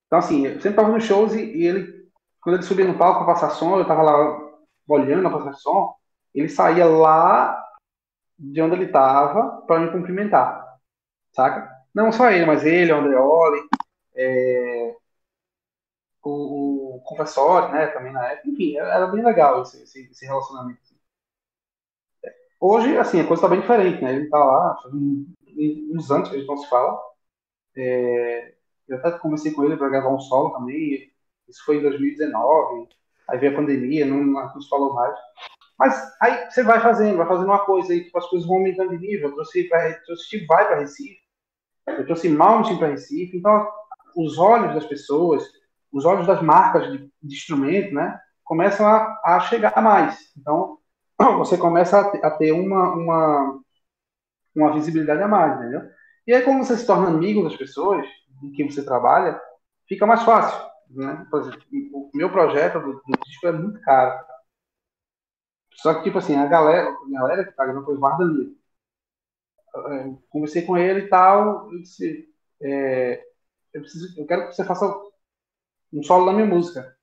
Então, 0.07 0.19
assim, 0.19 0.45
eu 0.47 0.61
sempre 0.61 0.75
tava 0.75 0.89
nos 0.89 1.03
shows 1.03 1.33
e, 1.33 1.39
e 1.39 1.67
ele, 1.67 2.09
quando 2.41 2.55
ele 2.55 2.63
subia 2.63 2.87
no 2.87 2.97
palco 2.97 3.25
pra 3.25 3.33
passar 3.33 3.51
som, 3.51 3.77
eu 3.77 3.85
tava 3.85 4.01
lá 4.01 4.49
olhando 4.87 5.27
a 5.27 5.31
passar 5.31 5.53
som, 5.53 5.95
ele 6.33 6.49
saía 6.49 6.85
lá 6.85 7.55
de 8.37 8.61
onde 8.61 8.75
ele 8.75 8.85
estava 8.85 9.61
para 9.67 9.79
me 9.79 9.91
cumprimentar, 9.91 10.65
saca? 11.31 11.69
Não 11.93 12.11
só 12.11 12.31
ele, 12.31 12.45
mas 12.45 12.65
ele, 12.65 12.91
o 12.91 12.97
Andreoli, 12.97 13.59
é, 14.15 14.95
o, 16.23 16.97
o 16.97 17.71
né, 17.71 17.87
também 17.87 18.11
na 18.11 18.31
época. 18.31 18.49
Enfim, 18.49 18.77
era 18.77 19.07
bem 19.07 19.23
legal 19.23 19.61
esse, 19.61 19.83
esse, 19.83 20.09
esse 20.11 20.25
relacionamento. 20.25 20.79
Hoje, 22.59 22.97
assim, 22.97 23.21
a 23.21 23.27
coisa 23.27 23.41
está 23.41 23.47
bem 23.47 23.61
diferente, 23.61 24.03
né? 24.03 24.13
Ele 24.13 24.25
está 24.25 24.37
lá, 24.37 24.77
uns 25.55 26.11
anos 26.11 26.29
que 26.29 26.35
a 26.35 26.39
gente 26.39 26.47
não 26.47 26.57
se 26.57 26.69
fala. 26.69 26.99
É, 27.77 28.55
eu 28.87 28.97
até 28.97 29.11
conversei 29.19 29.53
com 29.53 29.63
ele 29.63 29.77
para 29.77 29.89
gravar 29.89 30.09
um 30.09 30.19
solo 30.19 30.51
também. 30.51 31.11
Isso 31.47 31.63
foi 31.65 31.77
em 31.77 31.81
2019 31.81 32.89
aí 33.29 33.37
veio 33.37 33.53
a 33.53 33.55
pandemia, 33.55 34.05
não, 34.05 34.23
não 34.23 34.61
falou 34.69 34.93
mais. 34.93 35.15
Mas 35.77 36.17
aí 36.21 36.49
você 36.49 36.63
vai 36.63 36.81
fazendo, 36.81 37.17
vai 37.17 37.27
fazendo 37.27 37.45
uma 37.45 37.65
coisa, 37.65 37.93
aí 37.93 38.03
tipo, 38.03 38.17
as 38.17 38.27
coisas 38.27 38.47
vão 38.47 38.57
aumentando 38.57 38.97
de 38.97 38.97
nível. 38.97 39.29
Eu 39.29 39.35
trouxe, 39.35 39.63
pra, 39.65 39.93
trouxe 40.01 40.45
vai 40.45 40.67
para 40.67 40.79
Recife, 40.79 41.19
eu 41.87 42.05
trouxe 42.05 42.29
Mountain 42.29 42.77
para 42.77 42.89
Recife, 42.89 43.37
então 43.37 43.71
os 44.15 44.37
olhos 44.37 44.73
das 44.73 44.85
pessoas, 44.85 45.43
os 45.91 46.05
olhos 46.05 46.27
das 46.27 46.41
marcas 46.41 46.91
de, 46.91 47.11
de 47.21 47.35
instrumento, 47.35 47.93
né, 47.93 48.19
começam 48.43 48.85
a, 48.87 49.19
a, 49.23 49.39
chegar 49.41 49.81
mais. 49.81 50.17
Então 50.37 50.77
você 51.37 51.57
começa 51.57 51.99
a 51.99 52.31
ter, 52.31 52.51
uma, 52.51 52.93
uma, 52.93 53.61
uma 54.55 54.73
visibilidade 54.73 55.21
a 55.21 55.27
mais, 55.27 55.59
entendeu? 55.59 55.81
E 56.27 56.33
aí, 56.33 56.43
quando 56.43 56.63
você 56.63 56.77
se 56.77 56.85
torna 56.85 57.07
amigo 57.07 57.43
das 57.43 57.55
pessoas 57.55 58.05
em 58.43 58.51
que 58.51 58.63
você 58.63 58.83
trabalha, 58.85 59.41
fica 59.87 60.05
mais 60.05 60.23
fácil. 60.23 60.69
Né? 60.89 61.25
Por 61.29 61.41
exemplo, 61.41 61.61
o 61.71 62.11
meu 62.13 62.31
projeto 62.31 62.79
do, 62.79 62.93
do 62.93 63.19
disco 63.25 63.47
é 63.47 63.51
muito 63.51 63.81
caro. 63.81 64.25
Só 65.73 65.93
que, 65.93 66.03
tipo 66.03 66.17
assim, 66.17 66.35
a 66.35 66.45
galera, 66.45 66.89
a 66.89 67.19
galera 67.19 67.45
que 67.45 67.51
tá 67.53 67.65
gravando 67.65 67.99
guarda 67.99 68.23
ali. 68.23 68.55
Eu 69.73 70.21
conversei 70.29 70.63
com 70.63 70.77
ele 70.77 71.01
e 71.01 71.09
tal, 71.09 71.71
eu 71.71 71.81
disse, 71.81 72.27
é, 72.61 73.25
eu, 73.73 73.81
preciso, 73.81 74.19
eu 74.19 74.25
quero 74.27 74.47
que 74.47 74.55
você 74.55 74.65
faça 74.65 74.85
um 75.93 76.03
solo 76.03 76.25
da 76.25 76.33
minha 76.33 76.45
música. 76.45 76.95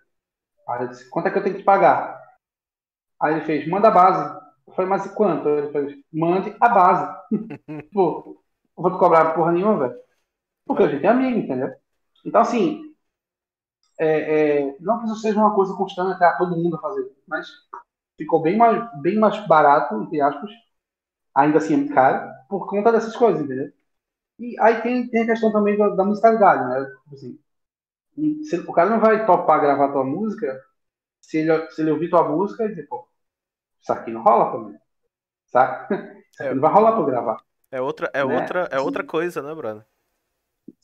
Aí 0.68 0.82
ele 0.82 0.88
disse, 0.90 1.10
quanto 1.10 1.28
é 1.28 1.30
que 1.30 1.38
eu 1.38 1.44
tenho 1.44 1.56
que 1.56 1.64
pagar? 1.64 2.20
Aí 3.20 3.34
ele 3.34 3.44
fez, 3.44 3.68
manda 3.68 3.88
a 3.88 3.90
base. 3.90 4.40
Eu 4.66 4.72
falei, 4.74 4.90
mas 4.90 5.06
e 5.06 5.14
quanto? 5.14 5.48
Ele 5.48 5.72
fez, 5.72 5.96
mande 6.12 6.54
a 6.60 6.68
base. 6.68 7.16
Pô, 7.92 8.42
eu 8.76 8.82
vou 8.82 8.92
te 8.92 8.98
cobrar 8.98 9.34
porra 9.34 9.52
nenhuma, 9.52 9.88
velho. 9.88 10.00
Porque 10.66 10.84
a 10.84 10.88
gente 10.88 11.06
é 11.06 11.08
amigo, 11.08 11.38
entendeu? 11.38 11.74
Então, 12.24 12.40
assim, 12.42 12.94
é, 13.98 14.60
é, 14.68 14.76
não 14.80 14.98
que 14.98 15.06
isso 15.06 15.16
seja 15.16 15.38
uma 15.38 15.54
coisa 15.54 15.74
constante 15.74 16.22
a 16.22 16.36
todo 16.36 16.56
mundo 16.56 16.76
a 16.76 16.80
fazer, 16.80 17.10
mas 17.26 17.48
ficou 18.18 18.42
bem 18.42 18.56
mais, 18.56 19.02
bem 19.02 19.18
mais 19.18 19.46
barato, 19.46 20.02
entre 20.02 20.20
aspas, 20.20 20.50
ainda 21.34 21.58
assim 21.58 21.86
é 21.86 21.94
caro, 21.94 22.30
por 22.48 22.68
conta 22.68 22.92
dessas 22.92 23.16
coisas, 23.16 23.42
entendeu? 23.44 23.72
E 24.38 24.58
aí 24.60 24.82
tem, 24.82 25.08
tem 25.08 25.22
a 25.22 25.26
questão 25.26 25.52
também 25.52 25.76
da, 25.76 25.88
da 25.90 26.04
musicalidade, 26.04 26.68
né? 26.68 26.84
Tipo 27.02 27.14
assim, 27.14 27.38
se, 28.44 28.58
o 28.60 28.72
cara 28.72 28.90
não 28.90 29.00
vai 29.00 29.24
topar 29.26 29.60
gravar 29.60 29.92
tua 29.92 30.04
música 30.04 30.60
se 31.20 31.38
ele, 31.38 31.70
se 31.70 31.82
ele 31.82 31.90
ouvir 31.90 32.10
tua 32.10 32.28
música 32.28 32.64
e 32.64 32.68
dizer, 32.68 32.86
pô, 32.86 33.08
isso 33.80 33.92
aqui 33.92 34.10
não 34.10 34.22
rola 34.22 34.50
pra 34.50 34.60
mim, 34.60 34.78
saca? 35.46 36.16
É, 36.38 36.52
não 36.52 36.60
vai 36.60 36.70
rolar 36.70 36.92
pra 36.92 37.00
eu 37.00 37.06
gravar. 37.06 37.42
É 37.70 37.80
outra, 37.80 38.10
é 38.12 38.22
né? 38.22 38.38
outra, 38.38 38.68
é 38.70 38.78
outra 38.78 39.02
coisa, 39.02 39.40
né, 39.40 39.54
Bruno? 39.54 39.82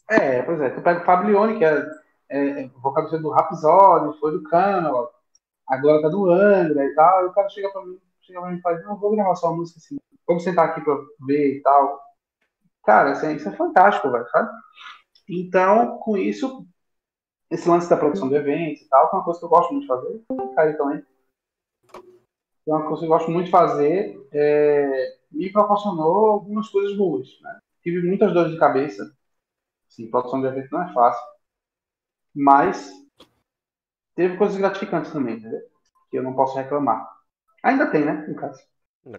É, 0.09 0.41
pois 0.41 0.59
é. 0.63 0.71
Tu 0.71 0.81
pega 0.81 1.03
o 1.03 1.05
Fablione, 1.05 1.59
que 1.59 1.65
é 1.67 1.87
é, 2.33 2.63
é, 2.63 2.69
vocalista 2.83 3.19
do 3.19 3.31
Rhapsody, 3.31 4.19
foi 4.19 4.33
do 4.33 4.43
Camelot, 4.45 5.13
agora 5.69 6.01
tá 6.01 6.09
do 6.09 6.31
Angra 6.31 6.83
e 6.83 6.95
tal, 6.95 7.25
e 7.25 7.27
o 7.27 7.33
cara 7.33 7.49
chega 7.51 7.71
pra 7.71 7.85
mim, 7.85 8.01
chega 8.23 8.41
pra 8.41 8.51
mim 8.51 8.57
e 8.57 8.61
fala, 8.63 8.81
não, 8.81 8.97
vou 8.97 9.15
gravar 9.15 9.37
só 9.37 9.49
uma 9.49 9.59
música 9.59 9.79
assim, 9.79 9.99
vamos 10.27 10.43
sentar 10.43 10.71
aqui 10.71 10.81
pra 10.81 10.97
ver 11.27 11.59
e 11.59 11.63
tal. 11.63 12.01
Cara, 12.85 13.13
assim, 13.13 13.35
isso 13.37 13.49
é 13.49 13.57
fantástico, 13.57 14.11
velho, 14.11 14.29
sabe? 14.31 14.51
Então, 15.29 15.99
com 15.99 16.17
isso, 16.17 16.67
esse 17.51 17.69
lance 17.69 17.89
da 17.89 17.97
produção 17.97 18.29
de 18.29 18.35
eventos 18.35 18.83
e 18.83 18.89
tal, 18.89 19.09
é 19.09 19.17
uma 19.17 19.25
coisa 19.25 19.39
que 19.39 19.45
eu 19.45 19.51
gosto 19.51 19.71
muito 19.73 19.83
de 19.83 19.89
fazer, 19.89 20.23
cara 20.55 20.77
também. 20.77 21.05
É 22.67 22.71
uma 22.73 22.87
coisa 22.87 23.01
que 23.01 23.05
eu 23.07 23.09
gosto 23.11 23.31
muito 23.31 23.47
de 23.47 23.51
fazer, 23.51 24.29
é, 24.33 25.17
me 25.31 25.51
proporcionou 25.53 26.27
algumas 26.27 26.69
coisas 26.69 26.97
boas, 26.97 27.29
né? 27.43 27.59
Tive 27.83 28.07
muitas 28.07 28.33
dores 28.33 28.53
de 28.53 28.59
cabeça, 28.59 29.13
assim, 29.89 30.11
produção 30.11 30.41
de 30.41 30.47
evento 30.47 30.71
não 30.71 30.83
é 30.83 30.93
fácil 30.93 31.33
mas 32.35 32.91
teve 34.15 34.37
coisas 34.37 34.57
gratificantes 34.57 35.13
também, 35.13 35.37
entendeu? 35.37 35.61
Que 36.11 36.19
eu 36.19 36.23
não 36.23 36.35
posso 36.35 36.57
reclamar. 36.57 37.07
Ainda 37.63 37.91
tem, 37.91 38.05
né, 38.05 38.25
no 38.27 38.35
caso. 38.35 38.61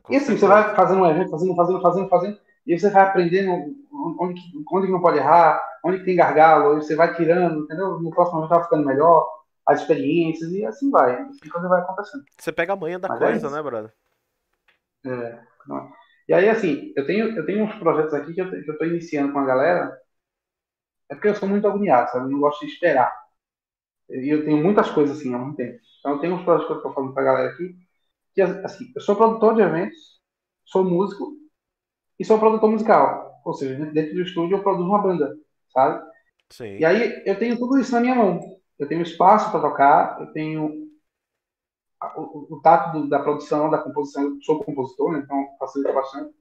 E 0.09 0.15
assim, 0.15 0.37
você 0.37 0.47
vai 0.47 0.75
fazendo 0.75 1.01
um 1.01 1.05
evento, 1.05 1.29
fazendo, 1.29 1.55
fazendo, 1.55 1.81
fazendo, 1.81 2.09
fazendo, 2.09 2.39
e 2.65 2.77
você 2.77 2.89
vai 2.89 3.03
aprendendo 3.03 3.75
onde, 4.19 4.41
onde 4.71 4.91
não 4.91 5.01
pode 5.01 5.17
errar, 5.17 5.61
onde 5.83 5.99
que 5.99 6.05
tem 6.05 6.15
gargalo, 6.15 6.75
você 6.75 6.95
vai 6.95 7.13
tirando, 7.15 7.63
entendeu? 7.63 7.99
No 7.99 8.09
próximo 8.09 8.37
momento 8.37 8.49
vai 8.51 8.63
ficando 8.63 8.85
melhor, 8.85 9.27
as 9.65 9.81
experiências, 9.81 10.51
e 10.51 10.65
assim 10.65 10.89
vai. 10.89 11.21
Assim 11.21 11.49
coisa 11.49 11.67
vai 11.67 11.81
acontecendo. 11.81 12.23
Você 12.37 12.51
pega 12.51 12.73
a 12.73 12.75
manha 12.75 12.99
da 12.99 13.09
Mas 13.09 13.21
é 13.21 13.25
coisa, 13.25 13.47
isso. 13.47 13.55
né, 13.55 13.61
brother? 13.61 13.93
É, 15.05 15.09
é. 15.09 15.43
E 16.29 16.33
aí, 16.33 16.49
assim, 16.49 16.93
eu 16.95 17.05
tenho, 17.05 17.35
eu 17.35 17.45
tenho 17.45 17.65
uns 17.65 17.75
projetos 17.75 18.13
aqui 18.13 18.33
que 18.33 18.41
eu, 18.41 18.49
que 18.49 18.69
eu 18.69 18.77
tô 18.77 18.85
iniciando 18.85 19.33
com 19.33 19.39
a 19.39 19.45
galera, 19.45 19.97
é 21.09 21.15
porque 21.15 21.27
eu 21.27 21.35
sou 21.35 21.47
muito 21.47 21.67
agoniado, 21.67 22.09
sabe? 22.11 22.25
Eu 22.25 22.31
não 22.31 22.39
gosto 22.39 22.65
de 22.65 22.71
esperar. 22.71 23.11
E 24.09 24.33
eu 24.33 24.45
tenho 24.45 24.63
muitas 24.63 24.89
coisas 24.91 25.17
assim 25.17 25.33
há 25.33 25.37
muito 25.37 25.57
tempo. 25.57 25.79
Então, 25.99 26.13
eu 26.13 26.19
tenho 26.19 26.35
uns 26.35 26.43
projetos 26.43 26.67
que 26.67 26.73
eu 26.77 26.81
tô 26.83 26.93
falando 26.93 27.13
pra 27.13 27.23
galera 27.23 27.49
aqui, 27.49 27.75
que, 28.33 28.41
assim, 28.41 28.91
eu 28.95 29.01
sou 29.01 29.15
produtor 29.15 29.55
de 29.55 29.61
eventos, 29.61 30.21
sou 30.65 30.83
músico 30.83 31.42
e 32.19 32.25
sou 32.25 32.39
produtor 32.39 32.69
musical. 32.69 33.41
Ou 33.45 33.53
seja, 33.53 33.85
dentro 33.87 34.15
do 34.15 34.21
estúdio 34.21 34.57
eu 34.57 34.63
produzo 34.63 34.87
uma 34.89 35.01
banda, 35.01 35.35
sabe? 35.73 36.03
Sim. 36.51 36.77
E 36.77 36.85
aí 36.85 37.23
eu 37.25 37.37
tenho 37.37 37.57
tudo 37.57 37.79
isso 37.79 37.91
na 37.91 37.99
minha 37.99 38.15
mão. 38.15 38.39
Eu 38.79 38.87
tenho 38.87 39.01
espaço 39.01 39.51
para 39.51 39.61
tocar, 39.61 40.19
eu 40.21 40.31
tenho 40.33 40.83
o, 42.15 42.55
o 42.55 42.61
tato 42.61 42.99
do- 42.99 43.09
da 43.09 43.19
produção, 43.19 43.69
da 43.69 43.77
composição. 43.77 44.23
Eu 44.23 44.41
sou 44.41 44.63
compositor, 44.63 45.11
né? 45.11 45.19
então 45.23 45.37
facilita 45.59 45.93
bastante. 45.93 46.33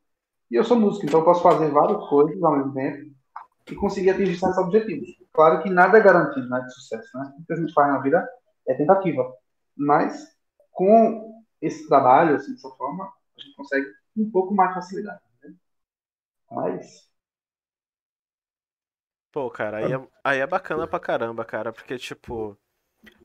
E 0.50 0.56
eu 0.56 0.64
sou 0.64 0.78
músico, 0.78 1.06
então 1.06 1.20
eu 1.20 1.24
posso 1.24 1.42
fazer 1.42 1.70
várias 1.70 2.02
coisas 2.08 2.42
ao 2.42 2.56
mesmo 2.56 2.74
tempo 2.74 3.10
e 3.70 3.74
conseguir 3.74 4.10
atingir 4.10 4.38
certos 4.38 4.58
objetivos. 4.58 5.08
Claro 5.32 5.62
que 5.62 5.70
nada 5.70 5.98
é 5.98 6.02
garantido 6.02 6.48
né, 6.48 6.60
de 6.60 6.74
sucesso, 6.74 7.18
né? 7.18 7.32
O 7.40 7.46
que 7.46 7.52
a 7.52 7.56
gente 7.56 7.72
faz 7.72 7.92
na 7.92 8.00
vida 8.00 8.28
é 8.68 8.74
tentativa. 8.74 9.32
Mas 9.76 10.28
com 10.72 11.42
esse 11.60 11.88
trabalho, 11.88 12.36
assim, 12.36 12.52
dessa 12.52 12.68
forma, 12.70 13.04
a 13.04 13.40
gente 13.40 13.56
consegue 13.56 13.86
um 14.16 14.30
pouco 14.30 14.54
mais 14.54 14.70
de 14.70 14.74
facilidade. 14.74 15.20
Mas 16.54 17.10
Pô, 19.30 19.50
cara, 19.50 19.78
aí 19.78 19.92
é, 19.92 19.96
aí 20.22 20.38
é 20.40 20.46
bacana 20.46 20.86
pra 20.86 21.00
caramba, 21.00 21.44
cara, 21.44 21.72
porque, 21.72 21.96
tipo, 21.98 22.58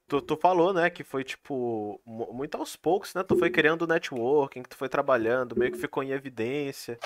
tu, 0.08 0.22
tu 0.22 0.38
falou, 0.38 0.74
né, 0.74 0.90
que 0.90 1.04
foi, 1.04 1.24
tipo, 1.24 2.02
mu- 2.06 2.34
muito 2.34 2.58
aos 2.58 2.76
poucos, 2.76 3.14
né? 3.16 3.24
Tu 3.24 3.36
foi 3.36 3.50
criando 3.50 3.88
networking, 3.88 4.64
que 4.64 4.70
tu 4.70 4.78
foi 4.78 4.90
trabalhando, 4.90 5.56
meio 5.56 5.72
que 5.72 5.78
ficou 5.78 6.04
em 6.04 6.12
evidência, 6.12 7.00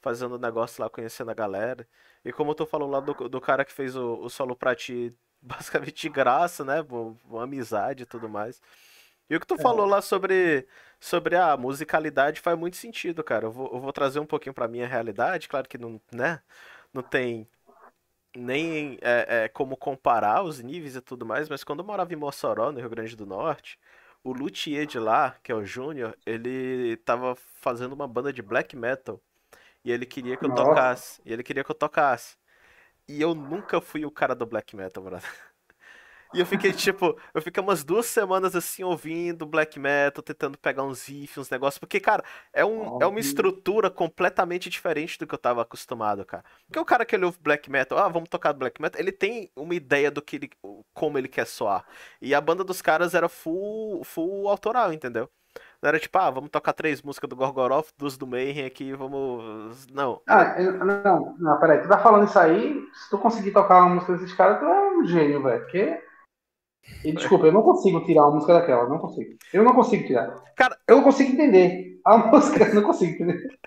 fazendo 0.00 0.38
negócio 0.38 0.82
lá, 0.82 0.90
conhecendo 0.90 1.30
a 1.30 1.34
galera. 1.34 1.88
E 2.24 2.32
como 2.32 2.54
tu 2.54 2.66
falou 2.66 2.88
lá 2.90 3.00
do, 3.00 3.14
do 3.28 3.40
cara 3.40 3.64
que 3.64 3.72
fez 3.72 3.96
o, 3.96 4.14
o 4.22 4.30
solo 4.30 4.56
pra 4.56 4.74
ti, 4.76 5.14
basicamente 5.42 6.02
de 6.02 6.08
graça, 6.10 6.64
né? 6.64 6.82
Uma 7.24 7.44
amizade 7.44 8.04
e 8.04 8.06
tudo 8.06 8.28
mais. 8.28 8.60
E 9.30 9.36
o 9.36 9.40
que 9.40 9.46
tu 9.46 9.56
falou 9.56 9.86
lá 9.86 10.02
sobre, 10.02 10.66
sobre 10.98 11.36
a 11.36 11.56
musicalidade 11.56 12.40
faz 12.40 12.58
muito 12.58 12.76
sentido, 12.76 13.22
cara. 13.22 13.46
Eu 13.46 13.52
vou, 13.52 13.72
eu 13.72 13.80
vou 13.80 13.92
trazer 13.92 14.18
um 14.18 14.26
pouquinho 14.26 14.52
pra 14.52 14.66
minha 14.68 14.88
realidade, 14.88 15.48
claro 15.48 15.68
que 15.68 15.78
não, 15.78 16.00
né? 16.12 16.42
Não 16.92 17.02
tem 17.02 17.48
nem 18.36 18.98
é, 19.00 19.44
é, 19.44 19.48
como 19.48 19.76
comparar 19.76 20.42
os 20.42 20.60
níveis 20.60 20.96
e 20.96 21.00
tudo 21.00 21.26
mais, 21.26 21.48
mas 21.48 21.64
quando 21.64 21.80
eu 21.80 21.84
morava 21.84 22.12
em 22.12 22.16
Mossoró, 22.16 22.72
no 22.72 22.80
Rio 22.80 22.90
Grande 22.90 23.16
do 23.16 23.26
Norte, 23.26 23.78
o 24.22 24.32
luthier 24.32 24.86
de 24.86 24.98
lá, 24.98 25.36
que 25.42 25.52
é 25.52 25.54
o 25.54 25.64
Júnior, 25.64 26.16
ele 26.26 26.96
tava 26.98 27.34
fazendo 27.36 27.92
uma 27.92 28.08
banda 28.08 28.32
de 28.32 28.42
black 28.42 28.76
metal 28.76 29.20
e 29.84 29.92
ele 29.92 30.06
queria 30.06 30.36
que 30.36 30.44
eu 30.44 30.48
Nossa. 30.48 30.64
tocasse, 30.66 31.22
e 31.24 31.32
ele 31.32 31.42
queria 31.42 31.64
que 31.64 31.70
eu 31.70 31.74
tocasse. 31.74 32.36
E 33.08 33.20
eu 33.20 33.34
nunca 33.34 33.80
fui 33.80 34.04
o 34.04 34.10
cara 34.10 34.34
do 34.34 34.46
black 34.46 34.76
metal, 34.76 35.02
brother. 35.02 35.30
E 36.32 36.38
eu 36.38 36.46
fiquei 36.46 36.72
tipo, 36.72 37.18
eu 37.34 37.42
fiquei 37.42 37.60
umas 37.60 37.82
duas 37.82 38.06
semanas 38.06 38.54
assim 38.54 38.84
ouvindo 38.84 39.44
black 39.44 39.80
metal, 39.80 40.22
tentando 40.22 40.56
pegar 40.56 40.84
uns 40.84 41.04
riffs, 41.08 41.36
uns 41.38 41.50
negócios, 41.50 41.78
porque, 41.78 41.98
cara, 41.98 42.22
é, 42.52 42.64
um, 42.64 42.92
é 43.00 43.06
uma 43.06 43.18
estrutura 43.18 43.90
completamente 43.90 44.70
diferente 44.70 45.18
do 45.18 45.26
que 45.26 45.34
eu 45.34 45.38
tava 45.38 45.62
acostumado, 45.62 46.24
cara. 46.24 46.44
Porque 46.66 46.78
o 46.78 46.84
cara 46.84 47.04
que 47.04 47.16
ele 47.16 47.24
ouve 47.24 47.38
black 47.40 47.68
metal, 47.68 47.98
ah, 47.98 48.08
vamos 48.08 48.28
tocar 48.28 48.52
black 48.52 48.80
metal, 48.80 49.00
ele 49.00 49.10
tem 49.10 49.50
uma 49.56 49.74
ideia 49.74 50.08
do 50.08 50.22
que 50.22 50.36
ele, 50.36 50.50
como 50.94 51.18
ele 51.18 51.26
quer 51.28 51.46
soar. 51.46 51.84
E 52.22 52.32
a 52.32 52.40
banda 52.40 52.62
dos 52.62 52.80
caras 52.80 53.12
era 53.14 53.28
full, 53.28 54.04
full 54.04 54.48
autoral, 54.48 54.92
entendeu? 54.92 55.28
Não 55.82 55.88
era 55.88 55.98
tipo, 55.98 56.16
ah, 56.18 56.30
vamos 56.30 56.50
tocar 56.50 56.72
três 56.74 57.02
músicas 57.02 57.28
do 57.28 57.34
Gorgoroth, 57.36 57.88
duas 57.98 58.16
do 58.16 58.26
Mayhem 58.26 58.66
aqui, 58.66 58.92
vamos. 58.92 59.86
Não. 59.88 60.20
Ah, 60.28 60.54
eu- 60.60 60.84
não, 60.84 61.36
não, 61.38 61.58
peraí, 61.58 61.82
tu 61.82 61.88
tá 61.88 61.98
falando 61.98 62.28
isso 62.28 62.38
aí, 62.38 62.80
se 62.94 63.10
tu 63.10 63.18
conseguir 63.18 63.52
tocar 63.52 63.80
uma 63.80 63.94
música 63.96 64.12
desses 64.12 64.32
caras, 64.34 64.60
tu 64.60 64.64
é 64.66 64.90
um 64.98 65.06
gênio, 65.06 65.42
velho. 65.42 65.60
Porque. 65.62 66.00
E, 67.04 67.12
desculpa, 67.12 67.46
eu 67.46 67.52
não 67.52 67.62
consigo 67.62 68.04
tirar 68.04 68.24
uma 68.24 68.34
música 68.34 68.54
daquela, 68.54 68.88
não 68.88 68.98
consigo. 68.98 69.36
Eu 69.52 69.64
não 69.64 69.74
consigo 69.74 70.06
tirar. 70.06 70.34
Cara- 70.56 70.78
eu 70.88 71.02
consigo 71.02 71.32
entender. 71.32 72.00
A 72.04 72.18
música 72.28 72.64
eu 72.64 72.74
não 72.74 72.82
consigo 72.82 73.12
entender. 73.12 73.58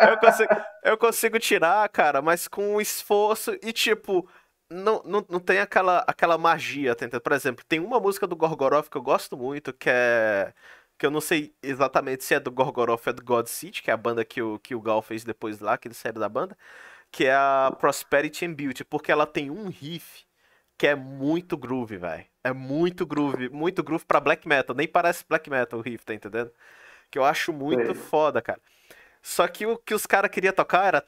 Eu 0.00 0.18
consigo, 0.18 0.56
eu 0.84 0.98
consigo 0.98 1.38
tirar, 1.38 1.88
cara, 1.88 2.22
mas 2.22 2.48
com 2.48 2.80
esforço 2.80 3.56
e 3.62 3.72
tipo. 3.72 4.28
Não, 4.70 5.02
não, 5.04 5.22
não 5.28 5.38
tem 5.38 5.58
aquela, 5.58 6.02
aquela 6.06 6.38
magia, 6.38 6.94
tá 6.94 7.04
entendendo? 7.04 7.20
Por 7.20 7.32
exemplo, 7.32 7.62
tem 7.68 7.78
uma 7.78 8.00
música 8.00 8.26
do 8.26 8.34
Gorgoroth 8.34 8.88
que 8.88 8.96
eu 8.96 9.02
gosto 9.02 9.36
muito, 9.36 9.70
que 9.72 9.90
é. 9.90 10.52
Que 10.98 11.04
eu 11.04 11.10
não 11.10 11.20
sei 11.20 11.54
exatamente 11.62 12.24
se 12.24 12.34
é 12.34 12.40
do 12.40 12.50
Gorgoroth 12.50 13.06
ou 13.06 13.10
é 13.10 13.12
do 13.12 13.22
God 13.22 13.46
City, 13.46 13.82
que 13.82 13.90
é 13.90 13.94
a 13.94 13.96
banda 13.98 14.24
que 14.24 14.40
o, 14.40 14.58
que 14.58 14.74
o 14.74 14.80
Gal 14.80 15.02
fez 15.02 15.24
depois 15.24 15.60
lá, 15.60 15.76
que 15.76 15.88
ele 15.88 15.94
saiu 15.94 16.14
da 16.14 16.28
banda. 16.28 16.56
Que 17.10 17.26
é 17.26 17.34
a 17.34 17.74
Prosperity 17.78 18.46
and 18.46 18.54
Beauty, 18.54 18.84
porque 18.84 19.12
ela 19.12 19.26
tem 19.26 19.50
um 19.50 19.68
riff 19.68 20.24
que 20.78 20.86
é 20.86 20.94
muito 20.94 21.56
groove, 21.56 21.96
velho. 21.98 22.24
É 22.44 22.52
muito 22.52 23.06
groove, 23.06 23.48
muito 23.48 23.82
groove 23.82 24.04
pra 24.04 24.20
black 24.20 24.46
metal. 24.48 24.74
Nem 24.74 24.88
parece 24.88 25.24
black 25.28 25.48
metal 25.48 25.78
o 25.78 25.82
riff, 25.82 26.04
tá 26.04 26.14
entendendo? 26.14 26.50
Que 27.10 27.18
eu 27.18 27.24
acho 27.24 27.52
muito 27.52 27.94
foda, 27.94 28.42
cara. 28.42 28.60
Só 29.22 29.46
que 29.46 29.64
o 29.64 29.78
que 29.78 29.94
os 29.94 30.04
caras 30.04 30.30
queriam 30.30 30.52
tocar 30.52 30.86
era. 30.86 31.04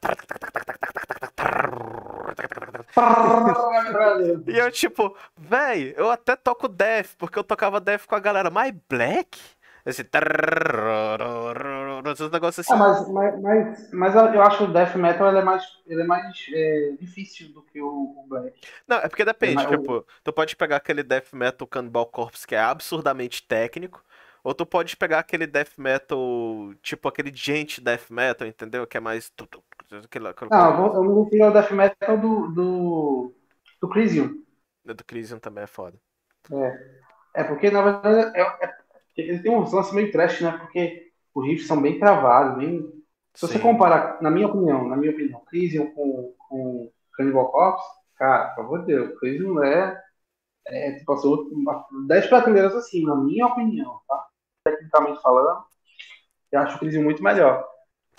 E 4.47 4.57
eu, 4.57 4.71
tipo, 4.71 5.17
véi, 5.37 5.93
eu 5.97 6.09
até 6.09 6.35
toco 6.35 6.69
Death, 6.69 7.15
porque 7.17 7.37
eu 7.37 7.43
tocava 7.43 7.81
Death 7.81 8.05
com 8.05 8.15
a 8.15 8.19
galera, 8.19 8.49
mas 8.49 8.73
Black? 8.89 9.37
Esse. 9.85 10.03
Esses 12.11 12.31
negócios 12.31 12.59
assim. 12.65 12.73
Ah, 12.73 12.77
mas, 12.77 13.09
mas, 13.09 13.41
mas, 13.41 13.93
mas 13.93 14.15
eu 14.15 14.41
acho 14.41 14.57
que 14.57 14.63
o 14.63 14.73
Death 14.73 14.95
Metal 14.95 15.27
ele 15.29 15.37
é 15.39 15.43
mais, 15.43 15.63
ele 15.85 16.01
é 16.01 16.05
mais 16.05 16.25
é, 16.53 16.91
difícil 16.99 17.53
do 17.53 17.61
que 17.63 17.79
o, 17.81 17.87
o 17.87 18.25
Black. 18.27 18.59
Não, 18.87 18.97
é 18.97 19.07
porque 19.07 19.25
depende, 19.25 19.65
o- 19.67 19.67
tipo, 19.77 20.05
tu 20.23 20.33
pode 20.33 20.55
pegar 20.55 20.77
aquele 20.77 21.03
Death 21.03 21.33
Metal 21.33 21.67
Cannibal 21.67 22.05
Corpse 22.07 22.45
que 22.47 22.55
é 22.55 22.59
absurdamente 22.59 23.43
técnico, 23.47 24.03
ou 24.43 24.53
tu 24.53 24.65
pode 24.65 24.95
pegar 24.95 25.19
aquele 25.19 25.47
Death 25.47 25.77
Metal, 25.77 26.17
tipo 26.81 27.07
aquele 27.07 27.31
Gent 27.35 27.79
Death 27.79 28.09
Metal, 28.09 28.47
entendeu? 28.47 28.85
Que 28.87 28.97
é 28.97 28.99
mais. 28.99 29.31
Aquele, 30.03 30.27
aquele- 30.27 30.51
Não, 30.51 30.95
eu, 30.95 31.03
não 31.03 31.23
refiro 31.23 31.45
ao 31.45 31.53
Death 31.53 31.71
Metal 31.71 32.17
do, 32.19 32.47
do, 32.53 33.33
do 33.81 33.89
Crisium. 33.89 34.43
do 34.85 35.03
Crisium 35.03 35.37
também 35.39 35.63
é 35.63 35.67
foda. 35.67 35.99
É 37.33 37.43
porque, 37.43 37.69
na 37.71 37.81
verdade, 37.81 38.37
é, 38.37 38.41
é- 38.65 38.75
ele 39.17 39.39
tem 39.39 39.51
um 39.51 39.59
lance 39.69 39.93
meio 39.93 40.11
trash, 40.11 40.41
né? 40.41 40.51
Porque 40.57 41.11
os 41.35 41.45
riffs 41.45 41.67
são 41.67 41.81
bem 41.81 41.99
travados, 41.99 42.57
bem... 42.57 42.81
Se 43.35 43.45
você 43.45 43.55
Sim. 43.55 43.63
comparar, 43.63 44.21
na 44.21 44.31
minha 44.31 44.47
opinião, 44.47 44.87
na 44.87 44.95
minha 44.95 45.11
opinião, 45.11 45.41
Crisium 45.41 45.91
com, 45.91 46.33
com 46.39 46.89
Cannibal 47.17 47.51
Corpse, 47.51 47.85
cara, 48.15 48.55
pelo 48.55 48.67
amor 48.67 48.79
de 48.79 48.85
Deus, 48.87 49.19
Crisium 49.19 49.61
é, 49.61 50.01
é 50.67 50.91
tipo 50.93 51.11
assim, 51.11 51.27
uma- 51.51 51.85
10 52.07 52.27
prateleiras 52.27 52.73
assim, 52.73 53.03
na 53.03 53.15
minha 53.15 53.45
opinião, 53.47 53.99
tá? 54.07 54.25
Tecnicamente 54.63 55.21
falando, 55.21 55.65
eu 56.49 56.59
acho 56.61 56.77
o 56.77 56.79
Crisium 56.79 57.03
muito 57.03 57.21
melhor. 57.21 57.67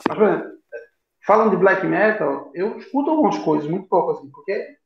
Mas, 0.06 0.18
por 0.18 0.28
exemplo, 0.28 0.50
falando 1.26 1.50
de 1.52 1.56
black 1.56 1.86
metal, 1.86 2.50
eu 2.54 2.76
escuto 2.76 3.10
algumas 3.10 3.38
coisas, 3.38 3.70
muito 3.70 3.88
pouco 3.88 4.12
assim, 4.12 4.30
porque 4.30 4.76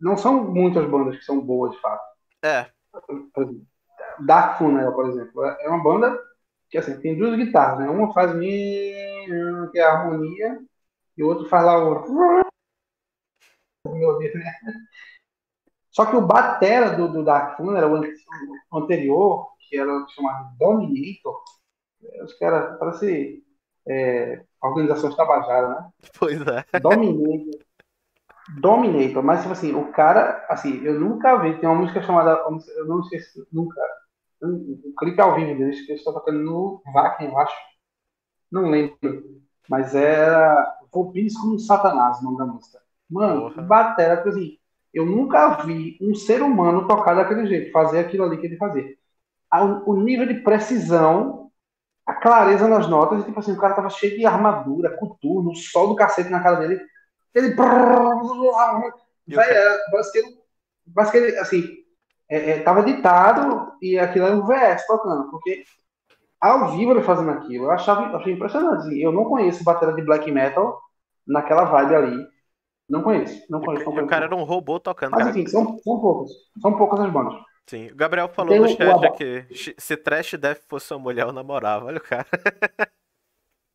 não 0.00 0.16
são 0.16 0.42
muitas 0.42 0.84
bandas 0.90 1.16
que 1.16 1.24
são 1.24 1.40
boas, 1.40 1.70
de 1.70 1.80
fato. 1.80 2.02
É, 2.42 2.68
Dark 4.26 4.58
Funeral, 4.58 4.92
por 4.92 5.08
exemplo, 5.08 5.44
é 5.44 5.68
uma 5.68 5.82
banda 5.82 6.18
que 6.70 6.78
assim, 6.78 7.00
tem 7.00 7.18
duas 7.18 7.36
guitarras, 7.36 7.80
né? 7.80 7.90
Uma 7.90 8.12
faz 8.14 8.34
mi, 8.34 8.48
que 9.72 9.78
é 9.78 9.82
a 9.82 9.92
harmonia, 9.92 10.58
e 11.16 11.22
o 11.24 11.28
outro 11.28 11.48
faz 11.48 11.64
lá 11.64 11.78
o 11.78 12.42
né? 13.84 14.52
Só 15.90 16.06
que 16.06 16.16
o 16.16 16.26
batera 16.26 16.96
do, 16.96 17.08
do 17.12 17.24
Dark 17.24 17.56
Funeral, 17.56 17.90
o 17.92 17.96
an- 17.96 18.08
o 18.72 18.78
anterior, 18.78 19.48
que 19.68 19.76
era 19.76 19.90
chamado 20.08 20.56
Dominator, 20.58 21.42
os 22.24 22.34
caras, 22.38 22.78
parece 22.78 23.44
é, 23.88 24.44
organizações 24.62 25.16
Tabajara, 25.16 25.68
né? 25.68 25.90
pois 26.18 26.40
é. 26.46 26.64
Dominator. 26.80 27.60
Dominator, 28.60 29.22
mas 29.22 29.40
tipo 29.40 29.52
assim, 29.52 29.72
o 29.74 29.92
cara, 29.92 30.44
assim, 30.48 30.82
eu 30.84 30.98
nunca 30.98 31.36
vi, 31.38 31.58
tem 31.60 31.68
uma 31.68 31.80
música 31.80 32.02
chamada, 32.02 32.32
eu 32.76 32.86
não 32.86 33.00
esqueci, 33.00 33.44
nunca, 33.52 33.80
o 34.42 34.94
clipe 34.98 35.20
ao 35.20 35.34
vivo 35.34 35.58
deles, 35.58 35.80
que 35.84 35.92
eles 35.92 36.00
estão 36.00 36.14
tocando 36.14 36.38
no 36.40 36.82
Vakin, 36.92 37.26
eu 37.26 37.38
acho, 37.38 37.54
não 38.50 38.70
lembro, 38.70 39.42
mas 39.68 39.94
era 39.94 40.78
Volpines 40.92 41.36
como 41.38 41.58
Satanás, 41.58 42.20
o 42.20 42.24
nome 42.24 42.38
da 42.38 42.46
música. 42.46 42.80
Mano, 43.08 43.42
Porra. 43.50 43.62
batera, 43.62 44.16
tipo 44.18 44.28
assim, 44.30 44.58
eu 44.92 45.06
nunca 45.06 45.62
vi 45.64 45.98
um 46.00 46.14
ser 46.14 46.42
humano 46.42 46.86
tocar 46.88 47.14
daquele 47.14 47.46
jeito, 47.46 47.72
fazer 47.72 48.00
aquilo 48.00 48.24
ali 48.24 48.38
que 48.38 48.46
ele 48.46 48.56
fazia. 48.56 48.96
O 49.86 49.96
nível 49.96 50.26
de 50.26 50.34
precisão, 50.42 51.50
a 52.06 52.14
clareza 52.14 52.68
nas 52.68 52.88
notas, 52.88 53.22
e 53.22 53.26
tipo 53.26 53.38
assim, 53.40 53.52
o 53.52 53.58
cara 53.58 53.74
tava 53.74 53.90
cheio 53.90 54.16
de 54.16 54.26
armadura, 54.26 54.96
coturno, 54.96 55.54
sol 55.54 55.88
do 55.88 55.96
cacete 55.96 56.30
na 56.30 56.42
cara 56.42 56.56
dele, 56.56 56.80
Ele. 57.34 57.54
Vai, 59.28 59.48
é, 59.50 59.78
parece 59.92 60.12
assim, 62.30 62.36
é, 62.36 62.50
é, 62.58 62.62
tava 62.62 62.82
ditado 62.84 63.72
e 63.82 63.98
aquilo 63.98 64.26
era 64.26 64.36
um 64.36 64.46
VS 64.46 64.86
tocando, 64.86 65.30
porque 65.30 65.64
ao 66.40 66.72
vivo 66.72 66.92
ele 66.92 67.02
fazendo 67.02 67.30
aquilo, 67.32 67.66
eu 67.66 67.70
achava, 67.70 68.16
achei 68.16 68.32
impressionante. 68.34 68.86
assim, 68.86 68.98
eu 68.98 69.12
não 69.12 69.24
conheço 69.24 69.64
bateria 69.64 69.94
de 69.94 70.02
black 70.04 70.30
metal 70.32 70.80
naquela 71.26 71.64
vibe 71.64 71.94
ali. 71.96 72.28
Não 72.88 73.02
conheço, 73.02 73.42
não 73.50 73.62
conheço. 73.62 73.84
não 73.86 73.94
E 73.94 74.00
o 74.00 74.04
conheço. 74.04 74.10
cara 74.10 74.26
era 74.26 74.36
um 74.36 74.44
robô 74.44 74.78
tocando, 74.80 75.16
Mas 75.16 75.28
enfim, 75.28 75.46
são, 75.46 75.78
são 75.80 76.00
poucas. 76.00 76.32
São 76.62 76.76
poucas 76.76 77.00
as 77.00 77.12
bandas. 77.12 77.34
Sim. 77.68 77.86
O 77.92 77.94
Gabriel 77.96 78.28
falou 78.28 78.54
Tem 78.54 78.58
no 78.58 78.66
chat 78.66 79.04
o 79.04 79.06
aqui, 79.06 79.46
"X- 79.52 79.74
se 79.78 79.96
Trash 79.96 80.32
Death 80.34 80.62
fosse 80.68 80.92
uma 80.92 80.98
mulher, 81.00 81.26
eu 81.26 81.32
namorava. 81.32 81.86
Olha 81.86 81.98
o 81.98 82.00
cara. 82.02 82.26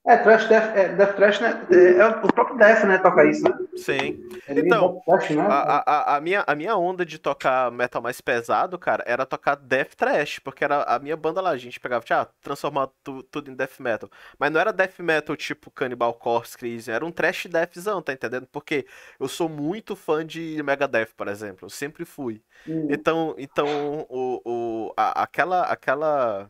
É, 0.08 0.18
Trash 0.18 0.48
Death, 0.48 0.76
é, 0.78 0.90
Death 0.96 1.16
Trash, 1.16 1.40
né? 1.42 1.66
É, 1.72 1.98
é 2.00 2.08
o 2.08 2.28
próprio 2.34 2.58
Death, 2.58 2.84
né? 2.86 2.98
Toca 3.00 3.26
isso, 3.26 3.44
né? 3.44 3.58
Sim. 3.76 4.18
É 4.48 4.54
Então, 4.56 4.96
né? 5.36 5.44
A, 5.48 6.14
a, 6.14 6.18
a- 6.18 6.22
minha, 6.22 6.44
a 6.48 6.56
minha 6.56 6.76
onda 6.78 7.06
de 7.06 7.20
tocar 7.20 7.72
metal 7.72 8.02
mais 8.02 8.22
pesado, 8.22 8.80
cara, 8.80 9.04
era 9.06 9.26
tocar 9.26 9.56
death 9.56 9.96
trash, 9.96 10.40
porque 10.40 10.64
era 10.64 10.84
a 10.84 10.98
minha 11.00 11.16
banda 11.18 11.42
lá, 11.42 11.50
a 11.52 11.58
gente 11.58 11.80
pegava, 11.80 12.04
tinha, 12.06 12.22
ah, 12.22 12.26
transformar 12.42 12.88
tu- 13.04 13.22
tudo 13.24 13.52
em 13.52 13.56
death 13.56 13.80
metal. 13.80 14.10
Mas 14.40 14.52
não 14.52 14.60
era 14.62 14.72
death 14.72 15.00
metal 15.00 15.36
tipo 15.36 15.70
Cannibal 15.72 16.14
Corpse, 16.14 16.58
Crisium, 16.58 16.94
era 16.96 17.06
um 17.06 17.12
trash 17.12 17.48
deathzão, 17.48 18.02
tá 18.02 18.14
entendendo? 18.14 18.48
Porque 18.48 18.88
eu 19.20 19.28
sou 19.28 19.50
muito 19.50 19.96
fã 19.96 20.26
de 20.26 20.62
Megadeth, 20.64 21.14
por 21.16 21.28
exemplo, 21.28 21.66
eu 21.66 21.70
sempre 21.70 22.06
fui. 22.06 22.42
Hum, 22.68 22.88
Então, 22.88 23.36
então 23.38 24.06
o, 24.10 24.42
o, 24.90 24.94
a- 24.98 25.24
aquela, 25.24 25.64
aquela, 25.64 26.50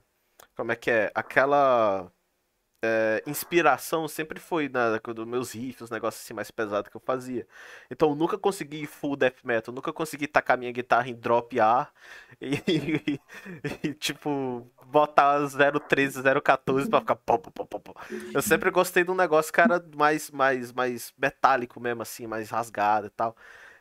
como 0.56 0.72
é 0.72 0.76
que 0.76 0.91
é? 0.91 1.11
Aquela 1.15 2.11
é, 2.85 3.23
inspiração 3.27 4.07
sempre 4.07 4.39
foi 4.39 4.69
na, 4.69 4.97
dos 4.99 5.25
meus 5.27 5.51
riffs, 5.53 5.81
os 5.81 5.89
negócios 5.89 6.23
assim 6.23 6.33
mais 6.33 6.51
pesados 6.51 6.89
que 6.89 6.97
eu 6.97 7.01
fazia. 7.01 7.47
Então 7.89 8.09
eu 8.09 8.15
nunca 8.15 8.37
consegui 8.37 8.85
full 8.87 9.15
death 9.15 9.37
metal, 9.43 9.73
nunca 9.73 9.91
consegui 9.93 10.27
tacar 10.27 10.57
minha 10.57 10.71
guitarra 10.71 11.09
em 11.09 11.15
drop 11.15 11.59
A 11.59 11.87
e, 12.41 12.55
e- 12.67 13.19
e, 13.83 13.93
tipo 13.93 14.69
botar 14.85 15.39
013, 15.87 16.21
014 16.41 16.87
pra 16.89 16.99
ficar 16.99 17.15
pó, 17.15 17.37
pó, 17.37 17.51
pó, 17.65 17.79
pó. 17.79 17.93
Eu 18.33 18.41
sempre 18.41 18.69
gostei 18.71 19.03
de 19.03 19.11
um 19.11 19.15
negócio, 19.15 19.51
cara, 19.51 19.83
mais 19.95 20.29
mais 20.31 20.71
mais 20.73 21.13
metálico 21.17 21.79
mesmo 21.79 22.01
assim, 22.01 22.27
mais 22.27 22.49
rasgado 22.49 23.07
e 23.07 23.09
tal. 23.09 23.35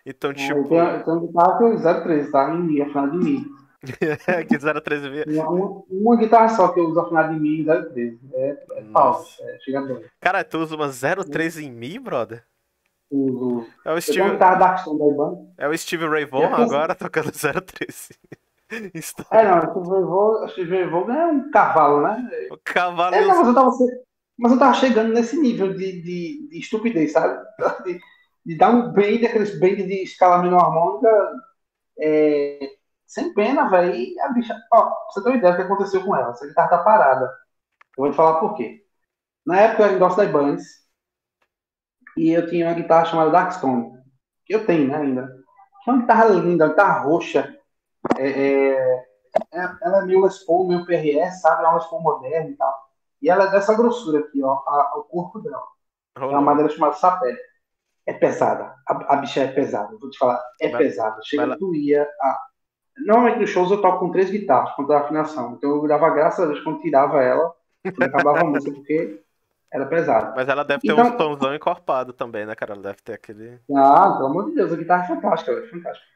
Então, 0.06 0.32
Eu 0.36 0.64
tipo, 0.64 0.68
tenho 0.68 1.20
guitarra 1.20 1.58
que 1.58 1.64
é 1.64 2.02
013, 2.02 2.30
tá? 2.30 2.50
Em 2.54 2.82
afinal 2.82 3.10
de 3.10 3.16
Mi. 3.18 3.63
que 4.48 4.58
013 4.58 5.08
via. 5.08 5.24
Uma, 5.26 5.50
uma, 5.50 5.82
uma 5.90 6.16
guitarra 6.16 6.48
só 6.48 6.68
que 6.68 6.80
eu 6.80 6.86
uso 6.88 7.00
afinal 7.00 7.28
de 7.28 7.38
Mi 7.38 7.60
em 7.60 7.64
013. 7.64 8.18
É, 8.32 8.64
é 8.76 8.84
falso. 8.92 9.42
É, 9.42 9.58
chega 9.60 9.82
doer. 9.82 10.10
Cara, 10.20 10.44
tu 10.44 10.58
usa 10.58 10.74
uma 10.76 10.88
03 10.88 11.58
em 11.58 11.70
mim, 11.70 12.00
brother? 12.00 12.44
Uso. 13.10 13.66
É 13.84 13.92
o 13.92 14.00
Steve, 14.00 14.20
é 15.58 15.68
o 15.68 15.78
Steve 15.78 16.06
Ray 16.08 16.24
Vaughan 16.24 16.56
agora 16.56 16.94
tocando 16.94 17.30
013. 17.32 18.14
Isso- 18.92 19.14
É, 19.30 19.44
não, 19.44 19.58
o 19.58 20.48
Steve 20.48 20.66
Steve 20.66 20.90
Vaughan 20.90 21.14
é 21.14 21.26
um 21.26 21.50
cavalo, 21.50 22.02
né? 22.02 22.28
O 22.50 22.58
cavalo 22.64 23.14
É, 23.14 23.20
não, 23.20 23.38
mas 23.38 23.48
eu 23.48 23.54
tava, 23.54 23.70
mas 24.38 24.52
eu 24.52 24.58
tava 24.58 24.74
chegando 24.74 25.12
nesse 25.12 25.38
nível 25.38 25.74
de, 25.74 26.02
de, 26.02 26.48
de 26.48 26.58
estupidez, 26.58 27.12
sabe? 27.12 27.40
De, 27.84 28.00
de 28.46 28.56
dar 28.56 28.70
um 28.70 28.92
bend, 28.92 29.26
aqueles 29.26 29.58
bend 29.60 29.82
de 29.84 30.02
escala 30.02 30.42
menor 30.42 30.64
harmônica, 30.64 31.08
é, 32.00 32.58
sem 33.14 33.32
pena, 33.32 33.68
velho. 33.70 33.94
E 33.94 34.18
a 34.20 34.28
bicha. 34.30 34.54
Ó, 34.72 34.82
pra 34.82 34.94
você 35.10 35.22
ter 35.22 35.28
uma 35.30 35.36
ideia 35.38 35.52
do 35.52 35.56
que 35.56 35.62
aconteceu 35.62 36.04
com 36.04 36.16
ela. 36.16 36.30
Essa 36.30 36.46
guitarra 36.46 36.68
tá 36.68 36.78
parada. 36.78 37.24
Eu 37.96 38.04
vou 38.04 38.10
te 38.10 38.16
falar 38.16 38.40
por 38.40 38.54
quê. 38.56 38.84
Na 39.46 39.60
época 39.60 39.82
eu 39.82 39.86
era 39.86 39.94
endosso 39.94 40.16
da 40.16 40.24
Ibanez 40.24 40.64
e 42.16 42.30
eu 42.32 42.48
tinha 42.48 42.66
uma 42.66 42.74
guitarra 42.74 43.04
chamada 43.04 43.30
Darkstone, 43.30 43.92
que 44.46 44.54
eu 44.54 44.66
tenho 44.66 44.88
né, 44.88 44.96
ainda. 44.96 45.26
Que 45.84 45.90
é 45.90 45.92
uma 45.92 46.00
guitarra 46.00 46.24
linda, 46.26 46.64
uma 46.64 46.70
guitarra 46.70 47.00
roxa. 47.04 47.58
É, 48.18 48.28
é, 48.28 49.04
é- 49.52 49.76
ela 49.82 49.98
é 49.98 50.06
meio 50.06 50.22
Les 50.22 50.38
Paul, 50.44 50.66
meio 50.68 50.84
PRS, 50.86 51.40
sabe? 51.40 51.62
É 51.64 51.66
uma 51.68 51.76
Les 51.76 51.86
Paul 51.86 52.02
moderna 52.02 52.50
e 52.50 52.56
tal. 52.56 52.74
E 53.22 53.30
ela 53.30 53.44
é 53.44 53.50
dessa 53.50 53.74
grossura 53.74 54.20
aqui, 54.20 54.42
ó, 54.42 54.52
a- 54.66 54.92
o 54.98 55.04
corpo 55.04 55.40
dela. 55.40 55.62
É 56.16 56.20
uma 56.24 56.40
madeira 56.40 56.70
chamada 56.70 56.94
sapé. 56.94 57.36
É 58.06 58.12
pesada. 58.12 58.74
A, 58.88 59.14
a 59.14 59.16
bicha 59.16 59.40
é 59.40 59.48
pesada. 59.52 59.96
Vou 59.98 60.10
te 60.10 60.18
falar, 60.18 60.42
é 60.60 60.68
Mas- 60.68 60.78
pesada. 60.78 61.20
Chega 61.22 61.46
mas 61.46 61.56
a 61.56 61.58
doía. 61.58 62.08
A... 62.20 62.46
Normalmente 62.98 63.40
nos 63.40 63.50
shows 63.50 63.70
eu 63.70 63.80
toco 63.80 63.98
com 64.00 64.12
três 64.12 64.30
guitarras, 64.30 64.72
quando 64.74 64.88
dá 64.88 65.00
afinação. 65.00 65.54
Então 65.54 65.70
eu 65.70 65.88
dava 65.88 66.10
graças 66.10 66.40
a 66.40 66.46
Deus 66.46 66.60
quando 66.60 66.80
tirava 66.80 67.22
ela, 67.22 67.52
quando 67.82 68.02
acabava 68.02 68.40
a 68.40 68.44
música, 68.44 68.72
porque 68.74 69.20
era 69.72 69.86
pesada. 69.86 70.32
Mas 70.36 70.48
ela 70.48 70.64
deve 70.64 70.80
ter 70.82 70.92
Então- 70.92 71.14
um 71.14 71.18
somzão 71.18 71.54
encorpado 71.54 72.12
também, 72.12 72.46
né, 72.46 72.54
cara? 72.54 72.74
Ela 72.74 72.82
deve 72.82 73.02
ter 73.02 73.14
aquele. 73.14 73.60
Ah, 73.76 74.12
pelo 74.12 74.26
amor 74.26 74.46
de 74.46 74.54
Deus, 74.54 74.72
a 74.72 74.76
guitarra 74.76 75.04
é 75.04 75.06
fantástica, 75.08 75.52
é 75.52 75.66
fantástica. 75.66 76.06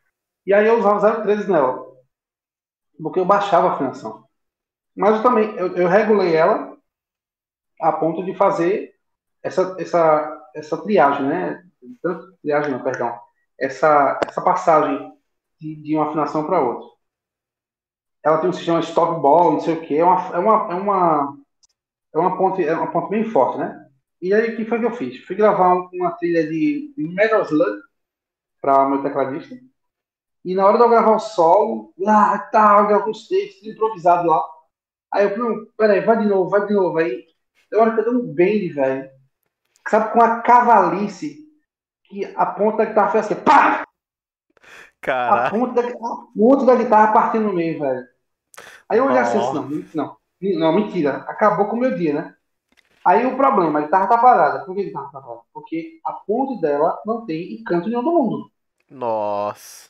E 0.46 0.54
aí 0.54 0.66
eu 0.66 0.78
usava 0.78 1.20
013 1.22 1.50
nela, 1.50 1.84
porque 3.02 3.18
eu 3.20 3.24
baixava 3.24 3.68
a 3.68 3.72
afinação. 3.74 4.24
Mas 4.96 5.16
eu 5.16 5.22
também, 5.22 5.54
eu, 5.56 5.76
eu 5.76 5.88
regulei 5.88 6.34
ela 6.34 6.76
a 7.80 7.92
ponto 7.92 8.24
de 8.24 8.34
fazer 8.34 8.94
essa, 9.42 9.76
essa, 9.78 10.48
essa 10.54 10.76
triagem, 10.82 11.26
né? 11.26 11.64
Tanto 12.02 12.32
triagem, 12.42 12.72
não, 12.72 12.82
perdão. 12.82 13.18
Essa, 13.58 14.18
essa 14.26 14.42
passagem 14.42 15.12
de, 15.60 15.76
de 15.76 15.96
uma 15.96 16.06
afinação 16.08 16.46
para 16.46 16.60
outra. 16.60 16.88
Ela 18.24 18.38
tem 18.38 18.50
um 18.50 18.52
sistema 18.52 18.80
stop 18.80 19.20
ball, 19.20 19.52
não 19.52 19.60
sei 19.60 19.74
o 19.74 19.80
que, 19.80 19.96
é 19.96 20.04
uma, 20.04 20.28
é 20.34 20.38
uma, 20.38 20.72
é 20.72 20.74
uma, 20.74 21.36
é 22.14 22.18
uma 22.18 22.38
ponte, 22.38 22.64
é 22.64 22.74
uma 22.74 22.90
ponte 22.92 23.10
bem 23.10 23.24
forte, 23.24 23.58
né? 23.58 23.88
E 24.22 24.34
aí 24.34 24.52
o 24.54 24.56
que 24.56 24.64
foi 24.66 24.80
que 24.80 24.86
eu 24.86 24.92
fiz? 24.92 25.24
Fui 25.26 25.36
gravar 25.36 25.74
um- 25.74 25.88
uma 25.94 26.12
trilha 26.12 26.48
de 26.48 26.92
Metal 26.98 27.42
Slug 27.44 27.80
para 28.62 28.88
meu 28.88 29.02
tecladista. 29.02 29.56
E 30.44 30.54
na 30.54 30.66
hora 30.66 30.78
de 30.78 30.84
eu 30.84 30.90
gravar 30.90 31.16
o 31.16 31.18
solo, 31.20 31.94
ah, 32.06 32.38
tá, 32.52 32.88
eu 32.90 33.10
os 33.10 33.28
textos 33.28 33.66
improvisado 33.68 34.28
lá. 34.28 34.42
Aí 35.12 35.24
eu, 35.26 35.38
não, 35.38 35.66
peraí, 35.78 36.00
vai 36.02 36.18
de 36.20 36.26
novo, 36.26 36.50
vai 36.50 36.66
de 36.66 36.74
novo. 36.74 36.98
Aí, 36.98 37.26
na 37.72 37.78
hora 37.80 37.94
que 37.94 38.00
eu 38.00 38.04
dei 38.04 38.14
um 38.14 38.34
bend, 38.34 38.70
velho, 38.74 39.10
sabe, 39.88 40.12
com 40.12 40.22
a 40.22 40.42
cavalice, 40.42 41.38
que 42.04 42.24
a 42.36 42.46
ponta 42.46 42.78
da 42.78 42.86
guitarra 42.86 43.10
foi 43.10 43.20
assim, 43.20 43.36
pá! 43.36 43.84
A 45.10 45.50
Caraca. 45.50 45.50
ponta 45.50 45.82
da, 45.82 45.88
a 45.88 46.26
ponta 46.36 46.64
da 46.66 46.76
guitarra 46.76 47.12
partindo 47.12 47.46
no 47.46 47.52
meio, 47.54 47.78
velho. 47.78 48.06
Aí 48.88 48.98
eu 48.98 49.06
olhei 49.06 49.18
assim, 49.18 49.38
Nossa. 49.38 49.60
não, 49.60 49.68
não, 49.94 50.16
não, 50.58 50.72
mentira, 50.72 51.18
acabou 51.28 51.66
com 51.66 51.76
o 51.76 51.78
meu 51.80 51.96
dia, 51.96 52.14
né? 52.14 52.34
Aí 53.04 53.26
o 53.26 53.36
problema, 53.36 53.78
a 53.78 53.82
guitarra 53.82 54.06
tá 54.06 54.18
parada. 54.18 54.64
Por 54.64 54.74
que 54.74 54.82
a 54.82 54.84
guitarra 54.84 55.10
tá 55.12 55.20
parada? 55.20 55.40
Porque 55.52 56.00
a 56.04 56.12
ponta 56.12 56.60
dela 56.60 57.00
não 57.06 57.24
tem 57.24 57.54
encanto 57.54 57.88
nenhum 57.88 58.02
do 58.02 58.12
mundo. 58.12 58.50
Nossa. 58.90 59.88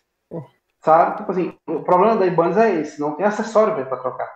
Sabe? 0.81 1.17
Tipo 1.19 1.33
assim, 1.33 1.59
o 1.67 1.83
problema 1.83 2.17
da 2.17 2.27
Ibanez 2.27 2.57
é 2.57 2.81
esse, 2.81 3.01
não 3.01 3.15
tem 3.15 3.27
acessório 3.27 3.75
velho, 3.75 3.89
pra 3.89 3.99
trocar. 3.99 4.31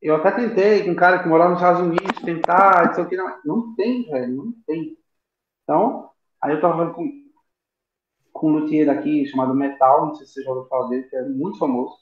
Eu 0.00 0.16
até 0.16 0.30
tentei 0.30 0.84
com 0.84 0.90
um 0.90 0.94
cara 0.94 1.20
que 1.22 1.28
morava 1.28 1.50
nos 1.50 1.58
Estados 1.58 1.80
Unidos, 1.80 2.22
tentar, 2.22 2.86
não 2.86 2.94
sei 2.94 3.04
o 3.04 3.08
que, 3.08 3.16
não, 3.16 3.38
não 3.44 3.74
tem, 3.74 4.04
velho, 4.08 4.36
não 4.36 4.52
tem. 4.66 4.96
Então, 5.62 6.10
aí 6.40 6.52
eu 6.52 6.60
tava 6.60 6.74
falando 6.74 6.94
com, 6.94 7.25
com 8.38 8.50
um 8.50 8.58
luthier 8.58 8.86
daqui 8.86 9.26
chamado 9.26 9.54
Metal, 9.54 10.06
não 10.06 10.14
sei 10.14 10.26
se 10.26 10.34
você 10.34 10.42
já 10.42 10.50
ouviu 10.50 10.68
falar 10.68 10.88
dele, 10.88 11.04
que 11.04 11.16
é 11.16 11.22
muito 11.28 11.58
famoso. 11.58 11.94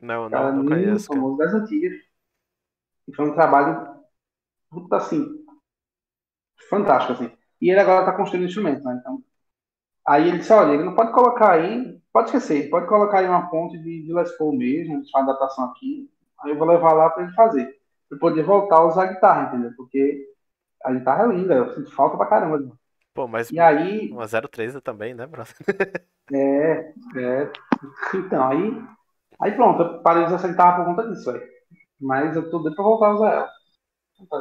Não, 0.00 0.28
não, 0.28 0.52
não 0.52 0.64
muito 0.64 0.68
conheço, 0.68 1.06
famoso 1.06 1.36
das 1.38 1.54
antigas. 1.54 1.92
E 3.06 3.14
foi 3.14 3.28
um 3.28 3.34
trabalho, 3.34 4.02
puta 4.70 4.96
assim, 4.96 5.44
fantástico, 6.68 7.12
assim. 7.14 7.30
E 7.60 7.70
ele 7.70 7.80
agora 7.80 8.04
tá 8.06 8.12
construindo 8.12 8.46
instrumento, 8.46 8.84
né? 8.84 8.98
Então, 9.00 9.22
aí 10.06 10.28
ele 10.28 10.38
disse, 10.38 10.52
olha, 10.52 10.74
ele 10.74 10.84
não 10.84 10.94
pode 10.94 11.12
colocar 11.12 11.52
aí, 11.52 12.00
pode 12.12 12.26
esquecer, 12.28 12.70
pode 12.70 12.86
colocar 12.86 13.18
aí 13.20 13.28
uma 13.28 13.50
ponte 13.50 13.78
de, 13.78 14.04
de 14.04 14.12
Les 14.12 14.36
Paul 14.36 14.56
mesmo, 14.56 14.94
a 14.96 14.98
gente 14.98 15.10
faz 15.10 15.24
adaptação 15.28 15.64
aqui, 15.66 16.10
aí 16.40 16.50
eu 16.52 16.58
vou 16.58 16.68
levar 16.68 16.92
lá 16.92 17.10
pra 17.10 17.24
ele 17.24 17.32
fazer. 17.34 17.78
Pra 18.08 18.18
poder 18.18 18.42
voltar 18.42 18.76
a 18.78 18.86
usar 18.86 19.04
a 19.04 19.12
guitarra, 19.12 19.48
entendeu? 19.48 19.72
Porque 19.76 20.26
a 20.84 20.92
guitarra 20.92 21.24
é 21.24 21.36
linda, 21.36 21.54
eu 21.54 21.74
sinto 21.74 21.94
falta 21.94 22.16
pra 22.16 22.26
caramba. 22.26 22.77
Pô, 23.18 23.26
mas 23.26 23.50
E 23.50 23.58
aí, 23.58 24.12
uma 24.12 24.28
013 24.28 24.80
também, 24.80 25.12
né, 25.12 25.26
bro? 25.26 25.42
é, 26.32 26.92
é. 27.16 27.52
Então, 28.14 28.46
aí, 28.46 28.72
aí 29.42 29.52
pronto, 29.56 29.82
eu 29.82 30.02
parei 30.02 30.24
de 30.26 30.48
guitarra 30.48 30.76
por 30.76 30.84
conta 30.84 31.08
disso, 31.08 31.32
velho. 31.32 31.44
Mas 32.00 32.36
eu 32.36 32.48
tô 32.48 32.60
doido 32.60 32.76
pra 32.76 32.84
voltar 32.84 33.08
a 33.08 33.14
usar 33.14 33.32
ela. 33.32 33.50
Tá, 34.28 34.40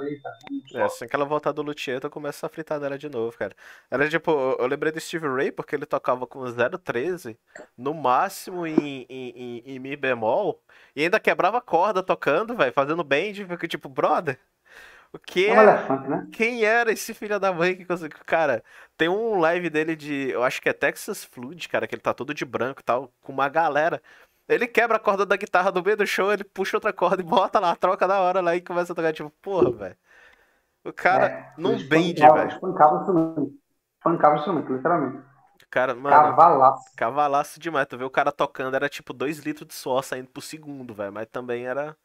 É, 0.75 0.83
assim 0.83 1.07
que 1.07 1.15
ela 1.15 1.25
voltar 1.25 1.51
do 1.51 1.61
luthier, 1.61 1.99
eu 2.03 2.09
começo 2.09 2.45
a 2.45 2.49
fritar 2.49 2.79
dela 2.79 2.97
de 2.97 3.09
novo, 3.09 3.35
cara. 3.37 3.55
Era 3.89 4.07
tipo, 4.09 4.31
eu 4.31 4.67
lembrei 4.67 4.91
do 4.91 4.99
Steve 4.99 5.27
Ray 5.27 5.51
porque 5.51 5.75
ele 5.75 5.85
tocava 5.85 6.27
com 6.27 6.43
013, 6.83 7.37
no 7.77 7.93
máximo 7.93 8.65
em, 8.65 9.05
em, 9.09 9.29
em, 9.29 9.63
em 9.75 9.79
Mi 9.79 9.95
bemol, 9.95 10.61
e 10.95 11.03
ainda 11.03 11.19
quebrava 11.19 11.61
corda 11.61 12.03
tocando, 12.03 12.55
velho, 12.55 12.73
fazendo 12.73 13.03
bend, 13.03 13.45
fica 13.45 13.67
tipo, 13.67 13.89
brother, 13.89 14.39
o 15.13 15.19
que 15.19 15.47
É 15.47 15.53
um 15.53 15.61
é? 15.61 15.63
elefante, 15.63 16.07
né? 16.09 16.27
Quem 16.31 16.63
era 16.63 16.91
esse 16.91 17.13
filho 17.13 17.39
da 17.39 17.51
mãe 17.53 17.75
que 17.75 17.85
conseguiu? 17.85 18.19
Cara, 18.25 18.63
tem 18.97 19.09
um 19.09 19.39
live 19.39 19.69
dele 19.69 19.95
de. 19.95 20.29
Eu 20.29 20.43
acho 20.43 20.61
que 20.61 20.69
é 20.69 20.73
Texas 20.73 21.23
Flood, 21.25 21.67
cara, 21.69 21.88
que 21.88 21.95
ele 21.95 22.01
tá 22.01 22.13
todo 22.13 22.34
de 22.34 22.45
branco 22.45 22.81
e 22.81 22.84
tal, 22.84 23.11
com 23.21 23.31
uma 23.34 23.49
galera. 23.49 24.01
Ele 24.47 24.67
quebra 24.67 24.97
a 24.97 24.99
corda 24.99 25.25
da 25.25 25.35
guitarra 25.35 25.71
no 25.71 25.84
meio 25.84 25.97
do 25.97 26.07
show, 26.07 26.31
ele 26.31 26.43
puxa 26.43 26.77
outra 26.77 26.93
corda 26.93 27.21
e 27.21 27.25
bota 27.25 27.59
lá, 27.59 27.75
troca 27.75 28.07
na 28.07 28.19
hora 28.19 28.41
lá 28.41 28.55
e 28.55 28.61
começa 28.61 28.93
a 28.93 28.95
tocar. 28.95 29.13
Tipo, 29.13 29.29
porra, 29.41 29.71
velho. 29.71 29.97
O 30.85 30.93
cara 30.93 31.27
É, 31.27 31.53
não 31.57 31.77
bende, 31.77 32.23
espancava- 32.23 32.34
velho. 32.35 32.49
espancava 32.49 33.01
isso 33.03 33.13
mesmo. 33.13 33.59
Pancava 34.01 34.35
o 34.35 34.38
instrumento, 34.39 34.73
literalmente. 34.73 35.25
Cara, 35.69 35.93
mano, 35.95 36.35
Cavalaço. 36.35 36.91
cavalaço 36.95 37.59
demais. 37.59 37.88
Tu 37.88 37.97
vê 37.97 38.03
o 38.03 38.09
cara 38.09 38.31
tocando, 38.31 38.75
era 38.75 38.89
tipo 38.89 39.13
2 39.13 39.39
litros 39.39 39.67
de 39.67 39.73
suor 39.73 40.03
saindo 40.03 40.29
por 40.29 40.41
segundo, 40.41 40.93
velho. 40.93 41.13
Mas 41.13 41.27
também 41.27 41.65
era 41.67 41.97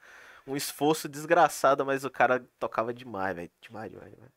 um 0.46 0.56
esforço 0.56 1.08
desgraçado, 1.08 1.84
mas 1.86 2.04
o 2.04 2.10
cara 2.10 2.46
tocava 2.58 2.92
demais, 2.94 3.36
velho. 3.36 3.50
Demais, 3.60 3.90
demais, 3.90 4.12
demais. 4.12 4.32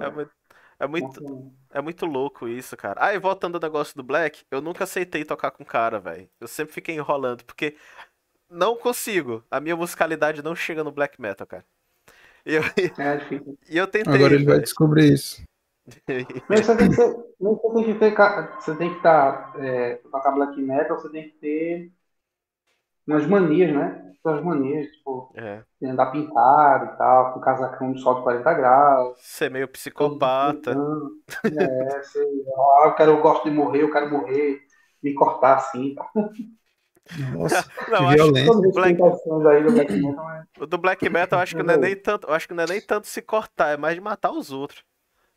É 0.00 0.10
muito, 0.10 0.32
é 0.80 0.86
muito, 0.86 1.24
é 1.70 1.80
muito 1.82 2.06
louco 2.06 2.48
isso, 2.48 2.76
cara. 2.76 3.00
Ah, 3.04 3.14
e 3.14 3.18
voltando 3.18 3.56
ao 3.56 3.60
negócio 3.62 3.96
do 3.96 4.02
Black, 4.02 4.44
eu 4.50 4.60
nunca 4.60 4.84
aceitei 4.84 5.24
tocar 5.24 5.50
com 5.52 5.64
cara, 5.64 6.00
velho. 6.00 6.28
Eu 6.40 6.48
sempre 6.48 6.74
fiquei 6.74 6.96
enrolando, 6.96 7.44
porque 7.44 7.76
não 8.50 8.76
consigo. 8.76 9.44
A 9.50 9.60
minha 9.60 9.76
musicalidade 9.76 10.42
não 10.42 10.56
chega 10.56 10.84
no 10.84 10.92
black 10.92 11.20
metal, 11.20 11.46
cara. 11.46 11.64
E 12.46 12.54
eu, 12.54 12.62
É 12.98 13.16
difícil. 13.16 13.58
e 13.68 13.76
eu 13.78 13.86
tentei. 13.86 14.12
Agora 14.14 14.34
ele 14.34 14.44
vai 14.44 14.60
descobrir 14.60 15.12
isso. 15.12 15.42
Mas 16.48 16.66
você 16.66 16.76
tem 16.76 16.90
que 16.90 16.96
ter. 16.96 17.14
Você 17.40 17.74
tem 17.74 17.84
que 17.84 17.98
ter. 17.98 18.12
ca- 18.14 18.60
Você 18.60 18.76
tem 18.76 18.90
que 18.90 18.96
estar. 18.96 19.54
É, 19.58 19.96
tocar 19.96 20.32
black 20.32 20.60
metal, 20.60 20.98
você 20.98 21.10
tem 21.10 21.24
que 21.30 21.36
ter 21.38 21.92
umas 23.06 23.26
manias, 23.26 23.74
né? 23.74 24.12
Umas 24.24 24.42
manias, 24.42 24.86
tipo, 24.90 25.32
É. 25.34 25.62
andar 25.82 26.10
pintado 26.10 26.86
e 26.94 26.96
tal, 26.98 27.34
com 27.34 27.40
casacão 27.40 27.92
de 27.92 28.00
sol 28.00 28.16
de 28.16 28.22
40 28.22 28.54
graus. 28.54 29.18
Ser 29.18 29.50
meio 29.50 29.68
psicopata. 29.68 30.72
É, 31.44 32.02
sei, 32.02 32.22
ah, 32.56 32.86
eu, 32.86 32.94
quero, 32.94 33.12
eu 33.12 33.20
gosto 33.22 33.44
de 33.44 33.54
morrer, 33.54 33.82
eu 33.82 33.92
quero 33.92 34.10
morrer, 34.10 34.60
me 35.02 35.14
cortar 35.14 35.56
assim. 35.56 35.94
Tá? 35.94 36.10
Nossa, 37.32 37.64
Não, 37.88 38.08
que 38.08 38.14
violência. 38.14 38.72
Black- 38.72 39.00
aí 39.48 39.62
do 39.62 39.72
black 39.72 39.92
metal, 39.96 40.24
mas 40.24 40.46
O 40.58 40.66
do 40.66 40.78
Black 40.78 41.08
Metal 41.08 41.38
eu 41.38 41.42
acho 41.42 41.54
que 41.56 41.62
não 41.62 41.74
é 41.74 41.76
nem 41.76 41.96
tanto, 41.96 42.26
eu 42.28 42.34
acho 42.34 42.48
que 42.48 42.54
não 42.54 42.64
é 42.64 42.66
nem 42.66 42.80
tanto 42.80 43.06
se 43.06 43.20
cortar, 43.22 43.70
é 43.70 43.76
mais 43.76 43.94
de 43.94 44.00
matar 44.00 44.32
os 44.32 44.50
outros. 44.50 44.84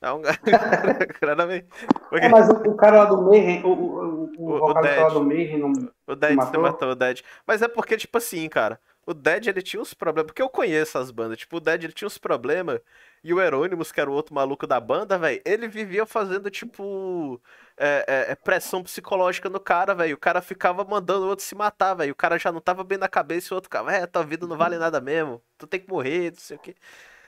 É 0.02 0.11
um. 0.11 0.22
Porque 2.10 2.26
É, 2.26 2.30
mas 2.30 2.49
o, 2.49 2.53
o 2.53 2.76
cara 2.76 2.98
lá 3.03 3.06
do 3.06 3.22
Mayhem, 3.23 3.64
o, 3.64 3.69
o, 3.69 4.16
o, 4.35 4.71
O- 4.71 4.73
Dead. 4.73 5.13
do 5.13 5.23
Mayhem 5.23 5.59
não. 5.59 5.71
o 6.07 6.15
Dead 6.15 6.35
matou? 6.35 6.61
matou 6.61 6.89
o 6.91 6.95
Dead. 6.95 7.21
Mas 7.45 7.61
é 7.61 7.67
porque, 7.67 7.97
tipo 7.97 8.17
assim, 8.17 8.47
cara, 8.49 8.79
o 9.05 9.13
Dead 9.13 9.47
ele 9.47 9.61
tinha 9.61 9.81
uns 9.81 9.93
problemas. 9.93 10.27
Porque 10.27 10.41
eu 10.41 10.49
conheço 10.49 10.97
as 10.97 11.11
bandas. 11.11 11.37
Tipo, 11.39 11.57
o 11.57 11.59
Dead 11.59 11.83
ele 11.83 11.93
tinha 11.93 12.07
uns 12.07 12.17
problemas. 12.17 12.79
E 13.23 13.33
o 13.33 13.41
Euronymous, 13.41 13.91
que 13.91 13.99
era 13.99 14.09
o 14.09 14.13
outro 14.13 14.33
maluco 14.35 14.65
da 14.67 14.79
banda, 14.79 15.17
velho, 15.17 15.41
ele 15.45 15.67
vivia 15.67 16.05
fazendo, 16.05 16.49
tipo, 16.49 17.41
é, 17.75 18.05
é, 18.07 18.31
é, 18.31 18.35
pressão 18.35 18.83
psicológica 18.83 19.49
no 19.49 19.59
cara, 19.59 19.93
velho. 19.95 20.15
O 20.15 20.19
cara 20.19 20.41
ficava 20.41 20.83
mandando 20.85 21.25
o 21.25 21.29
outro 21.29 21.43
se 21.45 21.55
matar, 21.55 21.93
velho. 21.95 22.11
O 22.13 22.15
cara 22.15 22.37
já 22.37 22.51
não 22.51 22.61
tava 22.61 22.83
bem 22.83 22.97
na 22.97 23.07
cabeça 23.09 23.47
e 23.47 23.51
o 23.53 23.55
outro 23.55 23.67
ficava, 23.67 23.91
é, 23.93 24.05
tua 24.07 24.23
vida 24.23 24.45
não 24.47 24.55
vale 24.57 24.77
nada 24.77 25.01
mesmo. 25.01 25.41
Tu 25.57 25.67
tem 25.67 25.79
que 25.79 25.89
morrer, 25.89 26.31
não 26.31 26.39
sei 26.39 26.57
o 26.57 26.59
quê. 26.59 26.75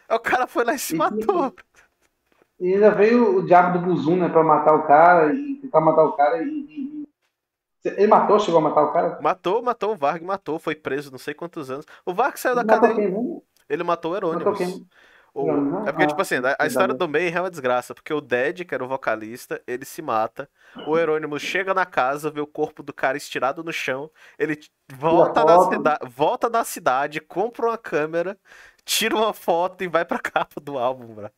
Aí 0.08 0.16
o 0.18 0.20
cara 0.20 0.48
foi 0.48 0.64
lá 0.66 0.74
e 0.74 0.80
se 0.80 0.96
matou. 0.96 1.54
E 2.60 2.74
ainda 2.74 2.92
veio 2.92 3.38
o 3.40 3.46
diabo 3.46 3.80
do 3.80 3.86
Buzum, 3.86 4.18
né, 4.18 4.30
pra 4.30 4.44
matar 4.44 4.76
o 4.76 4.84
cara 4.86 5.34
e 5.34 5.56
tentar 5.56 5.82
matar 5.82 6.04
o 6.04 6.14
cara 6.14 6.44
e. 6.44 6.48
e- 6.48 7.06
e- 7.86 7.90
Ele 7.98 8.08
matou, 8.08 8.40
chegou 8.40 8.60
a 8.60 8.64
matar 8.64 8.84
o 8.84 8.92
cara? 8.94 9.20
Matou, 9.22 9.62
matou 9.62 9.92
o 9.94 9.96
Varg, 9.98 10.24
matou, 10.24 10.60
foi 10.60 10.76
preso 10.76 11.12
não 11.12 11.18
sei 11.20 11.34
quantos 11.34 11.70
anos. 11.70 11.86
O 12.06 12.14
Varg 12.14 12.38
saiu 12.38 12.56
da 12.56 12.64
matou 12.64 12.80
cadeia, 12.80 12.96
quem, 12.96 13.12
né? 13.12 13.42
ele 13.70 13.84
matou 13.84 14.14
o 14.14 14.16
Matou 14.34 14.54
quem? 14.56 14.88
O-? 15.34 15.52
É 15.86 15.92
porque, 15.92 16.06
Ah, 16.06 16.08
tipo 16.08 16.22
assim, 16.22 16.36
a, 16.38 16.56
a 16.60 16.68
história 16.68 16.94
do 16.94 17.08
Mayhem 17.08 17.34
é 17.36 17.42
uma 17.42 17.50
desgraça, 17.52 17.94
porque 17.96 18.14
o 18.14 18.22
Dead, 18.22 18.66
que 18.66 18.74
era 18.76 18.84
o 18.84 18.88
vocalista, 18.88 19.62
ele 19.68 19.86
se 19.86 20.02
mata, 20.02 20.50
o 20.86 20.98
Euronymous 20.98 21.42
chega 21.42 21.74
na 21.74 21.86
casa, 21.86 22.32
vê 22.32 22.42
o 22.42 22.48
corpo 22.48 22.84
do 22.84 22.94
cara 22.94 23.18
estirado 23.18 23.64
no 23.64 23.72
chão, 23.72 24.12
ele 24.38 24.60
volta 24.92 25.46
na, 25.46 25.60
cida 25.60 26.00
volta 26.10 26.50
na 26.50 26.64
cidade, 26.64 27.22
compra 27.22 27.68
uma 27.68 27.78
câmera, 27.78 28.38
tira 28.90 29.16
uma 29.16 29.34
foto 29.34 29.84
e 29.84 29.88
vai 29.88 30.04
pra 30.04 30.18
capa 30.20 30.60
do 30.60 30.78
álbum, 30.78 31.14
bro. 31.14 31.30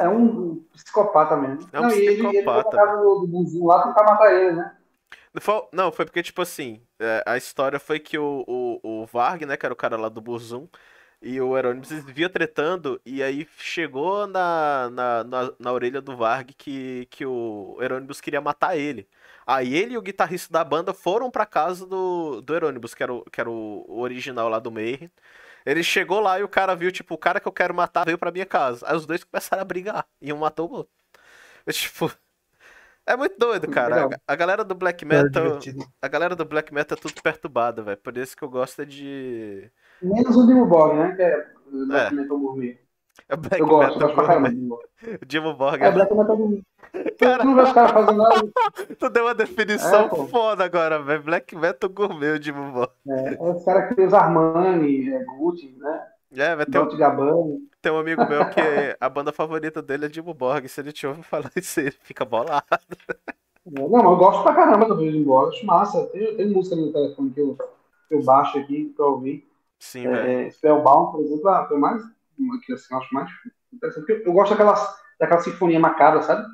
É 0.00 0.08
um 0.08 0.64
psicopata 0.72 1.36
mesmo. 1.36 1.68
É 1.70 1.78
um 1.78 1.82
não, 1.82 1.90
e 1.90 1.98
ele, 1.98 2.26
ele 2.26 2.28
psicopata, 2.28 2.76
casa 2.76 3.02
do, 3.02 3.26
Buzum 3.26 3.66
lá 3.66 3.82
tentar 3.86 4.04
matar 4.04 4.34
ele, 4.34 4.52
né? 4.52 4.74
Não 5.34 5.42
foi, 5.42 5.68
não, 5.72 5.92
foi 5.92 6.06
porque, 6.06 6.22
tipo 6.22 6.40
assim, 6.40 6.80
é, 6.98 7.22
a 7.26 7.36
história 7.36 7.78
foi 7.78 8.00
que 8.00 8.18
o, 8.18 8.44
o, 8.48 9.02
o 9.02 9.06
Varg, 9.06 9.44
né, 9.44 9.56
que 9.56 9.66
era 9.66 9.72
o 9.72 9.76
cara 9.76 9.96
lá 9.96 10.08
do 10.08 10.22
Burzum, 10.22 10.66
e 11.20 11.38
o 11.40 11.56
Euronymous 11.56 11.90
viam 12.06 12.30
tretando, 12.30 13.00
e 13.04 13.22
aí 13.22 13.46
chegou 13.58 14.26
na, 14.26 14.88
na, 14.90 15.24
na, 15.24 15.52
na 15.58 15.72
orelha 15.72 16.00
do 16.00 16.16
Varg 16.16 16.54
que, 16.54 17.06
que 17.10 17.26
o 17.26 17.76
Euronymous 17.80 18.20
queria 18.20 18.40
matar 18.40 18.76
ele. 18.76 19.06
Aí 19.46 19.74
ele 19.74 19.94
e 19.94 19.98
o 19.98 20.02
guitarrista 20.02 20.52
da 20.52 20.64
banda 20.64 20.94
foram 20.94 21.30
pra 21.30 21.44
casa 21.46 21.86
do, 21.86 22.40
do 22.40 22.54
Euronymous, 22.54 22.94
que 22.94 23.02
era, 23.02 23.12
o, 23.12 23.22
que 23.30 23.40
era 23.40 23.50
o 23.50 24.00
original 24.00 24.48
lá 24.48 24.58
do 24.58 24.70
Mayhem. 24.70 25.10
Ele 25.68 25.82
chegou 25.82 26.18
lá 26.18 26.40
e 26.40 26.42
o 26.42 26.48
cara 26.48 26.74
viu, 26.74 26.90
tipo, 26.90 27.14
o 27.14 27.18
cara 27.18 27.38
que 27.38 27.46
eu 27.46 27.52
quero 27.52 27.74
matar 27.74 28.06
veio 28.06 28.16
pra 28.16 28.32
minha 28.32 28.46
casa. 28.46 28.86
Aí 28.88 28.96
os 28.96 29.04
dois 29.04 29.22
começaram 29.22 29.60
a 29.60 29.64
brigar, 29.64 30.06
e 30.20 30.32
um 30.32 30.38
matou 30.38 30.68
o 30.70 30.72
outro. 30.72 30.92
Eu, 31.66 31.72
tipo... 31.74 32.10
É 33.06 33.16
muito 33.16 33.38
doido, 33.38 33.70
cara. 33.70 34.06
A, 34.26 34.32
a 34.32 34.36
galera 34.36 34.64
do 34.64 34.74
Black 34.74 35.04
Metal. 35.04 35.58
A 36.00 36.08
galera 36.08 36.36
do 36.36 36.44
Black 36.44 36.72
Metal 36.72 36.96
é 36.96 37.00
tudo 37.00 37.22
perturbada, 37.22 37.82
velho. 37.82 37.96
Por 37.96 38.16
isso 38.18 38.36
que 38.36 38.42
eu 38.42 38.50
gosto 38.50 38.82
é 38.82 38.84
de. 38.84 39.70
Menos 40.02 40.36
o 40.36 40.46
Dimo 40.46 40.66
Borg, 40.66 40.94
né? 40.94 41.16
Que 41.16 41.22
é 41.22 41.52
o 41.72 41.82
É. 41.84 41.86
Black 41.86 42.14
Metal 42.14 42.38
Gourmet. 42.38 42.78
É 43.28 43.36
Black 43.36 43.60
Eu 43.60 43.66
gosto, 43.66 43.98
Metal 43.98 44.14
gosto 44.14 44.40
do 44.40 44.48
Dimo 45.26 45.54
Borg. 45.54 45.78
Borg. 45.78 45.82
É 45.82 45.90
Black 45.90 46.14
Metal. 46.14 46.38
Cara, 47.18 47.38
Tu 47.38 47.46
não 47.46 47.54
vê 47.54 47.62
os 47.62 47.72
caras 47.72 47.90
fazendo 47.92 48.18
nada. 48.18 48.48
tu 48.98 49.10
deu 49.10 49.24
uma 49.24 49.34
definição 49.34 50.06
É, 50.06 50.28
foda 50.28 50.64
agora, 50.64 51.02
velho. 51.02 51.22
Black 51.22 51.54
Metal 51.56 51.90
Gourmet, 51.90 52.38
o 52.38 52.42
Jimmo 52.42 52.72
Borg. 52.72 52.90
É, 53.08 53.34
é 53.34 53.42
os 53.42 53.64
caras 53.64 53.94
que 53.94 54.00
os 54.00 54.14
Armani, 54.14 55.10
é, 55.12 55.24
Gucci, 55.24 55.74
né? 55.78 56.06
É, 56.36 56.56
vai 56.56 56.66
ter 56.66 56.78
um, 56.78 56.88
tem 57.80 57.92
um 57.92 57.98
amigo 57.98 58.26
meu 58.26 58.48
que 58.50 58.60
a 59.00 59.08
banda 59.08 59.32
favorita 59.32 59.80
dele 59.82 60.06
é 60.06 60.12
Jimmo 60.12 60.34
Borg. 60.34 60.66
Se 60.68 60.80
ele 60.80 60.92
te 60.92 61.06
ouve 61.06 61.22
falar 61.22 61.50
isso, 61.56 61.80
ele 61.80 61.90
fica 61.90 62.24
bolado. 62.24 62.64
É, 62.70 63.16
Não, 63.66 63.88
mas 63.88 64.04
eu 64.04 64.16
gosto 64.16 64.42
pra 64.42 64.54
caramba 64.54 64.86
do 64.86 64.96
de 64.96 65.16
Embora, 65.16 65.48
acho 65.48 65.64
massa. 65.66 66.06
Tem, 66.06 66.36
tem 66.36 66.48
música 66.48 66.76
no 66.76 66.92
telefone 66.92 67.30
que 67.30 67.40
eu, 67.40 67.56
que 68.08 68.14
eu 68.14 68.22
baixo 68.22 68.58
aqui 68.58 68.92
pra 68.96 69.06
ouvir. 69.06 69.46
Sim, 69.78 70.08
velho. 70.08 70.46
É, 70.46 70.50
Spellbound, 70.50 71.12
por 71.12 71.20
exemplo, 71.20 71.48
é 71.48 71.74
o 71.74 71.78
mais, 71.78 72.02
que 72.64 72.72
assim, 72.72 72.92
eu 72.94 72.98
acho 72.98 73.14
mais 73.14 73.30
interessante. 73.72 74.06
Porque 74.06 74.28
eu 74.28 74.32
gosto 74.32 74.50
daquela, 74.52 74.74
daquela 75.20 75.40
sinfonia 75.40 75.80
macabra, 75.80 76.22
sabe? 76.22 76.46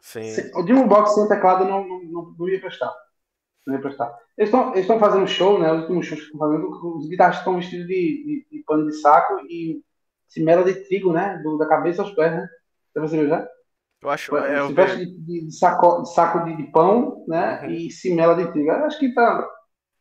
Sim. 0.00 0.22
Se- 0.22 0.52
O 0.54 0.62
Dimo 0.64 0.86
Box 0.86 1.14
sem 1.14 1.28
teclado 1.28 1.64
não, 1.64 1.86
não, 1.86 2.02
não, 2.04 2.34
não 2.38 2.48
ia 2.48 2.60
prestar. 2.60 2.92
Não 3.66 3.74
ia 3.74 3.80
prestar. 3.80 4.16
Eles 4.36 4.52
estão 4.76 4.98
fazendo 4.98 5.26
show, 5.26 5.58
né? 5.58 5.72
Os 5.72 5.82
últimos 5.82 6.06
shows 6.06 6.20
que 6.20 6.26
estão 6.26 6.40
fazendo, 6.40 6.96
os 6.96 7.08
guitarristas 7.08 7.40
estão 7.40 7.56
vestidos 7.56 7.86
de, 7.86 7.94
de, 7.94 8.58
de 8.58 8.64
pano 8.64 8.86
de 8.86 8.94
saco 9.00 9.40
e 9.48 9.82
cimela 10.28 10.64
de 10.64 10.74
trigo, 10.86 11.12
né? 11.12 11.38
Do, 11.42 11.58
da 11.58 11.66
cabeça 11.66 12.02
aos 12.02 12.12
pés, 12.12 12.32
né? 12.32 12.48
Você 12.92 13.00
percebeu 13.00 13.28
já? 13.28 13.48
Eu 14.00 14.10
acho. 14.10 14.36
É, 14.36 14.60
eu 14.60 14.66
se 14.68 14.72
veste 14.74 14.98
vi- 14.98 15.06
de, 15.06 15.46
de, 15.46 15.52
saco, 15.52 16.02
de 16.02 16.14
saco 16.14 16.44
de, 16.44 16.62
pão, 16.72 17.24
né? 17.28 17.60
Uhum. 17.62 17.70
E 17.70 17.90
cimela 17.90 18.34
de 18.36 18.50
trigo. 18.52 18.70
Eu 18.70 18.84
acho 18.84 18.98
que 18.98 19.12
tá 19.12 19.48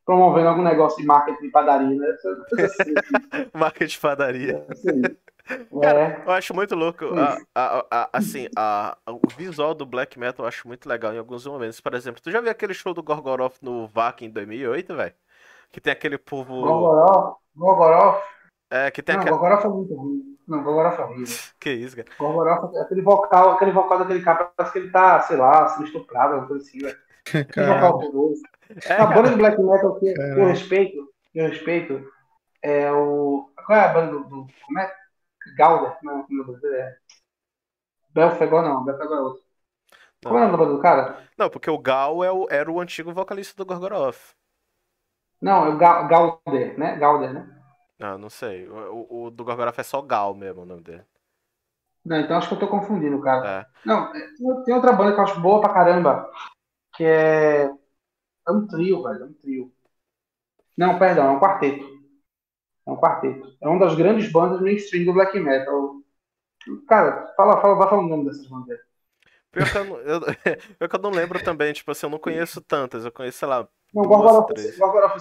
promovendo 0.07 0.47
algum 0.47 0.63
negócio 0.63 0.99
de 0.99 1.05
marketing 1.05 1.43
de 1.43 1.51
padaria, 1.51 1.95
né? 1.95 2.07
Assim, 2.63 2.93
marca 3.53 3.85
de 3.85 3.99
padaria. 3.99 4.65
assim. 4.69 5.01
É. 5.81 6.21
Eu 6.25 6.31
acho 6.33 6.53
muito 6.53 6.75
louco. 6.75 7.05
A, 7.15 7.37
a, 7.55 7.85
a- 7.89 8.09
assim, 8.11 8.49
a, 8.53 8.97
o 9.07 9.29
visual 9.29 9.73
do 9.73 9.85
black 9.85 10.19
metal 10.19 10.43
eu 10.43 10.49
acho 10.49 10.67
muito 10.67 10.89
legal 10.89 11.13
em 11.13 11.17
alguns 11.17 11.45
momentos. 11.47 11.79
Por 11.79 11.93
exemplo, 11.93 12.21
tu 12.21 12.29
já 12.29 12.41
viu 12.41 12.51
aquele 12.51 12.73
show 12.73 12.93
do 12.93 13.01
Gorgoroth 13.01 13.55
no 13.61 13.87
VAC 13.87 14.25
em 14.25 14.29
2008, 14.29 14.93
velho? 14.93 15.13
Que 15.71 15.79
tem 15.79 15.93
aquele 15.93 16.17
povo. 16.17 16.53
Gogorof, 16.61 17.37
Gogorof. 17.55 18.23
É, 18.69 18.91
que 18.91 19.01
tem 19.01 19.15
Não, 19.15 19.21
aquele. 19.21 19.37
Gogorof 19.37 19.65
é 19.65 19.69
muito 19.69 19.95
ruim. 19.95 20.37
Não, 20.45 20.63
Gogorof 20.63 20.99
é 20.99 21.03
horrível. 21.05 21.37
Que 21.59 21.71
isso, 21.71 21.95
cara? 21.95 22.09
Gorgoroth, 22.19 22.75
aquele 22.77 23.01
vocal, 23.01 23.51
aquele 23.51 23.71
vocal 23.71 23.99
daquele 23.99 24.21
cara, 24.21 24.51
parece 24.55 24.73
que 24.73 24.79
ele 24.79 24.91
tá, 24.91 25.21
sei 25.21 25.37
lá, 25.37 25.69
sendo 25.69 25.85
estuprado, 25.85 26.33
alguma 26.33 26.47
coisa 26.49 26.65
assim, 26.65 26.79
velho. 26.79 26.97
Que 27.23 27.61
vocal 27.61 27.95
horroroso. 27.95 28.41
É, 28.85 28.93
A 28.93 29.05
banda 29.07 29.29
de 29.29 29.35
black 29.37 29.61
metal 29.61 29.99
que, 29.99 30.07
eu 30.07 30.47
respeito, 30.47 31.09
que 31.31 31.39
eu 31.39 31.47
respeito, 31.47 32.11
é 32.63 32.91
o. 32.91 33.49
Qual 33.65 33.77
é 33.79 33.85
a 33.85 33.93
banda 33.93 34.11
do. 34.13 34.23
do 34.25 34.47
como 34.65 34.79
é? 34.79 34.91
Gauder? 35.57 35.97
Não, 36.03 36.25
meu 36.29 36.45
Deus, 36.45 36.63
é. 36.73 36.97
Belfegor 38.13 38.63
não, 38.63 38.83
Belfegor 38.83 39.17
é 39.17 39.21
outro. 39.21 39.43
Não. 40.23 40.31
Qual 40.31 40.43
é 40.43 40.47
o 40.47 40.51
nome 40.51 40.65
do 40.67 40.81
cara? 40.81 41.27
não, 41.37 41.49
porque 41.49 41.69
o 41.69 41.77
Gal 41.77 42.23
é 42.23 42.31
o- 42.31 42.47
era 42.49 42.71
o 42.71 42.79
antigo 42.79 43.13
vocalista 43.13 43.55
do 43.55 43.65
Gorgoroth. 43.65 44.35
Não, 45.41 45.65
é 45.65 45.69
o 45.69 45.77
Ga- 45.77 46.03
Gauder, 46.03 46.77
né? 46.77 46.95
Gauder, 46.97 47.33
né? 47.33 47.47
Não, 47.99 48.17
não 48.17 48.29
sei. 48.29 48.67
O, 48.67 49.07
o- 49.09 49.23
o 49.25 49.31
do 49.31 49.43
Gorgoroth 49.43 49.79
é 49.79 49.83
só 49.83 50.01
Gal 50.01 50.33
mesmo 50.35 50.61
o 50.61 50.65
nome 50.65 50.81
dele. 50.81 51.05
Não, 52.05 52.17
então 52.19 52.37
acho 52.37 52.47
que 52.47 52.53
eu 52.55 52.59
tô 52.59 52.67
confundindo, 52.67 53.19
cara. 53.21 53.61
É. 53.61 53.65
Não, 53.85 54.11
tem 54.63 54.73
outra 54.73 54.93
banda 54.93 55.13
que 55.13 55.19
eu 55.19 55.23
acho 55.23 55.39
boa 55.41 55.59
pra 55.61 55.73
caramba, 55.73 56.29
que 56.95 57.03
é. 57.05 57.69
É 58.47 58.51
um 58.51 58.65
trio, 58.67 59.03
velho, 59.03 59.23
é 59.23 59.25
um 59.27 59.33
trio. 59.33 59.71
Não, 60.77 60.97
perdão, 60.99 61.27
é 61.27 61.31
um 61.31 61.39
quarteto. 61.39 61.85
É 62.87 62.91
um 62.91 62.97
quarteto. 62.97 63.55
É 63.61 63.67
uma 63.67 63.79
das 63.79 63.95
grandes 63.95 64.31
bandas 64.31 64.61
mainstream 64.61 65.05
do 65.05 65.13
black 65.13 65.39
metal. 65.39 66.01
Cara, 66.87 67.33
fala, 67.37 67.61
fala, 67.61 67.75
vai 67.75 67.89
falando 67.89 68.07
o 68.07 68.09
nome 68.09 68.25
dessas 68.25 68.47
bandas 68.47 68.79
eu, 69.53 69.67
não, 69.85 69.97
eu- 70.01 70.21
pior 70.77 70.89
que 70.89 70.95
eu 70.95 70.99
não 71.01 71.09
lembro 71.11 71.39
também, 71.39 71.73
tipo 71.73 71.91
assim, 71.91 72.05
eu 72.05 72.09
não 72.09 72.19
conheço 72.19 72.61
tantas. 72.61 73.05
Eu 73.05 73.11
conheço, 73.11 73.39
sei 73.39 73.47
lá, 73.47 73.67
Não, 73.93 74.03
Gorgoroth, 74.03 74.51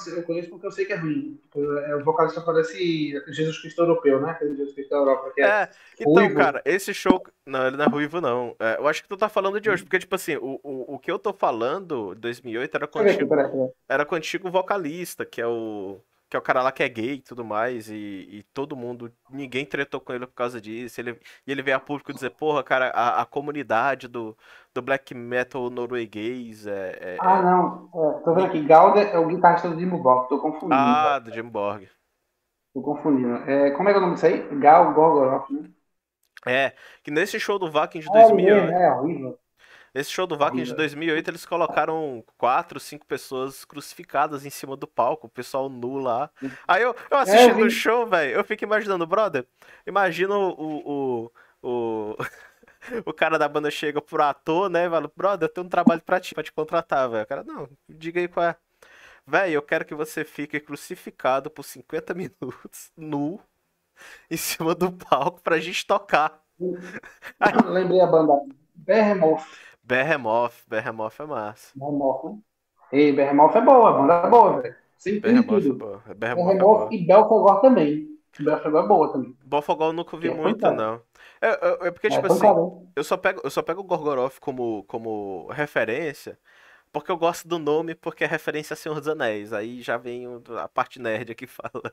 eu 0.09 0.23
conheço 0.25 0.51
porque 0.51 0.67
eu 0.67 0.73
sei 0.73 0.85
que 0.85 0.93
é 0.93 0.97
ruim. 0.97 1.41
É, 1.55 1.95
o 1.95 2.05
vocalista 2.05 2.41
parece 2.41 3.13
Jesus 3.29 3.61
Cristo 3.61 3.81
europeu, 3.81 4.21
né? 4.21 4.31
Aquele 4.31 4.57
Jesus 4.57 4.75
Cristo 4.75 4.91
da 4.91 4.97
Europa, 4.97 5.33
que 5.35 5.41
é, 5.41 5.47
É, 5.47 5.71
então, 6.01 6.13
ruivo. 6.13 6.35
cara, 6.35 6.63
esse 6.65 6.93
show. 6.93 7.23
Não, 7.47 7.67
ele 7.69 7.77
não 7.77 7.85
é 7.85 7.89
ruivo, 7.89 8.21
não. 8.21 8.57
É, 8.59 8.77
eu 8.79 8.89
acho 8.89 9.03
que 9.03 9.09
tu 9.09 9.17
tá 9.17 9.29
falando 9.29 9.61
de 9.61 9.71
hoje, 9.71 9.85
porque, 9.85 9.99
tipo 9.99 10.15
assim, 10.15 10.37
o, 10.37 10.59
o, 10.63 10.95
o 10.95 10.99
que 10.99 11.11
eu 11.11 11.19
tô 11.19 11.33
falando, 11.33 12.15
2008, 12.17 12.75
era 12.75 12.89
com 12.89 12.99
antigo, 12.99 13.29
peraí, 13.29 13.51
peraí. 13.51 13.69
era 13.89 14.05
com 14.05 14.15
o 14.15 14.19
antigo 14.19 14.51
vocalista, 14.51 15.25
que 15.25 15.41
é 15.41 15.47
o. 15.47 16.01
Que 16.29 16.37
é 16.37 16.39
o 16.41 16.43
cara 16.43 16.63
lá 16.63 16.73
que 16.73 16.83
é 16.83 16.89
gay 16.89 17.15
e 17.15 17.23
tudo 17.23 17.45
mais, 17.45 17.89
e, 17.89 17.95
e 17.97 18.43
todo 18.53 18.77
mundo, 18.77 19.13
ninguém 19.31 19.65
tretou 19.65 20.01
com 20.01 20.13
ele 20.13 20.27
por 20.27 20.35
causa 20.35 20.61
disso. 20.61 21.01
Ele, 21.01 21.13
e 21.47 21.53
ele 21.53 21.63
veio 21.63 21.77
a 21.77 21.81
público 21.81 22.13
dizer, 22.13 22.31
porra, 22.31 22.65
cara, 22.65 22.91
a, 22.91 23.23
a 23.23 23.27
comunidade 23.27 24.09
do, 24.09 24.37
do 24.75 24.83
black 24.83 25.15
metal 25.15 25.71
norueguês 25.71 26.67
é. 26.67 26.99
é- 27.01 27.17
Ah, 27.19 27.43
é- 27.43 27.43
não. 27.43 27.91
É, 27.95 28.21
tô 28.25 28.35
vendo 28.35 28.47
aqui. 28.47 28.63
Galder 28.65 29.09
é 29.15 29.19
o 29.19 29.27
guitarrista 29.29 29.69
do 29.69 29.77
Dimmu 29.77 30.03
Borg. 30.03 30.29
Tô 30.29 30.41
confundindo. 30.41 30.99
Ah, 30.99 31.19
do 31.19 31.33
Jim 31.33 31.49
Borg. 31.51 31.89
Tô 32.73 32.81
confundindo. 32.83 33.35
É, 33.51 33.71
como 33.73 33.89
é 33.89 33.93
que 33.93 33.97
é 33.97 34.01
o 34.01 34.03
nome 34.03 34.15
disso 34.15 34.27
aí? 34.27 34.39
Gal 34.61 34.95
Gorgoroth, 34.95 35.51
né? 35.51 35.69
É, 36.47 36.75
que 37.03 37.11
nesse 37.11 37.39
show 37.41 37.59
do 37.59 37.71
Vakin 37.71 38.01
de 38.01 38.09
É, 38.09 38.25
ele 38.27 38.35
2008. 38.35 38.67
mesmo, 38.67 38.71
é 38.77 38.93
horrível. 38.93 39.39
Esse 39.97 40.11
show 40.11 40.27
do 40.27 40.37
Vakin 40.37 40.57
de 40.57 40.73
Horrível. 40.73 40.77
2008, 40.77 41.31
eles 41.31 41.47
colocaram 41.47 42.23
quatro, 42.37 42.79
cinco 42.79 43.07
pessoas 43.07 43.65
crucificadas 43.65 44.45
em 44.45 44.51
cima 44.51 44.77
do 44.77 44.87
palco, 44.87 45.27
o 45.27 45.31
pessoal 45.31 45.71
nu 45.71 45.97
lá. 45.97 46.31
Aí 46.69 46.83
eu, 46.83 46.95
eu 47.11 47.17
assistindo 47.17 47.55
vi. 47.55 47.63
o 47.63 47.71
show, 47.71 48.07
velho, 48.07 48.35
eu 48.35 48.45
fico 48.45 48.63
imaginando, 48.63 49.07
brother, 49.07 49.47
imagina 49.87 50.37
o, 50.37 50.51
o, 50.53 51.33
o, 51.63 52.17
o 53.07 53.13
cara 53.15 53.39
da 53.39 53.49
banda 53.49 53.71
chega 53.71 54.03
pro 54.03 54.23
ator, 54.23 54.69
né, 54.69 54.87
e 54.87 54.91
fala, 54.91 55.11
brother, 55.17 55.49
eu 55.49 55.53
tenho 55.53 55.67
um 55.67 55.71
trabalho 55.71 56.03
pra 56.03 56.21
ti, 56.21 56.35
pra 56.35 56.45
te 56.45 56.53
contratar, 56.53 57.09
velho. 57.09 57.25
O 57.25 57.27
cara, 57.27 57.43
não, 57.43 57.67
diga 57.89 58.21
aí 58.21 58.29
qual 58.29 58.45
é. 58.45 58.57
Velho, 59.27 59.55
eu 59.55 59.63
quero 59.63 59.87
que 59.87 59.95
você 59.95 60.27
fique 60.27 60.61
crucificado 60.61 61.51
por 61.51 61.65
50 61.65 62.13
minutos, 62.13 62.93
nu, 62.95 63.41
em 64.31 64.37
cima 64.37 64.75
do 64.75 64.93
palco 64.93 65.41
pra 65.41 65.59
gente 65.59 65.87
tocar. 65.87 66.39
Lembrei 67.65 68.01
a 68.03 68.07
banda 68.07 68.35
Behemoth. 68.75 69.43
Behemoth, 69.87 70.67
Behemoth 70.69 71.19
é 71.21 71.27
massa. 71.27 71.75
Behemoth, 71.75 72.25
né? 72.25 72.39
Ei, 72.93 73.13
Behemoth 73.13 73.57
é 73.57 73.61
boa, 73.61 73.91
a 73.91 73.93
banda 73.93 74.15
é 74.15 74.31
boa, 74.31 74.61
velho. 74.63 74.77
Sem 74.97 75.23
tudo, 75.23 75.45
Behemoth 75.45 75.69
é 75.71 75.73
tudo. 75.73 75.75
boa. 75.75 76.03
Behemoth 76.15 76.61
é 76.61 76.65
boa. 76.65 76.89
Behemoth 76.89 76.93
e 76.93 77.07
Belfagor 77.07 77.61
também. 77.61 78.09
Belfagor 78.39 78.85
é 78.85 78.89
boa 78.89 79.13
também. 79.13 79.37
Bofogol 79.41 79.89
eu 79.89 79.93
nunca 79.93 80.17
ouvi 80.17 80.29
É 80.29 80.31
muito, 80.31 80.71
não. 80.73 81.03
É, 81.41 81.49
é- 81.85 81.89
é 81.89 81.91
porque, 81.91 82.11
É 82.11 82.11
tipo 82.11 82.27
assim, 82.27 82.59
eu 82.95 83.05
só 83.05 83.17
pego, 83.17 83.41
eu 83.45 83.51
só 83.51 83.63
pego 83.63 83.81
o 83.81 83.85
Gorgoroth 83.85 84.39
como, 84.41 84.85
como 84.85 85.49
referência 85.53 86.39
porque 86.93 87.13
eu 87.13 87.19
gosto 87.19 87.47
do 87.49 87.61
nome, 87.61 87.95
porque 87.95 88.25
é 88.25 88.29
referência 88.29 88.75
a 88.75 88.77
Senhor 88.79 88.99
dos 89.01 89.09
Anéis. 89.11 89.53
Aí 89.53 89.83
já 89.83 89.99
vem 89.99 90.27
a 90.59 90.69
parte 90.69 90.99
nerd 91.01 91.33
aqui 91.33 91.47
falando. 91.49 91.93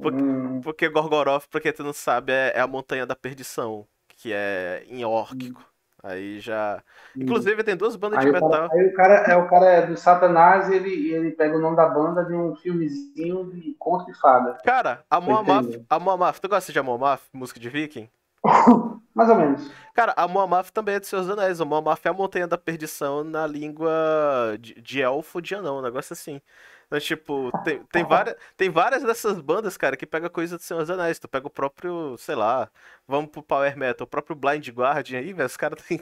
Porque, 0.00 0.24
Hum, 0.24 0.62
porque 0.62 0.88
Gorgoroth, 0.88 1.46
pra 1.48 1.60
quem 1.60 1.72
tu 1.72 1.82
não 1.84 1.92
sabe, 1.92 2.32
é, 2.32 2.52
é 2.56 2.60
a 2.60 2.66
Montanha 2.66 3.06
da 3.06 3.16
Perdição, 3.16 3.86
que 4.08 4.32
é 4.32 4.84
em 4.86 5.04
órquico. 5.04 5.64
Aí 6.04 6.38
já. 6.38 6.82
Inclusive, 7.16 7.64
tem 7.64 7.74
duas 7.74 7.96
bandas 7.96 8.20
de 8.20 8.26
Aí 8.26 8.32
cara, 8.32 8.44
metal. 8.44 8.68
aí 8.70 8.86
o 8.86 8.94
cara 8.94 9.14
é 9.14 9.36
o 9.36 9.48
cara 9.48 9.66
é 9.66 9.86
do 9.86 9.96
Satanás 9.96 10.68
e 10.68 10.74
ele, 10.74 11.10
ele 11.10 11.30
pega 11.30 11.56
o 11.56 11.60
nome 11.60 11.76
da 11.76 11.88
banda 11.88 12.22
de 12.26 12.34
um 12.34 12.54
filmezinho 12.56 13.50
de 13.50 13.74
conto 13.78 14.04
de 14.04 14.12
fada. 14.20 14.58
Cara, 14.62 15.02
a 15.10 15.18
Moamaf, 15.18 15.82
a 15.88 15.98
Moamaf, 15.98 16.38
tu 16.40 16.48
gosta 16.48 16.70
de 16.70 16.82
Moamaf, 16.82 17.22
música 17.32 17.58
de 17.58 17.70
viking? 17.70 18.06
Mais 19.14 19.30
ou 19.30 19.36
menos. 19.36 19.70
Cara, 19.94 20.12
a 20.16 20.26
Moamaf 20.26 20.70
também 20.72 20.96
é 20.96 21.00
de 21.00 21.06
Seus 21.06 21.28
Anéis. 21.28 21.60
A 21.60 21.64
Moamaf 21.64 22.04
é 22.04 22.10
a 22.10 22.12
Montanha 22.12 22.48
da 22.48 22.58
Perdição 22.58 23.22
na 23.22 23.46
língua 23.46 23.90
de, 24.60 24.74
de 24.80 25.00
elfo 25.00 25.40
de 25.40 25.54
anão, 25.54 25.78
um 25.78 25.82
negócio 25.82 26.12
assim. 26.12 26.40
Então, 26.86 26.98
tipo, 27.00 27.52
tem, 27.62 27.84
tem, 27.86 28.04
várias, 28.06 28.36
tem 28.56 28.68
várias 28.70 29.02
dessas 29.04 29.40
bandas, 29.40 29.76
cara, 29.76 29.96
que 29.96 30.04
pega 30.06 30.28
coisa 30.28 30.56
de 30.56 30.64
Senhor 30.64 30.80
dos 30.80 30.90
Anéis. 30.90 31.18
Tu 31.20 31.28
pega 31.28 31.46
o 31.46 31.50
próprio, 31.50 32.16
sei 32.18 32.34
lá, 32.34 32.68
vamos 33.06 33.30
pro 33.30 33.42
Power 33.42 33.76
Metal, 33.78 34.04
o 34.04 34.08
próprio 34.08 34.34
Blind 34.36 34.68
Guardian 34.70 35.20
aí, 35.20 35.32
velho. 35.32 35.46
Os 35.46 35.56
caras 35.56 35.80
tem, 35.86 35.98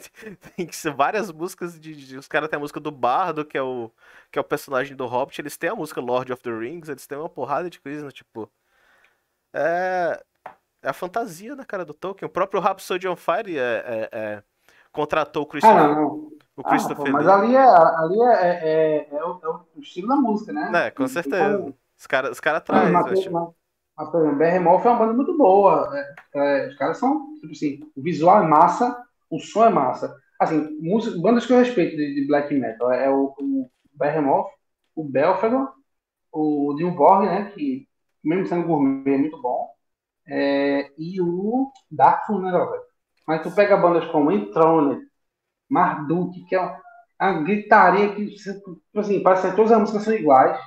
tem 0.56 0.66
que 0.66 0.74
ser 0.76 0.93
várias 0.94 1.30
músicas 1.30 1.78
de. 1.78 1.94
de- 1.94 2.16
os 2.18 2.26
caras 2.28 2.48
têm 2.48 2.56
a 2.56 2.60
música 2.60 2.80
do 2.80 2.90
Bardo, 2.90 3.44
que 3.44 3.59
é 3.59 3.62
o, 3.62 3.90
que 4.30 4.39
é 4.39 4.43
o 4.43 4.44
personagem 4.44 4.97
do 4.97 5.06
Hobbit. 5.06 5.40
Eles 5.40 5.56
têm 5.59 5.70
a 5.70 5.74
música 5.76 6.01
Lord 6.01 6.32
of 6.32 6.43
the 6.43 6.51
Rings, 6.51 6.89
eles 6.89 7.06
têm 7.06 7.18
uma 7.18 7.28
porrada 7.28 7.68
de 7.68 7.78
coisa, 7.80 8.05
né, 8.06 8.10
tipo. 8.10 8.51
É. 9.52 10.22
É 10.82 10.88
a 10.88 10.92
fantasia 10.92 11.54
na 11.56 11.64
cara 11.64 11.84
do 11.84 11.94
Tolkien. 11.94 12.26
O 12.28 12.32
próprio 12.32 12.60
Rhapsody 12.60 13.09
on 13.09 13.16
Fire 13.16 13.56
é, 13.59 14.09
é- 14.12 14.18
é- 14.38 14.42
contratou 14.92 15.42
o 15.44 15.46
Ah, 15.62 15.74
Christopher, 15.76 15.90
não. 15.94 16.32
o 16.56 16.64
Ah, 16.64 16.90
Christopher 16.94 16.96
pô, 16.96 17.06
mas 17.09 17.26
ali, 17.28 17.54
é, 17.56 17.60
ali 17.60 18.20
é, 18.22 19.09
é, 19.09 19.14
é 19.16 19.24
o, 19.24 19.40
é 19.76 19.80
estilo 19.80 20.09
da 20.09 20.16
música, 20.16 20.52
né? 20.52 20.74
É, 20.74 20.90
com 20.90 21.06
certeza. 21.09 21.60
como- 21.60 21.76
Os 21.98 22.06
caras 22.06 22.32
os 22.32 22.40
cara 22.40 22.60
Ah, 22.70 22.86
trazem. 22.86 22.90
mas, 22.90 23.12
acho. 23.12 23.30
mas, 23.30 23.48
mas, 23.96 24.10
por 24.10 24.22
exemplo, 24.22 24.42
é 24.44 24.59
uma 24.60 24.96
banda 24.98 25.12
muito 25.14 25.36
boa. 25.36 25.90
É, 26.34 26.64
é, 26.66 26.68
os 26.68 26.76
caras 26.76 26.98
são, 26.98 27.34
tipo 27.40 27.52
assim, 27.52 27.80
o 27.96 28.02
visual 28.02 28.42
é 28.44 28.46
massa, 28.48 29.04
o 29.30 29.38
som 29.40 29.64
é 29.66 29.70
massa. 29.70 30.16
Assim, 30.40 30.59
música, 30.80 31.18
bandas 31.20 31.46
que 31.46 31.52
eu 31.52 31.59
respeito 31.59 31.96
de, 31.96 32.14
de 32.16 32.26
black 32.26 32.52
metal 32.54 32.90
é 32.92 33.10
o, 33.10 33.34
o 33.38 33.70
Behemoth, 33.94 34.48
o 34.96 35.04
Belfagor, 35.04 35.72
o 36.32 36.74
Dimmu 36.76 36.96
Borg, 36.96 37.26
né, 37.26 37.50
que 37.52 37.88
mesmo 38.24 38.46
sendo 38.46 38.66
gourmet 38.66 39.14
é 39.14 39.18
muito 39.18 39.40
bom, 39.42 39.70
é, 40.28 40.90
e 40.99 41.20
o 41.20 41.70
Dark 41.90 42.27
Funeral, 42.27 42.70
velho. 42.70 42.82
Mas 43.27 43.43
tu 43.43 43.51
pega 43.55 43.77
bandas 43.77 44.05
como 44.07 44.32
Enthroned, 44.32 45.01
Marduk, 45.69 46.44
que 46.47 46.55
é 46.57 46.61
uma 47.20 47.43
gritaria 47.43 48.15
que, 48.15 48.27
tipo 48.35 48.81
assim, 48.97 49.23
parece 49.23 49.51
que 49.51 49.57
todas 49.57 49.73
as 49.73 49.81
músicas 49.81 50.05
são 50.05 50.15
iguais. 50.15 50.59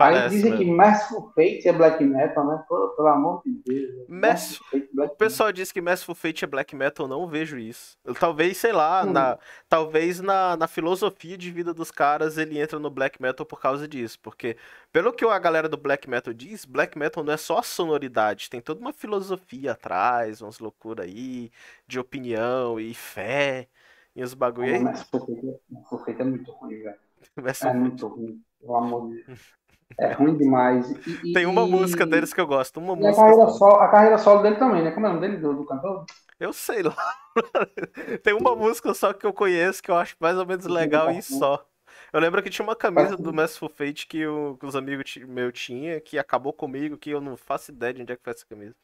Aí 0.00 0.14
Parece 0.14 0.34
dizem 0.36 0.50
mesmo. 0.52 0.64
que 0.64 0.70
Merciful 0.70 1.32
Fate 1.34 1.68
é 1.68 1.72
black 1.72 2.02
metal, 2.04 2.46
né? 2.46 2.64
Pô, 2.68 2.88
pelo 2.96 3.08
amor 3.08 3.42
de 3.44 3.52
Deus. 3.52 4.08
Merciful- 4.08 4.66
Fate, 4.70 4.88
black 4.94 5.12
O 5.12 5.16
pessoal 5.16 5.52
diz 5.52 5.70
que 5.70 5.80
Merciful 5.80 6.14
Fate 6.14 6.44
é 6.44 6.48
black 6.48 6.74
metal, 6.74 7.04
eu 7.04 7.10
não 7.10 7.26
vejo 7.28 7.58
isso. 7.58 7.98
Eu, 8.04 8.14
talvez, 8.14 8.56
sei 8.56 8.72
lá, 8.72 9.04
Hum. 9.04 9.12
na, 9.12 9.38
talvez 9.68 10.20
na, 10.20 10.56
na 10.56 10.66
filosofia 10.66 11.36
de 11.36 11.50
vida 11.50 11.74
dos 11.74 11.90
caras 11.90 12.38
ele 12.38 12.58
entra 12.58 12.78
no 12.78 12.88
black 12.90 13.20
metal 13.20 13.44
por 13.44 13.60
causa 13.60 13.86
disso. 13.86 14.18
Porque, 14.20 14.56
pelo 14.90 15.12
que 15.12 15.24
a 15.24 15.38
galera 15.38 15.68
do 15.68 15.76
black 15.76 16.08
metal 16.08 16.32
diz, 16.32 16.64
black 16.64 16.96
metal 16.98 17.22
não 17.22 17.32
é 17.34 17.36
só 17.36 17.60
sonoridade, 17.62 18.48
tem 18.48 18.60
toda 18.60 18.80
uma 18.80 18.92
filosofia 18.94 19.72
atrás, 19.72 20.40
umas 20.40 20.58
loucuras 20.58 21.04
aí, 21.06 21.50
de 21.86 22.00
opinião 22.00 22.80
e 22.80 22.94
fé, 22.94 23.68
e 24.16 24.22
os 24.22 24.32
bagulho 24.34 24.66
metal. 24.72 24.78
aí. 24.78 24.84
Merciful 24.84 25.20
Fate, 25.20 25.60
Merciful 25.70 25.98
Fate 25.98 26.20
é 26.20 26.24
muito 26.24 26.50
ruim, 26.52 26.82
velho. 26.82 26.98
É 27.62 27.74
muito 27.74 28.06
ruim, 28.08 28.42
pelo 28.58 28.76
amor 28.76 29.08
de 29.10 29.22
Deus. 29.24 29.38
É 29.98 30.12
ruim 30.12 30.36
demais. 30.36 30.90
E- 30.90 31.20
Tem 31.32 31.46
uma 31.46 31.66
e- 31.66 31.66
música 31.66 32.06
deles 32.06 32.32
que 32.32 32.40
eu 32.40 32.46
gosto, 32.46 32.78
uma 32.80 32.94
E 33.02 33.06
a 33.06 33.12
música 33.12 33.16
carreira, 33.16 33.48
só. 33.48 33.58
solo, 33.58 33.76
a 33.80 33.88
carreira 33.90 34.18
solo 34.18 34.42
dele 34.42 34.56
também, 34.56 34.82
né? 34.84 34.92
Como 34.92 35.06
é 35.06 35.10
o 35.10 35.12
nome 35.14 35.26
dele, 35.26 35.38
do, 35.42 35.54
do 35.54 35.66
cantor? 35.66 36.06
Eu 36.38 36.52
sei 36.52 36.82
lá. 36.82 36.96
Tem 38.22 38.34
uma 38.34 38.54
música 38.56 38.94
só 38.94 39.12
que 39.12 39.26
eu 39.26 39.32
conheço 39.32 39.82
que 39.82 39.90
eu 39.90 39.96
acho 39.96 40.16
mais 40.20 40.36
ou 40.36 40.46
menos 40.46 40.66
legal 40.66 41.10
e 41.10 41.22
só. 41.22 41.66
Eu 42.12 42.20
lembro 42.20 42.42
que 42.42 42.50
tinha 42.50 42.64
uma 42.64 42.76
camisa 42.76 43.16
do 43.16 43.32
Merciful 43.32 43.68
Fate 43.68 44.06
que, 44.06 44.26
o- 44.26 44.56
que 44.58 44.66
os 44.66 44.74
amigos 44.76 45.10
ti- 45.10 45.24
meu 45.26 45.52
tinha, 45.52 46.00
que 46.00 46.18
acabou 46.18 46.52
comigo, 46.52 46.96
que 46.98 47.10
eu 47.10 47.20
não 47.20 47.36
faço 47.36 47.70
ideia 47.70 47.94
de 47.94 48.02
onde 48.02 48.12
é 48.12 48.16
que 48.16 48.22
foi 48.24 48.32
essa 48.32 48.46
camisa. 48.46 48.74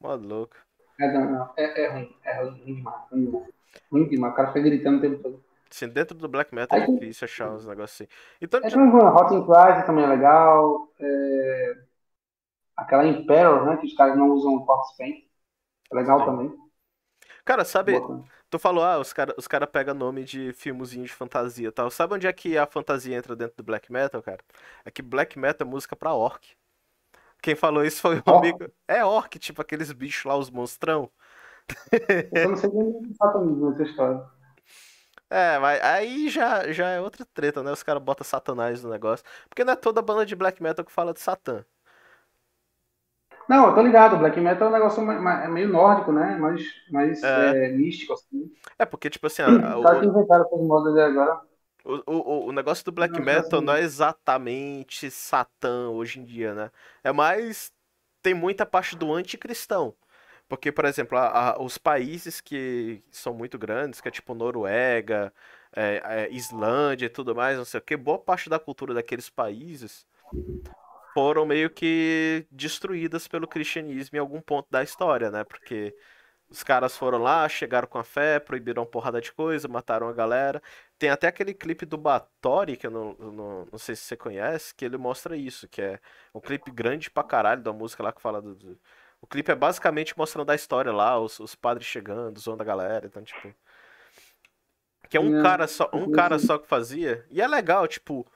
Mó 0.00 0.14
louco. 0.16 0.56
É, 1.00 1.12
não, 1.12 1.30
não, 1.30 1.52
é, 1.56 1.82
é 1.84 1.88
ruim. 1.92 2.16
É 2.24 2.42
ruim 2.42 2.64
demais. 2.64 3.10
Ruim 3.10 3.24
demais. 3.26 3.48
Ruim 3.90 4.08
demais. 4.08 4.32
O 4.32 4.36
cara 4.36 4.48
fica 4.48 4.60
gritando 4.60 4.98
o 4.98 5.00
tempo 5.00 5.22
todo. 5.22 5.44
Assim, 5.70 5.88
dentro 5.88 6.16
do 6.16 6.28
black 6.28 6.54
metal 6.54 6.78
é 6.78 6.82
difícil 6.82 7.24
achar 7.26 7.50
uns 7.52 7.66
negócios 7.66 8.00
assim. 8.02 8.10
Então, 8.40 8.62
É 8.62 8.68
tipo. 8.68 8.80
Hot 9.16 9.34
in 9.34 9.44
Christ 9.44 9.86
também 9.86 10.04
é 10.04 10.08
legal. 10.08 10.88
É... 11.00 11.76
Aquela 12.76 13.06
Imperial, 13.06 13.66
né? 13.66 13.76
Que 13.76 13.86
os 13.86 13.94
caras 13.94 14.16
não 14.16 14.30
usam 14.30 14.64
Corpse 14.64 14.96
Paint. 14.96 15.24
É 15.92 15.96
legal 15.96 16.20
Sim. 16.20 16.24
também. 16.24 16.52
cara, 17.44 17.64
sabe, 17.64 18.00
Boa. 18.00 18.24
tu 18.50 18.58
falou, 18.58 18.84
ah, 18.84 18.98
os 18.98 19.12
caras 19.12 19.34
os 19.38 19.46
cara 19.48 19.66
pegam 19.66 19.94
nome 19.94 20.24
de 20.24 20.52
filmezinho 20.52 21.04
de 21.06 21.12
fantasia 21.12 21.68
e 21.68 21.72
tal. 21.72 21.90
Sabe 21.90 22.14
onde 22.14 22.26
é 22.26 22.32
que 22.32 22.56
a 22.58 22.66
fantasia 22.66 23.16
entra 23.16 23.34
dentro 23.36 23.56
do 23.56 23.62
black 23.64 23.90
metal, 23.92 24.22
cara? 24.22 24.40
É 24.84 24.90
que 24.90 25.02
black 25.02 25.38
metal 25.38 25.66
é 25.66 25.70
música 25.70 25.96
pra 25.96 26.12
orc. 26.14 26.56
Quem 27.42 27.54
falou 27.56 27.84
isso 27.84 28.02
foi 28.02 28.18
um 28.26 28.30
amigo. 28.32 28.66
É 28.88 29.04
orc, 29.04 29.38
tipo 29.38 29.62
aqueles 29.62 29.92
bichos 29.92 30.24
lá, 30.24 30.36
os 30.36 30.50
monstrão. 30.50 31.10
Eu 32.32 32.50
não 32.50 32.56
sei 32.56 32.70
nem 32.70 33.14
satanismo 33.14 33.70
nessa 33.70 33.82
história. 33.82 34.26
É, 35.30 35.58
mas 35.58 35.80
aí 35.82 36.28
já, 36.30 36.72
já 36.72 36.88
é 36.88 37.00
outra 37.00 37.24
treta, 37.26 37.62
né? 37.62 37.70
Os 37.70 37.82
caras 37.82 38.02
botam 38.02 38.24
satanás 38.24 38.82
no 38.82 38.90
negócio. 38.90 39.24
Porque 39.48 39.62
não 39.64 39.74
é 39.74 39.76
toda 39.76 40.00
banda 40.02 40.24
de 40.24 40.34
black 40.36 40.62
metal 40.62 40.84
que 40.84 40.92
fala 40.92 41.12
de 41.12 41.20
satã. 41.20 41.64
Não, 43.48 43.68
eu 43.68 43.74
tô 43.74 43.82
ligado. 43.82 44.16
Black 44.18 44.38
Metal 44.40 44.66
é 44.68 44.70
um 44.70 44.72
negócio 44.74 45.10
é 45.10 45.48
meio 45.48 45.68
nórdico, 45.68 46.12
né? 46.12 46.36
Mais, 46.36 46.62
mais 46.90 47.18
É. 47.22 47.58
é, 47.64 47.68
místico, 47.72 48.12
assim. 48.12 48.50
É, 48.78 48.84
porque, 48.86 49.10
tipo 49.10 49.26
assim, 49.26 49.42
a- 49.42 49.76
caras 49.82 50.00
que 50.00 50.06
inventaram 50.06 50.44
essas 50.46 50.60
modas 50.60 50.96
agora. 50.96 51.40
o, 51.84 51.94
o, 52.06 52.46
o, 52.46 52.46
o 52.48 52.52
negócio 52.52 52.84
do 52.84 52.92
black 52.92 53.20
Não, 53.20 53.20
metal 53.20 53.60
assim- 53.60 53.62
não 53.62 53.72
é 53.74 53.80
exatamente 53.82 55.10
satã 55.10 55.88
hoje 55.90 56.20
em 56.20 56.24
dia, 56.24 56.54
né? 56.54 56.70
É 57.02 57.12
mais. 57.12 57.72
Tem 58.22 58.34
muita 58.34 58.66
parte 58.66 58.96
do 58.96 59.12
anticristão. 59.14 59.94
Porque, 60.48 60.72
por 60.72 60.84
exemplo, 60.86 61.18
a- 61.18 61.50
a- 61.56 61.62
os 61.62 61.78
países 61.78 62.40
que 62.40 63.02
são 63.10 63.34
muito 63.34 63.58
grandes, 63.58 64.00
que 64.00 64.08
é 64.08 64.10
tipo 64.10 64.34
Noruega, 64.34 65.32
é, 65.76 66.26
é, 66.28 66.32
Islândia 66.32 67.06
e 67.06 67.10
tudo 67.10 67.34
mais, 67.34 67.58
não 67.58 67.64
sei 67.64 67.78
o 67.80 67.82
que, 67.82 67.96
boa 67.96 68.18
parte 68.18 68.48
da 68.50 68.58
cultura 68.58 68.94
daqueles 68.94 69.28
países 69.30 70.06
foram 71.14 71.44
meio 71.46 71.70
que 71.70 72.46
destruídas 72.50 73.26
pelo 73.28 73.48
cristianismo 73.48 74.16
em 74.16 74.20
algum 74.20 74.40
ponto 74.40 74.68
da 74.70 74.82
história, 74.82 75.30
né? 75.30 75.44
Porque 75.44 75.94
os 76.50 76.62
caras 76.64 76.96
foram 76.96 77.18
lá, 77.18 77.48
chegaram 77.48 77.88
com 77.88 77.98
a 77.98 78.04
fé, 78.04 78.40
proibiram 78.40 78.82
uma 78.82 78.88
porrada 78.90 79.20
de 79.20 79.32
coisa, 79.32 79.68
mataram 79.68 80.08
a 80.08 80.12
galera. 80.12 80.62
Tem 80.98 81.10
até 81.10 81.28
aquele 81.28 81.54
clipe 81.54 81.86
do 81.86 81.98
Batori, 81.98 82.76
que 82.76 82.86
eu 82.86 82.90
não, 82.90 83.14
não, 83.14 83.66
não 83.72 83.78
sei 83.78 83.96
se 83.96 84.02
você 84.04 84.16
conhece, 84.16 84.74
que 84.74 84.84
ele 84.84 84.96
mostra 84.98 85.36
isso, 85.36 85.68
que 85.68 85.82
é 85.82 86.00
um 86.34 86.40
clipe 86.40 86.70
grande 86.70 87.10
pra 87.10 87.24
caralho 87.24 87.62
da 87.62 87.72
música 87.72 88.02
lá 88.02 88.12
que 88.12 88.22
fala 88.22 88.42
do. 88.42 88.54
do... 88.54 88.80
O 89.20 89.26
clipe 89.28 89.50
é 89.52 89.54
basicamente 89.54 90.16
mostrando 90.18 90.50
a 90.50 90.54
história 90.56 90.92
lá, 90.92 91.18
os, 91.20 91.38
os 91.40 91.54
padres 91.54 91.86
chegando, 91.86 92.38
zoando 92.40 92.62
a 92.62 92.66
galera, 92.66 93.06
então, 93.06 93.22
tipo. 93.22 93.54
Que 95.08 95.16
é 95.16 95.20
um 95.20 95.30
É, 95.30 95.32
cara 95.32 95.66
só, 95.66 95.90
um 95.94 96.06
cara 96.08 96.38
só 96.38 96.58
que 96.58 96.66
fazia. 96.68 97.24
E 97.30 97.40
é 97.40 97.46
legal, 97.48 97.86
tipo, 97.88 98.26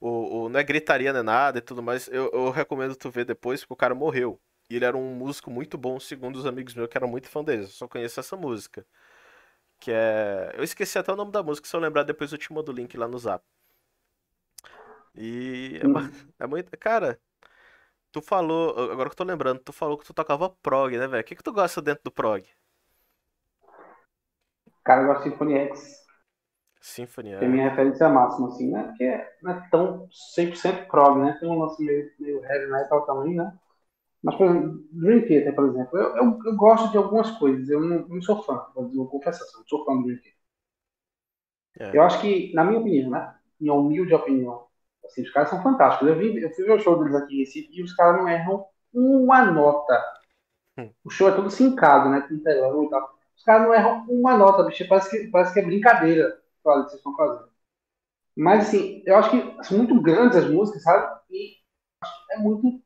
o, 0.00 0.44
o- 0.44 0.48
não 0.48 0.58
é 0.60 0.64
gritaria 0.64 1.12
nem 1.12 1.22
nada 1.22 1.58
e 1.58 1.60
tudo 1.62 1.82
mais. 1.82 2.08
Eu, 2.08 2.30
eu 2.32 2.50
recomendo 2.50 2.96
tu 2.96 3.10
ver 3.10 3.24
depois, 3.24 3.60
porque 3.60 3.74
o 3.74 3.76
cara 3.76 3.94
morreu. 3.94 4.40
E 4.70 4.76
ele 4.76 4.84
era 4.86 4.96
um 4.96 5.14
músico 5.14 5.50
muito 5.50 5.76
bom, 5.76 6.00
segundo 6.00 6.36
os 6.36 6.46
amigos 6.46 6.74
meus 6.74 6.88
que 6.88 6.96
eram 6.96 7.08
muito 7.08 7.28
fã 7.28 7.44
dele. 7.44 7.64
Eu 7.64 7.68
só 7.68 7.86
conheço 7.88 8.18
essa 8.20 8.36
música. 8.36 8.86
Que 9.80 9.92
é. 9.92 10.52
Eu 10.56 10.64
esqueci 10.64 10.98
até 10.98 11.12
o 11.12 11.16
nome 11.16 11.32
da 11.32 11.42
música, 11.42 11.68
se 11.68 11.76
eu 11.76 11.80
lembrar 11.80 12.04
depois 12.04 12.32
eu 12.32 12.38
te 12.38 12.52
mando 12.52 12.72
o 12.72 12.74
link 12.74 12.96
lá 12.96 13.08
no 13.08 13.18
zap. 13.18 13.44
E 15.14 15.78
é, 15.82 15.88
ba- 15.88 16.10
é 16.38 16.46
muito. 16.46 16.76
Cara, 16.78 17.20
tu 18.12 18.22
falou. 18.22 18.70
Agora 18.90 19.08
que 19.08 19.14
eu 19.14 19.16
tô 19.18 19.24
lembrando, 19.24 19.60
tu 19.60 19.72
falou 19.72 19.98
que 19.98 20.04
tu 20.06 20.14
tocava 20.14 20.50
prog, 20.50 20.96
né, 20.98 21.06
velho? 21.08 21.22
O 21.22 21.24
que 21.24 21.36
que 21.36 21.42
tu 21.42 21.52
gosta 21.52 21.82
dentro 21.82 22.04
do 22.04 22.12
prog? 22.12 22.44
Cara, 24.84 25.02
eu 25.02 25.06
gosto 25.08 25.24
de 25.24 25.30
Symphony 25.30 25.54
X, 25.54 26.02
Symphony, 26.80 27.34
que 27.38 27.44
é 27.44 27.48
minha 27.48 27.68
referência 27.68 28.08
máxima, 28.08 28.48
assim, 28.48 28.70
né? 28.70 28.84
Porque 28.84 29.26
não 29.42 29.52
é 29.52 29.68
tão 29.70 30.08
100% 30.10 30.86
prog, 30.88 31.18
né? 31.20 31.36
Tem 31.40 31.48
um 31.48 31.58
lance 31.58 31.82
meio, 31.84 32.10
meio 32.18 32.44
heavy 32.44 32.70
metal 32.70 33.04
também, 33.06 33.34
né? 33.34 33.58
Mas, 34.22 34.36
por 34.36 34.46
exemplo, 34.46 34.84
Dream 34.92 35.22
Theater, 35.26 35.54
por 35.54 35.66
exemplo, 35.68 35.98
eu, 35.98 36.16
eu, 36.16 36.40
eu 36.46 36.56
gosto 36.56 36.90
de 36.92 36.98
algumas 36.98 37.30
coisas, 37.38 37.68
eu 37.70 37.80
não, 37.80 38.08
não 38.08 38.22
sou 38.22 38.42
fã, 38.44 38.66
vou 38.74 39.08
confessar, 39.08 39.44
eu 39.54 39.60
não 39.60 39.68
sou 39.68 39.84
fã 39.84 39.96
do 39.96 40.04
Dream 40.04 40.18
Theater. 40.20 40.38
É. 41.78 41.96
Eu 41.96 42.02
acho 42.02 42.20
que, 42.20 42.52
na 42.54 42.64
minha 42.64 42.80
opinião, 42.80 43.10
né? 43.10 43.34
Minha 43.60 43.74
humilde 43.74 44.14
opinião, 44.14 44.66
assim, 45.04 45.22
os 45.22 45.30
caras 45.30 45.50
são 45.50 45.62
fantásticos. 45.62 46.08
Eu, 46.08 46.16
vi, 46.16 46.42
eu 46.42 46.50
fui 46.50 46.64
ver 46.64 46.72
o 46.72 46.80
show 46.80 46.98
deles 46.98 47.14
aqui 47.14 47.34
em 47.34 47.38
Recife 47.40 47.68
e 47.72 47.82
os 47.82 47.94
caras 47.94 48.20
não 48.20 48.28
erram 48.28 48.64
uma 48.92 49.44
nota. 49.44 50.02
Hum. 50.78 50.90
O 51.04 51.10
show 51.10 51.28
é 51.28 51.32
todo 51.32 51.50
sincado, 51.50 52.08
né? 52.10 52.22
Com 52.22 52.38
telão 52.38 52.84
e 52.84 52.90
tal. 52.90 53.18
Os 53.36 53.44
caras 53.44 53.66
não 53.66 53.74
erram 53.74 54.06
uma 54.08 54.36
nota, 54.36 54.62
bicho. 54.64 54.86
Parece 54.88 55.10
que, 55.10 55.30
parece 55.30 55.52
que 55.52 55.60
é 55.60 55.64
brincadeira 55.64 56.40
olha, 56.64 56.84
que 56.84 56.90
vocês 56.90 57.00
estão 57.00 57.16
fazendo. 57.16 57.50
Mas, 58.36 58.68
assim, 58.68 59.02
eu 59.06 59.16
acho 59.16 59.30
que 59.30 59.64
são 59.64 59.78
muito 59.78 60.00
grandes 60.00 60.38
as 60.38 60.48
músicas, 60.50 60.82
sabe? 60.82 61.20
E 61.30 61.56
é 62.30 62.38
muito, 62.38 62.82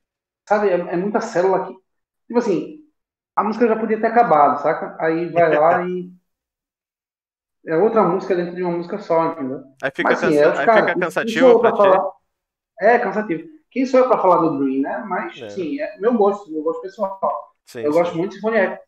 sabe? 0.48 0.68
É, 0.68 0.74
é 0.74 0.97
muita 0.97 1.20
célula 1.20 1.59
aqui. 1.59 1.76
Tipo 2.26 2.38
assim, 2.40 2.84
a 3.36 3.44
música 3.44 3.68
já 3.68 3.76
podia 3.78 4.01
ter 4.01 4.09
acabado, 4.09 4.62
saca? 4.62 4.97
Aí 5.01 5.30
vai 5.30 5.56
lá 5.59 5.86
e. 5.86 6.12
É 7.66 7.76
outra 7.76 8.02
música 8.02 8.34
dentro 8.36 8.55
de 8.55 8.62
uma 8.62 8.76
música 8.76 8.98
só, 8.98 9.32
entendeu? 9.32 9.62
Aí 9.82 9.90
fica, 9.94 10.10
Mas, 10.10 10.18
assim, 10.18 10.34
cansa- 10.34 10.40
é, 10.40 10.48
os 10.52 10.59
aí 10.59 10.68
fica 10.68 10.94
cansativo 10.97 11.56
pra 11.59 11.72
ti. 11.72 11.76
falar? 11.76 12.10
É, 12.80 12.98
cansativo. 12.98 13.44
Quem 13.70 13.86
sou 13.86 14.01
eu 14.01 14.09
pra 14.09 14.18
falar 14.18 14.38
do 14.38 14.59
Dream, 14.59 14.82
né? 14.82 15.05
Mas, 15.09 15.34
É. 15.40 15.48
sim, 15.48 15.80
é 15.80 15.98
meu 16.01 16.14
gosto, 16.16 16.51
meu 16.52 16.62
gosto 16.62 16.82
pessoal. 16.82 17.20
Sim, 17.66 17.80
eu 17.86 17.93
sim. 17.93 17.93
gosto 17.93 18.16
muito 18.16 18.30
de 18.32 18.36
Symphony 18.36 18.59
X. 18.59 18.80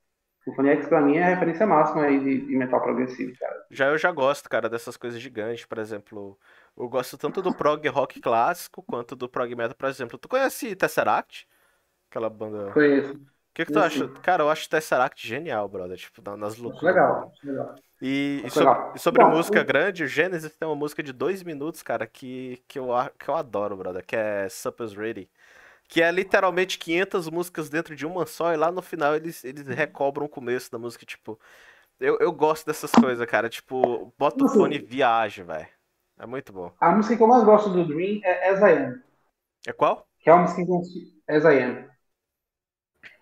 Symphony 0.44 0.70
X 0.70 0.88
pra 0.88 1.00
mim 1.02 1.16
é 1.16 1.24
a 1.24 1.28
referência 1.28 1.66
máxima 1.66 2.04
aí 2.04 2.20
de, 2.20 2.46
de 2.46 2.56
metal 2.56 2.82
progressivo, 2.82 3.32
cara. 3.38 3.56
Já 3.70 3.86
eu 3.88 3.98
já 3.98 4.10
gosto, 4.10 4.48
cara, 4.48 4.68
dessas 4.68 4.96
coisas 4.96 5.20
gigantes, 5.20 5.66
por 5.66 5.78
exemplo. 5.78 6.38
Eu 6.76 6.88
gosto 6.88 7.18
tanto 7.18 7.42
do 7.42 7.52
prog 7.54 7.86
rock 7.88 8.20
clássico 8.20 8.82
quanto 8.82 9.14
do 9.14 9.28
prog 9.28 9.54
metal, 9.54 9.76
por 9.76 9.88
exemplo. 9.88 10.18
Tu 10.18 10.28
conhece 10.28 10.74
Tesseract? 10.74 11.46
Aquela 12.10 12.30
banda. 12.30 12.72
O 12.72 12.74
Conheço. 12.74 13.14
que 13.54 13.66
que 13.66 13.72
tu 13.72 13.80
acha? 13.80 14.08
Cara, 14.22 14.42
eu 14.44 14.50
acho 14.50 14.68
Tesseract 14.70 15.26
genial, 15.26 15.68
brother. 15.68 15.98
Tipo, 15.98 16.22
na- 16.22 16.36
nas 16.36 16.56
loucuras. 16.58 16.82
legal, 16.94 17.32
legal. 17.42 17.74
E, 18.00 18.42
e 18.46 18.50
sobre, 18.50 18.76
e 18.94 18.98
sobre 18.98 19.24
Bom, 19.24 19.24
música 19.24 19.62
o- 19.62 19.64
grande, 19.64 20.04
o 20.04 20.08
Genesis 20.08 20.56
tem 20.56 20.68
uma 20.68 20.76
música 20.76 21.02
de 21.02 21.12
dois 21.12 21.42
minutos, 21.42 21.82
cara, 21.82 22.06
que, 22.06 22.62
que, 22.68 22.78
eu, 22.78 22.88
que 23.18 23.28
eu 23.28 23.34
adoro, 23.36 23.76
brother, 23.76 24.04
que 24.06 24.16
é 24.16 24.48
Supper's 24.48 24.92
Ready. 24.94 25.28
Que 25.88 26.02
é 26.02 26.10
literalmente 26.12 26.78
500 26.78 27.28
músicas 27.30 27.70
dentro 27.70 27.96
de 27.96 28.06
uma 28.06 28.26
só, 28.26 28.52
e 28.54 28.56
lá 28.56 28.72
no 28.72 28.82
final 28.82 29.16
eles, 29.16 29.44
eles 29.44 29.66
recobram 29.68 30.26
o 30.26 30.28
começo 30.30 30.70
da 30.72 30.78
música, 30.78 31.06
tipo... 31.06 31.38
Eu, 32.00 32.18
eu 32.20 32.32
gosto 32.32 32.66
dessas 32.66 32.92
coisas, 32.92 33.26
cara, 33.28 33.48
tipo, 33.48 34.12
bota 34.18 34.44
o 34.44 34.48
fone 34.48 34.76
e 34.76 34.78
viaja, 34.80 35.44
velho. 35.44 35.68
É 36.18 36.26
muito 36.26 36.52
bom. 36.52 36.72
A 36.80 36.90
música 36.90 37.16
que 37.16 37.22
eu 37.22 37.28
mais 37.28 37.44
gosto 37.44 37.70
do 37.70 37.86
Dream 37.86 38.20
é 38.24 38.48
As 38.50 38.60
I 38.60 38.72
Am, 38.86 39.02
É 39.66 39.72
qual? 39.72 40.08
que 40.20 40.30
é 40.30 40.32
uma 40.32 40.42
música 40.42 40.64
que 40.64 41.22
As 41.28 41.44
I 41.44 41.62
Am. 41.62 41.88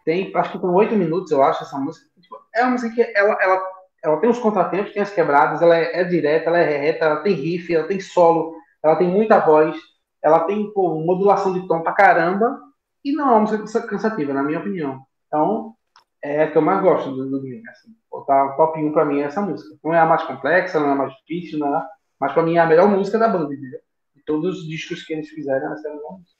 Tem, 0.04 0.34
acho 0.36 0.52
que 0.52 0.58
com 0.58 0.72
oito 0.74 0.94
minutos, 0.94 1.30
eu 1.32 1.42
acho, 1.42 1.62
essa 1.64 1.78
música. 1.78 2.08
Tipo, 2.20 2.36
é 2.54 2.62
uma 2.62 2.72
música 2.72 2.94
que 2.94 3.02
ela, 3.16 3.36
ela, 3.42 3.60
ela 4.06 4.20
tem 4.20 4.30
os 4.30 4.38
contratempos, 4.38 4.92
tem 4.92 5.02
as 5.02 5.10
quebradas, 5.12 5.60
ela 5.60 5.76
é, 5.76 6.00
é 6.00 6.04
direta, 6.04 6.48
ela 6.48 6.58
é 6.58 6.78
reta, 6.78 7.04
ela 7.04 7.16
tem 7.16 7.34
riff, 7.34 7.74
ela 7.74 7.88
tem 7.88 7.98
solo, 8.00 8.54
ela 8.82 8.96
tem 8.96 9.08
muita 9.08 9.40
voz, 9.40 9.76
ela 10.22 10.40
tem 10.44 10.72
pô, 10.72 11.00
modulação 11.00 11.52
de 11.52 11.66
tom 11.66 11.82
pra 11.82 11.92
caramba, 11.92 12.60
e 13.04 13.12
não 13.12 13.28
é 13.28 13.30
uma 13.32 13.40
música 13.40 13.58
cansa- 13.58 13.86
cansativa, 13.86 14.32
na 14.32 14.42
minha 14.42 14.60
opinião. 14.60 15.04
Então, 15.26 15.74
é 16.22 16.44
a 16.44 16.50
que 16.50 16.56
eu 16.56 16.62
mais 16.62 16.80
gosto 16.82 17.10
do, 17.10 17.28
do. 17.28 17.38
Assim, 17.68 17.94
tá, 18.26 18.48
top 18.56 18.80
1 18.80 18.92
pra 18.92 19.04
mim 19.04 19.20
é 19.20 19.24
essa 19.24 19.40
música. 19.40 19.76
Não 19.84 19.92
é 19.92 19.98
a 19.98 20.06
mais 20.06 20.22
complexa, 20.22 20.78
não 20.80 20.88
é 20.88 20.92
a 20.92 20.96
mais 20.96 21.12
difícil, 21.16 21.58
não 21.58 21.76
é, 21.76 21.86
mas 22.18 22.32
pra 22.32 22.42
mim 22.42 22.56
é 22.56 22.60
a 22.60 22.66
melhor 22.66 22.88
música 22.88 23.18
da 23.18 23.28
banda, 23.28 23.52
entendeu? 23.52 23.80
De 24.14 24.22
todos 24.22 24.60
os 24.60 24.68
discos 24.68 25.04
que 25.04 25.12
eles 25.12 25.28
fizeram, 25.28 25.72
essa 25.72 25.88
é 25.88 25.90
a 25.90 25.94
melhor 25.94 26.12
música. 26.12 26.36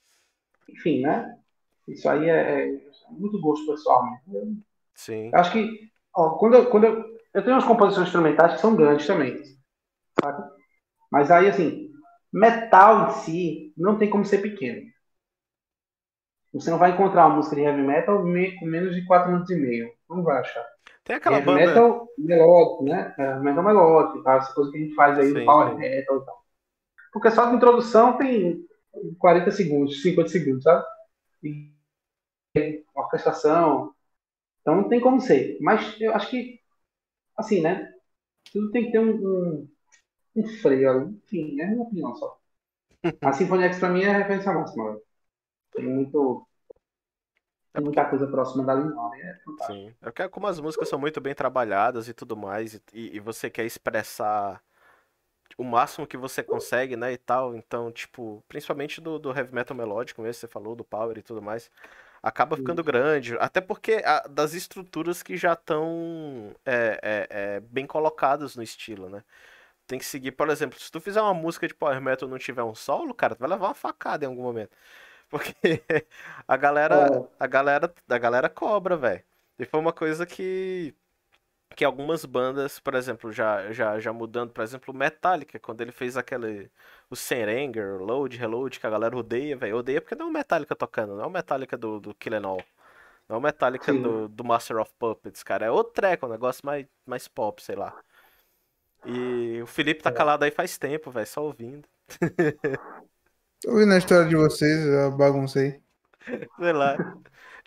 Enfim, 0.68 1.02
né? 1.02 1.36
Isso 1.88 2.08
aí 2.08 2.28
é, 2.28 2.68
é 2.68 2.80
muito 3.10 3.40
gosto 3.40 3.66
pessoal 3.66 4.04
mesmo. 4.04 4.62
Sim. 4.94 5.30
Eu 5.32 5.38
acho 5.38 5.52
que, 5.52 5.90
ó, 6.14 6.30
quando 6.30 6.54
eu, 6.54 6.66
quando 6.70 6.84
eu, 6.84 7.15
eu 7.36 7.42
tenho 7.44 7.56
umas 7.56 7.66
composições 7.66 8.08
instrumentais 8.08 8.54
que 8.54 8.60
são 8.60 8.76
grandes 8.76 9.06
também, 9.06 9.42
saca? 10.20 10.50
Mas 11.12 11.30
aí, 11.30 11.48
assim, 11.48 11.90
metal 12.32 13.08
em 13.10 13.12
si 13.22 13.74
não 13.76 13.98
tem 13.98 14.10
como 14.10 14.24
ser 14.26 14.38
pequeno. 14.40 14.82
Você 16.52 16.70
não 16.70 16.78
vai 16.78 16.90
encontrar 16.92 17.26
uma 17.26 17.36
música 17.36 17.56
de 17.56 17.62
heavy 17.62 17.82
metal 17.82 18.24
me- 18.24 18.58
com 18.58 18.66
menos 18.66 18.94
de 18.94 19.04
4 19.06 19.30
minutos 19.30 19.50
e 19.50 19.56
meio. 19.56 19.92
Não 20.08 20.22
vai 20.22 20.40
achar. 20.40 20.64
Tem 21.04 21.16
aquela 21.16 21.40
heavy 21.40 21.40
banda... 21.40 21.74
metal 21.74 22.08
melódico, 22.18 22.84
né? 22.84 23.14
É, 23.18 23.36
metal 23.40 23.64
melódico, 23.64 24.22
tá? 24.24 24.36
essa 24.36 24.54
coisa 24.54 24.72
que 24.72 24.78
a 24.78 24.82
gente 24.82 24.94
faz 24.96 25.18
aí 25.18 25.32
Sim, 25.32 25.34
do 25.34 25.44
power 25.44 25.76
sim. 25.76 25.78
metal 25.78 26.18
e 26.22 26.24
tal. 26.26 26.44
Porque 27.12 27.30
só 27.32 27.46
de 27.50 27.56
introdução 27.56 28.18
tem 28.18 28.64
40 29.18 29.50
segundos, 29.52 30.02
50 30.02 30.30
segundos, 30.30 30.64
sabe? 30.64 30.84
E 31.44 31.72
orquestração. 32.94 33.92
Então 34.62 34.76
não 34.76 34.88
tem 34.88 35.00
como 35.00 35.20
ser. 35.20 35.58
Mas 35.60 36.00
eu 36.00 36.14
acho 36.14 36.30
que, 36.30 36.60
assim, 37.36 37.60
né? 37.62 37.92
Tudo 38.52 38.70
tem 38.72 38.86
que 38.86 38.92
ter 38.92 39.00
um, 39.00 39.12
um, 39.62 39.68
um 40.36 40.48
freio. 40.62 41.10
Enfim, 41.26 41.60
é 41.60 41.66
minha 41.68 41.82
opinião 41.82 42.14
só. 42.16 42.38
A 43.22 43.32
Symphony 43.32 43.64
X 43.64 43.78
pra 43.80 43.90
mim 43.90 44.02
é 44.02 44.10
a 44.10 44.18
referência 44.18 44.52
máxima. 44.54 44.86
velho. 44.92 45.02
Tem 45.72 45.86
muito. 45.88 46.46
Tem 47.72 47.84
muita 47.84 48.10
coisa 48.10 48.26
próxima 48.26 48.64
da 48.64 48.74
linguagem. 48.74 49.22
É 49.22 49.38
fantástico. 49.44 49.86
Sim. 49.86 49.94
É 50.00 50.04
porque 50.06 50.28
como 50.28 50.46
as 50.46 50.60
músicas 50.60 50.88
são 50.88 50.98
muito 50.98 51.20
bem 51.20 51.34
trabalhadas 51.34 52.08
e 52.08 52.14
tudo 52.14 52.36
mais, 52.36 52.74
e, 52.74 52.82
e- 52.92 53.16
e 53.16 53.20
você 53.20 53.50
quer 53.50 53.64
expressar 53.64 54.62
o 55.58 55.64
máximo 55.64 56.06
que 56.06 56.16
você 56.16 56.42
consegue, 56.42 56.96
né, 56.96 57.12
e 57.12 57.18
tal, 57.18 57.56
então, 57.56 57.92
tipo, 57.92 58.44
principalmente 58.48 59.00
do, 59.00 59.18
do 59.18 59.32
heavy 59.36 59.54
metal 59.54 59.76
melódico 59.76 60.22
mesmo, 60.22 60.40
você 60.40 60.48
falou, 60.48 60.76
do 60.76 60.84
power 60.84 61.18
e 61.18 61.22
tudo 61.22 61.42
mais, 61.42 61.70
acaba 62.28 62.56
ficando 62.56 62.82
grande, 62.84 63.36
até 63.38 63.60
porque 63.60 64.02
a- 64.04 64.26
das 64.28 64.54
estruturas 64.54 65.22
que 65.22 65.36
já 65.36 65.52
estão 65.54 66.54
é, 66.64 67.00
é, 67.02 67.28
é, 67.56 67.60
bem 67.60 67.86
colocadas 67.86 68.56
no 68.56 68.62
estilo, 68.62 69.08
né. 69.08 69.24
Tem 69.86 69.98
que 69.98 70.04
seguir, 70.04 70.32
por 70.32 70.50
exemplo, 70.50 70.78
se 70.80 70.90
tu 70.90 71.00
fizer 71.00 71.20
uma 71.22 71.34
música 71.34 71.68
de 71.68 71.74
power 71.74 72.00
metal 72.00 72.28
e 72.28 72.32
não 72.32 72.38
tiver 72.38 72.62
um 72.64 72.74
solo, 72.74 73.14
cara, 73.14 73.34
tu 73.36 73.40
vai 73.40 73.48
levar 73.50 73.68
uma 73.68 73.74
facada 73.74 74.24
em 74.24 74.28
algum 74.28 74.42
momento. 74.42 74.76
Porque 75.30 75.54
a 76.48 76.56
galera, 76.56 77.26
É. 77.38 77.44
a 77.44 77.46
galera, 77.46 77.92
a 78.08 78.18
galera 78.18 78.48
cobra, 78.48 78.96
velho. 78.96 79.24
E 79.58 79.64
foi 79.64 79.80
uma 79.80 79.92
coisa 79.92 80.26
que 80.26 80.94
que 81.74 81.84
algumas 81.84 82.24
bandas, 82.24 82.78
por 82.80 82.94
exemplo, 82.94 83.32
já 83.32 83.72
já 83.72 83.98
já 84.00 84.12
mudando, 84.12 84.52
por 84.52 84.62
exemplo, 84.64 84.94
Metallica, 84.94 85.58
quando 85.58 85.80
ele 85.82 85.92
fez 85.92 86.16
aquele 86.16 86.70
o 87.10 87.16
Serenger, 87.16 87.98
Load, 88.00 88.36
Reload, 88.36 88.78
que 88.80 88.86
a 88.86 88.90
galera 88.90 89.16
odeia, 89.16 89.56
velho. 89.56 89.76
Odeia 89.78 90.00
porque 90.00 90.14
não 90.14 90.26
é 90.26 90.30
o 90.30 90.32
Metallica 90.32 90.74
tocando, 90.76 91.14
não 91.16 91.24
é 91.24 91.26
o 91.26 91.30
Metallica 91.30 91.76
do 91.76 92.00
do 92.00 92.14
Kill 92.14 92.36
All. 92.46 92.62
Não 93.28 93.36
é 93.36 93.38
o 93.38 93.42
Metallica 93.42 93.92
Sim. 93.92 94.02
do, 94.02 94.28
do 94.28 94.44
Master 94.44 94.78
of 94.78 94.92
Puppets, 94.98 95.42
cara. 95.42 95.66
É 95.66 95.70
outro 95.70 95.94
treco, 95.94 96.26
um 96.26 96.30
negócio 96.30 96.64
mais, 96.66 96.86
mais 97.06 97.28
pop, 97.28 97.62
sei 97.62 97.76
lá. 97.76 97.96
E 99.04 99.62
o 99.62 99.66
Felipe 99.66 100.02
tá 100.02 100.12
calado 100.12 100.44
aí 100.44 100.50
faz 100.50 100.76
tempo, 100.78 101.10
velho, 101.10 101.26
só 101.26 101.42
ouvindo. 101.44 101.88
Tô 103.60 103.70
ouvindo 103.72 103.92
a 103.92 103.98
história 103.98 104.26
de 104.28 104.34
vocês, 104.36 104.86
eu 104.86 105.14
baguncei. 105.16 105.82
Sei 106.58 106.72
lá. 106.72 107.04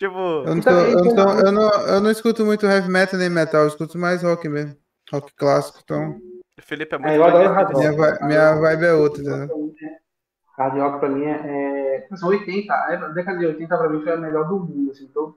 Tipo, 0.00 0.16
Eu 0.16 0.54
não, 0.54 0.62
tô- 0.62 0.70
eu, 0.70 1.04
não 1.04 1.14
tô- 1.14 1.46
eu 1.46 1.52
não- 1.52 1.86
eu 1.88 2.00
não 2.00 2.10
escuto 2.10 2.42
muito 2.42 2.64
heavy 2.64 2.88
metal 2.88 3.20
nem 3.20 3.28
metal, 3.28 3.60
eu 3.60 3.68
escuto 3.68 3.98
mais 3.98 4.22
rock 4.22 4.48
mesmo. 4.48 4.74
Rock 5.12 5.30
clássico, 5.34 5.78
então. 5.84 6.18
O 6.58 6.62
Felipe 6.62 6.94
é 6.94 6.98
muito 6.98 7.10
É, 7.10 7.18
eu 7.18 7.24
adoro 7.24 7.52
hard 7.52 7.74
rock. 7.74 7.88
Minha, 7.98 8.18
minha 8.22 8.54
vibe 8.54 8.84
é 8.86 8.94
outra, 8.94 9.22
né? 9.22 9.48
Hard 10.56 10.78
rock 10.78 11.00
pra 11.00 11.08
mim 11.10 11.24
é. 11.26 12.06
é 12.10 12.16
são 12.16 12.30
80. 12.30 12.72
A 12.72 13.08
década 13.08 13.38
de 13.38 13.44
80 13.44 13.76
pra 13.76 13.90
mim 13.90 14.02
foi 14.02 14.12
a 14.12 14.16
melhor 14.16 14.48
do 14.48 14.60
mundo, 14.60 14.90
assim, 14.90 15.04
então, 15.04 15.34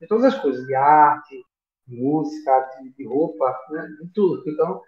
de 0.00 0.06
todas 0.06 0.24
as 0.34 0.40
coisas, 0.40 0.66
de 0.66 0.74
arte, 0.74 1.44
música, 1.86 2.70
de, 2.80 2.88
de 2.94 3.06
roupa, 3.06 3.54
né? 3.68 3.86
De 4.00 4.08
tudo. 4.14 4.42
Então, 4.46 4.80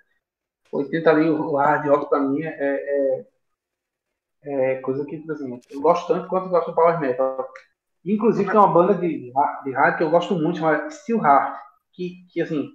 80 0.72 1.10
ali, 1.10 1.28
o 1.28 1.55
hard 1.56 1.86
rock 1.86 2.09
pra 2.09 2.20
mim 2.20 2.42
é, 2.44 3.26
é, 4.42 4.72
é 4.72 4.80
coisa 4.80 5.05
que, 5.05 5.22
assim, 5.30 5.60
eu 5.70 5.80
gosto 5.82 6.09
tanto 6.09 6.28
quanto 6.28 6.46
eu 6.46 6.50
gosto 6.50 6.68
do 6.70 6.74
Power 6.74 6.98
Metal. 6.98 7.46
Inclusive 8.14 8.51
tem 8.51 8.59
uma 8.59 8.72
banda 8.72 8.94
de, 8.94 9.32
de 9.64 9.72
hard 9.72 9.97
que 9.97 10.02
eu 10.02 10.10
gosto 10.10 10.35
muito, 10.35 10.59
chamada 10.59 10.90
Steel 10.90 11.18
Heart, 11.22 11.59
que, 11.93 12.26
que 12.32 12.40
assim, 12.40 12.70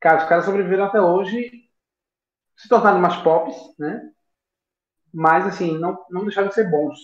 cara, 0.00 0.22
os 0.22 0.28
caras 0.28 0.44
sobreviveram 0.44 0.84
até 0.84 1.00
hoje, 1.00 1.50
se 2.56 2.68
tornaram 2.68 3.00
mais 3.00 3.16
pops, 3.22 3.56
né? 3.78 4.12
Mas 5.12 5.44
assim, 5.46 5.76
não, 5.78 5.98
não 6.10 6.22
deixaram 6.22 6.46
de 6.48 6.54
ser 6.54 6.70
bons? 6.70 6.96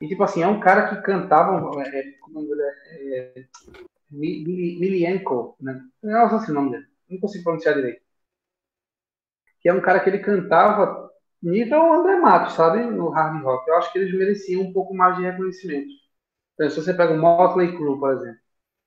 E 0.00 0.08
tipo 0.08 0.22
assim, 0.24 0.42
é 0.42 0.46
um 0.48 0.60
cara 0.60 0.88
que 0.88 1.02
cantava, 1.02 1.56
é, 1.82 2.02
como 2.20 2.38
é 2.38 2.42
o 2.42 2.44
nome 2.44 2.56
dele? 2.56 2.62
É, 3.36 3.40
é, 3.40 3.46
Mi- 4.10 4.44
Mi- 4.44 4.78
Milienko, 4.80 5.56
né? 5.60 5.80
Não 6.02 6.40
sei 6.40 6.52
o 6.52 6.54
nome 6.54 6.72
dele, 6.72 6.86
não 7.10 7.20
consigo 7.20 7.44
pronunciar 7.44 7.76
direito. 7.76 8.02
Que 9.60 9.68
é 9.68 9.72
um 9.72 9.80
cara 9.80 9.98
que 10.00 10.08
ele 10.10 10.20
cantava 10.20 11.03
nível 11.50 11.92
André 11.92 12.16
Matos, 12.20 12.54
sabe? 12.54 12.84
No 12.84 13.10
hard 13.10 13.42
rock. 13.42 13.68
Eu 13.68 13.76
acho 13.76 13.92
que 13.92 13.98
eles 13.98 14.16
mereciam 14.16 14.62
um 14.62 14.72
pouco 14.72 14.94
mais 14.94 15.16
de 15.16 15.22
reconhecimento. 15.22 15.88
Então, 16.54 16.70
se 16.70 16.76
você 16.82 16.94
pega 16.94 17.12
o 17.14 17.18
Motley 17.20 17.76
Crue, 17.76 17.98
por 17.98 18.12
exemplo. 18.12 18.38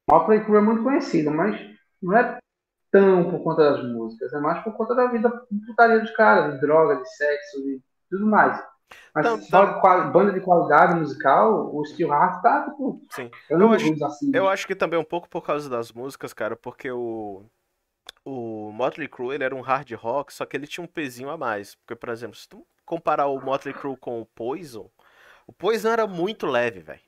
Motley 0.10 0.44
Crue 0.44 0.58
é 0.58 0.62
muito 0.62 0.84
conhecido, 0.84 1.32
mas 1.32 1.60
não 2.02 2.18
é 2.18 2.38
tão 2.92 3.30
por 3.30 3.44
conta 3.44 3.72
das 3.72 3.84
músicas, 3.84 4.32
é 4.34 4.40
mais 4.40 4.64
por 4.64 4.74
conta 4.74 4.96
da 4.96 5.08
vida 5.08 5.30
putaria 5.68 6.00
dos 6.00 6.12
caras, 6.12 6.54
de 6.54 6.62
droga, 6.62 6.96
de 6.96 7.10
sexo, 7.16 7.62
de 7.62 7.82
tudo 8.10 8.26
mais. 8.26 8.64
Mas 9.14 9.26
Tam- 9.26 9.42
só 9.42 9.82
quali- 9.82 10.12
banda 10.12 10.32
de 10.32 10.40
qualidade 10.40 10.96
musical, 10.98 11.76
o 11.76 11.84
Steel 11.86 12.10
Heart 12.10 12.42
tá, 12.42 12.70
tipo, 12.70 13.02
Sim. 13.12 13.30
eu 13.50 13.72
acho- 13.74 14.06
assim. 14.06 14.32
Eu 14.34 14.48
acho 14.48 14.66
que 14.66 14.74
também 14.76 14.98
um 14.98 15.04
pouco 15.04 15.28
por 15.28 15.42
causa 15.46 15.70
das 15.70 15.92
músicas, 15.92 16.32
cara, 16.32 16.56
porque 16.56 16.90
o 16.90 17.44
o 18.26 18.72
Motley 18.72 19.08
Crue, 19.08 19.36
ele 19.36 19.44
era 19.44 19.56
um 19.56 19.62
hard 19.62 19.92
rock, 19.94 20.34
só 20.34 20.46
que 20.46 20.58
ele 20.58 20.68
tinha 20.68 20.84
um 20.84 20.88
pezinho 20.88 21.30
a 21.30 21.38
mais. 21.38 21.76
Porque, 21.76 21.96
por 21.96 22.10
exemplo, 22.10 22.36
se 22.36 22.48
tu 22.48 22.66
comparar 22.86 23.28
o 23.28 23.40
Motley 23.40 23.74
Crue 23.74 23.98
com 23.98 24.22
o 24.22 24.26
Poison, 24.26 24.90
o 25.46 25.54
Poison 25.54 25.90
era 25.90 26.06
muito 26.08 26.46
leve, 26.46 26.82
velho. 26.82 27.02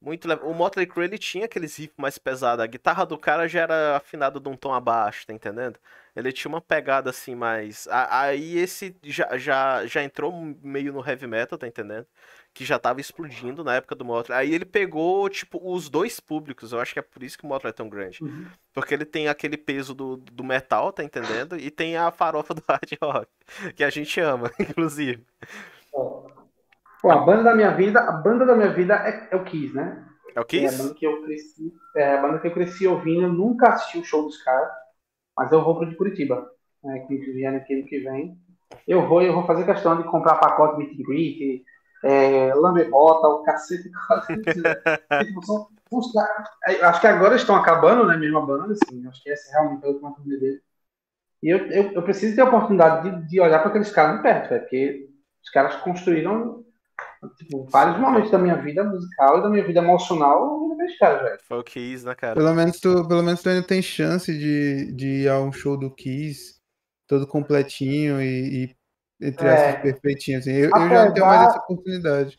Muito 0.00 0.28
leve. 0.28 0.42
O 0.44 0.54
Motley 0.54 0.86
Crue, 0.86 1.04
ele 1.04 1.18
tinha 1.18 1.46
aqueles 1.46 1.76
riffs 1.76 1.96
mais 1.96 2.18
pesados. 2.18 2.62
A 2.62 2.66
guitarra 2.68 3.04
do 3.04 3.18
cara 3.18 3.48
já 3.48 3.62
era 3.62 3.96
afinada 3.96 4.38
de 4.38 4.48
um 4.48 4.56
tom 4.56 4.72
abaixo, 4.72 5.26
tá 5.26 5.32
entendendo? 5.32 5.78
Ele 6.14 6.32
tinha 6.32 6.48
uma 6.48 6.60
pegada 6.60 7.10
assim 7.10 7.34
mais. 7.34 7.88
Aí 7.90 8.58
esse 8.58 8.96
já, 9.02 9.36
já, 9.36 9.86
já 9.86 10.02
entrou 10.02 10.32
meio 10.62 10.92
no 10.92 11.04
heavy 11.06 11.26
metal, 11.26 11.58
tá 11.58 11.66
entendendo? 11.66 12.06
Que 12.58 12.64
já 12.64 12.76
tava 12.76 13.00
explodindo 13.00 13.62
na 13.62 13.76
época 13.76 13.94
do 13.94 14.04
Motley. 14.04 14.36
Aí 14.36 14.52
ele 14.52 14.64
pegou, 14.64 15.28
tipo, 15.28 15.60
os 15.62 15.88
dois 15.88 16.18
públicos. 16.18 16.72
Eu 16.72 16.80
acho 16.80 16.92
que 16.92 16.98
é 16.98 17.02
por 17.02 17.22
isso 17.22 17.38
que 17.38 17.44
o 17.44 17.48
Motley 17.48 17.70
é 17.70 17.72
tão 17.72 17.88
grande. 17.88 18.20
Uhum. 18.20 18.50
Porque 18.74 18.92
ele 18.94 19.04
tem 19.04 19.28
aquele 19.28 19.56
peso 19.56 19.94
do, 19.94 20.16
do 20.16 20.42
metal, 20.42 20.92
tá 20.92 21.04
entendendo? 21.04 21.56
E 21.56 21.70
tem 21.70 21.96
a 21.96 22.10
farofa 22.10 22.54
do 22.54 22.62
hard 22.68 22.92
rock. 23.00 23.28
Que 23.76 23.84
a 23.84 23.90
gente 23.90 24.18
ama, 24.20 24.50
inclusive. 24.58 25.24
Pô, 27.00 27.10
a 27.10 27.16
banda 27.18 27.44
da 27.44 27.54
minha 27.54 27.70
vida, 27.76 28.00
a 28.00 28.12
banda 28.12 28.44
da 28.44 28.56
minha 28.56 28.72
vida 28.72 28.94
é, 28.94 29.28
é 29.30 29.36
o 29.36 29.44
Kiss, 29.44 29.74
né? 29.74 30.04
É 30.34 30.40
o 30.40 30.44
É 30.60 30.66
a 30.66 30.72
Kiss? 30.72 30.76
banda 30.76 30.94
que 30.94 31.06
eu 31.06 31.22
cresci, 31.22 31.72
é 31.96 32.14
a 32.16 32.22
banda 32.22 32.40
que 32.40 32.48
eu 32.48 32.52
cresci 32.54 32.86
ouvindo, 32.86 33.22
eu 33.22 33.32
nunca 33.32 33.68
assisti 33.70 33.98
o 33.98 34.04
show 34.04 34.22
dos 34.24 34.42
caras, 34.42 34.70
mas 35.36 35.52
eu 35.52 35.62
vou 35.62 35.76
pro 35.76 35.88
de 35.88 35.96
Curitiba, 35.96 36.50
né, 36.82 37.00
que 37.06 37.16
vier 37.16 37.54
ano 37.54 37.64
que 37.64 38.00
vem. 38.00 38.36
Eu 38.86 39.06
vou 39.08 39.22
eu 39.22 39.32
vou 39.32 39.46
fazer 39.46 39.64
questão 39.64 39.96
de 39.96 40.08
comprar 40.08 40.36
pacote 40.36 40.78
meet 40.78 40.98
and 40.98 41.04
greet, 41.04 41.64
é, 42.04 42.54
lamber 42.54 42.88
bota, 42.90 43.28
o 43.28 43.42
cacete. 43.42 43.90
tipo, 45.24 45.44
são, 45.46 45.68
são 45.88 45.98
os 45.98 46.12
caras- 46.12 46.48
é, 46.66 46.84
acho 46.84 47.00
que 47.00 47.06
agora 47.06 47.36
estão 47.36 47.56
acabando, 47.56 48.06
né, 48.06 48.16
mesmo 48.16 48.38
a 48.38 48.46
banda, 48.46 48.72
assim, 48.72 49.06
acho 49.06 49.22
que 49.22 49.30
essa 49.30 49.50
é 49.50 49.52
realmente 49.52 49.84
a 49.84 49.88
última 49.88 50.14
turnê 50.14 50.36
dele. 50.38 50.62
E 51.42 51.48
eu, 51.50 51.58
eu, 51.70 51.92
eu 51.92 52.02
preciso 52.02 52.34
ter 52.34 52.42
a 52.42 52.46
oportunidade 52.46 53.10
de, 53.10 53.28
de 53.28 53.40
olhar 53.40 53.60
para 53.60 53.68
aqueles 53.68 53.90
caras 53.90 54.16
de 54.16 54.22
perto, 54.22 54.48
velho, 54.48 54.60
porque 54.62 55.08
os 55.42 55.50
caras 55.50 55.76
construíram 55.76 56.64
tipo, 57.36 57.64
vários 57.70 57.98
momentos 57.98 58.30
da 58.30 58.38
minha 58.38 58.56
vida 58.56 58.82
musical 58.84 59.38
e 59.38 59.42
da 59.42 59.48
minha 59.48 59.64
vida 59.64 59.80
emocional 59.80 60.68
caras, 60.98 61.22
velho. 61.22 61.38
Foi 61.46 61.58
o 61.58 61.64
Kiss, 61.64 62.04
né, 62.04 62.14
cara? 62.14 62.34
Pelo 62.34 62.54
menos, 62.54 62.80
tu, 62.80 63.06
pelo 63.06 63.22
menos 63.22 63.40
tu 63.40 63.48
ainda 63.48 63.66
tem 63.66 63.80
chance 63.80 64.32
de, 64.36 64.92
de 64.92 65.06
ir 65.22 65.28
a 65.28 65.40
um 65.40 65.52
show 65.52 65.76
do 65.76 65.90
Kiss 65.94 66.58
todo 67.06 67.26
completinho 67.26 68.20
e, 68.20 68.64
e 68.64 68.76
entre 69.20 69.46
É. 69.46 69.50
essas 69.52 69.82
perfeitinho. 69.82 70.38
Assim. 70.38 70.50
Eu, 70.52 70.70
eu 70.70 70.88
já 70.88 71.04
não 71.06 71.14
tenho 71.14 71.26
mais 71.26 71.40
Apesar- 71.42 71.48
essa 71.50 71.58
oportunidade. 71.58 72.38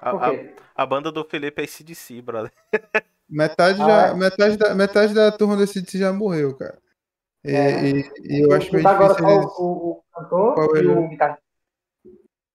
A, 0.00 0.10
a, 0.10 0.30
a 0.82 0.86
banda 0.86 1.10
do 1.10 1.24
Felipe 1.24 1.60
é 1.60 1.64
ACDC, 1.64 2.22
brother. 2.22 2.52
Metade, 3.28 3.82
Ah, 3.82 3.86
já, 3.86 4.06
é? 4.08 4.14
metade, 4.14 4.56
da, 4.56 4.74
metade 4.74 5.12
da 5.14 5.30
turma 5.30 5.56
desse 5.56 5.74
CDC 5.74 5.98
já 5.98 6.12
morreu, 6.12 6.56
cara. 6.56 6.78
E, 7.44 7.50
É. 7.54 7.88
e- 7.90 8.10
e 8.24 8.40
eu 8.44 8.52
acho 8.52 8.72
meio 8.72 8.82
tá 8.82 8.90
agora 8.92 9.12
difícil 9.14 9.28
só 9.28 9.40
eles... 9.40 9.52
o, 9.58 9.62
o, 9.62 10.02
cantor 10.14 10.54
Qual 10.54 10.76
e 10.76 10.80
é? 10.80 10.88
o 10.88 11.08
guitarrista. 11.08 11.42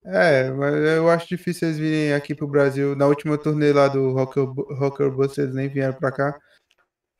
É, 0.06 0.50
mas 0.50 0.74
eu 0.74 1.08
acho 1.08 1.26
difícil 1.28 1.68
eles 1.68 1.78
virem 1.78 2.12
aqui 2.12 2.34
pro 2.34 2.46
Brasil. 2.48 2.94
Na 2.94 3.06
última 3.06 3.38
turnê 3.38 3.72
lá 3.72 3.88
do 3.88 4.12
Rocker, 4.12 4.44
Rocker 4.44 5.10
Bus, 5.10 5.38
eles 5.38 5.54
nem 5.54 5.68
vieram 5.68 5.94
pra 5.94 6.12
cá. 6.12 6.38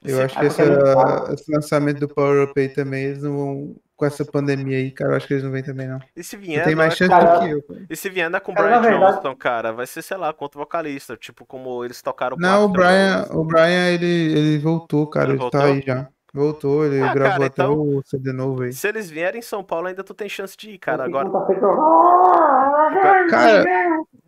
Eu 0.03 0.17
Sim. 0.17 0.23
acho 0.23 0.39
Ah, 0.39 0.41
que 0.41 0.47
é 0.47 0.95
caro. 0.95 1.33
esse 1.35 1.51
lançamento 1.53 2.01
do 2.01 2.09
Power 2.15 2.49
Up 2.51 2.61
aí 2.61 2.69
também, 2.69 3.05
eles 3.05 3.23
não 3.23 3.37
vão. 3.37 3.77
Com 3.97 4.05
essa 4.07 4.25
pandemia 4.25 4.77
aí, 4.79 4.91
cara, 4.91 5.13
eu 5.13 5.17
acho 5.17 5.27
que 5.29 5.35
eles 5.35 5.45
não 5.45 5.53
vêm 5.53 5.63
também, 5.63 5.87
não. 5.87 6.01
E 6.17 6.25
se 6.25 6.37
vier, 6.37 6.65
tem 6.65 6.75
mais 6.75 6.95
é 6.95 6.97
chance 6.97 7.11
Cara, 7.11 7.39
do 7.39 7.45
que 7.47 7.51
eu. 7.53 7.63
cara. 7.63 7.81
E 7.89 7.95
se 7.97 8.11
vier 8.11 8.33
é 8.35 8.41
com 8.41 8.51
o 8.51 8.55
Cara, 8.55 8.67
Brian 8.81 8.81
verdade- 8.91 9.13
Johnston, 9.13 9.37
cara, 9.37 9.73
vai 9.73 9.87
ser, 9.87 10.03
sei 10.03 10.17
lá, 10.17 10.33
contra 10.33 10.59
o 10.59 10.63
vocalista, 10.65 11.17
tipo 11.17 11.47
como 11.47 11.85
eles 11.85 12.03
tocaram 12.03 12.37
Não, 12.39 12.65
o 12.65 12.69
Brian, 12.69 13.25
o 13.31 13.45
Brian 13.45 13.89
ele, 13.91 14.07
ele 14.07 14.59
voltou, 14.59 15.07
cara. 15.07 15.27
Ele 15.27 15.33
Ele, 15.35 15.39
voltou? 15.39 15.61
tá 15.61 15.67
aí 15.67 15.81
já. 15.81 16.09
Voltou, 16.37 16.85
ele 16.85 17.01
Ah, 17.01 17.15
gravou 17.15 17.31
cara, 17.39 17.47
até 17.47 17.63
então- 17.63 17.79
o 17.79 18.03
CD 18.05 18.33
novo 18.33 18.65
aí. 18.65 18.73
Se 18.73 18.89
eles 18.89 19.09
vierem 19.09 19.39
em 19.39 19.43
São 19.43 19.63
Paulo, 19.63 19.87
ainda 19.87 20.03
tu 20.03 20.13
tem 20.13 20.29
chance 20.29 20.57
de 20.57 20.71
ir, 20.71 20.79
cara. 20.79 21.05
Agora, 21.05 21.31
conta 21.31 21.47
feita, 21.47 21.65
ó. 21.65 23.27
Cara, 23.31 23.65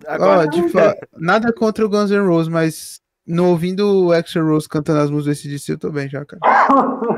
agora 0.06 0.40
Ó, 0.42 0.46
de 0.46 0.68
fa... 0.68 0.94
nada 1.16 1.52
contra 1.52 1.84
o 1.84 1.88
Guns 1.88 2.10
N' 2.12 2.20
Roses, 2.26 2.48
mas 2.48 3.00
no 3.26 3.48
ouvindo 3.50 4.06
o 4.06 4.14
Extra 4.14 4.42
Rose 4.42 4.68
cantando 4.68 5.00
as 5.00 5.10
músicas 5.10 5.36
desse 5.38 5.48
DC, 5.48 5.72
eu 5.72 5.78
tô 5.78 5.90
bem 5.90 6.08
já, 6.08 6.24
cara. 6.24 6.40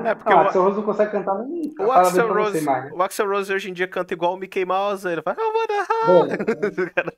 É, 0.08 0.14
porque 0.14 0.32
ah, 0.32 0.36
o- 0.36 0.40
Axl 0.40 0.58
Rose 0.60 0.76
não 0.76 0.82
consegue 0.84 1.10
cantar 1.12 1.38
nem. 1.44 1.74
o 1.78 1.92
Axel 1.92 2.26
você, 2.28 2.32
Rose, 2.32 2.60
Magno. 2.62 2.96
o 2.96 3.02
Axel 3.02 3.28
Rose 3.28 3.52
hoje 3.52 3.70
em 3.70 3.72
dia 3.72 3.86
canta 3.88 4.14
igual 4.14 4.34
o 4.34 4.36
Mickey 4.36 4.64
Mouse, 4.64 5.06
ele 5.06 5.22
faz, 5.22 5.36
"I 5.36 5.40
wanna 5.42 5.86
high." 5.88 6.38
Cara, 6.94 7.12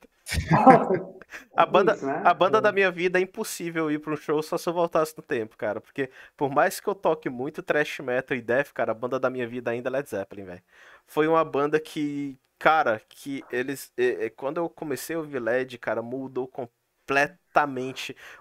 A 1.55 1.65
banda, 1.65 1.93
Isso, 1.93 2.05
né? 2.05 2.21
a 2.25 2.33
banda 2.33 2.61
da 2.61 2.71
minha 2.71 2.91
vida 2.91 3.17
é 3.19 3.21
impossível 3.21 3.89
ir 3.89 3.99
pra 3.99 4.13
um 4.13 4.17
show 4.17 4.41
só 4.43 4.57
se 4.57 4.67
eu 4.67 4.73
voltasse 4.73 5.13
no 5.17 5.23
tempo, 5.23 5.55
cara. 5.57 5.79
Porque 5.79 6.09
por 6.35 6.49
mais 6.49 6.79
que 6.79 6.87
eu 6.87 6.95
toque 6.95 7.29
muito 7.29 7.63
thrash 7.63 7.99
metal 7.99 8.35
e 8.37 8.41
death, 8.41 8.71
cara, 8.73 8.91
a 8.91 8.95
banda 8.95 9.19
da 9.19 9.29
minha 9.29 9.47
vida 9.47 9.71
ainda 9.71 9.89
é 9.89 9.91
Led 9.91 10.09
Zeppelin, 10.09 10.43
velho. 10.45 10.61
Foi 11.07 11.27
uma 11.27 11.43
banda 11.45 11.79
que, 11.79 12.37
cara, 12.59 13.01
que 13.09 13.43
eles. 13.51 13.91
eh, 13.97 14.29
quando 14.35 14.57
eu 14.57 14.69
comecei 14.69 15.15
a 15.15 15.19
ouvir 15.19 15.39
LED, 15.39 15.77
cara, 15.77 16.01
mudou 16.01 16.47
completamente. 16.47 16.80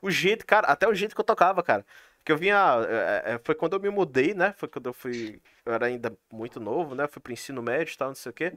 O 0.02 0.10
jeito, 0.10 0.44
cara, 0.46 0.66
até 0.68 0.86
o 0.88 0.94
jeito 0.94 1.14
que 1.14 1.20
eu 1.20 1.24
tocava, 1.24 1.62
cara. 1.62 1.84
Que 2.24 2.32
eu 2.32 2.36
vinha. 2.38 2.56
eh, 2.88 3.34
eh, 3.34 3.40
foi 3.44 3.54
quando 3.54 3.74
eu 3.74 3.80
me 3.80 3.88
mudei, 3.90 4.34
né? 4.34 4.52
Foi 4.56 4.68
quando 4.68 4.86
eu 4.88 4.92
fui. 4.92 5.40
Eu 5.64 5.72
era 5.72 5.86
ainda 5.86 6.16
muito 6.32 6.60
novo, 6.60 6.94
né? 6.94 7.06
Fui 7.08 7.20
pro 7.22 7.32
ensino 7.32 7.62
médio 7.62 7.94
e 7.94 7.96
tal, 7.96 8.08
não 8.08 8.14
sei 8.14 8.30
o 8.30 8.32
quê. 8.34 8.52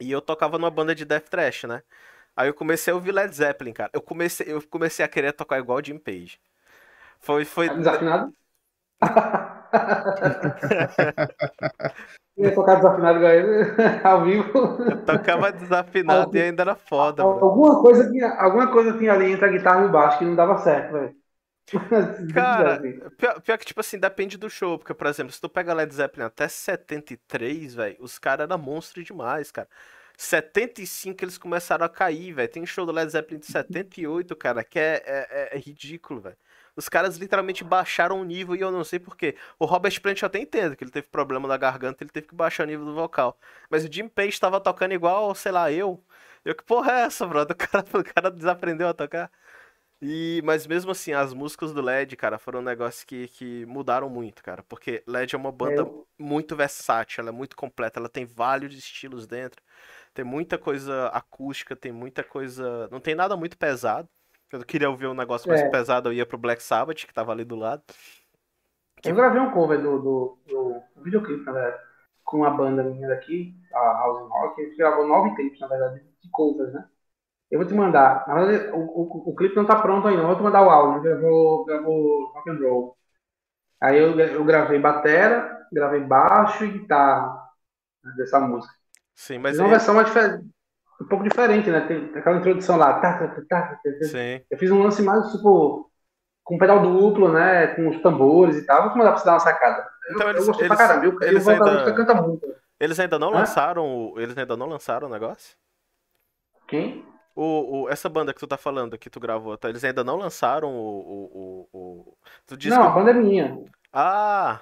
E 0.00 0.10
eu 0.12 0.20
tocava 0.22 0.58
numa 0.58 0.70
banda 0.70 0.94
de 0.94 1.04
death 1.04 1.28
thrash, 1.30 1.64
né? 1.64 1.82
Aí 2.36 2.48
eu 2.48 2.54
comecei 2.54 2.92
a 2.92 2.96
ouvir 2.96 3.12
Led 3.12 3.34
Zeppelin, 3.34 3.72
cara. 3.72 3.90
Eu 3.94 4.02
comecei, 4.02 4.46
eu 4.52 4.62
comecei 4.68 5.04
a 5.04 5.08
querer 5.08 5.32
tocar 5.34 5.58
igual 5.58 5.78
o 5.78 5.84
Jim 5.84 5.98
Page. 5.98 6.40
Foi, 7.20 7.44
foi. 7.44 7.68
Tá 7.68 7.74
desafinado? 7.74 8.34
Eu 12.40 12.48
ia 12.48 12.54
tocar 12.54 12.76
desafinado 12.76 13.20
ao 14.04 14.24
vivo. 14.24 14.78
Eu 14.86 14.96
tocava 15.04 15.52
desafinado 15.52 16.36
e 16.36 16.40
ainda 16.40 16.62
era 16.62 16.74
foda, 16.74 17.24
bro. 17.24 17.36
Alguma 17.44 17.80
coisa, 17.82 18.10
tinha, 18.10 18.28
alguma 18.34 18.70
coisa 18.72 18.96
tinha 18.98 19.12
ali 19.12 19.32
entre 19.32 19.44
a 19.44 19.48
guitarra 19.48 19.82
e 19.82 19.86
o 19.86 19.92
baixo 19.92 20.18
que 20.18 20.24
não 20.24 20.34
dava 20.34 20.58
certo, 20.58 20.92
velho. 20.92 21.14
Cara, 22.26 22.76
Assim. 22.78 22.98
pior, 23.16 23.40
pior 23.40 23.58
que, 23.58 23.64
tipo 23.66 23.80
assim, 23.80 23.98
depende 23.98 24.36
do 24.38 24.48
show. 24.48 24.78
Porque, 24.78 24.94
por 24.94 25.06
exemplo, 25.06 25.32
se 25.32 25.40
tu 25.40 25.48
pega 25.48 25.74
Led 25.74 25.92
Zeppelin 25.94 26.26
até 26.26 26.48
73, 26.48 27.74
velho, 27.74 27.96
os 28.00 28.18
caras 28.18 28.44
eram 28.44 28.58
monstros 28.58 29.04
demais, 29.04 29.50
cara. 29.50 29.68
75 30.16 31.24
eles 31.24 31.38
começaram 31.38 31.84
a 31.86 31.88
cair, 31.88 32.32
velho. 32.32 32.48
Tem 32.50 32.64
show 32.66 32.84
do 32.86 32.92
Led 32.92 33.10
Zeppelin 33.10 33.40
de 33.40 33.46
78, 33.46 34.36
cara, 34.36 34.62
que 34.62 34.78
é, 34.78 35.02
é- 35.06 35.56
é 35.56 35.58
ridículo, 35.58 36.20
velho. 36.20 36.36
Os 36.76 36.88
caras 36.88 37.16
literalmente 37.16 37.64
baixaram 37.64 38.20
o 38.20 38.24
nível 38.24 38.54
e 38.56 38.60
eu 38.60 38.70
não 38.70 38.84
sei 38.84 38.98
porquê. 38.98 39.36
O 39.58 39.64
Robert 39.66 40.00
Plant 40.00 40.22
eu 40.22 40.26
até 40.26 40.38
entendo 40.38 40.76
que 40.76 40.84
ele 40.84 40.90
teve 40.90 41.08
problema 41.08 41.48
na 41.48 41.56
garganta, 41.56 42.02
ele 42.04 42.10
teve 42.10 42.26
que 42.28 42.34
baixar 42.34 42.64
o 42.64 42.66
nível 42.66 42.84
do 42.86 42.94
vocal. 42.94 43.38
Mas 43.70 43.84
o 43.84 43.92
Jim 43.92 44.08
Page 44.08 44.38
tava 44.40 44.60
tocando 44.60 44.92
igual, 44.94 45.34
sei 45.34 45.52
lá, 45.52 45.70
eu. 45.72 46.02
Eu, 46.44 46.54
que 46.54 46.64
porra 46.64 46.92
é 46.92 47.00
essa, 47.02 47.26
brother? 47.26 47.54
O 47.60 47.68
cara, 47.68 47.86
o 48.00 48.04
cara 48.14 48.30
desaprendeu 48.30 48.88
a 48.88 48.94
tocar. 48.94 49.30
E, 50.02 50.40
mas 50.44 50.66
mesmo 50.66 50.90
assim, 50.92 51.12
as 51.12 51.34
músicas 51.34 51.72
do 51.74 51.80
LED, 51.82 52.16
cara, 52.16 52.38
foram 52.38 52.60
um 52.60 52.62
negócio 52.62 53.06
que, 53.06 53.28
que 53.28 53.66
mudaram 53.66 54.08
muito, 54.08 54.42
cara. 54.42 54.62
Porque 54.62 55.02
LED 55.06 55.34
é 55.34 55.38
uma 55.38 55.52
banda 55.52 55.86
Eu- 55.86 56.06
muito 56.18 56.56
versátil, 56.56 57.20
ela 57.20 57.28
é 57.30 57.32
muito 57.32 57.54
completa, 57.56 57.98
ela 58.00 58.08
tem 58.08 58.24
vários 58.24 58.74
estilos 58.76 59.26
dentro. 59.26 59.62
Tem 60.14 60.24
muita 60.24 60.58
coisa 60.58 61.08
acústica, 61.08 61.76
tem 61.76 61.92
muita 61.92 62.24
coisa. 62.24 62.88
Não 62.90 63.00
tem 63.00 63.14
nada 63.14 63.36
muito 63.36 63.58
pesado. 63.58 64.08
Eu 64.52 64.64
queria 64.64 64.90
ouvir 64.90 65.06
um 65.06 65.14
negócio 65.14 65.48
mais 65.48 65.60
É. 65.60 65.68
pesado, 65.70 66.08
eu 66.08 66.12
ia 66.12 66.26
pro 66.26 66.36
Black 66.38 66.62
Sabbath, 66.62 67.06
que 67.06 67.14
tava 67.14 67.32
ali 67.32 67.44
do 67.44 67.56
lado. 67.56 67.82
Eu 69.04 69.14
gravei 69.14 69.40
um 69.40 69.50
cover 69.52 69.80
do, 69.80 69.98
do, 69.98 70.38
do 70.46 71.02
videoclipe, 71.02 71.44
na 71.44 71.52
verdade, 71.52 71.82
com 72.24 72.38
uma 72.38 72.50
banda 72.50 72.82
minha 72.82 73.08
daqui, 73.08 73.54
a 73.72 73.78
House 73.78 74.28
Rock. 74.28 74.60
A 74.60 74.64
gente 74.64 74.76
gravou 74.76 75.06
nove 75.06 75.34
clipes, 75.36 75.60
na 75.60 75.68
verdade, 75.68 76.02
de 76.22 76.30
covers, 76.30 76.72
né? 76.72 76.86
Eu 77.50 77.60
vou 77.60 77.68
te 77.68 77.74
mandar. 77.74 78.26
Na 78.28 78.34
verdade, 78.34 78.72
o, 78.72 78.78
o, 78.80 79.30
o 79.30 79.36
clipe 79.36 79.56
não 79.56 79.66
tá 79.66 79.80
pronto 79.80 80.08
ainda, 80.08 80.22
eu 80.22 80.26
vou 80.26 80.36
te 80.36 80.42
mandar 80.42 80.62
o 80.62 80.70
áudio. 80.70 81.02
Gravou, 81.02 81.64
gravou 81.64 82.26
rock 82.32 82.50
and 82.50 82.58
roll. 82.60 82.96
Aí 83.80 83.98
eu, 83.98 84.18
eu 84.20 84.44
gravei 84.44 84.78
batera, 84.78 85.66
gravei 85.72 86.00
baixo 86.00 86.64
e 86.64 86.72
guitarra 86.72 87.50
né, 88.04 88.12
dessa 88.16 88.40
música. 88.40 88.74
Sim, 89.14 89.38
Mas 89.38 89.58
é 89.58 89.62
uma 89.62 89.70
versão 89.70 89.94
mais 89.94 90.06
difer- 90.08 90.42
um 91.00 91.06
pouco 91.06 91.24
diferente, 91.24 91.70
né? 91.70 91.80
Tem 91.86 92.10
aquela 92.14 92.36
introdução 92.38 92.76
lá. 92.76 93.00
Tá, 93.00 93.18
tá, 93.18 93.28
tá, 93.28 93.42
tá, 93.48 93.62
tá, 93.62 93.80
tá. 93.82 94.04
Sim. 94.04 94.40
Eu 94.50 94.58
fiz 94.58 94.70
um 94.70 94.82
lance 94.82 95.02
mais, 95.02 95.30
tipo, 95.32 95.90
com 96.44 96.58
pedal 96.58 96.80
duplo, 96.82 97.32
né? 97.32 97.68
Com 97.68 97.88
os 97.88 98.00
tambores 98.02 98.56
e 98.56 98.66
tal. 98.66 98.88
Vou 98.88 98.98
mandar 98.98 99.10
pra 99.12 99.18
você 99.18 99.24
dar 99.26 99.32
uma 99.32 99.40
sacada. 99.40 99.88
Eu, 100.08 100.14
Então 100.14 100.26
eu 100.28 100.34
eles- 100.34 100.46
gostei 100.46 100.66
pra 100.68 100.76
eles- 100.76 100.86
caramba. 100.88 101.10
viu? 101.10 101.18
eles 101.28 101.48
ainda- 101.48 101.94
canta 101.94 102.14
muito. 102.14 102.54
Eles 102.78 102.98
ainda 103.00 103.18
não 103.18 103.28
Hã? 103.30 103.40
lançaram. 103.40 103.84
o- 103.86 104.20
Eles 104.20 104.36
ainda 104.36 104.56
não 104.56 104.66
lançaram 104.66 105.06
o 105.08 105.10
negócio? 105.10 105.56
Quem? 106.66 107.04
O, 107.36 107.82
o- 107.84 107.88
essa 107.88 108.08
banda 108.08 108.32
que 108.34 108.40
tu 108.40 108.46
tá 108.46 108.56
falando, 108.56 108.98
que 108.98 109.08
tu 109.10 109.20
gravou, 109.20 109.56
tá? 109.56 109.68
Eles 109.68 109.84
ainda 109.84 110.02
não 110.04 110.16
lançaram 110.16 110.68
o. 110.68 111.00
o, 111.00 111.68
o, 111.72 111.78
o- 111.78 112.16
Tu 112.46 112.56
disse 112.56 112.74
Não, 112.76 112.82
que- 112.82 112.88
a 112.88 112.90
banda 112.92 113.10
é 113.10 113.14
minha. 113.14 113.64
Ah! 113.92 114.60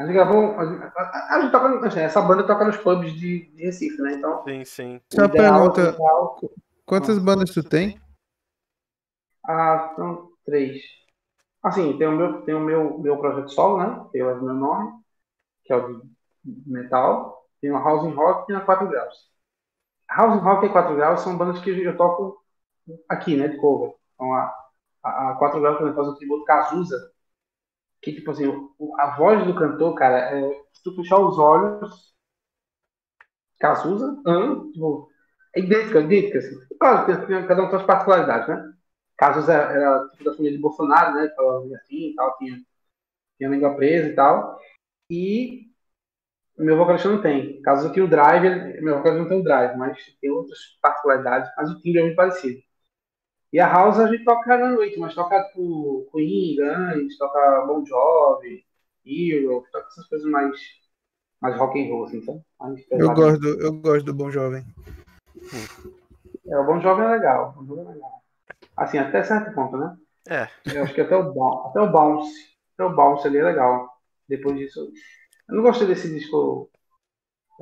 A 0.00 0.04
gente 0.06 0.14
gravou. 0.14 0.58
A 0.58 0.64
gente, 0.64 0.82
a- 0.82 1.34
a- 1.36 1.40
gente 1.42 1.52
toca, 1.52 1.86
assim, 1.86 2.00
essa 2.00 2.22
banda 2.22 2.46
toca 2.46 2.64
nos 2.64 2.78
pubs 2.78 3.12
de, 3.12 3.50
de 3.54 3.64
Recife, 3.66 4.00
né? 4.00 4.14
Então. 4.14 4.42
Sim, 4.44 4.64
sim. 4.64 5.00
Só 5.12 5.28
pergunta, 5.28 5.90
ideal- 5.90 6.38
quantas 6.86 7.18
bandas 7.18 7.50
tu 7.50 7.62
tem? 7.62 8.00
Ah, 9.46 9.92
são 9.96 10.30
três. 10.46 10.80
Assim, 11.62 11.98
tem 11.98 12.08
o 12.08 12.12
meu, 12.12 12.42
tem 12.42 12.54
o 12.54 12.60
meu, 12.60 12.98
meu 12.98 13.18
projeto 13.18 13.50
solo, 13.50 13.78
né? 13.78 14.06
Que 14.10 14.18
é 14.20 14.24
o 14.24 14.42
meu 14.42 14.54
nome, 14.54 14.92
que 15.64 15.72
é 15.72 15.76
o 15.76 16.00
de 16.44 16.70
metal. 16.72 17.44
Tem 17.60 17.70
o 17.70 17.78
House 17.78 18.04
and 18.06 18.14
Rock 18.14 18.44
e 18.44 18.46
tem 18.46 18.56
a 18.56 18.60
4 18.62 18.88
Graus. 18.88 19.30
House 20.10 20.34
and 20.34 20.42
Rock 20.42 20.66
e 20.66 20.70
4 20.70 20.96
Graus 20.96 21.20
são 21.20 21.36
bandas 21.36 21.60
que 21.60 21.70
eu 21.70 21.96
toco 21.96 22.42
aqui, 23.08 23.36
né? 23.36 23.48
De 23.48 23.58
cover. 23.58 23.94
Então 24.14 24.32
a, 24.34 24.54
a, 25.04 25.30
a 25.32 25.36
4 25.36 25.60
Graus, 25.60 25.76
por 25.76 25.84
exemplo, 25.84 26.02
faz 26.04 26.14
o 26.14 26.18
tributo 26.18 26.44
Cazuza. 26.44 27.12
Que, 28.02 28.12
tipo 28.14 28.30
assim, 28.30 28.46
a 28.98 29.16
voz 29.16 29.46
do 29.46 29.54
cantor, 29.54 29.94
cara, 29.94 30.18
é, 30.18 30.62
se 30.72 30.82
tu 30.82 30.94
fechar 30.96 31.18
os 31.18 31.38
olhos, 31.38 32.10
Cazuza, 33.60 34.16
hã? 34.26 34.70
tipo, 34.72 35.08
é 35.54 35.60
idêntica, 35.60 36.00
idêntica, 36.00 36.38
assim. 36.38 36.56
Claro, 36.78 37.06
cada 37.46 37.62
um 37.62 37.68
tem 37.68 37.70
suas 37.70 37.82
particularidades, 37.84 38.48
né? 38.48 38.72
Casos 39.18 39.48
era, 39.48 40.08
tipo 40.12 40.24
da 40.24 40.32
família 40.34 40.56
de 40.56 40.62
Bolsonaro, 40.62 41.14
né? 41.14 41.28
Tava 41.28 41.58
assim 41.74 42.10
e 42.10 42.14
tal, 42.14 42.36
tinha, 42.38 42.58
tinha 43.38 43.50
língua 43.50 43.76
presa 43.76 44.08
e 44.08 44.14
tal. 44.14 44.60
E 45.10 45.70
meu 46.58 46.76
vocalista 46.76 47.08
não 47.10 47.22
tem. 47.22 47.60
Caso 47.62 47.92
tinha 47.92 48.04
o 48.04 48.08
drive, 48.08 48.82
meu 48.82 48.98
vocalista 48.98 49.22
não 49.22 49.28
tem 49.28 49.40
o 49.40 49.44
drive, 49.44 49.76
mas 49.78 49.98
tem 50.20 50.30
outras 50.30 50.58
particularidades, 50.82 51.50
mas 51.56 51.70
o 51.70 51.80
timbre 51.80 52.00
é 52.00 52.04
muito 52.04 52.16
parecido. 52.16 52.62
E 53.52 53.58
a 53.58 53.66
house 53.68 53.98
a 53.98 54.06
gente 54.06 54.24
toca 54.24 54.56
na 54.56 54.70
noite, 54.70 54.98
mas 54.98 55.14
toca 55.14 55.42
tipo 55.48 56.08
Queen, 56.12 56.56
Guns, 56.56 57.18
toca 57.18 57.64
Bon 57.66 57.84
Jovi, 57.84 58.64
Hero, 59.04 59.64
toca 59.72 59.88
essas 59.88 60.06
coisas 60.08 60.30
mais, 60.30 60.56
mais 61.40 61.56
rock 61.56 61.80
and 61.80 61.90
roll, 61.92 62.04
assim, 62.04 62.22
sabe? 62.22 62.40
Mais 62.60 62.84
Eu 62.90 63.12
gosto, 63.12 63.40
do- 63.40 63.60
eu 63.60 63.72
gosto 63.80 64.04
do 64.06 64.14
Bom 64.14 64.30
Jovem. 64.30 64.64
É, 66.46 66.58
o 66.58 66.64
Bon 66.64 66.80
Jovi 66.80 67.02
é 67.02 67.08
legal. 67.08 67.54
O 67.56 67.62
Bon 67.62 67.66
Jovi 67.76 67.88
é 67.88 67.92
legal. 67.94 68.22
Assim, 68.76 68.98
até 68.98 69.22
certo 69.24 69.52
ponto, 69.54 69.76
né? 69.76 69.96
É. 70.28 70.48
Eu 70.72 70.84
acho 70.84 70.94
que 70.94 71.00
até 71.00 71.16
o, 71.16 71.66
até 71.66 71.80
o 71.80 71.90
Bounce. 71.90 72.50
Até 72.74 72.84
o 72.84 72.94
Bounce 72.94 73.26
ali 73.26 73.38
é 73.38 73.44
legal. 73.44 73.88
Depois 74.28 74.56
disso. 74.56 74.92
Eu 75.48 75.56
não 75.56 75.62
gostei 75.62 75.88
desse 75.88 76.08
disco. 76.08 76.69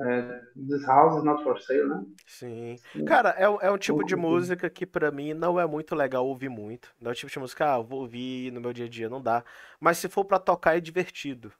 É, 0.01 0.39
This 0.55 0.85
House 0.87 1.17
is 1.17 1.23
Not 1.23 1.43
For 1.43 1.59
Sale, 1.61 1.83
né? 1.89 2.03
Sim. 2.25 2.75
Cara, 3.05 3.31
é, 3.31 3.49
um- 3.49 3.59
é 3.61 3.69
um 3.69 3.77
tipo 3.77 4.03
de 4.05 4.15
música 4.15 4.69
que 4.69 4.85
pra 4.85 5.11
mim 5.11 5.33
não 5.33 5.59
é 5.59 5.65
muito 5.65 5.93
legal 5.93 6.25
ouvir 6.25 6.47
muito. 6.49 6.89
Não 7.01 7.11
é 7.11 7.13
o 7.13 7.15
tipo 7.15 7.31
de 7.31 7.37
música, 7.39 7.73
ah, 7.73 7.77
eu 7.79 7.83
vou 7.83 7.99
ouvir 8.01 8.51
no 8.53 8.61
meu 8.61 8.71
dia 8.71 8.85
a 8.85 8.89
dia, 8.89 9.09
não 9.09 9.21
dá. 9.21 9.43
Mas 9.79 9.97
se 9.97 10.07
for 10.07 10.23
pra 10.23 10.39
tocar 10.39 10.77
é 10.77 10.79
divertido. 10.79 11.51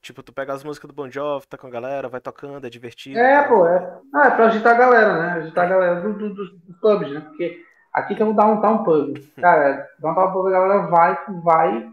Tipo, 0.00 0.22
tu 0.22 0.32
pega 0.32 0.52
as 0.52 0.62
músicas 0.64 0.88
do 0.88 0.94
Bon 0.94 1.08
Jovi, 1.10 1.46
tá 1.48 1.58
com 1.58 1.66
a 1.66 1.70
galera, 1.70 2.08
vai 2.08 2.20
tocando, 2.20 2.64
é 2.66 2.70
divertido. 2.70 3.18
É, 3.18 3.42
pô, 3.46 3.66
é. 3.66 4.00
Ah, 4.14 4.26
é 4.28 4.30
pra 4.30 4.46
agitar 4.46 4.74
a 4.74 4.78
galera, 4.78 5.18
né? 5.22 5.30
Agitar 5.40 5.66
a 5.66 5.68
galera 5.68 6.00
do- 6.00 6.14
do- 6.18 6.34
dos 6.34 6.60
dos 6.60 6.80
pubs, 6.80 7.12
né? 7.12 7.20
Porque 7.20 7.60
aqui 7.92 8.14
tem 8.16 8.26
o 8.26 8.32
Downtown 8.32 8.84
Pub. 8.84 9.14
Cara, 9.36 9.88
Downtown 10.00 10.32
Pub 10.32 10.46
a 10.46 10.50
galera 10.50 10.86
vai, 10.86 11.16
vai. 11.42 11.92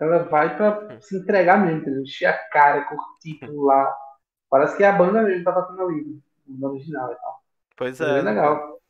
Ela 0.00 0.22
vai 0.24 0.56
pra 0.56 1.00
se 1.00 1.18
entregar 1.18 1.58
mesmo, 1.58 1.80
entendeu? 1.80 2.02
Encher 2.02 2.26
a 2.26 2.38
cara, 2.50 2.84
curtir 2.84 3.34
pular. 3.44 3.92
Parece 4.50 4.76
que 4.76 4.82
é 4.82 4.88
a 4.88 4.92
banda 4.92 5.22
mesmo 5.22 5.44
tá 5.44 5.52
tocando 5.52 5.82
ali. 5.82 6.20
No 6.46 6.68
original 6.70 7.12
e 7.12 7.16
tal. 7.16 7.42
Pois 7.76 8.00
É, 8.00 8.04
é, 8.04 8.22
né, 8.22 8.30
legal. 8.30 8.80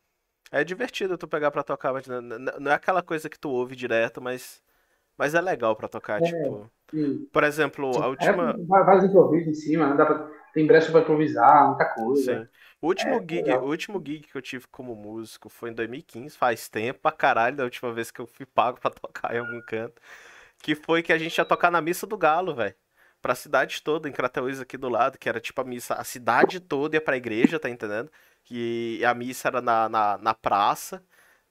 É 0.51 0.65
divertido 0.65 1.19
tu 1.19 1.29
pegar 1.29 1.51
pra 1.51 1.63
tocar, 1.63 1.93
mas 1.93 2.07
não, 2.07 2.21
não- 2.23 2.39
não 2.61 2.71
é 2.73 2.75
aquela 2.75 3.03
coisa 3.03 3.29
que 3.29 3.39
tu 3.39 3.51
ouve 3.51 3.77
direto, 3.77 4.21
mas, 4.21 4.63
mas 5.19 5.35
é 5.35 5.41
legal 5.41 5.77
pra 5.77 5.89
tocar, 5.89 6.23
tipo. 6.23 6.71
Sim. 6.91 7.29
Por 7.33 7.45
exemplo, 7.45 7.99
a 8.03 8.09
última. 8.09 8.53
É, 8.53 8.67
vários 8.67 9.05
improvisos 9.05 9.49
em 9.49 9.55
cima, 9.55 9.91
né? 9.91 9.97
Dá 9.97 10.07
pra, 10.07 10.29
tem 10.55 10.67
brecha 10.67 10.91
pra 10.91 11.01
improvisar, 11.03 11.69
muita 11.69 11.85
coisa. 11.95 12.33
Sim. 12.35 12.49
O 12.81 12.87
último 12.89 13.17
É, 13.17 13.21
gig, 13.21 13.43
legal. 13.43 13.63
o 13.63 13.69
último 13.69 14.03
gig 14.05 14.21
que 14.27 14.37
eu 14.37 14.43
tive 14.43 14.67
como 14.69 14.95
músico 14.95 15.49
foi 15.49 15.71
em 15.71 15.75
2015, 15.75 16.37
faz 16.37 16.69
tempo 16.69 17.01
pra 17.01 17.13
caralho 17.13 17.57
da 17.57 17.65
última 17.65 17.93
vez 17.93 18.11
que 18.11 18.21
eu 18.21 18.27
fui 18.27 18.47
pago 18.47 18.81
pra 18.81 18.91
tocar 18.91 19.35
em 19.35 19.39
algum 19.39 19.61
canto. 19.63 20.01
Que 20.63 20.75
foi 20.75 21.03
que 21.03 21.13
a 21.13 21.19
gente 21.19 21.37
ia 21.39 21.45
tocar 21.45 21.71
na 21.71 21.81
Missa 21.81 22.07
do 22.07 22.17
Galo, 22.19 22.55
velho. 22.55 22.75
Pra 23.21 23.35
cidade 23.35 23.83
toda, 23.83 24.09
em 24.09 24.13
Crateús 24.13 24.61
aqui 24.61 24.77
do 24.79 24.89
lado, 24.89 25.19
que 25.19 25.29
era 25.29 25.41
tipo 25.41 25.61
a 25.61 25.65
missa, 25.65 25.95
a 25.95 26.05
cidade 26.05 26.61
toda 26.61 26.97
ia 26.97 27.01
pra 27.01 27.17
igreja, 27.17 27.59
tá 27.59 27.69
entendendo? 27.69 28.11
E 28.51 29.03
a 29.05 29.13
missa 29.15 29.49
era 29.49 29.61
na, 29.61 29.89
na, 29.89 30.19
na 30.19 30.35
praça, 30.35 31.03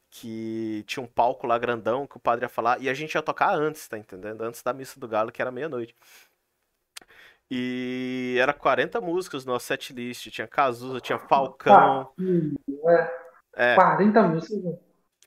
que 0.10 0.84
tinha 0.88 1.04
um 1.04 1.08
palco 1.08 1.48
lá 1.48 1.58
grandão 1.60 2.08
que 2.08 2.18
o 2.18 2.20
padre 2.20 2.46
ia 2.46 2.50
falar, 2.50 2.82
e 2.82 2.90
a 2.90 2.94
gente 2.94 3.16
ia 3.16 3.22
tocar 3.24 3.54
antes, 3.54 3.88
tá 3.88 3.98
entendendo? 3.98 4.42
Antes 4.44 4.64
da 4.64 4.74
Missa 4.74 5.00
do 5.00 5.08
Galo, 5.08 5.32
que 5.32 5.42
era 5.42 5.52
meia-noite. 5.52 5.96
E 7.50 8.38
era 8.42 8.54
40 8.54 9.00
músicas 9.00 9.46
no 9.46 9.54
nosso 9.54 9.68
setlist, 9.68 10.30
tinha 10.30 10.48
Cazuza, 10.48 11.00
tinha 11.00 11.18
Falcão, 11.18 12.10
Hum, 12.20 12.54
é, 13.56 13.76
40 13.76 14.22
músicas, 14.24 14.64
né? 14.64 14.78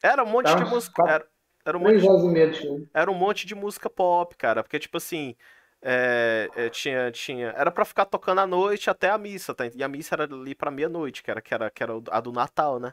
era 0.03 0.23
um 0.23 0.27
monte 0.27 0.47
Tá 0.47 0.57
de 0.57 0.63
uns 0.65 0.71
música, 0.71 1.03
era, 1.07 1.27
era 1.65 1.79
um 1.79 1.81
monte 1.81 1.99
de 1.99 2.89
era 2.93 3.11
um 3.11 3.15
monte 3.15 3.47
de 3.47 3.55
música 3.55 3.89
pop, 3.89 4.37
cara. 4.37 4.63
Porque, 4.63 4.79
tipo 4.79 4.97
assim, 4.97 5.35
é, 5.83 6.51
é, 6.55 6.69
tinha, 6.71 7.11
tinha. 7.13 7.49
Era 7.57 7.71
pra 7.71 7.85
ficar 7.85 8.05
tocando 8.07 8.41
à 8.41 8.47
noite 8.47 8.91
até 8.91 9.11
a 9.11 9.19
missa, 9.19 9.55
tá? 9.55 9.65
E 9.75 9.83
a 9.83 9.89
missa 9.89 10.15
era 10.15 10.25
ali 10.25 10.55
pra 10.55 10.71
meia-noite, 10.71 11.23
que 11.23 11.31
era, 11.31 11.41
que 11.43 11.55
era, 11.55 11.71
que 11.71 11.83
era 11.83 11.93
a 12.11 12.21
do 12.21 12.33
Natal, 12.33 12.79
né? 12.81 12.93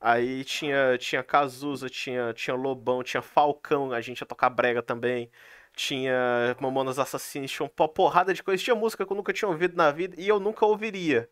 Aí 0.00 0.44
tinha, 0.44 0.98
tinha 0.98 1.22
Cazuza, 1.22 1.88
tinha, 1.88 2.32
tinha 2.34 2.56
Lobão, 2.56 3.02
tinha 3.02 3.22
Falcão, 3.22 3.92
a 3.92 4.00
gente 4.00 4.20
ia 4.20 4.26
tocar 4.26 4.50
brega 4.50 4.82
também. 4.82 5.30
Tinha 5.74 6.56
Mamonas 6.60 6.98
Assassinas, 6.98 7.50
tinha 7.50 7.70
uma 7.78 7.88
porrada 7.88 8.34
de 8.34 8.42
coisa. 8.42 8.62
Tinha 8.62 8.76
música 8.76 9.06
que 9.06 9.12
eu 9.12 9.16
nunca 9.16 9.32
tinha 9.32 9.48
ouvido 9.48 9.76
na 9.76 9.90
vida 9.92 10.16
e 10.18 10.28
eu 10.28 10.40
nunca 10.40 10.66
ouviria. 10.66 11.28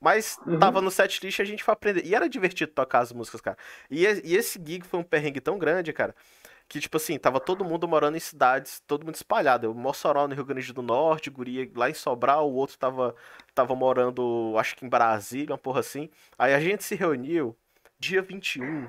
Mas 0.00 0.40
Uhum. 0.46 0.58
tava 0.58 0.80
no 0.80 0.90
setlist 0.90 1.38
e 1.38 1.42
a 1.42 1.44
gente 1.44 1.64
foi 1.64 1.72
aprender. 1.74 2.04
E 2.06 2.14
era 2.14 2.28
divertido 2.28 2.72
tocar 2.72 3.00
as 3.00 3.12
músicas, 3.12 3.40
cara. 3.40 3.58
E, 3.90 4.04
e 4.04 4.36
esse 4.36 4.58
gig 4.64 4.82
foi 4.86 5.00
um 5.00 5.02
perrengue 5.02 5.40
tão 5.40 5.58
grande, 5.58 5.92
cara. 5.92 6.14
Que, 6.68 6.80
tipo 6.80 6.96
assim, 6.98 7.18
tava 7.18 7.40
todo 7.40 7.64
mundo 7.64 7.88
morando 7.88 8.16
em 8.16 8.20
cidades, 8.20 8.82
todo 8.86 9.04
mundo 9.04 9.14
espalhado. 9.14 9.66
Eu, 9.66 9.74
Mossoró, 9.74 10.28
no 10.28 10.34
Rio 10.34 10.44
Grande 10.44 10.72
do 10.72 10.82
Norte, 10.82 11.30
Guria 11.30 11.70
lá 11.74 11.88
em 11.88 11.94
Sobral, 11.94 12.50
o 12.50 12.54
outro 12.54 12.76
tava, 12.78 13.14
tava 13.54 13.74
morando, 13.74 14.54
acho 14.58 14.76
que 14.76 14.84
em 14.84 14.88
Brasília, 14.88 15.52
uma 15.52 15.58
porra 15.58 15.80
assim. 15.80 16.10
Aí 16.38 16.54
a 16.54 16.60
gente 16.60 16.84
se 16.84 16.94
reuniu 16.94 17.56
dia 17.98 18.20
21 18.22 18.88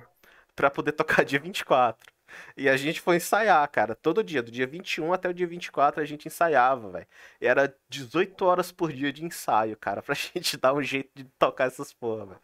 pra 0.56 0.70
poder 0.70 0.92
tocar 0.94 1.24
dia 1.24 1.40
24. 1.40 2.12
E 2.56 2.70
a 2.70 2.78
gente 2.78 3.02
foi 3.02 3.16
ensaiar, 3.18 3.68
cara, 3.70 3.96
todo 3.96 4.24
dia, 4.24 4.42
do 4.44 4.52
dia 4.52 4.68
21 4.68 5.14
até 5.14 5.30
o 5.30 5.34
dia 5.34 5.48
24 5.48 6.02
a 6.02 6.06
gente 6.06 6.28
ensaiava, 6.28 6.92
velho. 6.92 7.08
Era 7.42 7.74
18 7.90 8.46
horas 8.46 8.72
por 8.72 8.92
dia 8.92 9.12
de 9.12 9.24
ensaio, 9.26 9.78
cara, 9.78 10.02
pra 10.04 10.16
gente 10.16 10.58
dar 10.58 10.74
um 10.74 10.82
jeito 10.84 11.10
de 11.16 11.24
tocar 11.38 11.68
essas 11.68 11.94
porra, 11.94 12.26
velho. 12.26 12.42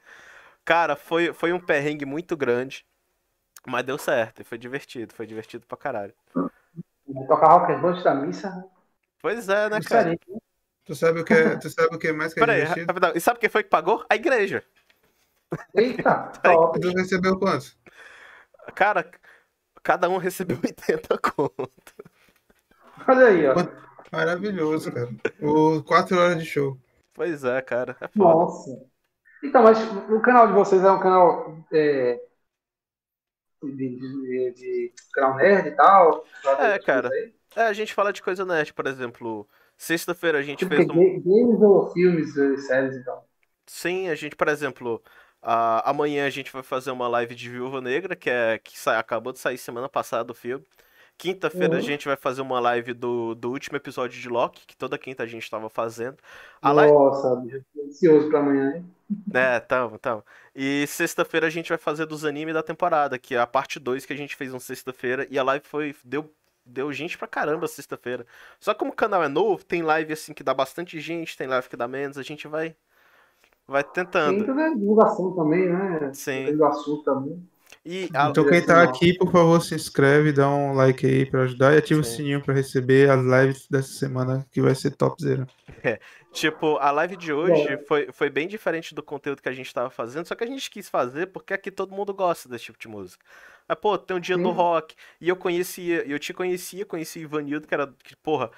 Cara, 0.66 0.96
foi, 0.96 1.34
foi 1.34 1.54
um 1.54 1.60
perrengue 1.60 2.06
muito 2.06 2.36
grande. 2.36 2.86
Mas 3.68 3.84
deu 3.86 3.98
certo, 3.98 4.42
e 4.42 4.46
foi 4.46 4.58
divertido, 4.58 5.14
foi 5.14 5.26
divertido 5.26 5.66
pra 5.66 5.78
caralho. 5.78 6.14
Tocar 7.28 7.48
rock 7.48 7.72
and 7.72 7.78
roll 7.78 7.92
antes 7.92 8.04
da 8.04 8.14
missa? 8.16 8.66
Pois 9.22 9.50
é, 9.50 9.70
né, 9.70 9.80
cara? 9.82 10.18
Tu 10.86 10.96
sabe 10.96 11.22
o 11.22 11.26
que 11.26 11.34
é, 11.34 11.58
tu 11.58 11.70
sabe 11.70 11.96
o 11.96 12.00
que 12.00 12.08
é 12.08 12.14
mais 12.14 12.34
que 12.34 12.40
é 12.40 12.44
Pera 12.44 12.54
aí, 12.54 12.62
divertido? 12.62 12.88
rapidão. 12.88 13.12
E 13.16 13.20
sabe 13.20 13.40
quem 13.40 13.50
foi 13.50 13.64
que 13.64 13.70
pagou? 13.70 14.06
A 14.10 14.16
igreja. 14.16 14.64
Eita, 15.74 16.32
top. 16.44 16.80
Tu 16.80 16.90
recebeu 16.92 17.40
quanto? 17.40 17.76
Cara, 18.76 19.10
cada 19.82 20.10
um 20.10 20.18
recebeu 20.18 20.60
80 20.64 21.18
conto. 21.18 21.94
Olha 23.08 23.28
aí, 23.28 23.48
ó. 23.48 23.56
Maravilhoso, 24.12 24.92
cara. 24.92 25.10
O 25.42 25.82
quatro 25.84 26.20
horas 26.20 26.38
de 26.38 26.46
show. 26.46 26.78
Pois 27.14 27.44
é, 27.44 27.62
cara. 27.62 27.96
É 28.00 28.08
foda. 28.08 28.30
Nossa. 28.30 28.86
Então, 29.44 29.64
mas 29.64 29.80
o 30.10 30.20
canal 30.22 30.48
de 30.48 30.54
vocês 30.54 30.84
é 30.84 30.92
um 30.92 31.00
canal 31.00 31.58
é, 31.72 32.20
de, 33.72 33.90
de, 33.98 34.54
de- 34.54 34.94
nerd 35.38 35.68
e 35.70 35.76
tal? 35.76 36.24
É, 36.58 36.80
cara. 36.80 37.16
É, 37.56 37.64
a 37.64 37.74
gente 37.74 37.94
fala 37.94 38.12
de 38.14 38.22
coisa 38.22 38.46
nerd, 38.46 38.74
por 38.74 38.88
exemplo. 38.88 39.48
Sexta-feira 39.78 40.40
a 40.40 40.42
gente 40.44 40.64
Tipo, 40.64 40.68
fez 40.68 40.88
um. 40.90 41.10
ga- 41.14 41.20
games 41.24 41.62
ou 41.62 41.92
filmes, 41.94 42.34
séries 42.68 42.96
e 42.98 43.04
tal? 43.06 43.26
Sim, 43.66 44.08
a 44.10 44.16
gente, 44.16 44.36
por 44.36 44.48
exemplo, 44.48 45.02
a- 45.42 45.90
amanhã 45.90 46.26
a 46.26 46.30
gente 46.30 46.52
vai 46.52 46.64
fazer 46.64 46.92
uma 46.92 47.08
live 47.08 47.34
de 47.36 47.50
Viúva 47.50 47.82
Negra, 47.82 48.16
que 48.16 48.30
é 48.30 48.60
que 48.60 48.78
acabou 48.90 49.34
de 49.34 49.40
sair 49.40 49.58
semana 49.58 49.90
passada 49.90 50.32
o 50.32 50.36
filme. 50.36 50.66
Quinta-feira 51.18 51.76
a 51.76 51.78
Uhum. 51.78 51.82
gente 51.82 52.06
vai 52.08 52.18
fazer 52.18 52.42
uma 52.42 52.60
live 52.60 52.94
do, 52.94 53.34
do 53.36 53.50
último 53.50 53.78
episódio 53.78 54.20
de 54.20 54.28
Loki, 54.28 54.66
que 54.68 54.76
toda 54.76 54.98
quinta 54.98 55.24
a 55.24 55.26
gente 55.26 55.44
estava 55.44 55.70
fazendo. 55.70 56.18
A 56.62 56.72
live, 56.74 56.92
Nossa, 56.94 57.42
tô 57.74 57.84
ansioso 57.86 58.30
pra 58.30 58.40
amanhã, 58.40 58.76
hein? 58.78 58.86
É, 59.34 59.60
tamo, 59.60 59.98
tamo. 60.00 60.24
E 60.56 60.86
sexta-feira 60.88 61.48
a 61.48 61.50
gente 61.50 61.70
vai 61.70 61.78
fazer 61.78 62.06
dos 62.06 62.26
animes 62.26 62.54
da 62.54 62.64
temporada, 62.64 63.18
que 63.20 63.36
é 63.36 63.40
a 63.40 63.48
parte 63.48 63.80
2 63.80 64.06
que 64.06 64.12
a 64.14 64.16
gente 64.18 64.36
fez 64.36 64.52
na 64.52 64.60
sexta-feira. 64.60 65.28
E 65.30 65.38
a 65.40 65.44
live 65.44 65.64
foi. 65.66 65.96
Deu, 66.04 66.30
deu 66.66 66.92
gente 66.92 67.18
pra 67.18 67.28
caramba 67.28 67.68
sexta-feira. 67.68 68.26
Só 68.60 68.74
como 68.74 68.92
o 68.92 68.96
canal 68.96 69.24
é 69.24 69.28
novo, 69.28 69.64
tem 69.64 69.84
live 69.84 70.12
assim 70.12 70.34
que 70.34 70.44
dá 70.44 70.54
bastante 70.54 71.00
gente, 71.00 71.38
tem 71.38 71.48
live 71.48 71.70
que 71.70 71.78
dá 71.78 71.88
menos, 71.88 72.18
a 72.18 72.24
gente 72.24 72.48
vai. 72.48 72.76
Vai 73.68 73.84
Tem 73.84 73.94
tentando. 73.94 74.46
toda 74.46 74.66
a 74.66 74.74
divulgação 74.74 75.34
também, 75.36 75.70
né? 75.70 76.12
Sim. 76.14 76.32
Dependendo 76.46 76.58
do 76.58 76.66
assunto 76.66 77.04
também. 77.04 77.48
E 77.86 78.10
a- 78.16 78.30
Então 78.30 78.44
quem 78.50 78.66
tá 78.66 78.84
aqui, 78.84 79.16
por 79.16 79.32
favor, 79.32 79.62
se 79.62 79.76
inscreve, 79.76 80.34
dá 80.34 80.50
um 80.50 80.74
like 80.74 81.06
aí 81.06 81.26
pra 81.26 81.44
ajudar 81.44 81.74
e 81.74 81.78
ativa 81.78 82.02
o 82.02 82.04
Sim. 82.04 82.18
sininho 82.18 82.42
pra 82.42 82.54
receber 82.54 83.10
as 83.10 83.20
lives 83.24 83.68
dessa 83.70 83.90
semana 83.90 84.46
que 84.52 84.62
vai 84.62 84.74
ser 84.74 84.92
topzera. 84.96 85.48
Tipo, 86.32 86.78
a 86.78 86.92
live 86.92 87.16
de 87.16 87.32
hoje 87.32 87.78
foi, 87.88 88.12
foi 88.12 88.30
bem 88.30 88.48
diferente 88.48 88.94
do 88.94 89.04
conteúdo 89.04 89.42
que 89.42 89.48
a 89.48 89.54
gente 89.54 89.72
tava 89.74 89.90
fazendo, 89.90 90.28
só 90.28 90.36
que 90.36 90.44
a 90.44 90.48
gente 90.48 90.70
quis 90.70 90.90
fazer 90.90 91.28
porque 91.28 91.54
aqui 91.54 91.70
todo 91.72 91.94
mundo 91.96 92.14
gosta 92.14 92.50
desse 92.50 92.66
tipo 92.66 92.80
de 92.80 92.88
música. 92.88 93.24
Mas, 93.68 93.78
pô, 93.80 93.98
tem 93.98 94.18
um 94.18 94.20
dia 94.20 94.38
do 94.38 94.50
Sim. 94.50 94.56
rock, 94.56 94.96
e 95.22 95.30
eu 95.30 95.36
conhecia, 95.36 96.04
eu 96.08 96.20
te 96.20 96.34
conhecia, 96.34 96.86
conheci 96.86 97.20
o 97.20 97.22
Ivanildo, 97.22 97.68
que 97.68 97.74
era, 97.74 97.88
que, 98.04 98.16
porra, 98.18 98.52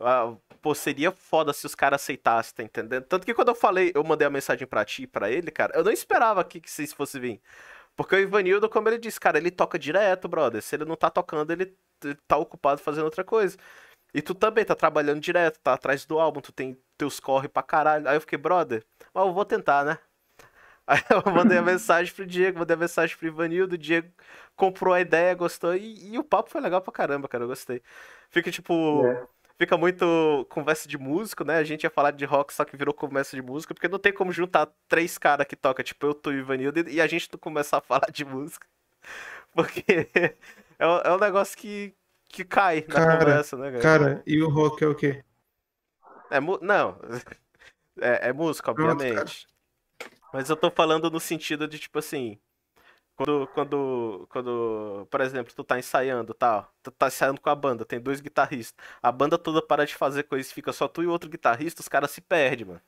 ah, 0.00 0.34
pô, 0.62 0.74
seria 0.74 1.10
foda 1.10 1.52
se 1.52 1.66
os 1.66 1.74
caras 1.74 2.02
aceitassem, 2.02 2.54
tá 2.54 2.62
entendendo? 2.62 3.04
Tanto 3.04 3.26
que 3.26 3.34
quando 3.34 3.48
eu 3.48 3.54
falei, 3.54 3.90
eu 3.94 4.04
mandei 4.04 4.26
a 4.26 4.30
mensagem 4.30 4.66
pra 4.66 4.84
ti 4.84 5.02
e 5.02 5.06
pra 5.06 5.30
ele, 5.30 5.50
cara, 5.50 5.72
eu 5.74 5.82
não 5.84 5.92
esperava 5.92 6.44
que, 6.44 6.60
que 6.60 6.70
vocês 6.70 6.92
fossem 6.92 7.20
vir. 7.20 7.40
Porque 7.96 8.16
o 8.16 8.18
Ivanildo, 8.18 8.68
como 8.68 8.88
ele 8.88 8.98
disse, 8.98 9.20
cara, 9.20 9.38
ele 9.38 9.50
toca 9.50 9.78
direto, 9.78 10.28
brother. 10.28 10.62
Se 10.62 10.74
ele 10.76 10.84
não 10.84 10.96
tá 10.96 11.10
tocando, 11.10 11.50
ele 11.52 11.76
tá 12.26 12.36
ocupado 12.36 12.80
fazendo 12.80 13.04
outra 13.04 13.24
coisa. 13.24 13.56
E 14.14 14.22
tu 14.22 14.34
também 14.34 14.64
tá 14.64 14.74
trabalhando 14.76 15.20
direto, 15.20 15.58
tá 15.60 15.74
atrás 15.74 16.06
do 16.06 16.18
álbum, 16.20 16.40
tu 16.40 16.52
tem 16.52 16.78
teus 16.96 17.20
corre 17.20 17.48
pra 17.48 17.62
caralho. 17.62 18.08
Aí 18.08 18.16
eu 18.16 18.20
fiquei, 18.20 18.38
brother, 18.38 18.84
mas 19.12 19.26
eu 19.26 19.32
vou 19.32 19.44
tentar, 19.44 19.84
né? 19.84 19.98
Aí 20.86 21.00
eu 21.10 21.32
mandei 21.32 21.58
a 21.58 21.62
mensagem 21.62 22.12
pro 22.14 22.26
Diego, 22.26 22.58
mandei 22.60 22.74
a 22.76 22.78
mensagem 22.78 23.16
pro 23.16 23.26
Ivanildo, 23.26 23.74
o 23.74 23.78
Diego 23.78 24.10
comprou 24.56 24.94
a 24.94 25.00
ideia, 25.00 25.34
gostou, 25.34 25.74
e, 25.74 26.12
e 26.12 26.18
o 26.18 26.24
papo 26.24 26.50
foi 26.50 26.60
legal 26.60 26.80
pra 26.82 26.92
caramba, 26.92 27.28
cara, 27.28 27.44
eu 27.44 27.48
gostei. 27.48 27.82
Fica 28.30 28.50
tipo, 28.50 29.02
É. 29.04 29.26
fica 29.66 29.76
muito 29.78 30.46
conversa 30.50 30.88
de 30.88 30.98
músico, 30.98 31.44
né? 31.44 31.56
A 31.56 31.64
gente 31.64 31.84
ia 31.84 31.90
falar 31.90 32.12
de 32.12 32.24
rock, 32.24 32.52
só 32.54 32.64
que 32.64 32.76
virou 32.76 32.94
conversa 32.94 33.36
de 33.36 33.42
música, 33.42 33.74
porque 33.74 33.88
não 33.88 33.98
tem 33.98 34.12
como 34.12 34.32
juntar 34.32 34.68
três 34.88 35.18
caras 35.18 35.46
que 35.46 35.56
tocam, 35.56 35.84
tipo 35.84 36.06
eu, 36.06 36.14
tu 36.14 36.32
e 36.32 36.38
Ivanildo, 36.38 36.88
e 36.90 37.00
a 37.00 37.06
gente 37.06 37.28
não 37.32 37.38
começar 37.38 37.78
a 37.78 37.80
falar 37.80 38.10
de 38.12 38.24
música. 38.24 38.66
Porque 39.54 39.84
é, 40.78 40.86
um- 40.88 40.98
é 41.04 41.12
um 41.14 41.18
negócio 41.18 41.56
que, 41.58 41.94
que 42.28 42.44
cai 42.44 42.84
na 42.88 43.00
Cara, 43.00 43.02
conversa, 43.02 43.56
né, 43.56 43.70
cara? 43.72 43.82
Cara, 43.82 44.22
e 44.26 44.40
o 44.42 44.48
rock 44.48 44.82
é 44.84 44.86
o 44.88 44.94
quê? 44.94 45.22
É, 46.30 46.40
não. 46.40 46.98
É, 48.00 48.30
é 48.30 48.32
música, 48.32 48.70
Pronto, 48.72 49.04
obviamente. 49.04 49.48
Mas 50.32 50.50
eu 50.50 50.56
tô 50.56 50.70
falando 50.70 51.10
no 51.10 51.20
sentido 51.20 51.68
de, 51.68 51.78
tipo 51.78 51.98
assim. 51.98 52.38
Quando, 53.16 53.46
quando, 53.48 54.26
quando, 54.30 55.06
por 55.10 55.20
exemplo, 55.20 55.52
tu 55.54 55.62
tá 55.62 55.78
ensaiando, 55.78 56.34
tal, 56.34 56.72
tu 56.82 56.90
tá 56.90 57.06
ensaiando 57.08 57.40
com 57.40 57.48
a 57.48 57.54
banda, 57.54 57.84
tem 57.84 58.00
dois 58.00 58.20
guitarristas, 58.20 58.84
a 59.00 59.12
banda 59.12 59.38
toda 59.38 59.62
para 59.64 59.86
de 59.86 59.94
fazer 59.94 60.24
coisa, 60.24 60.52
fica 60.52 60.72
só 60.72 60.88
tu 60.88 61.02
e 61.02 61.06
outro 61.06 61.30
guitarrista, 61.30 61.80
os 61.80 61.88
caras 61.88 62.10
se 62.10 62.20
perdem, 62.20 62.66
mano. 62.66 62.80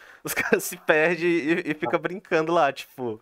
Os 0.24 0.34
caras 0.34 0.64
se 0.64 0.76
perdem 0.76 1.26
e, 1.28 1.70
e 1.70 1.74
fica 1.74 1.98
brincando 1.98 2.52
lá, 2.52 2.72
tipo. 2.72 3.20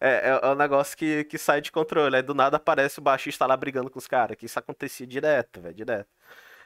É, 0.00 0.30
é, 0.30 0.40
é 0.42 0.48
um 0.48 0.54
negócio 0.54 0.96
que, 0.96 1.24
que 1.24 1.38
sai 1.38 1.60
de 1.60 1.72
controle. 1.72 2.16
Aí 2.16 2.22
do 2.22 2.34
nada 2.34 2.56
aparece 2.58 2.98
o 2.98 3.02
baixista 3.02 3.46
lá 3.46 3.56
brigando 3.56 3.90
com 3.90 3.98
os 3.98 4.06
caras, 4.06 4.36
que 4.36 4.46
isso 4.46 4.58
acontecia 4.58 5.06
direto, 5.06 5.60
velho, 5.60 5.74
direto. 5.74 6.08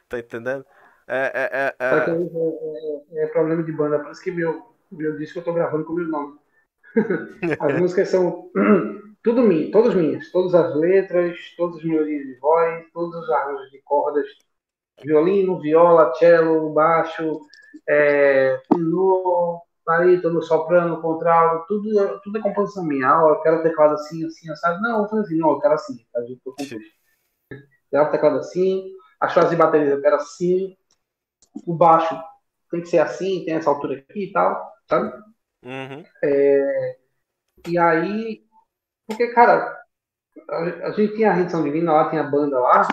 Tá 0.08 0.18
entendendo? 0.18 0.64
É, 1.08 1.16
é, 1.18 1.76
é, 1.80 1.86
é... 1.86 1.86
é, 1.86 3.20
é- 3.20 3.24
é 3.24 3.26
problema 3.28 3.62
de 3.62 3.72
banda, 3.72 3.98
por 3.98 4.12
isso 4.12 4.22
que 4.22 4.30
meu, 4.30 4.74
meu 4.90 5.16
disco 5.16 5.38
eu 5.38 5.44
tô 5.44 5.52
gravando 5.52 5.84
com 5.84 5.92
o 5.92 5.96
meu 5.96 6.06
nome. 6.08 6.38
As 7.60 7.74
músicas 7.76 8.08
são 8.08 8.50
tudo 9.22 9.42
minhas, 9.42 9.70
todas 9.70 9.94
minhas, 9.94 10.30
todas 10.30 10.54
as 10.54 10.74
letras, 10.76 11.38
todas 11.56 11.76
as 11.78 11.84
melodias 11.84 12.26
de 12.26 12.38
voz, 12.38 12.84
todos 12.92 13.14
os 13.14 13.30
arranjos 13.30 13.70
de 13.70 13.80
cordas, 13.82 14.26
violino, 15.02 15.60
viola, 15.60 16.12
cello, 16.14 16.72
baixo, 16.72 17.40
é, 17.88 18.58
tenor, 18.68 19.62
barítono, 19.84 20.42
soprano, 20.42 21.00
contralto, 21.02 21.66
tudo, 21.68 22.00
é- 22.00 22.20
tudo 22.22 22.38
é 22.38 22.42
composição 22.42 22.84
minha. 22.84 23.08
Ah, 23.08 23.28
eu 23.28 23.40
quero 23.42 23.62
teclado 23.62 23.94
assim, 23.94 24.24
assim, 24.26 24.54
sabe? 24.56 24.80
Não, 24.82 25.02
eu 25.02 25.08
falei 25.08 25.24
assim, 25.24 25.38
não, 25.38 25.50
eu 25.50 25.60
quero 25.60 25.74
assim, 25.74 25.96
tá? 26.12 26.20
Eu 26.20 26.38
tô. 26.44 26.54
Quero 27.90 28.10
teclado 28.10 28.38
assim, 28.38 28.92
as 29.20 29.32
frases 29.32 29.50
de 29.50 29.56
bateria 29.56 29.90
eu 29.90 30.00
quero 30.00 30.16
assim, 30.16 30.76
o 31.66 31.74
baixo 31.74 32.18
tem 32.70 32.80
que 32.80 32.88
ser 32.88 32.98
assim, 32.98 33.44
tem 33.44 33.54
essa 33.54 33.70
altura 33.70 33.98
aqui 33.98 34.24
e 34.24 34.32
tal, 34.32 34.72
sabe? 34.88 35.12
Uhum. 35.64 36.04
E 37.68 37.76
aí, 37.78 38.44
porque, 39.10 39.28
cara, 39.34 39.78
a, 40.50 40.90
gente 40.92 41.14
tinha 41.16 41.30
a 41.30 41.34
Rendição 41.34 41.62
Divina 41.62 41.92
lá, 41.92 42.10
tinha 42.10 42.22
a 42.22 42.30
banda 42.30 42.58
lá, 42.60 42.88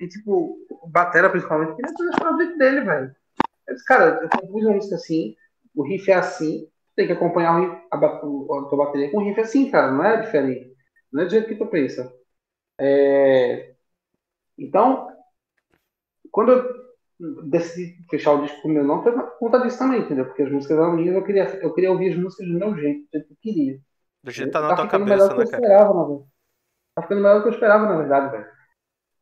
e 0.00 0.08
tipo, 0.08 0.56
o 0.70 0.88
Batera 0.88 1.30
principalmente, 1.30 1.76
queria 1.76 1.92
fazer 1.96 2.10
as 2.10 2.18
coisas 2.36 2.58
dele, 2.58 2.80
velho. 2.82 3.16
Eu 3.68 3.74
disse, 3.74 3.86
cara, 3.86 4.20
eu 4.22 4.28
compus 4.30 4.64
uma 4.64 4.74
música 4.76 4.96
assim, 4.96 5.36
o 5.74 5.84
riff 5.84 6.10
é 6.10 6.14
assim, 6.16 6.68
tem 6.96 7.06
que 7.08 7.14
acompanhar 7.14 7.56
o 7.58 7.60
riff, 7.62 7.82
a, 7.92 8.26
o- 8.26 8.54
a 8.66 8.70
tua 8.70 8.86
bateria 8.86 9.10
com 9.12 9.18
o 9.18 9.24
riff 9.24 9.40
assim, 9.40 9.70
cara, 9.70 9.92
não 9.92 10.04
é 10.04 10.22
diferente. 10.22 10.74
Não 11.12 11.22
é 11.22 11.26
do 11.26 11.30
jeito 11.32 11.48
que 11.48 11.56
tu 11.56 11.66
pensa. 11.68 12.12
É, 12.78 13.74
Então, 14.58 15.08
quando 16.30 16.52
eu 16.52 16.74
decidi 17.48 18.04
fechar 18.10 18.32
o 18.32 18.42
disco 18.42 18.62
com 18.62 18.68
o 18.68 18.72
meu 18.72 18.84
nome, 18.84 19.02
foi 19.02 19.12
por 19.12 19.38
conta 19.38 19.60
disso 19.60 19.78
também, 19.78 20.00
entendeu? 20.00 20.26
Porque 20.26 20.42
as 20.42 20.50
músicas 20.52 20.78
eram 20.78 20.96
minhas, 20.96 21.14
eu 21.14 21.24
queria, 21.24 21.44
eu 21.62 21.74
queria 21.74 21.92
ouvir 21.92 22.12
as 22.12 22.18
músicas 22.18 22.46
do 22.46 22.54
meu 22.58 22.74
jeito, 22.76 23.00
do 23.04 23.08
jeito 23.12 23.26
que 23.28 23.32
eu 23.34 23.38
queria. 23.54 23.80
Do 24.22 24.30
jeito 24.30 24.48
que 24.48 24.52
tá 24.52 24.60
na 24.60 24.68
Tá 24.68 24.76
tua 24.76 24.84
ficando 24.86 25.06
cabeça, 25.06 25.34
melhor 25.34 25.34
do 25.34 25.38
né, 25.38 25.46
que 25.46 25.56
eu 25.56 25.60
cara? 25.60 25.62
esperava, 25.62 25.94
na 25.94 26.04
verdade. 26.04 26.30
Tá 26.94 27.02
ficando 27.02 27.20
melhor 27.22 27.36
do 27.36 27.42
que 27.42 27.48
eu 27.48 27.52
esperava, 27.52 27.86
na 27.86 27.96
verdade, 27.96 28.30
velho. 28.32 28.46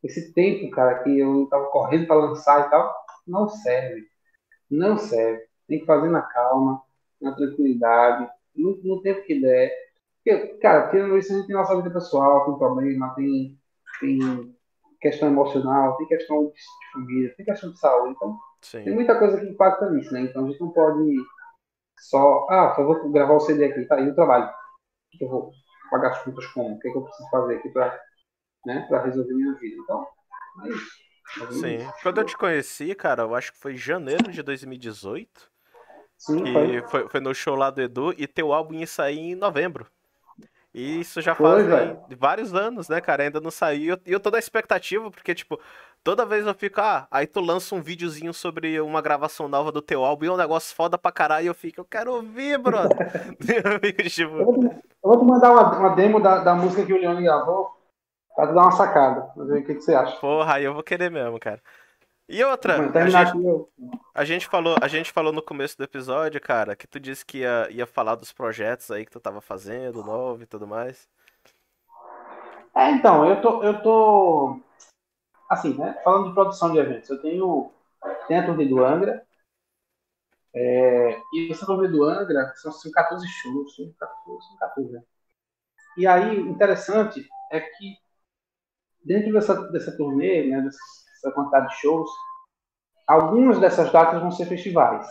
Esse 0.02 0.32
tempo, 0.32 0.70
cara, 0.70 1.02
que 1.02 1.18
eu 1.18 1.46
tava 1.50 1.66
correndo 1.70 2.06
pra 2.06 2.16
lançar 2.16 2.66
e 2.66 2.70
tal, 2.70 2.94
não 3.26 3.48
serve. 3.48 4.06
Não 4.70 4.96
serve. 4.98 5.46
Tem 5.66 5.80
que 5.80 5.86
fazer 5.86 6.08
na 6.10 6.22
calma, 6.22 6.82
na 7.20 7.34
tranquilidade, 7.34 8.28
no, 8.56 8.76
no 8.82 9.02
tempo 9.02 9.22
que 9.24 9.40
der. 9.40 9.72
Porque, 10.24 10.58
cara, 10.58 10.88
tirando 10.90 11.16
isso, 11.18 11.32
a 11.32 11.36
gente 11.36 11.46
tem 11.46 11.56
nossa 11.56 11.76
vida 11.76 11.90
pessoal, 11.90 12.46
tem 12.46 12.58
problema, 12.58 13.14
tem, 13.14 13.58
tem 14.00 14.56
questão 15.00 15.28
emocional, 15.28 15.96
tem 15.96 16.06
questão 16.08 16.46
de, 16.46 16.60
família, 16.92 17.34
tem 17.36 17.46
questão 17.46 17.70
de 17.72 17.78
saúde. 17.78 18.14
Então, 18.16 18.38
tem 18.84 18.92
Sim. 18.92 18.94
muita 18.94 19.18
coisa 19.18 19.38
que 19.40 19.46
impacta 19.46 19.90
nisso, 19.90 20.12
né? 20.12 20.22
Então 20.22 20.44
a 20.44 20.48
gente 20.48 20.60
não 20.60 20.70
pode 20.70 21.16
só, 21.98 22.46
ah, 22.50 22.74
só 22.74 22.84
vou 22.84 23.10
gravar 23.12 23.34
o 23.34 23.40
CD 23.40 23.66
aqui, 23.66 23.84
tá 23.86 23.96
aí 23.96 24.08
o 24.08 24.14
trabalho. 24.14 24.50
Que 25.10 25.24
eu 25.24 25.28
vou 25.28 25.52
pagar 25.90 26.10
as 26.10 26.22
contas 26.22 26.46
como? 26.48 26.76
O 26.76 26.78
que, 26.80 26.88
é 26.88 26.92
que 26.92 26.98
eu 26.98 27.02
preciso 27.02 27.30
fazer 27.30 27.56
aqui 27.56 27.68
pra, 27.70 28.00
né, 28.66 28.86
pra 28.88 29.02
resolver 29.04 29.34
minha 29.34 29.54
vida? 29.54 29.76
Então, 29.82 30.06
é 30.64 30.68
isso. 30.68 31.08
Sim. 31.60 31.78
Quando 32.02 32.18
eu 32.18 32.24
te 32.24 32.36
conheci, 32.36 32.94
cara, 32.94 33.22
eu 33.22 33.34
acho 33.34 33.52
que 33.52 33.58
foi 33.58 33.74
em 33.74 33.78
janeiro 33.78 34.32
de 34.32 34.42
2018, 34.42 35.50
Sim, 36.16 36.42
que 36.42 36.52
foi. 36.52 36.82
foi, 36.88 37.08
foi 37.08 37.20
no 37.20 37.34
show 37.34 37.54
lá 37.54 37.70
do 37.70 37.82
Edu, 37.82 38.14
e 38.16 38.26
teu 38.26 38.52
álbum 38.52 38.74
ia 38.74 38.86
sair 38.86 39.18
em 39.18 39.34
novembro. 39.34 39.86
E 40.72 41.00
isso 41.00 41.20
já 41.20 41.34
faz 41.34 41.66
vários 42.18 42.54
anos, 42.54 42.88
né, 42.88 43.00
cara? 43.00 43.22
Ainda 43.22 43.40
não 43.40 43.50
saiu. 43.50 43.82
E 43.82 43.88
eu, 43.88 44.00
eu 44.06 44.20
tô 44.20 44.30
na 44.30 44.38
expectativa, 44.38 45.10
porque, 45.10 45.34
tipo, 45.34 45.60
toda 46.08 46.24
vez 46.24 46.46
eu 46.46 46.54
fico, 46.54 46.80
ah, 46.80 47.06
aí 47.10 47.26
tu 47.26 47.38
lança 47.38 47.74
um 47.74 47.82
videozinho 47.82 48.32
sobre 48.32 48.80
uma 48.80 49.02
gravação 49.02 49.46
nova 49.46 49.70
do 49.70 49.82
teu 49.82 50.02
álbum 50.02 50.24
e 50.24 50.28
é 50.28 50.32
um 50.32 50.38
negócio 50.38 50.74
foda 50.74 50.96
pra 50.96 51.12
caralho, 51.12 51.44
e 51.44 51.48
eu 51.48 51.54
fico, 51.54 51.82
eu 51.82 51.84
quero 51.84 52.14
ouvir, 52.14 52.56
brother. 52.56 52.96
eu 53.38 53.78
fico, 53.78 54.00
Eu 54.00 54.08
tipo, 54.08 54.42
vou 54.42 54.58
te, 54.58 54.66
eu 54.66 54.72
vou 55.02 55.18
te 55.18 55.24
mandar 55.26 55.52
uma, 55.52 55.78
uma 55.78 55.88
demo 55.90 56.18
da, 56.18 56.38
da 56.38 56.54
música 56.54 56.86
que 56.86 56.94
o 56.94 56.98
Leone 56.98 57.22
gravou 57.22 57.76
pra 58.34 58.46
tu 58.46 58.54
dar 58.54 58.62
uma 58.62 58.72
sacada. 58.72 59.20
Pra 59.34 59.44
ver 59.44 59.60
o 59.60 59.66
que, 59.66 59.74
que 59.74 59.82
você 59.82 59.94
acha. 59.94 60.16
porra, 60.16 60.54
aí 60.54 60.64
eu 60.64 60.72
vou 60.72 60.82
querer 60.82 61.10
mesmo, 61.10 61.38
cara. 61.38 61.60
E 62.26 62.42
outra, 62.42 62.88
Vamos 62.88 63.14
a 63.14 63.24
gente. 63.24 63.44
Eu... 63.44 63.68
A 64.14 64.24
gente 64.24 64.46
falou, 64.46 64.76
a 64.80 64.88
gente 64.88 65.12
falou 65.12 65.30
no 65.30 65.42
começo 65.42 65.76
do 65.76 65.84
episódio, 65.84 66.40
cara, 66.40 66.74
que 66.74 66.86
tu 66.86 66.98
disse 66.98 67.22
que 67.22 67.40
ia, 67.40 67.68
ia 67.70 67.86
falar 67.86 68.14
dos 68.14 68.32
projetos 68.32 68.90
aí 68.90 69.04
que 69.04 69.12
tu 69.12 69.20
tava 69.20 69.42
fazendo, 69.42 70.02
novo 70.02 70.42
e 70.42 70.46
tudo 70.46 70.66
mais. 70.66 71.06
É, 72.74 72.92
então, 72.92 73.28
eu 73.28 73.42
tô, 73.42 73.62
eu 73.62 73.82
tô. 73.82 74.58
Assim, 75.48 75.76
né? 75.78 75.98
Falando 76.04 76.28
de 76.28 76.34
produção 76.34 76.72
de 76.72 76.78
eventos, 76.78 77.08
eu 77.10 77.20
tenho. 77.20 77.72
Tem 78.26 78.38
a 78.38 78.46
turnê 78.46 78.66
do 78.66 78.84
Angra. 78.84 79.26
É, 80.54 81.20
e 81.34 81.50
essa 81.50 81.66
turnê 81.66 81.88
do 81.88 82.04
Angra 82.04 82.52
são, 82.56 82.72
são 82.72 82.90
14 82.90 83.26
shows. 83.26 83.74
São 83.74 83.92
14, 83.98 84.46
são 84.46 84.56
14, 84.58 84.92
né? 84.92 85.02
E 85.96 86.06
aí, 86.06 86.38
interessante 86.38 87.26
é 87.50 87.60
que 87.60 87.96
dentro 89.04 89.32
dessa, 89.32 89.54
dessa 89.70 89.96
turnê, 89.96 90.46
né, 90.48 90.60
dessa 90.60 91.32
quantidade 91.32 91.68
de 91.68 91.80
shows, 91.80 92.10
algumas 93.06 93.58
dessas 93.58 93.90
datas 93.90 94.20
vão 94.20 94.30
ser 94.30 94.46
festivais. 94.46 95.08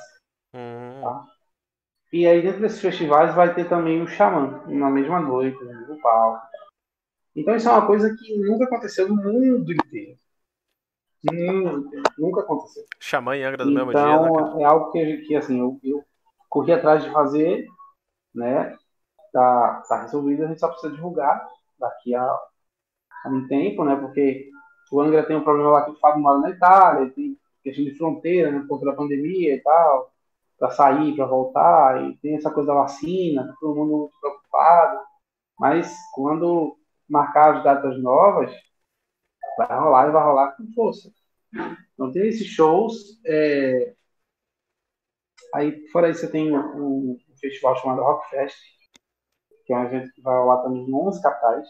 Hum. 0.53 1.01
Tá? 1.01 1.25
E 2.13 2.25
aí, 2.25 2.41
dentro 2.41 2.61
desses 2.61 2.79
festivais, 2.79 3.35
vai 3.35 3.53
ter 3.53 3.67
também 3.67 4.01
o 4.01 4.07
Xamã, 4.07 4.63
na 4.67 4.89
mesma 4.89 5.19
noite, 5.19 5.61
no 5.61 5.73
mesmo 5.73 5.99
palco. 6.01 6.45
Então, 7.35 7.55
isso 7.55 7.67
é 7.67 7.71
uma 7.71 7.85
coisa 7.85 8.15
que 8.15 8.37
nunca 8.37 8.65
aconteceu 8.65 9.09
no 9.09 9.15
mundo 9.15 9.73
inteiro. 9.73 10.17
Nunca, 11.23 12.01
nunca 12.17 12.41
aconteceu. 12.41 12.83
Xamã 12.99 13.35
e 13.35 13.43
Angra 13.43 13.65
no 13.65 13.71
mesmo 13.71 13.91
dia, 13.91 14.19
né? 14.19 14.29
Então, 14.29 14.61
é 14.61 14.63
algo 14.65 14.91
que, 14.91 15.17
que 15.19 15.35
assim, 15.35 15.59
eu, 15.59 15.79
eu 15.83 16.03
corri 16.49 16.71
atrás 16.71 17.03
de 17.03 17.11
fazer, 17.11 17.65
né? 18.33 18.75
Tá, 19.33 19.83
tá 19.87 20.01
resolvido, 20.03 20.43
a 20.43 20.47
gente 20.47 20.59
só 20.59 20.67
precisa 20.69 20.93
divulgar 20.93 21.45
daqui 21.79 22.15
a, 22.15 22.23
a 22.23 23.29
um 23.29 23.47
tempo, 23.47 23.83
né? 23.83 23.95
Porque 23.95 24.49
o 24.91 25.01
Angra 25.01 25.25
tem 25.25 25.35
um 25.35 25.43
problema 25.43 25.71
lá 25.71 25.85
que 25.85 25.91
o 25.91 25.99
Fábio 25.99 26.21
mora 26.21 26.39
na 26.39 26.49
Itália, 26.49 27.11
tem 27.11 27.37
questão 27.63 27.83
de 27.83 27.97
fronteira, 27.97 28.51
né? 28.51 28.59
Por 28.59 28.67
conta 28.69 28.85
da 28.85 28.93
pandemia 28.93 29.55
e 29.55 29.61
tal, 29.61 30.11
para 30.57 30.71
sair, 30.71 31.15
para 31.15 31.25
voltar, 31.25 32.03
e 32.03 32.17
tem 32.17 32.35
essa 32.35 32.51
coisa 32.51 32.67
da 32.67 32.81
vacina, 32.81 33.47
tá 33.47 33.53
todo 33.59 33.75
mundo 33.75 33.97
muito 33.97 34.19
preocupado. 34.19 34.99
Mas 35.59 35.93
quando 36.13 36.77
marcar 37.09 37.57
as 37.57 37.63
datas 37.63 38.01
novas, 38.01 38.51
vai 39.57 39.79
rolar 39.79 40.07
e 40.07 40.11
vai 40.11 40.23
rolar 40.23 40.51
com 40.55 40.71
força. 40.73 41.11
Então 41.93 42.11
tem 42.11 42.27
esses 42.27 42.47
shows. 42.47 43.19
é, 43.25 43.95
Aí, 45.53 45.87
fora 45.89 46.09
isso, 46.09 46.21
você 46.21 46.31
tem 46.31 46.55
um, 46.55 47.11
um 47.11 47.17
festival 47.39 47.75
chamado 47.77 48.01
Rockfest, 48.01 48.57
que 49.65 49.73
é 49.73 49.77
um 49.77 49.83
evento 49.85 50.11
que 50.13 50.21
vai 50.21 50.37
rolar 50.37 50.61
também 50.63 50.83
em 50.87 50.93
11 50.93 51.21
capitais. 51.21 51.67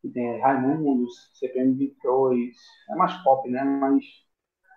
Que 0.00 0.08
tem 0.08 0.40
Raimundos, 0.40 1.30
CPM 1.34 1.74
22, 1.74 2.56
é 2.90 2.94
mais 2.96 3.14
pop, 3.22 3.48
né? 3.48 3.62
Mas 3.62 4.04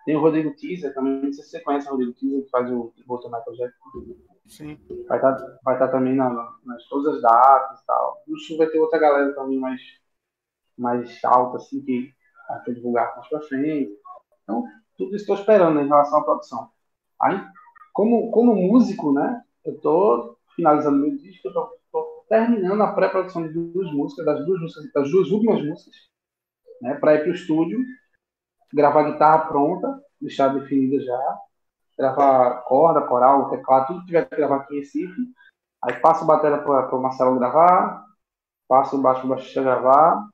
tem 0.04 0.14
o 0.14 0.20
Rodrigo 0.20 0.54
Teaser 0.54 0.94
também, 0.94 1.20
não 1.20 1.32
sei 1.32 1.42
se 1.42 1.50
você 1.50 1.60
conhece 1.60 1.88
o 1.88 1.90
Rodrigo 1.90 2.14
Teaser, 2.14 2.44
que 2.44 2.50
faz 2.50 2.70
o 2.70 2.92
Michael 2.96 3.56
Jackson. 3.56 3.84
Sim. 4.46 4.78
Vai 5.08 5.18
estar 5.18 5.58
vai 5.64 5.78
tá 5.78 5.88
também 5.88 6.14
na, 6.14 6.30
nas 6.64 6.86
todas 6.88 7.16
as 7.16 7.22
datas 7.22 7.80
e 7.80 7.86
tal. 7.86 8.22
No 8.28 8.38
sul 8.38 8.56
vai 8.56 8.68
ter 8.68 8.78
outra 8.78 9.00
galera 9.00 9.34
também 9.34 9.58
mais, 9.58 9.80
mais 10.78 11.22
alta, 11.24 11.58
assim, 11.58 11.80
que 11.82 12.12
vai 12.48 12.62
ter 12.62 12.74
divulgar 12.74 13.14
mais 13.16 13.28
pra 13.28 13.40
frente. 13.40 13.92
Então, 14.42 14.64
tudo 14.96 15.14
isso 15.14 15.22
estou 15.22 15.36
esperando 15.36 15.80
em 15.80 15.88
relação 15.88 16.20
à 16.20 16.24
produção. 16.24 16.70
Aí, 17.20 17.40
como, 17.92 18.30
como 18.30 18.54
músico, 18.54 19.12
né, 19.12 19.42
eu 19.64 19.74
estou 19.74 20.36
finalizando 20.54 20.98
meu 20.98 21.16
disco, 21.16 21.52
tô 21.52 22.24
terminando 22.28 22.82
a 22.82 22.92
pré-produção 22.92 23.46
de 23.46 23.52
duas 23.52 23.92
músicas, 23.92 24.24
das 24.24 24.44
duas 24.44 24.60
músicas, 24.60 24.92
das 24.92 25.10
duas 25.10 25.30
últimas 25.30 25.64
músicas, 25.64 25.94
né, 26.80 26.94
para 26.94 27.14
ir 27.14 27.20
para 27.20 27.30
o 27.30 27.34
estúdio, 27.34 27.78
gravar 28.72 29.00
a 29.00 29.10
guitarra 29.12 29.46
pronta, 29.46 30.02
deixar 30.20 30.48
definida 30.48 31.02
já, 31.02 31.38
gravar 31.96 32.62
corda, 32.62 33.02
coral, 33.02 33.48
teclado, 33.50 33.86
tudo 33.86 34.00
que 34.00 34.06
tiver 34.06 34.28
que 34.28 34.36
gravar 34.36 34.56
aqui 34.56 34.74
em 34.74 34.78
Recife. 34.80 35.20
Aí 35.82 35.98
passo 36.00 36.24
a 36.24 36.26
bateria 36.26 36.58
para 36.58 36.94
o 36.94 37.02
Marcelo 37.02 37.38
gravar, 37.38 38.04
passo 38.68 38.98
o 38.98 39.02
baixo 39.02 39.20
para 39.20 39.26
o 39.26 39.30
baixista 39.30 39.62
gravar, 39.62 40.28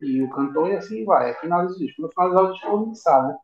e 0.00 0.22
o 0.22 0.30
cantor 0.30 0.70
e 0.70 0.76
assim 0.76 1.04
vai. 1.04 1.34
Finaliza 1.40 1.74
o 1.74 1.78
disco. 1.78 2.02
Quando 2.02 2.12
finalizar 2.12 2.44
o 2.44 2.52
disco, 2.52 2.66
eu 2.66 2.70
vou 2.70 2.86
mixar, 2.88 3.28
né? 3.28 3.38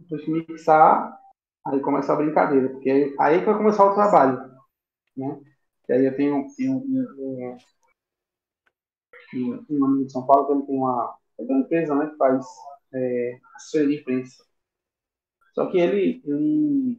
Depois 0.00 0.24
que 0.24 0.30
mixar, 0.30 1.20
aí 1.66 1.80
começa 1.80 2.12
a 2.12 2.16
brincadeira, 2.16 2.68
porque 2.70 2.90
aí, 2.90 3.16
aí 3.18 3.40
que 3.40 3.46
vai 3.46 3.56
começar 3.56 3.84
o 3.84 3.94
trabalho, 3.94 4.38
né? 5.16 5.40
E 5.88 5.92
aí 5.92 6.04
eu 6.04 6.16
tenho, 6.16 6.46
tenho 6.56 6.76
um, 6.78 7.56
um, 9.34 9.64
um 9.70 9.84
amigo 9.84 10.06
de 10.06 10.12
São 10.12 10.26
Paulo 10.26 10.60
que 10.60 10.66
tem 10.66 10.76
uma, 10.76 11.16
uma 11.38 11.60
empresa, 11.60 11.94
né, 11.94 12.06
que 12.08 12.16
faz 12.16 12.44
é, 12.92 13.40
assessoria 13.54 13.88
de 13.88 14.00
imprensa. 14.00 14.44
Só 15.54 15.70
que 15.70 15.78
ele, 15.78 16.22
ele, 16.24 16.96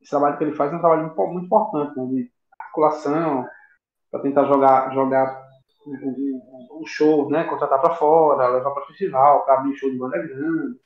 esse 0.00 0.10
trabalho 0.10 0.38
que 0.38 0.44
ele 0.44 0.56
faz 0.56 0.72
é 0.72 0.76
um 0.76 0.80
trabalho 0.80 1.06
muito, 1.06 1.26
muito 1.26 1.46
importante, 1.46 1.98
né, 1.98 2.06
de 2.06 2.32
articulação, 2.58 3.48
para 4.10 4.22
tentar 4.22 4.44
jogar, 4.44 4.94
jogar 4.94 5.47
o, 5.88 6.82
o 6.82 6.86
show, 6.86 7.30
né, 7.30 7.44
contratar 7.44 7.80
para 7.80 7.94
fora, 7.94 8.48
levar 8.48 8.70
para 8.72 8.86
festival, 8.86 9.44
para 9.44 9.54
abrir 9.54 9.76
show 9.76 9.90
de 9.90 9.98
banda 9.98 10.18
grande, 10.18 10.80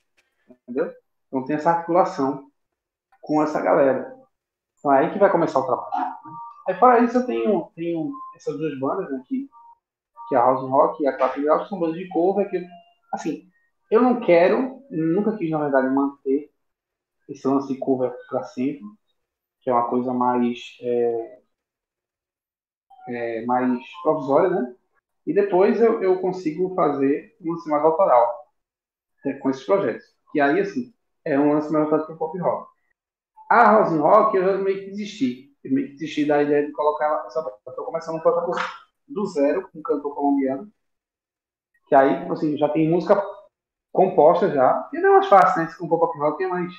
entendeu? 0.49 0.93
Então 1.29 1.45
tem 1.45 1.57
essa 1.57 1.71
articulação 1.71 2.51
com 3.21 3.43
essa 3.43 3.61
galera. 3.61 4.15
Então 4.79 4.93
é 4.93 5.01
aí 5.01 5.13
que 5.13 5.19
vai 5.19 5.31
começar 5.31 5.61
o 5.61 5.67
trabalho. 5.67 6.13
Aí 6.69 6.75
fora 6.77 7.01
isso 7.05 7.19
eu 7.19 7.27
tenho, 7.27 7.71
tenho 7.75 8.13
essas 8.37 8.57
duas 8.59 8.79
bandas, 8.79 9.11
né, 9.11 9.23
que, 9.27 9.49
que 10.29 10.35
é 10.35 10.39
a 10.39 10.43
House 10.43 10.69
Rock 10.69 11.03
e 11.03 11.07
a 11.07 11.17
Clap 11.17 11.41
Grau, 11.41 11.63
que 11.63 11.69
são 11.69 11.79
bandas 11.79 11.97
de 11.97 12.09
cover 12.09 12.49
que, 12.51 12.65
assim, 13.13 13.49
eu 13.91 14.03
não 14.03 14.21
quero, 14.21 14.83
nunca 14.91 15.37
quis, 15.37 15.51
na 15.51 15.59
verdade, 15.59 15.89
manter 15.95 16.51
esse 17.29 17.47
lance 17.47 17.69
de 17.73 17.79
cover 17.79 18.13
para 18.29 18.45
sempre, 18.45 18.85
que 19.61 19.71
é 19.71 19.73
uma 19.73 19.89
coisa 19.89 20.13
mais, 20.15 20.59
é, 20.83 21.43
é, 23.09 23.45
mais 23.47 23.81
provisória, 24.03 24.51
né? 24.51 24.75
E 25.27 25.33
depois 25.33 25.81
eu, 25.81 26.03
eu 26.03 26.21
consigo 26.21 26.75
fazer 26.75 27.37
um 27.41 27.53
lance 27.53 27.69
mais 27.69 27.85
autoral 27.85 28.43
né, 29.25 29.35
com 29.35 29.51
esses 29.51 29.65
projetos. 29.65 30.05
Que 30.33 30.41
aí, 30.41 30.61
assim, 30.61 30.93
é 31.25 31.39
um 31.39 31.53
lance 31.53 31.73
mais 31.73 31.89
voltado 31.89 32.07
para 32.07 32.15
o 32.15 32.19
pop 32.19 32.39
rock. 32.39 32.71
A 33.51 33.65
House 33.73 33.93
Rock 33.99 34.37
eu 34.37 34.45
já 34.45 34.59
meio 34.59 34.81
que 34.81 34.91
desisti. 34.91 35.55
Eu 35.63 35.73
meio 35.73 35.89
que 35.89 35.93
desisti 35.95 36.25
da 36.27 36.43
ideia 36.43 36.67
de 36.67 36.73
colocar 36.73 37.07
ela. 37.07 37.27
Estou 37.29 37.85
começando 37.85 38.17
um 38.17 38.21
projeto 38.21 38.51
do 39.09 39.27
zero 39.27 39.69
com 39.71 39.79
um 39.79 39.83
cantor 39.83 40.15
colombiano. 40.15 40.73
Que 41.89 41.95
aí, 41.95 42.21
tipo 42.21 42.33
assim, 42.33 42.57
já 42.57 42.69
tem 42.69 42.89
música 42.89 43.23
composta 43.93 44.51
já. 44.51 44.89
E 44.93 44.99
não 44.99 45.11
é 45.11 45.13
mais 45.19 45.29
fácil, 45.29 45.63
né? 45.63 45.69
Se 45.69 45.79
compor 45.79 46.01
pop 46.01 46.19
rock 46.19 46.43
é 46.45 46.49
mais. 46.49 46.73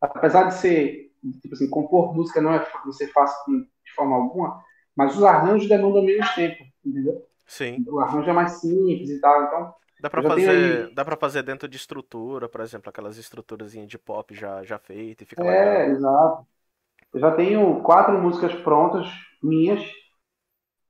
Apesar 0.00 0.44
de 0.44 0.54
ser, 0.54 1.12
tipo 1.42 1.54
assim, 1.54 1.68
compor 1.68 2.14
música 2.14 2.40
não 2.40 2.52
é 2.54 2.64
ser 2.92 3.08
fácil 3.08 3.36
de 3.84 3.92
forma 3.94 4.16
alguma, 4.16 4.62
mas 4.96 5.16
os 5.16 5.24
arranjos 5.24 5.68
demandam 5.68 6.02
menos 6.04 6.28
tempo, 6.34 6.64
entendeu? 6.84 7.26
Sim. 7.46 7.82
O 7.86 8.00
arranjo 8.00 8.30
é 8.30 8.32
mais 8.32 8.60
simples 8.60 9.10
e 9.10 9.20
tal, 9.20 9.44
então. 9.44 9.74
Dá 9.98 10.10
pra 10.10 10.22
tenho 10.34 10.50
fazer, 10.50 10.90
dá 10.92 11.04
pra 11.04 11.16
fazer 11.16 11.42
dentro 11.42 11.68
de 11.68 11.76
estrutura, 11.76 12.48
por 12.48 12.60
exemplo, 12.60 12.90
aquelas 12.90 13.16
estruturazinhas 13.16 13.88
de 13.88 13.98
pop 13.98 14.34
já, 14.34 14.62
já 14.64 14.78
feitas 14.78 15.26
e 15.26 15.28
fica 15.30 15.42
É, 15.42 15.46
legal. 15.46 15.88
exato. 15.90 16.46
Eu 17.14 17.20
já 17.20 17.34
tenho 17.36 17.82
quatro 17.82 18.20
músicas 18.20 18.54
prontas, 18.62 19.06
minhas, 19.42 19.80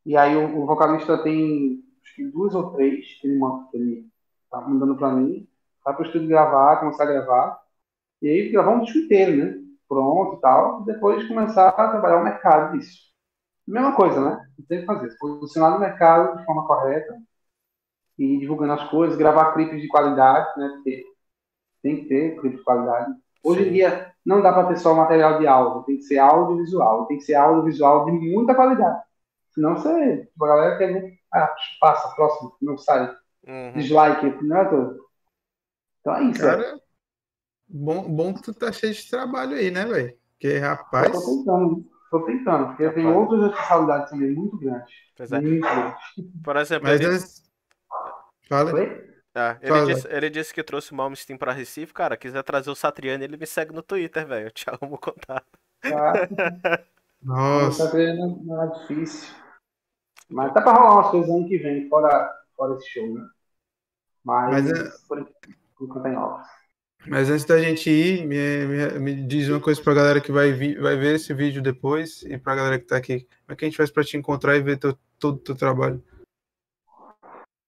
e 0.04 0.16
aí 0.16 0.36
o, 0.36 0.62
o 0.62 0.66
vocalista 0.66 1.22
tem 1.22 1.82
acho 2.02 2.14
que 2.14 2.24
duas 2.30 2.54
ou 2.54 2.72
três 2.72 3.06
que 3.20 3.26
ele, 3.26 3.38
manda- 3.38 3.68
que 3.70 3.76
ele 3.76 4.08
tá 4.50 4.60
mandando 4.60 4.96
pra 4.96 5.12
mim. 5.12 5.48
Vai 5.84 5.94
pro 5.94 6.04
estúdio 6.04 6.28
gravar, 6.28 6.80
começar 6.80 7.04
a 7.04 7.06
gravar, 7.06 7.60
e 8.22 8.28
aí 8.28 8.52
gravar 8.52 8.72
um 8.72 8.82
disco 8.82 8.98
inteiro, 9.00 9.36
né? 9.38 9.64
Pronto 9.88 10.38
e 10.38 10.42
tal, 10.42 10.82
e 10.82 10.86
depois 10.86 11.28
começar 11.28 11.68
a 11.70 11.72
trabalhar 11.90 12.18
o 12.20 12.24
mercado 12.24 12.78
disso. 12.78 13.13
Mesma 13.66 13.94
coisa, 13.96 14.20
né? 14.20 14.46
Tem 14.68 14.80
que 14.80 14.86
fazer, 14.86 15.10
se 15.10 15.18
posicionar 15.18 15.72
no 15.72 15.80
mercado 15.80 16.38
de 16.38 16.44
forma 16.44 16.66
correta 16.66 17.14
e 18.18 18.38
divulgando 18.38 18.74
as 18.74 18.88
coisas, 18.90 19.16
gravar 19.18 19.52
clipes 19.54 19.80
de 19.80 19.88
qualidade, 19.88 20.48
né? 20.58 20.68
Porque 20.74 21.04
tem 21.82 21.96
que 22.02 22.08
ter 22.08 22.40
clipe 22.40 22.58
de 22.58 22.64
qualidade. 22.64 23.12
Hoje 23.44 23.62
em 23.62 23.64
Sim. 23.66 23.72
dia 23.72 24.12
não 24.26 24.42
dá 24.42 24.52
para 24.52 24.68
ter 24.68 24.78
só 24.78 24.94
material 24.94 25.38
de 25.38 25.46
áudio, 25.46 25.84
tem 25.84 25.96
que 25.98 26.04
ser 26.04 26.18
audiovisual, 26.18 27.06
tem 27.06 27.18
que 27.18 27.24
ser 27.24 27.34
audiovisual 27.34 28.06
de 28.06 28.12
muita 28.12 28.54
qualidade. 28.54 29.02
Senão 29.54 29.76
você, 29.76 30.28
a 30.40 30.46
galera 30.46 30.78
quer 30.78 30.92
ver, 30.92 31.18
ah, 31.32 31.54
passa, 31.80 32.14
próximo, 32.16 32.56
não 32.62 32.78
sai, 32.78 33.14
Uhum. 33.46 33.74
dislike, 33.74 34.26
não 34.44 34.58
é 34.58 34.64
tudo. 34.68 35.00
Então 36.00 36.16
é 36.16 36.24
isso, 36.24 36.46
é. 36.46 36.56
Cara, 36.56 36.80
bom, 37.68 38.14
bom 38.14 38.34
que 38.34 38.42
tu 38.42 38.54
tá 38.54 38.72
cheio 38.72 38.94
de 38.94 39.08
trabalho 39.10 39.56
aí, 39.56 39.70
né, 39.70 39.86
velho? 39.86 40.18
Porque, 40.32 40.58
Eu 40.98 41.10
rapaz, 41.10 41.12
tô 41.12 41.24
tentando, 41.24 41.84
tô 42.20 42.26
tentando, 42.26 42.66
porque 42.68 42.82
eu 42.84 42.94
tenho 42.94 43.08
Rapaz. 43.08 43.30
outras 43.30 43.50
responsabilidades 43.50 44.10
também 44.10 44.30
muito 44.34 44.58
grandes. 44.58 44.94
Pois 45.16 45.32
é. 45.32 45.40
Muito 45.40 45.60
grandes. 45.60 45.94
Por 46.42 46.56
exemplo, 46.56 46.88
mas 46.88 47.00
ele, 47.00 47.10
antes. 47.14 47.50
Fala. 48.48 48.72
Ah, 49.36 49.58
ele, 49.60 49.70
Fala. 49.72 49.86
disse, 49.86 50.08
ele 50.08 50.30
disse 50.30 50.54
que 50.54 50.62
trouxe 50.62 50.92
o 50.92 50.94
Malm 50.94 51.14
Steam 51.14 51.36
pra 51.36 51.52
Recife. 51.52 51.92
Cara, 51.92 52.16
quiser 52.16 52.42
trazer 52.44 52.70
o 52.70 52.74
Satriani, 52.74 53.24
ele 53.24 53.36
me 53.36 53.46
segue 53.46 53.72
no 53.74 53.82
Twitter, 53.82 54.26
velho. 54.26 54.46
Eu 54.46 54.50
te 54.52 54.68
arrumo 54.70 54.94
o 54.94 54.98
contato. 54.98 55.46
Tá, 55.82 56.12
Nossa. 57.22 57.84
tá 57.86 57.90
treinando, 57.90 58.42
não 58.44 58.62
é 58.62 58.66
difícil. 58.78 59.34
Mas 60.30 60.52
tá 60.54 60.62
pra 60.62 60.72
rolar 60.72 60.94
umas 60.94 61.10
coisas 61.10 61.28
ano 61.30 61.48
que 61.48 61.58
vem, 61.58 61.88
fora, 61.88 62.32
fora 62.56 62.74
esse 62.76 62.88
show, 62.90 63.12
né? 63.12 63.28
Mas, 64.24 64.64
Mas 64.64 64.70
é- 64.70 64.92
por 65.08 65.18
enquanto 65.80 66.06
é 66.06 66.12
em 66.12 66.16
obras. 66.16 66.46
Mas 67.06 67.28
antes 67.28 67.44
da 67.44 67.58
gente 67.58 67.90
ir, 67.90 68.26
me, 68.26 68.66
me- 68.66 68.98
me 68.98 69.14
diz 69.26 69.48
uma 69.48 69.60
coisa 69.60 69.82
pra 69.82 69.92
galera 69.94 70.20
que 70.20 70.32
vai, 70.32 70.52
vi- 70.52 70.76
vai 70.78 70.96
ver 70.96 71.16
esse 71.16 71.34
vídeo 71.34 71.60
depois 71.62 72.22
e 72.22 72.38
pra 72.38 72.54
galera 72.54 72.78
que 72.78 72.86
tá 72.86 72.96
aqui. 72.96 73.20
Como 73.20 73.52
é 73.52 73.56
que 73.56 73.64
a 73.64 73.68
gente 73.68 73.76
faz 73.76 73.90
pra 73.90 74.02
te 74.02 74.16
encontrar 74.16 74.56
e 74.56 74.62
ver 74.62 74.78
teu, 74.78 74.96
todo 75.18 75.36
o 75.36 75.40
teu 75.40 75.54
trabalho? 75.54 76.02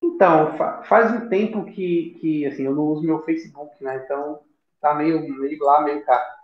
Então, 0.02 0.56
fa- 0.56 0.82
faz 0.84 1.12
um 1.12 1.28
tempo 1.28 1.66
que, 1.66 2.16
que 2.20 2.46
assim, 2.46 2.62
eu 2.64 2.74
não 2.74 2.84
uso 2.84 3.02
meu 3.04 3.22
Facebook, 3.22 3.82
né? 3.84 4.00
Então 4.04 4.40
tá 4.80 4.94
meio, 4.94 5.20
meio 5.38 5.62
lá, 5.62 5.82
meio 5.82 6.02
cá. 6.04 6.34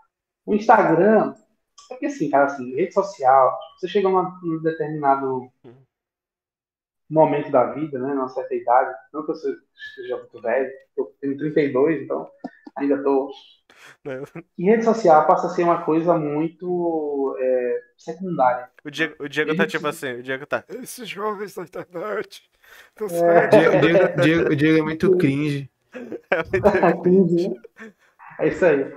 O 0.45 0.55
Instagram, 0.55 1.35
é 1.91 1.95
porque 1.95 2.07
assim, 2.07 2.29
cara, 2.29 2.45
assim, 2.45 2.75
rede 2.75 2.93
social, 2.93 3.59
você 3.79 3.89
chega 3.89 4.09
numa- 4.09 4.39
num 4.43 4.61
determinado 4.61 5.51
momento 7.09 7.51
da 7.51 7.73
vida, 7.73 7.99
né? 7.99 8.13
Numa 8.13 8.29
certa 8.29 8.55
idade, 8.55 8.95
não 9.13 9.25
que 9.25 9.31
eu 9.33 9.37
seja 9.37 10.17
muito 10.19 10.41
velho, 10.43 10.71
eu 10.97 11.15
tenho 11.21 11.39
32, 11.39 12.03
então 12.03 12.31
ainda 12.77 13.03
tô. 13.03 13.31
Né? 14.05 14.23
E 14.59 14.65
rede 14.65 14.85
social 14.85 15.27
passa 15.27 15.47
a 15.47 15.51
ser 15.51 15.65
uma 15.65 15.85
coisa 15.85 16.17
muito 16.17 17.37
é, 17.41 17.81
secundária. 17.97 18.71
O 18.85 18.91
Diego, 18.91 19.15
o 19.19 19.29
Diego 19.29 19.55
tá 19.57 19.67
tipo 19.67 19.87
assim, 19.87 20.13
o 20.13 20.23
Diego 20.23 20.47
tá. 20.47 20.65
Esses 20.69 21.09
jovens 21.09 21.55
da 21.55 21.63
internet. 21.63 22.51
Não 23.01 23.09
sei. 23.09 23.49
Diego, 23.49 23.81
Diego, 23.81 24.21
Diego, 24.23 24.57
Diego 24.57 24.79
é 24.79 24.83
muito 24.83 25.17
cringe. 25.17 25.71
É 26.31 26.43
muito- 26.43 27.03
15, 27.03 27.49
né? 27.49 27.57
É 28.41 28.49
isso 28.49 28.65
aí. 28.65 28.93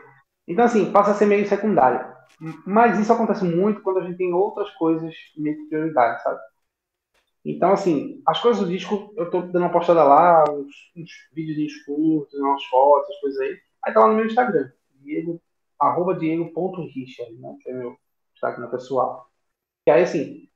Então, 0.47 0.65
assim, 0.65 0.91
passa 0.91 1.11
a 1.11 1.13
ser 1.15 1.25
meio 1.25 1.47
secundário. 1.47 2.13
Mas 2.65 2.99
isso 2.99 3.11
acontece 3.13 3.43
muito 3.45 3.81
quando 3.81 3.99
a 3.99 4.03
gente 4.03 4.17
tem 4.17 4.33
outras 4.33 4.69
coisas 4.71 5.13
meio 5.37 5.57
que 5.57 5.69
prioridade, 5.69 6.21
sabe? 6.23 6.39
Então, 7.45 7.71
assim, 7.73 8.21
as 8.25 8.41
coisas 8.41 8.63
do 8.63 8.69
disco, 8.69 9.13
eu 9.15 9.29
tô 9.29 9.41
dando 9.41 9.59
uma 9.59 9.71
postada 9.71 10.03
lá, 10.03 10.43
uns, 10.49 10.73
uns 10.95 11.11
vídeos 11.33 11.73
curtos, 11.85 12.33
umas 12.39 12.63
fotos, 12.65 13.09
as 13.15 13.21
coisas 13.21 13.39
aí. 13.41 13.57
Aí 13.85 13.93
tá 13.93 13.99
lá 13.99 14.07
no 14.07 14.15
meu 14.15 14.25
Instagram, 14.25 14.71
Diego, 14.95 15.41
arroba 15.79 16.15
Diego.Richard, 16.15 17.33
né? 17.35 17.55
Que 17.61 17.69
é 17.69 17.73
meu 17.73 17.97
Instagram 18.33 18.69
pessoal. 18.69 19.29
E 19.87 19.91
aí, 19.91 20.03
assim, 20.03 20.49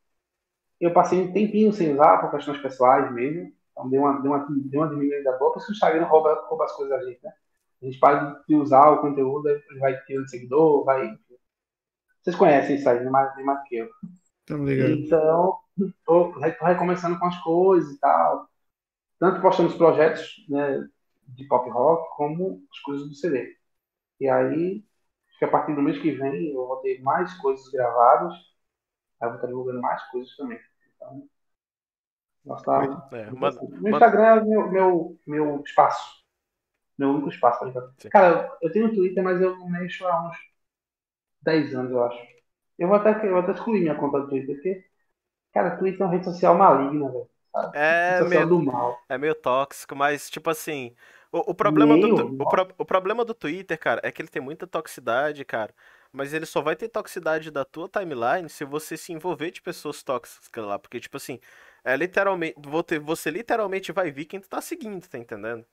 eu 0.79 0.93
passei 0.93 1.21
um 1.21 1.31
tempinho 1.31 1.71
sem 1.71 1.93
usar 1.93 2.19
por 2.19 2.31
questões 2.31 2.59
pessoais 2.61 3.11
mesmo. 3.13 3.53
Então 3.71 3.89
deu 3.89 4.01
uma, 4.01 4.21
deu 4.21 4.31
uma, 4.31 4.47
deu 4.49 4.81
uma 4.81 4.89
diminuída 4.89 5.37
boa, 5.37 5.53
porque 5.53 5.71
o 5.71 5.73
Instagram 5.73 6.05
rouba, 6.05 6.45
rouba 6.47 6.65
as 6.65 6.71
coisas 6.73 6.97
da 6.97 7.05
gente, 7.05 7.23
né? 7.23 7.31
A 7.81 7.85
gente 7.85 7.99
para 7.99 8.41
de 8.47 8.55
usar 8.55 8.89
o 8.89 9.01
conteúdo, 9.01 9.47
ele 9.47 9.79
vai 9.79 9.95
tirando 10.03 10.29
seguidor, 10.29 10.83
vai. 10.83 11.17
Vocês 12.21 12.35
conhecem 12.35 12.75
isso 12.75 12.89
aí, 12.89 12.99
nem 12.99 13.09
mais, 13.09 13.35
nem 13.35 13.45
mais 13.45 13.61
que 13.67 13.77
eu. 13.77 13.89
Ligado. 14.49 14.91
Então, 14.91 15.57
tô, 16.05 16.33
tô 16.33 16.39
recomeçando 16.39 17.17
com 17.19 17.25
as 17.25 17.37
coisas 17.41 17.93
e 17.93 17.99
tal. 17.99 18.49
Tanto 19.19 19.41
postando 19.41 19.69
os 19.69 19.75
projetos 19.75 20.45
né, 20.49 20.85
de 21.35 21.45
pop 21.47 21.69
rock, 21.69 22.15
como 22.17 22.63
as 22.71 22.79
coisas 22.81 23.07
do 23.09 23.15
CD. 23.15 23.57
E 24.19 24.29
aí, 24.29 24.83
acho 25.29 25.39
que 25.39 25.45
a 25.45 25.49
partir 25.51 25.75
do 25.75 25.81
mês 25.81 26.01
que 26.01 26.11
vem 26.11 26.49
eu 26.53 26.67
vou 26.67 26.77
ter 26.77 27.01
mais 27.01 27.33
coisas 27.39 27.67
gravadas. 27.69 28.33
Aí 29.21 29.27
eu 29.27 29.29
vou 29.29 29.35
estar 29.37 29.47
divulgando 29.47 29.81
mais 29.81 30.03
coisas 30.11 30.35
também. 30.37 30.59
Então, 30.97 31.27
tá, 32.63 32.81
É, 33.11 33.25
meu 33.31 33.39
manda- 33.39 33.61
Instagram 33.91 34.23
é 34.25 34.43
meu, 34.43 34.71
meu, 34.71 35.19
meu 35.27 35.63
espaço. 35.65 36.19
Meu 36.97 37.11
único 37.11 37.29
espaço, 37.29 37.71
tá. 37.73 37.91
Cara, 38.11 38.57
eu 38.61 38.71
tenho 38.71 38.93
Twitter, 38.93 39.23
mas 39.23 39.41
eu 39.41 39.57
não 39.57 39.69
mexo 39.69 40.05
há 40.07 40.29
uns 40.29 40.37
10 41.41 41.73
anos, 41.75 41.91
eu 41.91 42.03
acho. 42.03 42.19
Eu 42.77 42.87
vou 42.87 42.97
até, 42.97 43.11
eu 43.27 43.31
vou 43.31 43.39
até 43.41 43.51
excluir 43.51 43.81
minha 43.81 43.95
conta 43.95 44.21
do 44.21 44.29
Twitter, 44.29 44.55
porque, 44.55 44.85
cara, 45.53 45.77
Twitter 45.77 46.01
é 46.01 46.05
uma 46.05 46.11
rede 46.13 46.25
social 46.25 46.57
maligna, 46.57 47.09
velho. 47.11 47.29
É 47.73 48.23
meio, 48.23 48.47
do 48.47 48.61
mal. 48.63 48.99
é 49.09 49.17
meio 49.17 49.35
tóxico, 49.35 49.95
mas 49.95 50.29
tipo 50.29 50.49
assim. 50.49 50.95
O, 51.31 51.51
o 51.51 51.55
problema 51.55 51.97
do, 51.97 52.33
o, 52.39 52.45
pro- 52.47 52.73
o 52.77 52.85
problema 52.85 53.23
do 53.23 53.33
Twitter, 53.35 53.77
cara, 53.77 54.01
é 54.03 54.11
que 54.11 54.21
ele 54.21 54.29
tem 54.29 54.41
muita 54.41 54.65
toxicidade, 54.65 55.45
cara. 55.45 55.73
Mas 56.11 56.33
ele 56.33 56.45
só 56.45 56.59
vai 56.61 56.75
ter 56.75 56.89
toxicidade 56.89 57.51
da 57.51 57.63
tua 57.63 57.87
timeline 57.87 58.49
se 58.49 58.65
você 58.65 58.97
se 58.97 59.13
envolver 59.13 59.51
de 59.51 59.61
pessoas 59.61 60.01
tóxicas 60.01 60.65
lá. 60.65 60.79
Porque, 60.79 60.99
tipo 60.99 61.17
assim, 61.17 61.39
é 61.83 61.95
literalmente. 61.95 62.55
Você, 62.59 62.97
você 62.99 63.29
literalmente 63.29 63.91
vai 63.91 64.09
ver 64.11 64.25
quem 64.25 64.39
tu 64.39 64.49
tá 64.49 64.59
seguindo, 64.59 65.07
tá 65.07 65.17
entendendo? 65.19 65.63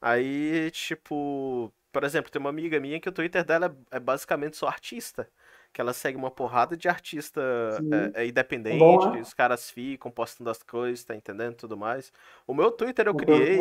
Aí, 0.00 0.70
tipo, 0.72 1.72
por 1.92 2.04
exemplo, 2.04 2.30
tem 2.30 2.40
uma 2.40 2.50
amiga 2.50 2.80
minha 2.80 3.00
que 3.00 3.08
o 3.08 3.12
Twitter 3.12 3.44
dela 3.44 3.76
é, 3.92 3.96
é 3.96 4.00
basicamente 4.00 4.56
só 4.56 4.66
artista. 4.68 5.28
Que 5.72 5.80
ela 5.80 5.92
segue 5.92 6.16
uma 6.16 6.30
porrada 6.30 6.76
de 6.76 6.88
artista 6.88 7.40
Sim. 7.70 7.90
é, 8.14 8.22
é 8.22 8.26
independente, 8.26 8.78
Bom, 8.78 9.12
né? 9.12 9.20
os 9.20 9.34
caras 9.34 9.70
ficam 9.70 10.10
postando 10.10 10.50
as 10.50 10.62
coisas, 10.62 11.04
tá 11.04 11.14
entendendo? 11.16 11.56
Tudo 11.56 11.76
mais. 11.76 12.12
O 12.46 12.54
meu 12.54 12.70
Twitter 12.70 13.06
eu 13.08 13.14
criei. 13.14 13.58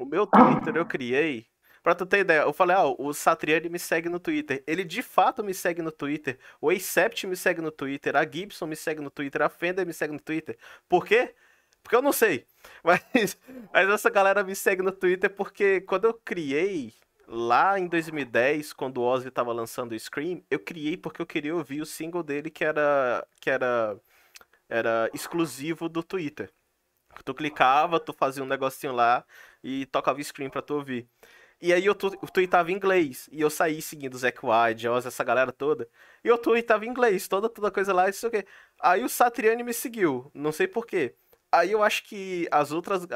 O 0.00 0.06
meu 0.06 0.26
Twitter 0.26 0.74
eu 0.76 0.86
criei. 0.86 1.46
Pra 1.82 1.94
tu 1.94 2.06
ter 2.06 2.20
ideia, 2.20 2.40
eu 2.40 2.54
falei, 2.54 2.74
ah, 2.74 2.86
o 2.86 3.12
Satriani 3.12 3.68
me 3.68 3.78
segue 3.78 4.08
no 4.08 4.18
Twitter. 4.18 4.64
Ele 4.66 4.82
de 4.82 5.02
fato 5.02 5.44
me 5.44 5.52
segue 5.52 5.82
no 5.82 5.92
Twitter. 5.92 6.38
O 6.58 6.70
Acept 6.70 7.26
me 7.26 7.36
segue 7.36 7.60
no 7.60 7.70
Twitter. 7.70 8.16
A 8.16 8.22
Gibson 8.24 8.66
me 8.66 8.76
segue 8.76 9.02
no 9.02 9.10
Twitter. 9.10 9.42
A 9.42 9.50
Fender 9.50 9.86
me 9.86 9.92
segue 9.92 10.14
no 10.14 10.20
Twitter. 10.20 10.58
Por 10.88 11.04
quê? 11.04 11.34
Porque 11.82 11.94
eu 11.94 12.00
não 12.00 12.12
sei. 12.14 12.46
Mas, 12.82 13.38
mas 13.72 13.88
essa 13.90 14.08
galera 14.10 14.42
me 14.42 14.54
segue 14.54 14.82
no 14.82 14.92
Twitter 14.92 15.28
porque 15.30 15.82
quando 15.82 16.06
eu 16.06 16.14
criei, 16.14 16.94
lá 17.26 17.78
em 17.78 17.86
2010, 17.86 18.72
quando 18.72 18.98
o 18.98 19.02
Ozzy 19.02 19.30
tava 19.30 19.52
lançando 19.52 19.92
o 19.92 19.98
Scream, 19.98 20.42
eu 20.50 20.58
criei 20.58 20.96
porque 20.96 21.20
eu 21.20 21.26
queria 21.26 21.54
ouvir 21.54 21.80
o 21.82 21.86
single 21.86 22.22
dele 22.22 22.50
que 22.50 22.64
era, 22.64 23.26
que 23.40 23.50
era, 23.50 23.98
era 24.68 25.10
exclusivo 25.12 25.88
do 25.88 26.02
Twitter. 26.02 26.50
Tu 27.24 27.34
clicava, 27.34 28.00
tu 28.00 28.12
fazia 28.12 28.42
um 28.42 28.46
negocinho 28.46 28.92
lá 28.94 29.24
e 29.62 29.86
tocava 29.86 30.22
screen 30.22 30.50
pra 30.50 30.62
tu 30.62 30.74
ouvir. 30.74 31.08
E 31.60 31.72
aí 31.74 31.84
eu 31.84 31.94
tu, 31.94 32.06
eu 32.22 32.28
tweetava 32.28 32.72
em 32.72 32.74
inglês. 32.74 33.28
E 33.30 33.40
eu 33.40 33.50
saí 33.50 33.82
seguindo 33.82 34.14
o 34.14 34.18
Zack 34.18 34.38
Wilde, 34.44 34.88
Oz, 34.88 35.04
essa 35.06 35.22
galera 35.22 35.52
toda. 35.52 35.88
E 36.24 36.28
eu 36.28 36.38
tweetava 36.38 36.86
em 36.86 36.88
inglês, 36.88 37.28
toda, 37.28 37.48
toda 37.48 37.70
coisa 37.70 37.92
lá, 37.92 38.08
isso 38.08 38.26
o. 38.26 38.46
Aí 38.80 39.04
o 39.04 39.08
Satriani 39.08 39.62
me 39.62 39.74
seguiu, 39.74 40.30
não 40.34 40.52
sei 40.52 40.66
por 40.66 40.86
quê. 40.86 41.14
Aí 41.52 41.72
eu 41.72 41.82
acho 41.82 42.04
que 42.04 42.48
as 42.50 42.70
outras, 42.72 43.06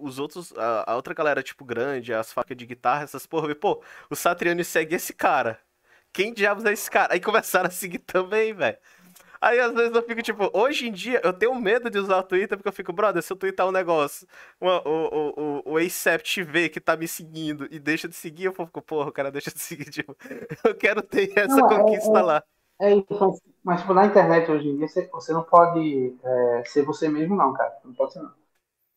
os 0.00 0.18
outros, 0.18 0.52
a, 0.56 0.94
outra 0.94 1.12
galera, 1.14 1.42
tipo, 1.42 1.64
grande, 1.64 2.14
as 2.14 2.32
facas 2.32 2.56
de 2.56 2.64
guitarra, 2.64 3.02
essas 3.04 3.26
porra, 3.26 3.54
pô, 3.56 3.82
o 4.08 4.14
Satriani 4.16 4.64
segue 4.64 4.94
esse 4.94 5.12
cara. 5.12 5.60
Quem 6.12 6.32
diabos 6.32 6.64
é 6.64 6.72
esse 6.72 6.90
cara? 6.90 7.14
Aí 7.14 7.20
começaram 7.20 7.68
a 7.68 7.70
seguir 7.70 7.98
também, 7.98 8.54
velho. 8.54 8.78
Aí 9.42 9.58
às 9.60 9.74
vezes 9.74 9.94
eu 9.96 10.02
fico 10.04 10.22
tipo, 10.22 10.50
hoje 10.56 10.88
em 10.88 10.92
dia 10.92 11.20
eu 11.24 11.32
tenho 11.32 11.54
medo 11.56 11.90
de 11.90 11.98
usar 11.98 12.18
o 12.18 12.22
Twitter 12.22 12.56
porque 12.56 12.68
eu 12.68 12.72
fico, 12.72 12.92
brother, 12.92 13.22
se 13.22 13.32
eu 13.32 13.36
twittar 13.36 13.66
um 13.68 13.72
negócio, 13.72 14.26
uma- 14.60 14.80
o, 14.88 15.08
o, 15.34 15.60
o, 15.66 15.72
o 15.74 15.76
Acept 15.78 16.42
vê 16.44 16.68
que 16.68 16.80
tá 16.80 16.96
me 16.96 17.08
seguindo 17.08 17.66
e 17.70 17.78
deixa 17.80 18.08
de 18.08 18.14
seguir, 18.16 18.44
eu 18.46 18.52
fico, 18.54 18.80
porra, 18.82 19.08
o 19.08 19.12
cara 19.12 19.32
deixa 19.32 19.50
de 19.52 19.58
seguir, 19.60 19.90
tipo, 19.90 20.16
eu 20.64 20.74
quero 20.76 21.02
ter 21.02 21.32
essa 21.38 21.62
Não, 21.62 21.70
é- 21.72 21.74
conquista 21.74 22.20
é- 22.20 22.22
lá. 22.22 22.42
É 22.80 22.96
isso, 22.96 23.40
mas, 23.64 23.80
tipo, 23.80 23.94
na 23.94 24.06
internet 24.06 24.50
hoje 24.50 24.68
em 24.68 24.76
dia 24.76 24.88
você, 24.88 25.06
você 25.08 25.32
não 25.32 25.44
pode 25.44 26.18
é, 26.24 26.64
ser 26.66 26.84
você 26.84 27.08
mesmo, 27.08 27.36
não, 27.36 27.52
cara. 27.52 27.78
Não 27.84 27.94
pode 27.94 28.12
ser, 28.12 28.20
não. 28.22 28.32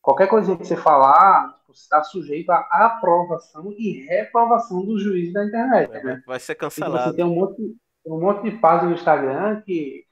Qualquer 0.02 0.28
coisinha 0.30 0.58
que 0.58 0.66
você 0.68 0.78
falar, 0.78 1.54
tipo, 1.60 1.74
você 1.74 1.82
está 1.84 2.04
sujeito 2.04 2.52
à 2.52 2.60
aprovação 2.88 3.72
e 3.74 4.06
reprovação 4.08 4.86
do 4.86 5.00
juiz 5.00 5.34
da 5.34 5.46
internet, 5.46 5.94
né? 6.04 6.22
Vai 6.26 6.40
ser 6.40 6.56
E 6.78 6.84
você 6.84 7.14
cancelado. 7.14 7.16
tem 7.16 7.26
um 7.26 7.36
monte, 7.36 7.78
um 8.06 8.20
monte 8.22 8.44
de 8.52 8.58
páginas 8.60 8.92
no 8.92 8.96
Instagram 8.98 9.62
que, 9.64 10.05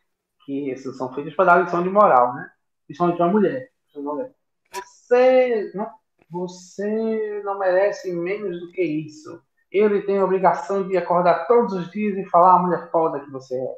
que 0.46 0.72
assim, 0.72 0.94
são 0.94 1.14
feitas 1.14 1.36
para 1.36 1.46
dar 1.46 1.64
lição 1.64 1.84
de 1.84 1.90
moral, 1.90 2.34
né? 2.34 2.52
Principalmente 2.86 3.22
mulher. 3.24 3.72
Uma 3.96 4.14
mulher. 4.14 4.36
Você 4.74 5.72
não, 5.76 5.90
você 6.30 7.42
não 7.44 7.60
merece 7.60 8.12
menos 8.12 8.60
do 8.60 8.72
que 8.72 8.82
isso. 8.82 9.42
Ele 9.72 10.02
tem 10.04 10.20
a 10.20 10.26
obrigação 10.26 10.88
de 10.88 10.98
acordar 10.98 11.48
todos 11.48 11.74
os 11.74 11.92
dias 11.92 12.18
e 12.18 12.30
falar 12.30 12.56
a 12.56 12.60
mulher 12.60 12.92
foda 12.92 13.20
que 13.20 13.32
você 13.32 13.56
é. 13.56 13.76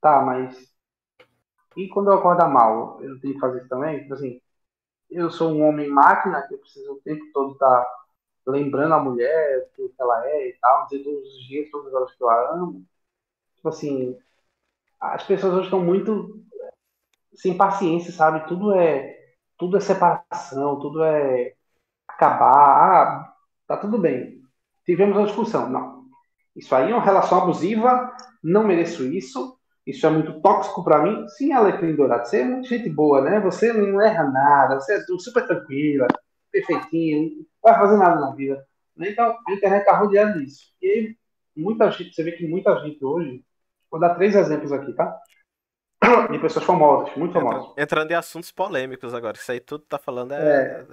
Tá, 0.00 0.22
mas. 0.22 0.70
E 1.76 1.88
quando 1.88 2.10
eu 2.10 2.14
acordar 2.14 2.48
mal, 2.48 3.02
eu 3.02 3.20
tenho 3.20 3.34
que 3.34 3.40
fazer 3.40 3.58
isso 3.60 3.68
também? 3.68 4.00
Tipo 4.02 4.14
assim, 4.14 4.40
eu 5.10 5.30
sou 5.30 5.52
um 5.52 5.62
homem 5.66 5.88
máquina 5.88 6.42
que 6.46 6.54
eu 6.54 6.58
preciso 6.58 6.92
o 6.94 7.00
tempo 7.02 7.24
todo 7.32 7.52
estar 7.52 7.86
lembrando 8.46 8.94
a 8.94 9.00
mulher, 9.00 9.70
o 9.78 9.88
que 9.88 9.94
ela 10.00 10.26
é 10.26 10.48
e 10.48 10.52
tal, 10.60 10.86
dizer 10.86 11.04
todos 11.04 11.36
os 11.36 11.44
dias, 11.46 11.70
todas 11.70 11.88
as 11.88 11.94
horas 11.94 12.14
que 12.14 12.22
eu 12.22 12.30
a 12.30 12.54
amo. 12.54 12.84
Tipo 13.56 13.68
assim, 13.68 14.18
as 15.00 15.24
pessoas 15.24 15.54
hoje 15.54 15.64
estão 15.64 15.80
muito 15.82 16.44
sem 17.34 17.56
paciência, 17.56 18.12
sabe? 18.12 18.46
Tudo 18.46 18.74
é, 18.74 19.16
tudo 19.58 19.76
é 19.76 19.80
separação, 19.80 20.78
tudo 20.78 21.02
é 21.02 21.54
acabar. 22.06 22.52
Ah, 22.52 23.34
tá 23.66 23.76
tudo 23.76 23.98
bem. 23.98 24.40
Tivemos 24.84 25.16
uma 25.16 25.26
discussão. 25.26 25.68
Não. 25.70 26.04
Isso 26.54 26.74
aí 26.74 26.90
é 26.90 26.94
uma 26.94 27.04
relação 27.04 27.38
abusiva, 27.38 28.14
não 28.42 28.64
mereço 28.64 29.06
isso. 29.06 29.56
Isso 29.86 30.06
é 30.06 30.10
muito 30.10 30.40
tóxico 30.40 30.84
para 30.84 31.02
mim. 31.02 31.26
Sim, 31.28 31.52
Alecrim 31.52 31.96
Dourado, 31.96 32.26
você 32.26 32.40
é 32.40 32.44
muito 32.44 32.68
gente 32.68 32.88
boa, 32.90 33.22
né? 33.22 33.40
Você 33.40 33.72
não 33.72 34.00
erra 34.00 34.24
nada, 34.24 34.78
você 34.78 34.94
é 34.94 35.00
super 35.18 35.46
tranquila, 35.46 36.06
perfeitinha, 36.52 37.22
não 37.22 37.46
vai 37.62 37.74
fazer 37.74 37.96
nada 37.96 38.20
na 38.20 38.34
vida. 38.34 38.64
Então, 38.98 39.36
a 39.48 39.52
internet 39.52 39.84
tá 39.84 39.96
rodeada 39.96 40.38
disso. 40.38 40.66
E 40.82 40.86
aí, 40.86 41.16
muita 41.56 41.90
gente, 41.90 42.14
você 42.14 42.22
vê 42.22 42.32
que 42.32 42.46
muita 42.46 42.78
gente 42.80 43.02
hoje, 43.02 43.42
vou 43.90 44.00
dar 44.00 44.14
três 44.14 44.34
exemplos 44.34 44.72
aqui, 44.72 44.92
tá? 44.94 45.18
De 46.30 46.38
pessoas 46.38 46.64
famosas, 46.64 47.14
muito 47.16 47.32
famosas. 47.34 47.72
Entra- 47.76 47.82
Entrando 47.82 48.10
em 48.10 48.14
assuntos 48.14 48.50
polêmicos 48.52 49.12
agora, 49.14 49.36
isso 49.36 49.50
aí 49.52 49.60
tudo 49.60 49.84
tá 49.84 49.98
falando 49.98 50.32
é. 50.32 50.86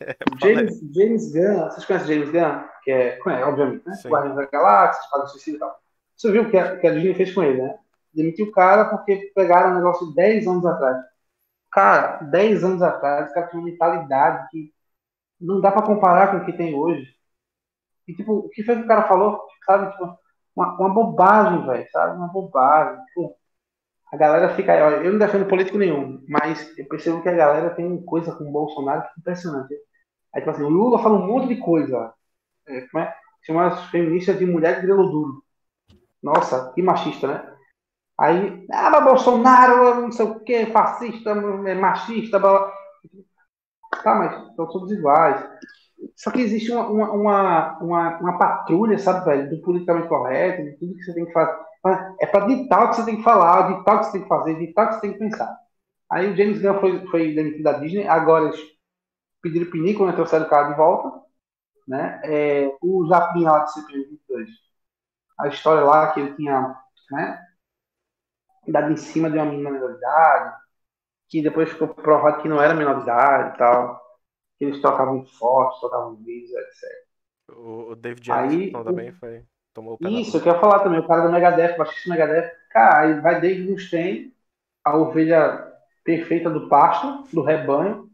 é 0.00 0.14
polêmico. 0.38 0.40
James, 0.42 0.80
James 0.94 1.32
Gunn, 1.32 1.64
vocês 1.70 1.84
conhecem 1.86 2.08
James 2.08 2.30
Gunn? 2.30 2.64
Que 2.82 2.90
é, 2.90 3.16
conhece, 3.18 3.44
obviamente, 3.44 3.86
né? 3.86 4.02
Guardiões 4.08 4.36
da 4.36 4.46
Galáxia, 4.46 5.02
Espada 5.04 5.26
Suicida 5.28 5.56
e 5.56 5.60
tal. 5.60 5.80
Você 6.16 6.32
viu 6.32 6.42
o 6.42 6.50
que 6.50 6.58
a, 6.58 6.78
que 6.78 6.86
a 6.86 6.92
Disney 6.94 7.14
fez 7.14 7.32
com 7.34 7.42
ele, 7.42 7.62
né? 7.62 7.78
Demitiu 8.12 8.46
o 8.46 8.52
cara 8.52 8.86
porque 8.86 9.32
pegaram 9.34 9.72
um 9.72 9.76
negócio 9.76 10.08
de 10.08 10.14
10 10.14 10.46
anos 10.46 10.66
atrás. 10.66 10.96
cara, 11.72 12.18
10 12.24 12.64
anos 12.64 12.82
atrás, 12.82 13.28
os 13.28 13.34
caras 13.34 13.50
tinham 13.50 13.62
uma 13.62 13.70
mentalidade 13.70 14.48
que 14.50 14.72
não 15.40 15.60
dá 15.60 15.72
pra 15.72 15.82
comparar 15.82 16.30
com 16.32 16.38
o 16.38 16.44
que 16.46 16.52
tem 16.56 16.74
hoje. 16.74 17.14
E, 18.08 18.14
tipo, 18.14 18.32
o 18.34 18.50
que 18.50 18.62
foi 18.64 18.76
que 18.76 18.82
o 18.82 18.88
cara 18.88 19.08
falou? 19.08 19.40
Sabe, 19.66 19.92
tipo, 19.92 20.18
uma, 20.54 20.74
uma 20.78 20.88
bobagem, 20.90 21.66
velho, 21.66 21.86
sabe? 21.90 22.16
Uma 22.16 22.28
bobagem. 22.28 22.98
A 24.12 24.16
galera 24.16 24.54
fica. 24.54 24.72
Olha, 24.72 24.96
eu 24.96 25.12
não 25.12 25.18
defendo 25.18 25.48
político 25.48 25.78
nenhum, 25.78 26.24
mas 26.28 26.76
eu 26.76 26.86
percebo 26.86 27.22
que 27.22 27.28
a 27.28 27.32
galera 27.34 27.70
tem 27.74 28.02
coisa 28.04 28.34
com 28.34 28.44
o 28.48 28.52
Bolsonaro 28.52 29.02
que 29.02 29.08
é 29.08 29.20
impressionante. 29.20 29.74
Aí, 30.34 30.40
tipo 30.40 30.50
assim, 30.50 30.62
o 30.64 30.68
Lula 30.68 30.98
fala 31.02 31.16
um 31.18 31.26
monte 31.26 31.48
de 31.54 31.60
coisa. 31.60 32.12
É, 32.68 32.82
como 32.88 33.04
é? 33.04 33.14
Chama 33.46 33.68
as 33.68 33.84
feministas 33.90 34.38
de 34.38 34.46
mulher 34.46 34.76
de 34.76 34.82
grelo 34.86 35.10
duro. 35.10 35.44
Nossa, 36.22 36.72
que 36.74 36.82
machista, 36.82 37.26
né? 37.28 37.56
Aí, 38.18 38.66
ah, 38.72 38.90
mas 38.90 39.04
Bolsonaro, 39.04 40.02
não 40.02 40.12
sei 40.12 40.26
o 40.26 40.40
que, 40.40 40.66
fascista, 40.66 41.30
é 41.30 41.74
machista, 41.74 42.38
blá, 42.38 42.70
Tá, 44.02 44.14
mas 44.14 44.54
são 44.56 44.66
todos 44.68 44.90
iguais. 44.92 45.40
Só 46.16 46.30
que 46.30 46.40
existe 46.40 46.72
uma, 46.72 46.88
uma, 46.88 47.78
uma, 47.78 48.18
uma, 48.18 48.38
patrulha, 48.38 48.98
sabe, 48.98 49.24
velho, 49.24 49.50
do 49.50 49.62
politicamente 49.62 50.08
correto, 50.08 50.64
de 50.64 50.76
tudo 50.78 50.94
que 50.94 51.02
você 51.02 51.14
tem 51.14 51.26
que 51.26 51.32
fazer. 51.32 51.58
É 52.20 52.26
para 52.26 52.46
ditar 52.46 52.84
o 52.84 52.90
que 52.90 52.96
você 52.96 53.04
tem 53.04 53.16
que 53.16 53.22
falar, 53.22 53.78
ditar 53.78 53.96
o 53.96 53.98
que 54.00 54.04
você 54.06 54.12
tem 54.12 54.22
que 54.22 54.28
fazer, 54.28 54.58
ditar 54.58 54.84
o 54.84 54.88
que 54.88 54.94
você 54.94 55.00
tem 55.00 55.12
que 55.12 55.18
pensar. 55.18 55.58
Aí 56.10 56.30
o 56.30 56.36
James 56.36 56.60
Gunn 56.60 56.80
foi, 56.80 57.06
foi 57.06 57.34
demitido 57.34 57.62
da 57.62 57.72
Disney, 57.74 58.06
agora 58.06 58.46
eles 58.46 58.60
pediram 59.40 59.70
pinico, 59.70 60.04
né, 60.04 60.12
trouxeram 60.12 60.46
o 60.46 60.50
cara 60.50 60.70
de 60.70 60.76
volta. 60.76 61.20
Né? 61.88 62.20
É, 62.24 62.76
o 62.82 63.06
Japim 63.08 63.44
lá 63.44 63.64
de 63.64 63.72
CPM 63.72 64.04
22, 64.04 64.48
a 65.38 65.48
história 65.48 65.82
lá 65.84 66.12
que 66.12 66.20
ele 66.20 66.34
tinha 66.34 66.76
né, 67.10 67.40
dado 68.68 68.92
em 68.92 68.96
cima 68.96 69.30
de 69.30 69.36
uma 69.36 69.46
menina 69.46 69.70
minoridade, 69.70 70.56
que 71.28 71.42
depois 71.42 71.70
ficou 71.70 71.88
provado 71.88 72.42
que 72.42 72.48
não 72.48 72.60
era 72.60 72.74
minoridade 72.74 73.54
e 73.54 73.58
tal, 73.58 74.00
que 74.60 74.66
eles 74.66 74.82
tocavam 74.82 75.24
forte, 75.24 75.80
tocavam 75.80 76.16
vídeos, 76.16 76.52
etc. 76.52 76.82
O, 77.48 77.92
o 77.92 77.96
David 77.96 78.26
Jackson 78.26 78.84
também 78.84 79.10
foi. 79.12 79.42
Tomou 79.72 79.98
o 79.98 80.06
Isso, 80.06 80.36
eu 80.36 80.42
quero 80.42 80.60
falar 80.60 80.80
também, 80.80 81.00
o 81.00 81.06
cara 81.06 81.22
do 81.22 81.32
Megadeth, 81.32 81.76
o 81.76 81.78
baixista 81.78 82.10
do 82.10 82.12
Megadeth, 82.12 82.52
cara, 82.68 83.00
aí 83.00 83.20
vai 83.22 83.40
Dave 83.40 83.70
Mustaine, 83.70 84.34
a 84.84 84.98
ovelha 84.98 85.72
perfeita 86.04 86.50
do 86.50 86.68
pasto, 86.68 87.24
do 87.32 87.42
rebanho, 87.42 88.10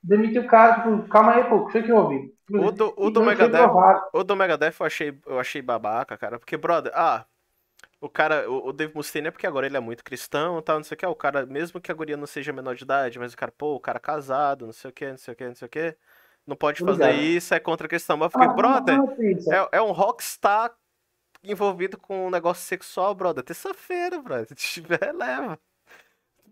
demite 0.00 0.38
o 0.38 0.46
cara, 0.46 0.76
tipo, 0.76 1.08
calma 1.08 1.32
aí, 1.32 1.44
pô, 1.44 1.56
o 1.56 1.66
que 1.66 1.72
foi 1.72 1.82
que 1.82 1.90
eu 1.90 1.96
ouvi? 1.96 2.32
O 2.48 2.70
do, 2.70 2.94
o 2.96 3.10
do 3.10 3.24
Megadeth, 3.24 3.70
o 4.12 4.22
do 4.22 4.36
Megadeth 4.36 4.74
eu 4.78 4.86
achei, 4.86 5.20
eu 5.26 5.40
achei 5.40 5.62
babaca, 5.62 6.16
cara, 6.16 6.38
porque, 6.38 6.56
brother, 6.56 6.92
ah, 6.94 7.26
o 8.02 8.08
cara, 8.08 8.50
o, 8.50 8.68
o 8.68 8.72
Dave 8.72 8.92
Mustaine 8.94 9.28
é 9.28 9.30
porque 9.30 9.46
agora 9.46 9.64
ele 9.64 9.76
é 9.76 9.80
muito 9.80 10.02
cristão 10.02 10.58
e 10.58 10.62
tal, 10.62 10.76
não 10.76 10.84
sei 10.84 10.96
o 10.96 10.98
que, 10.98 11.06
o 11.06 11.14
cara, 11.14 11.46
mesmo 11.46 11.80
que 11.80 11.90
a 11.90 11.94
guria 11.94 12.16
não 12.16 12.26
seja 12.26 12.52
menor 12.52 12.74
de 12.74 12.82
idade, 12.82 13.16
mas 13.16 13.32
o 13.32 13.36
cara, 13.36 13.52
pô, 13.56 13.76
o 13.76 13.80
cara 13.80 13.98
é 13.98 14.00
casado, 14.00 14.66
não 14.66 14.72
sei 14.72 14.90
o 14.90 14.92
que, 14.92 15.08
não 15.08 15.16
sei 15.16 15.32
o 15.32 15.36
que, 15.36 15.46
não 15.46 15.54
sei 15.54 15.66
o 15.66 15.70
que, 15.70 15.96
não 16.44 16.56
pode 16.56 16.84
fazer 16.84 17.12
isso, 17.12 17.54
é 17.54 17.60
contra 17.60 17.86
a 17.86 17.88
questão. 17.88 18.16
Mas 18.16 18.26
eu 18.26 18.30
fiquei, 18.32 18.48
ah, 18.48 18.52
brother, 18.52 18.98
não, 18.98 19.14
é, 19.54 19.68
é 19.72 19.82
um 19.82 19.92
rockstar 19.92 20.74
envolvido 21.44 21.96
com 21.96 22.26
um 22.26 22.30
negócio 22.30 22.64
sexual, 22.64 23.14
brother. 23.14 23.44
Terça-feira, 23.44 24.20
brother. 24.20 24.48
Se 24.48 24.54
tiver, 24.56 25.12
leva. 25.14 25.56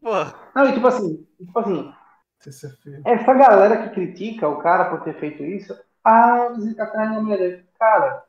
Pô. 0.01 0.11
Não, 0.55 0.69
e 0.69 0.73
tipo 0.73 0.87
assim, 0.87 1.27
tipo 1.37 1.59
assim. 1.59 1.93
Essa 3.05 3.35
galera 3.35 3.89
que 3.89 3.95
critica 3.95 4.49
o 4.49 4.63
cara 4.63 4.89
por 4.89 5.03
ter 5.03 5.19
feito 5.19 5.43
isso, 5.43 5.79
ah, 6.03 6.49
visita 6.55 6.85
atrás 6.85 7.11
da 7.11 7.21
mulher 7.21 7.39
dele. 7.39 7.67
Cara, 7.79 8.25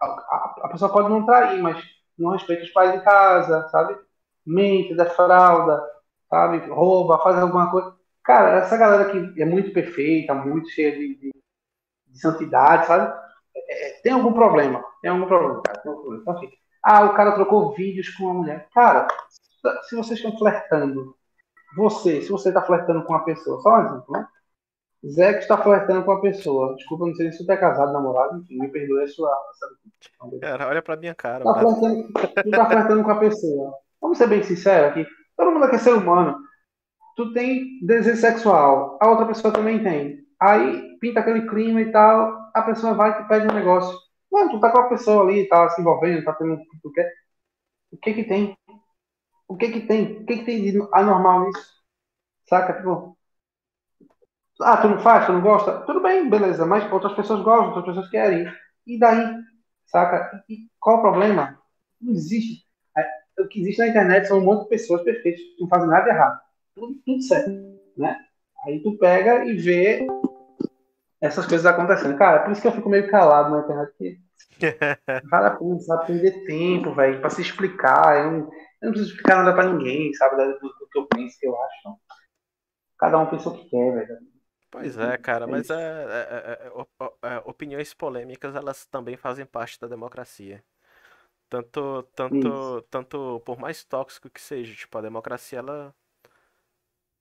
a, 0.00 0.68
pessoa 0.70 0.92
pode 0.92 1.08
não 1.08 1.24
trair, 1.24 1.60
mas 1.62 1.82
não 2.18 2.30
respeita 2.30 2.64
os 2.64 2.70
pais 2.70 2.94
em 2.94 3.00
casa, 3.00 3.68
sabe? 3.68 3.96
Mente, 4.44 4.94
defrauda, 4.94 5.82
sabe? 6.28 6.58
Rouba, 6.70 7.18
faz 7.18 7.38
alguma 7.38 7.70
coisa. 7.70 7.94
Cara, 8.22 8.58
essa 8.58 8.76
galera 8.76 9.10
que 9.10 9.40
é 9.40 9.44
muito 9.44 9.72
perfeita, 9.72 10.34
muito 10.34 10.68
cheia 10.70 10.92
de, 10.92 11.14
de, 11.16 11.30
de 12.06 12.20
santidade, 12.20 12.86
sabe? 12.86 13.12
É, 13.54 13.88
é 13.88 14.00
tem 14.02 14.12
algum 14.12 14.32
problema. 14.32 14.84
Tem 15.00 15.10
algum 15.10 15.26
problema, 15.26 15.62
cara. 15.62 15.78
Tem 15.80 15.90
algum 15.90 16.02
problema. 16.02 16.22
Então, 16.22 16.36
assim, 16.36 16.50
ah, 16.82 17.04
o 17.04 17.14
cara 17.14 17.32
trocou 17.32 17.74
vídeos 17.74 18.10
com 18.10 18.24
uma 18.24 18.34
mulher. 18.34 18.68
Cara, 18.72 19.08
se 19.88 19.96
vocês 19.96 20.18
estão 20.18 20.36
flertando, 20.38 21.16
você, 21.76 22.22
se 22.22 22.30
você 22.30 22.48
está 22.48 22.62
flertando 22.62 23.04
com 23.04 23.12
uma 23.12 23.24
pessoa, 23.24 23.60
só 23.60 23.76
um 23.76 23.86
exemplo, 23.86 24.12
né? 24.12 24.28
Zé 25.08 25.34
que 25.34 25.40
está 25.40 25.58
flertando 25.58 26.04
com 26.04 26.10
uma 26.10 26.20
pessoa. 26.20 26.74
Desculpa, 26.76 27.06
não 27.06 27.14
sei 27.14 27.30
se 27.32 27.44
você 27.44 27.52
é 27.52 27.56
casado, 27.56 27.92
namorado, 27.92 28.38
enfim, 28.38 28.58
me 28.58 28.68
perdoe 28.68 29.02
a 29.02 29.08
sua. 29.08 29.36
Cara, 30.40 30.68
olha 30.68 30.82
pra 30.82 30.96
minha 30.96 31.14
cara. 31.14 31.44
Tá 31.44 31.54
flertando, 31.54 32.12
tu 32.12 32.50
tá 32.50 32.66
flertando 32.66 33.04
com 33.04 33.10
a 33.10 33.18
pessoa. 33.18 33.74
Vamos 34.00 34.18
ser 34.18 34.26
bem 34.26 34.42
sinceros 34.42 34.90
aqui. 34.90 35.06
Todo 35.36 35.50
mundo 35.50 35.64
aqui 35.64 35.76
é 35.76 35.78
ser 35.78 35.92
humano. 35.92 36.36
Tu 37.16 37.32
tem 37.32 37.80
desejo 37.84 38.20
sexual, 38.20 38.98
a 39.00 39.08
outra 39.08 39.26
pessoa 39.26 39.52
também 39.52 39.82
tem. 39.82 40.18
Aí 40.40 40.98
pinta 40.98 41.20
aquele 41.20 41.48
clima 41.48 41.80
e 41.80 41.90
tal, 41.90 42.50
a 42.54 42.62
pessoa 42.62 42.94
vai 42.94 43.10
e 43.10 43.22
te 43.22 43.28
pede 43.28 43.46
um 43.46 43.54
negócio. 43.54 43.96
Mano, 44.30 44.50
tu 44.50 44.60
tá 44.60 44.70
com 44.70 44.78
a 44.78 44.88
pessoa 44.88 45.22
ali, 45.22 45.48
tá 45.48 45.68
se 45.70 45.80
envolvendo, 45.80 46.24
tá 46.24 46.34
tendo 46.34 46.54
o 46.54 46.58
que 46.58 46.80
tu 46.82 46.92
quer. 46.92 47.10
O 47.90 47.96
que 47.96 48.12
que 48.12 48.24
tem? 48.24 48.56
O 49.48 49.56
que 49.56 49.70
que 49.70 49.80
tem? 49.86 50.22
O 50.22 50.26
que 50.26 50.38
que 50.38 50.44
tem 50.44 50.62
de 50.62 50.78
anormal 50.92 51.46
nisso? 51.46 51.76
Saca? 52.48 52.74
Tipo, 52.74 53.15
ah, 54.60 54.76
tu 54.78 54.88
não 54.88 54.98
faz, 54.98 55.26
tu 55.26 55.32
não 55.32 55.40
gosta? 55.40 55.80
Tudo 55.80 56.02
bem, 56.02 56.28
beleza, 56.28 56.64
mas 56.64 56.90
outras 56.90 57.14
pessoas 57.14 57.42
gostam, 57.42 57.68
outras 57.68 57.86
pessoas 57.86 58.08
querem. 58.08 58.50
E 58.86 58.98
daí? 58.98 59.34
Saca? 59.86 60.42
E 60.48 60.68
qual 60.80 60.98
o 60.98 61.02
problema? 61.02 61.58
Não 62.00 62.12
existe. 62.12 62.64
É, 62.96 63.42
o 63.42 63.48
que 63.48 63.60
existe 63.60 63.78
na 63.78 63.88
internet 63.88 64.26
são 64.26 64.38
um 64.38 64.44
monte 64.44 64.64
de 64.64 64.70
pessoas 64.70 65.02
perfeitas 65.02 65.40
que 65.40 65.60
não 65.60 65.68
fazem 65.68 65.88
nada 65.88 66.08
errado. 66.08 66.40
Tudo, 66.74 66.94
tudo 67.04 67.22
certo, 67.22 67.50
né? 67.96 68.18
Aí 68.64 68.82
tu 68.82 68.96
pega 68.98 69.44
e 69.44 69.56
vê 69.56 70.06
essas 71.20 71.46
coisas 71.46 71.66
acontecendo. 71.66 72.16
Cara, 72.16 72.40
por 72.42 72.52
isso 72.52 72.62
que 72.62 72.68
eu 72.68 72.72
fico 72.72 72.88
meio 72.88 73.10
calado 73.10 73.50
na 73.50 73.60
internet. 73.60 73.92
Porque 73.92 74.18
vale 75.30 75.46
a 75.46 75.50
pena, 75.50 75.80
sabe, 75.80 76.06
perder 76.06 76.44
tempo, 76.46 76.94
velho, 76.94 77.20
pra 77.20 77.30
se 77.30 77.42
explicar. 77.42 78.24
Eu 78.24 78.32
não, 78.32 78.38
eu 78.38 78.48
não 78.82 78.90
preciso 78.90 79.10
explicar 79.10 79.36
nada 79.36 79.52
pra 79.52 79.70
ninguém, 79.70 80.12
sabe, 80.14 80.36
do, 80.36 80.58
do, 80.58 80.88
que 80.90 80.98
eu 80.98 81.06
penso, 81.06 81.38
que 81.38 81.46
eu 81.46 81.54
acho. 81.54 81.98
Cada 82.98 83.18
um 83.18 83.26
pensa 83.26 83.50
o 83.50 83.56
que 83.56 83.68
quer, 83.68 83.92
velho. 83.94 84.35
Pois 84.70 84.98
é, 84.98 85.16
cara, 85.16 85.46
mas 85.46 85.70
é, 85.70 85.74
é, 85.74 86.68
é, 87.24 87.28
é, 87.36 87.38
opiniões 87.46 87.94
polêmicas 87.94 88.54
elas 88.54 88.84
também 88.86 89.16
fazem 89.16 89.46
parte 89.46 89.80
da 89.80 89.86
democracia. 89.86 90.62
Tanto, 91.48 92.02
tanto, 92.14 92.82
tanto 92.90 93.40
por 93.44 93.58
mais 93.58 93.84
tóxico 93.84 94.30
que 94.30 94.40
seja, 94.40 94.74
tipo, 94.76 94.98
a 94.98 95.02
democracia 95.02 95.60
ela 95.60 95.94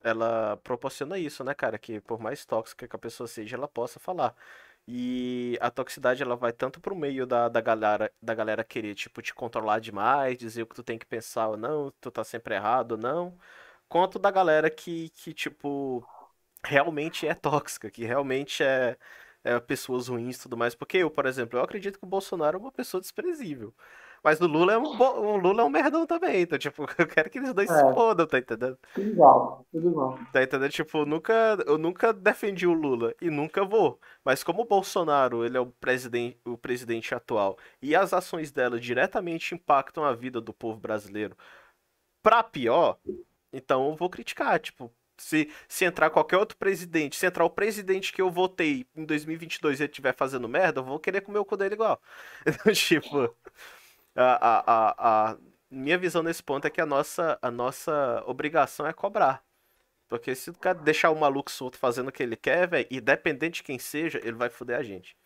ela 0.03 0.57
proporciona 0.57 1.17
isso, 1.17 1.43
né, 1.43 1.53
cara? 1.53 1.77
Que 1.79 1.99
por 2.01 2.19
mais 2.19 2.45
tóxica 2.45 2.87
que 2.87 2.95
a 2.95 2.99
pessoa 2.99 3.27
seja, 3.27 3.55
ela 3.57 3.67
possa 3.67 3.99
falar. 3.99 4.35
E 4.87 5.57
a 5.61 5.71
toxicidade 5.71 6.21
ela 6.23 6.35
vai 6.35 6.53
tanto 6.53 6.79
pro 6.79 6.95
meio 6.95 7.25
da, 7.25 7.49
da 7.49 7.59
galera 7.61 8.11
da 8.21 8.35
galera 8.35 8.63
querer, 8.63 8.93
tipo, 8.95 9.21
te 9.21 9.33
controlar 9.33 9.79
demais, 9.79 10.37
dizer 10.37 10.61
o 10.63 10.67
que 10.67 10.75
tu 10.75 10.83
tem 10.83 10.99
que 10.99 11.05
pensar 11.07 11.47
ou 11.49 11.57
não, 11.57 11.91
tu 12.01 12.11
tá 12.11 12.23
sempre 12.23 12.53
errado 12.55 12.93
ou 12.93 12.97
não, 12.97 13.35
quanto 13.89 14.19
da 14.19 14.29
galera 14.31 14.69
que, 14.69 15.09
que 15.11 15.33
tipo, 15.33 16.05
realmente 16.65 17.27
é 17.27 17.33
tóxica, 17.33 17.89
que 17.89 18.03
realmente 18.03 18.63
é, 18.63 18.97
é 19.43 19.59
pessoas 19.59 20.07
ruins 20.07 20.37
e 20.37 20.41
tudo 20.41 20.57
mais. 20.57 20.75
Porque 20.75 20.97
eu, 20.97 21.09
por 21.09 21.25
exemplo, 21.25 21.59
eu 21.59 21.63
acredito 21.63 21.99
que 21.99 22.05
o 22.05 22.09
Bolsonaro 22.09 22.57
é 22.57 22.59
uma 22.59 22.71
pessoa 22.71 23.01
desprezível. 23.01 23.73
Mas 24.23 24.41
o 24.41 24.47
Lula 24.47 24.73
é 24.73 24.77
um, 24.77 24.85
o 24.85 25.37
Lula 25.37 25.61
é 25.61 25.65
um 25.65 25.69
merdão 25.69 26.03
também, 26.07 26.41
então, 26.41 26.57
tipo, 26.57 26.83
eu 26.97 27.05
quero 27.05 27.29
que 27.29 27.37
eles 27.37 27.53
dois 27.53 27.69
é. 27.69 27.75
se 27.75 27.93
fodam, 27.93 28.25
tá 28.25 28.39
entendendo? 28.39 28.75
Tudo 28.95 29.07
igual, 29.07 29.65
tudo 29.71 29.87
igual. 29.87 30.19
Tá 30.33 30.41
entendendo? 30.41 30.71
Tipo, 30.71 31.05
nunca, 31.05 31.63
eu 31.67 31.77
nunca 31.77 32.11
defendi 32.11 32.65
o 32.65 32.73
Lula 32.73 33.13
e 33.21 33.29
nunca 33.29 33.63
vou. 33.63 33.99
Mas 34.23 34.43
como 34.43 34.63
o 34.63 34.65
Bolsonaro, 34.65 35.45
ele 35.45 35.57
é 35.57 35.59
o 35.59 35.67
presidente, 35.67 36.39
o 36.43 36.57
presidente 36.57 37.13
atual 37.13 37.55
e 37.79 37.95
as 37.95 38.13
ações 38.13 38.51
dela 38.51 38.79
diretamente 38.79 39.53
impactam 39.53 40.03
a 40.03 40.13
vida 40.13 40.41
do 40.41 40.51
povo 40.51 40.79
brasileiro 40.79 41.37
pra 42.23 42.41
pior, 42.41 42.97
então 43.53 43.87
eu 43.91 43.95
vou 43.95 44.09
criticar, 44.09 44.59
tipo, 44.59 44.91
se, 45.17 45.49
se 45.67 45.85
entrar 45.85 46.09
qualquer 46.09 46.37
outro 46.37 46.57
presidente, 46.57 47.15
se 47.15 47.25
entrar 47.25 47.45
o 47.45 47.49
presidente 47.49 48.11
que 48.11 48.21
eu 48.21 48.29
votei 48.29 48.85
em 48.95 49.05
2022 49.05 49.79
e 49.79 49.83
ele 49.83 49.89
estiver 49.91 50.13
fazendo 50.13 50.47
merda, 50.47 50.79
eu 50.79 50.83
vou 50.83 50.99
querer 50.99 51.21
comer 51.21 51.39
o 51.39 51.45
cu 51.45 51.57
dele 51.57 51.75
igual. 51.75 52.01
Então, 52.45 52.73
tipo, 52.73 53.35
a, 54.15 54.23
a, 54.23 54.63
a, 54.67 55.31
a, 55.31 55.37
minha 55.69 55.97
visão 55.97 56.23
nesse 56.23 56.43
ponto 56.43 56.65
é 56.65 56.69
que 56.69 56.81
a 56.81 56.85
nossa, 56.85 57.37
a 57.41 57.51
nossa 57.51 58.23
obrigação 58.25 58.87
é 58.87 58.93
cobrar. 58.93 59.43
Porque 60.07 60.35
se 60.35 60.49
o 60.49 60.53
cara 60.53 60.77
deixar 60.77 61.09
o 61.09 61.19
maluco 61.19 61.49
solto 61.49 61.77
fazendo 61.77 62.09
o 62.09 62.11
que 62.11 62.21
ele 62.21 62.35
quer, 62.35 62.67
velho, 62.67 62.87
independente 62.91 63.55
de 63.55 63.63
quem 63.63 63.79
seja, 63.79 64.19
ele 64.23 64.33
vai 64.33 64.49
foder 64.49 64.77
a 64.77 64.83
gente. 64.83 65.17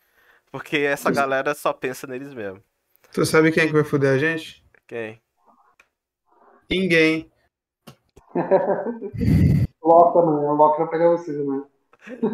Porque 0.51 0.77
essa 0.77 1.11
galera 1.11 1.53
só 1.53 1.73
pensa 1.73 2.07
neles 2.07 2.33
mesmo. 2.33 2.63
Tu 3.11 3.25
sabe 3.25 3.51
quem 3.51 3.63
é 3.63 3.67
que 3.67 3.73
vai 3.73 3.83
foder 3.83 4.15
a 4.15 4.17
gente? 4.17 4.63
Quem? 4.87 5.21
Ninguém. 6.69 7.29
Loki 9.89 10.13
também, 10.13 10.45
o 10.45 10.53
Loki 10.55 10.79
vai 10.79 10.89
pegar 10.89 11.09
vocês, 11.09 11.37
né? 11.47 11.63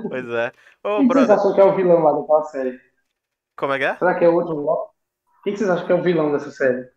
Pois 0.07 0.25
é. 0.29 0.51
Ô, 0.83 0.91
Quem 0.95 1.07
brother... 1.07 1.27
vocês 1.27 1.29
acham 1.29 1.53
que 1.53 1.61
é 1.61 1.65
o 1.65 1.75
vilão 1.75 2.01
lá 2.03 2.13
daquela 2.13 2.43
série? 2.45 2.79
Como 3.55 3.73
é 3.73 3.77
que 3.79 3.85
é? 3.85 3.95
Será 3.99 4.17
que 4.17 4.23
é 4.25 4.29
outro 4.29 4.55
Loki? 4.55 4.93
Quem 5.43 5.55
vocês 5.55 5.69
acham 5.69 5.85
que 5.85 5.91
é 5.91 5.95
o 5.95 6.03
vilão 6.03 6.31
dessa 6.31 6.51
série? 6.51 6.89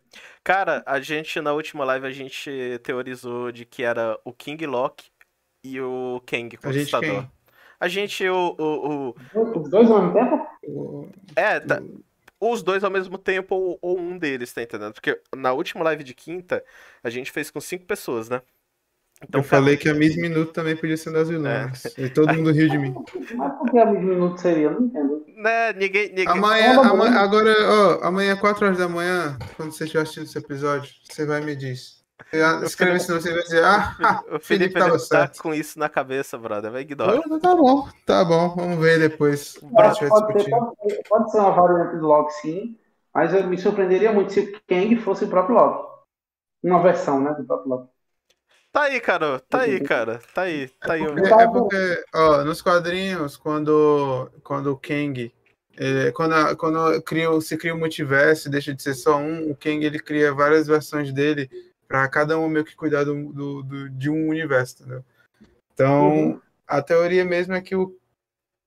Cara, 0.43 0.83
a 0.85 0.99
gente, 1.01 1.39
na 1.41 1.53
última 1.53 1.85
live, 1.85 2.07
a 2.07 2.11
gente 2.11 2.79
teorizou 2.83 3.51
de 3.51 3.65
que 3.65 3.83
era 3.83 4.19
o 4.25 4.33
King 4.33 4.65
Loki 4.65 5.11
e 5.63 5.79
o 5.81 6.21
Kang, 6.25 6.55
A 6.63 6.71
gente 6.71 6.95
Conquistador. 6.95 6.95
quem? 6.95 7.29
A 7.79 7.87
gente, 7.87 8.27
o, 8.29 8.55
o, 8.59 9.09
o- 9.11 9.15
Os 9.33 9.69
dois 9.69 9.89
ao 9.89 9.99
mesmo 10.01 10.13
tempo? 10.13 10.47
O- 10.67 11.09
É, 11.35 11.59
tá- 11.59 11.83
os 12.39 12.63
dois 12.63 12.83
ao 12.83 12.91
mesmo 12.91 13.17
tempo 13.17 13.55
ou, 13.55 13.79
ou 13.81 13.99
um 13.99 14.17
deles, 14.17 14.53
tá 14.53 14.61
entendendo? 14.63 14.93
Porque 14.93 15.21
na 15.35 15.53
última 15.53 15.83
live 15.85 16.03
de 16.03 16.13
quinta, 16.15 16.65
a 17.03 17.09
gente 17.09 17.31
fez 17.31 17.51
com 17.51 17.61
cinco 17.61 17.85
pessoas, 17.85 18.29
né? 18.29 18.41
Então, 19.21 19.41
eu 19.41 19.43
falei 19.43 19.75
que 19.75 19.89
a 19.89 19.93
Miss 19.93 20.15
Minuto 20.15 20.53
também 20.53 20.75
podia 20.75 20.95
ser 20.95 21.11
das 21.11 21.27
vilãs. 21.27 21.85
É. 21.97 22.03
E 22.03 22.09
todo 22.09 22.33
mundo 22.33 22.51
riu 22.51 22.69
de 22.69 22.77
mim. 22.77 22.95
Mas 23.35 23.53
por 23.57 23.69
que 23.69 23.77
a 23.77 23.85
minuto 23.85 24.39
seria? 24.39 24.67
Eu 24.67 24.71
não 24.79 24.87
entendo. 24.87 25.25
Né, 25.35 25.73
ninguém. 25.73 26.09
ninguém... 26.09 26.27
Amanhã, 26.27 26.79
amanhã- 26.81 27.19
agora, 27.19 27.53
ó, 27.69 28.07
amanhã, 28.07 28.35
4 28.37 28.65
horas 28.65 28.77
da 28.77 28.87
manhã, 28.87 29.37
quando 29.57 29.71
você 29.71 29.83
estiver 29.83 30.03
assistindo 30.03 30.23
esse 30.23 30.37
episódio, 30.37 30.91
você 31.03 31.25
vai 31.25 31.41
e 31.41 31.45
me 31.45 31.55
diz. 31.55 31.99
Você 32.31 32.41
ah, 32.41 32.61
escreve 32.63 32.91
nome, 33.07 33.21
você 33.21 33.33
vai 33.33 33.43
dizer, 33.43 33.63
ah, 33.63 33.95
O 34.31 34.39
Felipe 34.39 34.73
Felipe 34.73 34.79
tá 34.79 34.99
certo. 34.99 35.41
com 35.41 35.53
isso 35.53 35.79
na 35.79 35.89
cabeça, 35.89 36.37
brother. 36.37 36.71
Vai 36.71 36.81
ignorar. 36.81 37.21
Tá 37.39 37.55
bom, 37.55 37.87
tá 38.05 38.25
bom, 38.25 38.55
vamos 38.55 38.79
ver 38.79 38.99
depois. 38.99 39.55
Pode, 39.55 40.07
pode, 40.07 40.43
ser- 40.43 41.03
pode 41.07 41.31
ser 41.31 41.39
uma 41.39 41.51
variante 41.51 41.97
do 41.97 42.07
Loki, 42.07 42.33
sim. 42.35 42.77
Mas 43.13 43.33
eu 43.33 43.45
me 43.47 43.57
surpreenderia 43.57 44.11
muito 44.11 44.31
se 44.31 44.39
o 44.39 44.61
Kang 44.67 44.95
fosse 44.97 45.25
o 45.25 45.29
próprio 45.29 45.55
Loki. 45.55 45.89
Uma 46.63 46.81
versão, 46.81 47.21
né, 47.21 47.33
do 47.33 47.43
próprio 47.43 47.69
Loki. 47.69 47.98
Tá 48.71 48.83
aí, 48.83 48.99
cara. 48.99 49.39
Tá 49.39 49.61
aí, 49.61 49.79
cara. 49.81 50.19
Tá 50.33 50.41
aí. 50.43 50.69
Tá 50.79 50.93
aí. 50.93 51.01
É, 51.01 51.43
é 51.43 51.47
porque, 51.47 52.03
ó, 52.13 52.43
nos 52.43 52.61
quadrinhos, 52.61 53.35
quando, 53.35 54.29
quando 54.43 54.67
o 54.71 54.77
Kang, 54.77 55.33
ele- 55.75 56.11
quando, 56.11 56.33
a- 56.35 56.55
quando 56.55 57.01
cria, 57.01 57.31
o- 57.31 57.41
se 57.41 57.57
cria 57.57 57.73
o 57.73 57.77
multiverso 57.79 58.47
e 58.47 58.51
deixa 58.51 58.73
de 58.73 58.81
ser 58.81 58.93
só 58.93 59.17
um, 59.17 59.49
o 59.49 59.55
Kang 59.55 59.83
ele 59.83 59.99
cria 59.99 60.33
várias 60.33 60.67
versões 60.67 61.11
dele 61.11 61.49
para 61.87 62.07
cada 62.07 62.37
um 62.37 62.47
meio 62.47 62.63
que 62.63 62.75
cuidar 62.75 63.03
do, 63.03 63.33
do- 63.33 63.63
do- 63.63 63.89
de 63.89 64.09
um 64.09 64.27
universo, 64.29 64.75
entendeu? 64.83 65.03
Então, 65.73 66.09
Uhum. 66.11 66.41
a 66.67 66.81
teoria 66.81 67.25
mesmo 67.25 67.53
é 67.55 67.61
que 67.61 67.75
o. 67.75 67.95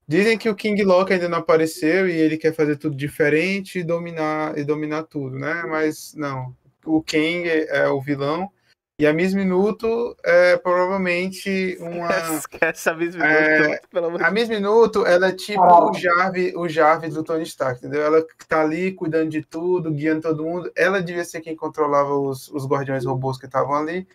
Dizem 0.05 0.37
que 0.37 0.49
o 0.49 0.55
King 0.55 0.83
Loki 0.83 1.13
ainda 1.13 1.29
não 1.29 1.37
apareceu 1.37 2.09
e 2.09 2.11
ele 2.11 2.37
quer 2.37 2.53
fazer 2.53 2.75
tudo 2.75 2.93
diferente 2.93 3.79
e 3.79 3.83
dominar, 3.83 4.57
e 4.57 4.63
dominar 4.65 5.03
tudo, 5.03 5.39
né? 5.39 5.63
Mas 5.63 6.13
não. 6.13 6.53
O 6.85 7.01
Kang 7.01 7.47
é 7.47 7.87
o 7.87 8.01
vilão 8.01 8.51
e 8.99 9.07
a 9.07 9.13
Miss 9.13 9.33
Minuto 9.33 10.15
é 10.23 10.55
provavelmente 10.57 11.77
uma. 11.79 12.07
Esquece 12.37 12.89
a 12.89 12.93
mesma 12.93 13.25
É, 13.25 13.59
minuto, 13.59 13.87
pelo 13.89 14.05
amor 14.05 14.19
de 14.19 14.23
A 14.25 14.31
Miss 14.31 14.49
Minuto, 14.49 15.05
ela 15.05 15.27
é 15.29 15.31
tipo 15.31 15.61
o 15.61 15.93
Jarvis, 15.93 16.53
o 16.55 16.67
Jarvis 16.69 17.13
do 17.15 17.23
Tony 17.23 17.43
Stark, 17.43 17.79
entendeu? 17.79 18.03
Ela 18.03 18.25
tá 18.47 18.61
ali 18.61 18.91
cuidando 18.91 19.29
de 19.29 19.41
tudo, 19.43 19.91
guiando 19.91 20.21
todo 20.21 20.43
mundo. 20.43 20.71
Ela 20.75 21.01
devia 21.01 21.25
ser 21.25 21.41
quem 21.41 21.55
controlava 21.55 22.13
os, 22.13 22.49
os 22.49 22.67
guardiões 22.67 23.05
robôs 23.05 23.37
que 23.39 23.45
estavam 23.47 23.73
ali. 23.75 24.07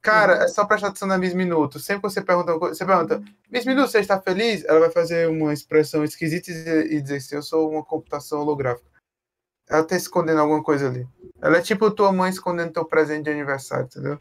Cara, 0.00 0.44
é 0.44 0.48
só 0.48 0.64
prestar 0.64 0.88
atenção 0.88 1.06
na 1.06 1.18
Miss 1.18 1.34
Minuto. 1.34 1.78
Sempre 1.78 2.02
que 2.02 2.10
você 2.10 2.20
pergunta, 2.20 2.52
uma 2.52 2.58
coisa- 2.58 2.74
você 2.74 2.84
pergunta, 2.84 3.22
Miss 3.50 3.64
Minuto, 3.64 3.88
você 3.90 4.00
está 4.00 4.20
feliz? 4.20 4.64
Ela 4.64 4.80
vai 4.80 4.90
fazer 4.90 5.28
uma 5.28 5.52
expressão 5.52 6.02
esquisita 6.04 6.50
e 6.50 6.54
dizer, 6.54 6.92
e 6.92 7.00
dizer 7.00 7.16
assim, 7.16 7.36
eu 7.36 7.42
sou 7.42 7.70
uma 7.70 7.84
computação 7.84 8.40
holográfica. 8.40 8.91
Ela 9.72 9.86
tá 9.86 9.96
escondendo 9.96 10.38
alguma 10.38 10.62
coisa 10.62 10.86
ali. 10.86 11.08
Ela 11.40 11.56
é 11.56 11.62
tipo 11.62 11.90
tua 11.90 12.12
mãe 12.12 12.28
escondendo 12.28 12.74
teu 12.74 12.84
presente 12.84 13.24
de 13.24 13.30
aniversário, 13.30 13.86
entendeu? 13.86 14.18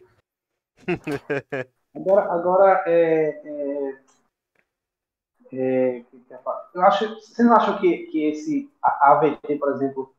Agora, 1.93 2.31
agora 2.31 2.83
é, 2.87 3.41
é, 3.43 3.99
é, 5.51 5.99
que 6.03 6.25
eu 6.73 6.81
acho, 6.83 7.15
vocês 7.15 7.45
não 7.45 7.53
acham 7.53 7.77
que, 7.81 8.05
que 8.07 8.23
esse 8.29 8.71
a- 8.81 9.11
AVT, 9.11 9.57
por 9.57 9.73
exemplo, 9.73 10.15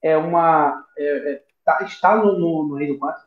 é 0.00 0.16
uma 0.16 0.86
é, 0.96 1.32
é, 1.32 1.44
tá- 1.64 1.82
está 1.82 2.14
no, 2.16 2.38
no, 2.38 2.68
no 2.68 2.76
reino 2.76 2.96
quântico 2.96 3.26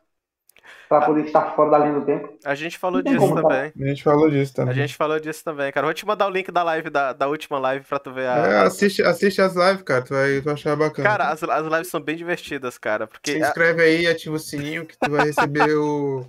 para 0.90 1.06
poder 1.06 1.24
estar 1.24 1.54
fora 1.54 1.70
da 1.70 1.78
linha 1.78 2.00
do 2.00 2.04
tempo? 2.04 2.36
A 2.44 2.52
gente 2.56 2.76
falou 2.76 3.00
disso 3.00 3.16
como, 3.16 3.40
também. 3.40 3.72
A 3.80 3.86
gente 3.88 4.02
falou 4.02 4.28
disso 4.28 4.52
A 4.52 4.56
também. 4.56 4.74
gente 4.74 4.96
falou 4.96 5.20
disso 5.20 5.44
também, 5.44 5.70
cara. 5.70 5.86
Vou 5.86 5.94
te 5.94 6.04
mandar 6.04 6.26
o 6.26 6.30
link 6.30 6.50
da 6.50 6.64
live, 6.64 6.90
da, 6.90 7.12
da 7.12 7.28
última 7.28 7.60
live, 7.60 7.86
pra 7.86 8.00
tu 8.00 8.12
ver 8.12 8.26
a. 8.26 8.36
É, 8.38 8.58
assiste, 8.62 9.00
assiste 9.00 9.40
as 9.40 9.54
lives, 9.54 9.82
cara. 9.82 10.02
Tu 10.02 10.12
vai, 10.12 10.40
tu 10.40 10.44
vai 10.46 10.54
achar 10.54 10.74
bacana. 10.74 11.08
Cara, 11.08 11.28
as, 11.28 11.42
as 11.44 11.64
lives 11.64 11.86
são 11.88 12.00
bem 12.00 12.16
divertidas, 12.16 12.76
cara. 12.76 13.04
Se 13.06 13.10
Porque. 13.12 13.38
inscreve 13.38 13.82
aí, 13.82 14.06
ativa 14.08 14.34
o 14.34 14.38
sininho 14.40 14.84
que 14.84 14.98
tu 14.98 15.08
vai 15.12 15.26
receber 15.26 15.72
o, 15.76 16.28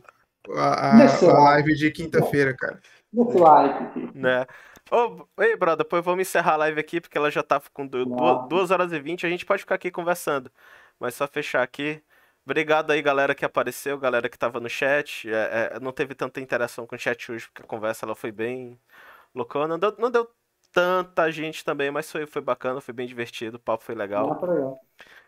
a, 0.56 1.00
a- 1.02 1.06
a 1.08 1.44
live 1.46 1.74
de 1.74 1.90
quinta-feira, 1.90 2.56
cara. 2.56 2.80
Desse 3.12 3.38
like. 3.40 4.12
né? 4.14 4.46
Ô, 4.92 5.26
ei, 5.42 5.56
brother, 5.58 5.80
depois 5.80 6.06
vamos 6.06 6.22
encerrar 6.22 6.54
a 6.54 6.58
live 6.58 6.80
aqui, 6.80 7.02
porque 7.02 7.18
ela 7.18 7.32
já 7.32 7.42
tá 7.42 7.60
com 7.74 7.88
2 7.88 8.70
horas 8.70 8.92
e 8.92 9.00
20. 9.00 9.26
A 9.26 9.30
gente 9.30 9.44
pode 9.46 9.62
ficar 9.64 9.74
aqui 9.76 9.90
conversando. 9.90 10.52
Mas 11.00 11.16
só 11.16 11.28
fechar 11.28 11.64
aqui. 11.64 12.00
Obrigado 12.44 12.92
aí, 12.92 13.02
galera 13.02 13.36
que 13.36 13.46
apareceu, 13.46 13.98
galera 14.00 14.28
que 14.30 14.38
tava 14.38 14.60
no 14.60 14.70
chat. 14.70 15.30
É, 15.30 15.74
é, 15.76 15.80
não 15.80 15.92
teve 15.92 16.16
tanta 16.16 16.42
interação 16.42 16.88
com 16.88 16.96
o 16.96 17.00
chat 17.00 17.32
hoje, 17.32 17.48
porque 17.48 17.62
a 17.62 17.66
conversa 17.68 18.06
ela 18.06 18.16
foi 18.16 18.32
bem 18.32 18.80
loucona. 19.34 19.68
Não 19.68 19.80
deu, 19.80 19.96
não 19.98 20.12
deu 20.12 20.28
tanta 20.72 21.32
gente 21.32 21.64
também, 21.64 21.92
mas 21.92 22.12
foi, 22.12 22.26
foi 22.26 22.42
bacana, 22.42 22.82
foi 22.82 22.94
bem 22.94 23.08
divertido, 23.08 23.58
o 23.58 23.60
papo 23.60 23.84
foi 23.84 23.96
legal. 23.96 24.40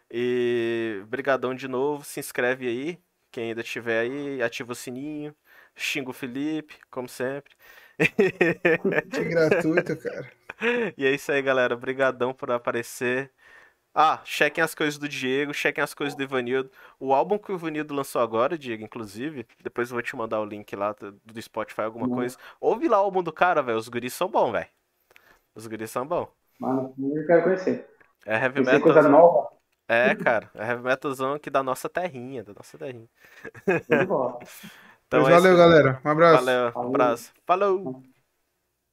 E 0.10 1.04
brigadão 1.08 1.56
de 1.56 1.68
novo, 1.68 2.04
se 2.04 2.20
inscreve 2.20 2.68
aí, 2.68 3.00
quem 3.32 3.50
ainda 3.50 3.64
tiver 3.64 4.02
aí, 4.02 4.42
ativa 4.42 4.72
o 4.72 4.76
sininho, 4.76 5.36
xinga 5.76 6.10
o 6.10 6.14
Felipe, 6.14 6.76
como 6.90 7.08
sempre. 7.10 7.54
Que 9.12 9.24
gratuito, 9.26 9.96
cara. 9.98 10.32
E 10.98 11.06
é 11.06 11.12
isso 11.12 11.32
aí, 11.32 11.42
galera. 11.42 11.76
Brigadão 11.76 12.34
por 12.34 12.52
aparecer. 12.52 13.32
Ah, 13.96 14.22
chequem 14.26 14.64
as 14.64 14.74
coisas 14.74 14.98
do 14.98 15.08
Diego, 15.08 15.54
chequem 15.54 15.84
as 15.84 15.94
coisas 15.94 16.16
do 16.16 16.24
Ivanildo. 16.24 16.72
O 17.00 17.14
álbum 17.14 17.38
que 17.38 17.52
o 17.52 17.56
Ivanildo 17.56 17.94
lançou 17.94 18.22
agora, 18.22 18.58
Diego, 18.58 18.84
inclusive, 18.84 19.48
depois 19.64 19.90
eu 19.90 19.96
vou 19.96 20.02
te 20.02 20.16
mandar 20.16 20.40
o 20.42 20.46
link 20.46 20.76
lá 20.76 20.94
do 21.26 21.42
Spotify, 21.42 21.82
alguma 21.82 22.08
Uhum. 22.08 22.10
coisa. 22.10 22.38
Ouve 22.60 22.88
lá 22.88 23.00
o 23.02 23.06
álbum 23.06 23.22
do 23.24 23.32
cara, 23.32 23.62
velho. 23.62 23.78
Os 23.78 23.88
guris 23.90 24.14
são 24.14 24.28
bons, 24.30 24.52
velho. 24.52 24.68
Os 25.56 25.68
guris 25.68 25.92
são 25.92 26.08
bons. 26.08 26.30
Mano, 26.60 26.96
eu 27.16 27.26
quero 27.28 27.44
conhecer. 27.44 27.88
É 28.26 28.36
heavy 28.38 28.62
Conhecer 28.62 28.82
coisa 28.82 29.02
metal. 29.02 29.10
nova. 29.10 29.50
É, 29.88 30.16
cara. 30.16 30.52
É 30.56 30.64
heavy 30.72 30.84
metalzão 30.84 31.34
aqui 31.34 31.50
da 31.50 31.64
nossa 31.64 31.90
terrinha, 31.90 32.44
da 32.44 32.54
nossa 32.54 32.78
terrinha. 32.78 33.10
tudo 33.88 34.06
bom. 34.08 34.54
Então 35.08 35.24
Pois 35.24 35.28
é 35.28 35.36
valeu, 35.36 35.56
isso. 35.56 35.58
galera. 35.58 36.02
Um 36.06 36.10
abraço. 36.10 36.58
Valeu, 36.58 36.70
um 36.70 36.74
Falou. 36.74 36.88
abraço. 36.88 37.34
Falou! 37.46 38.04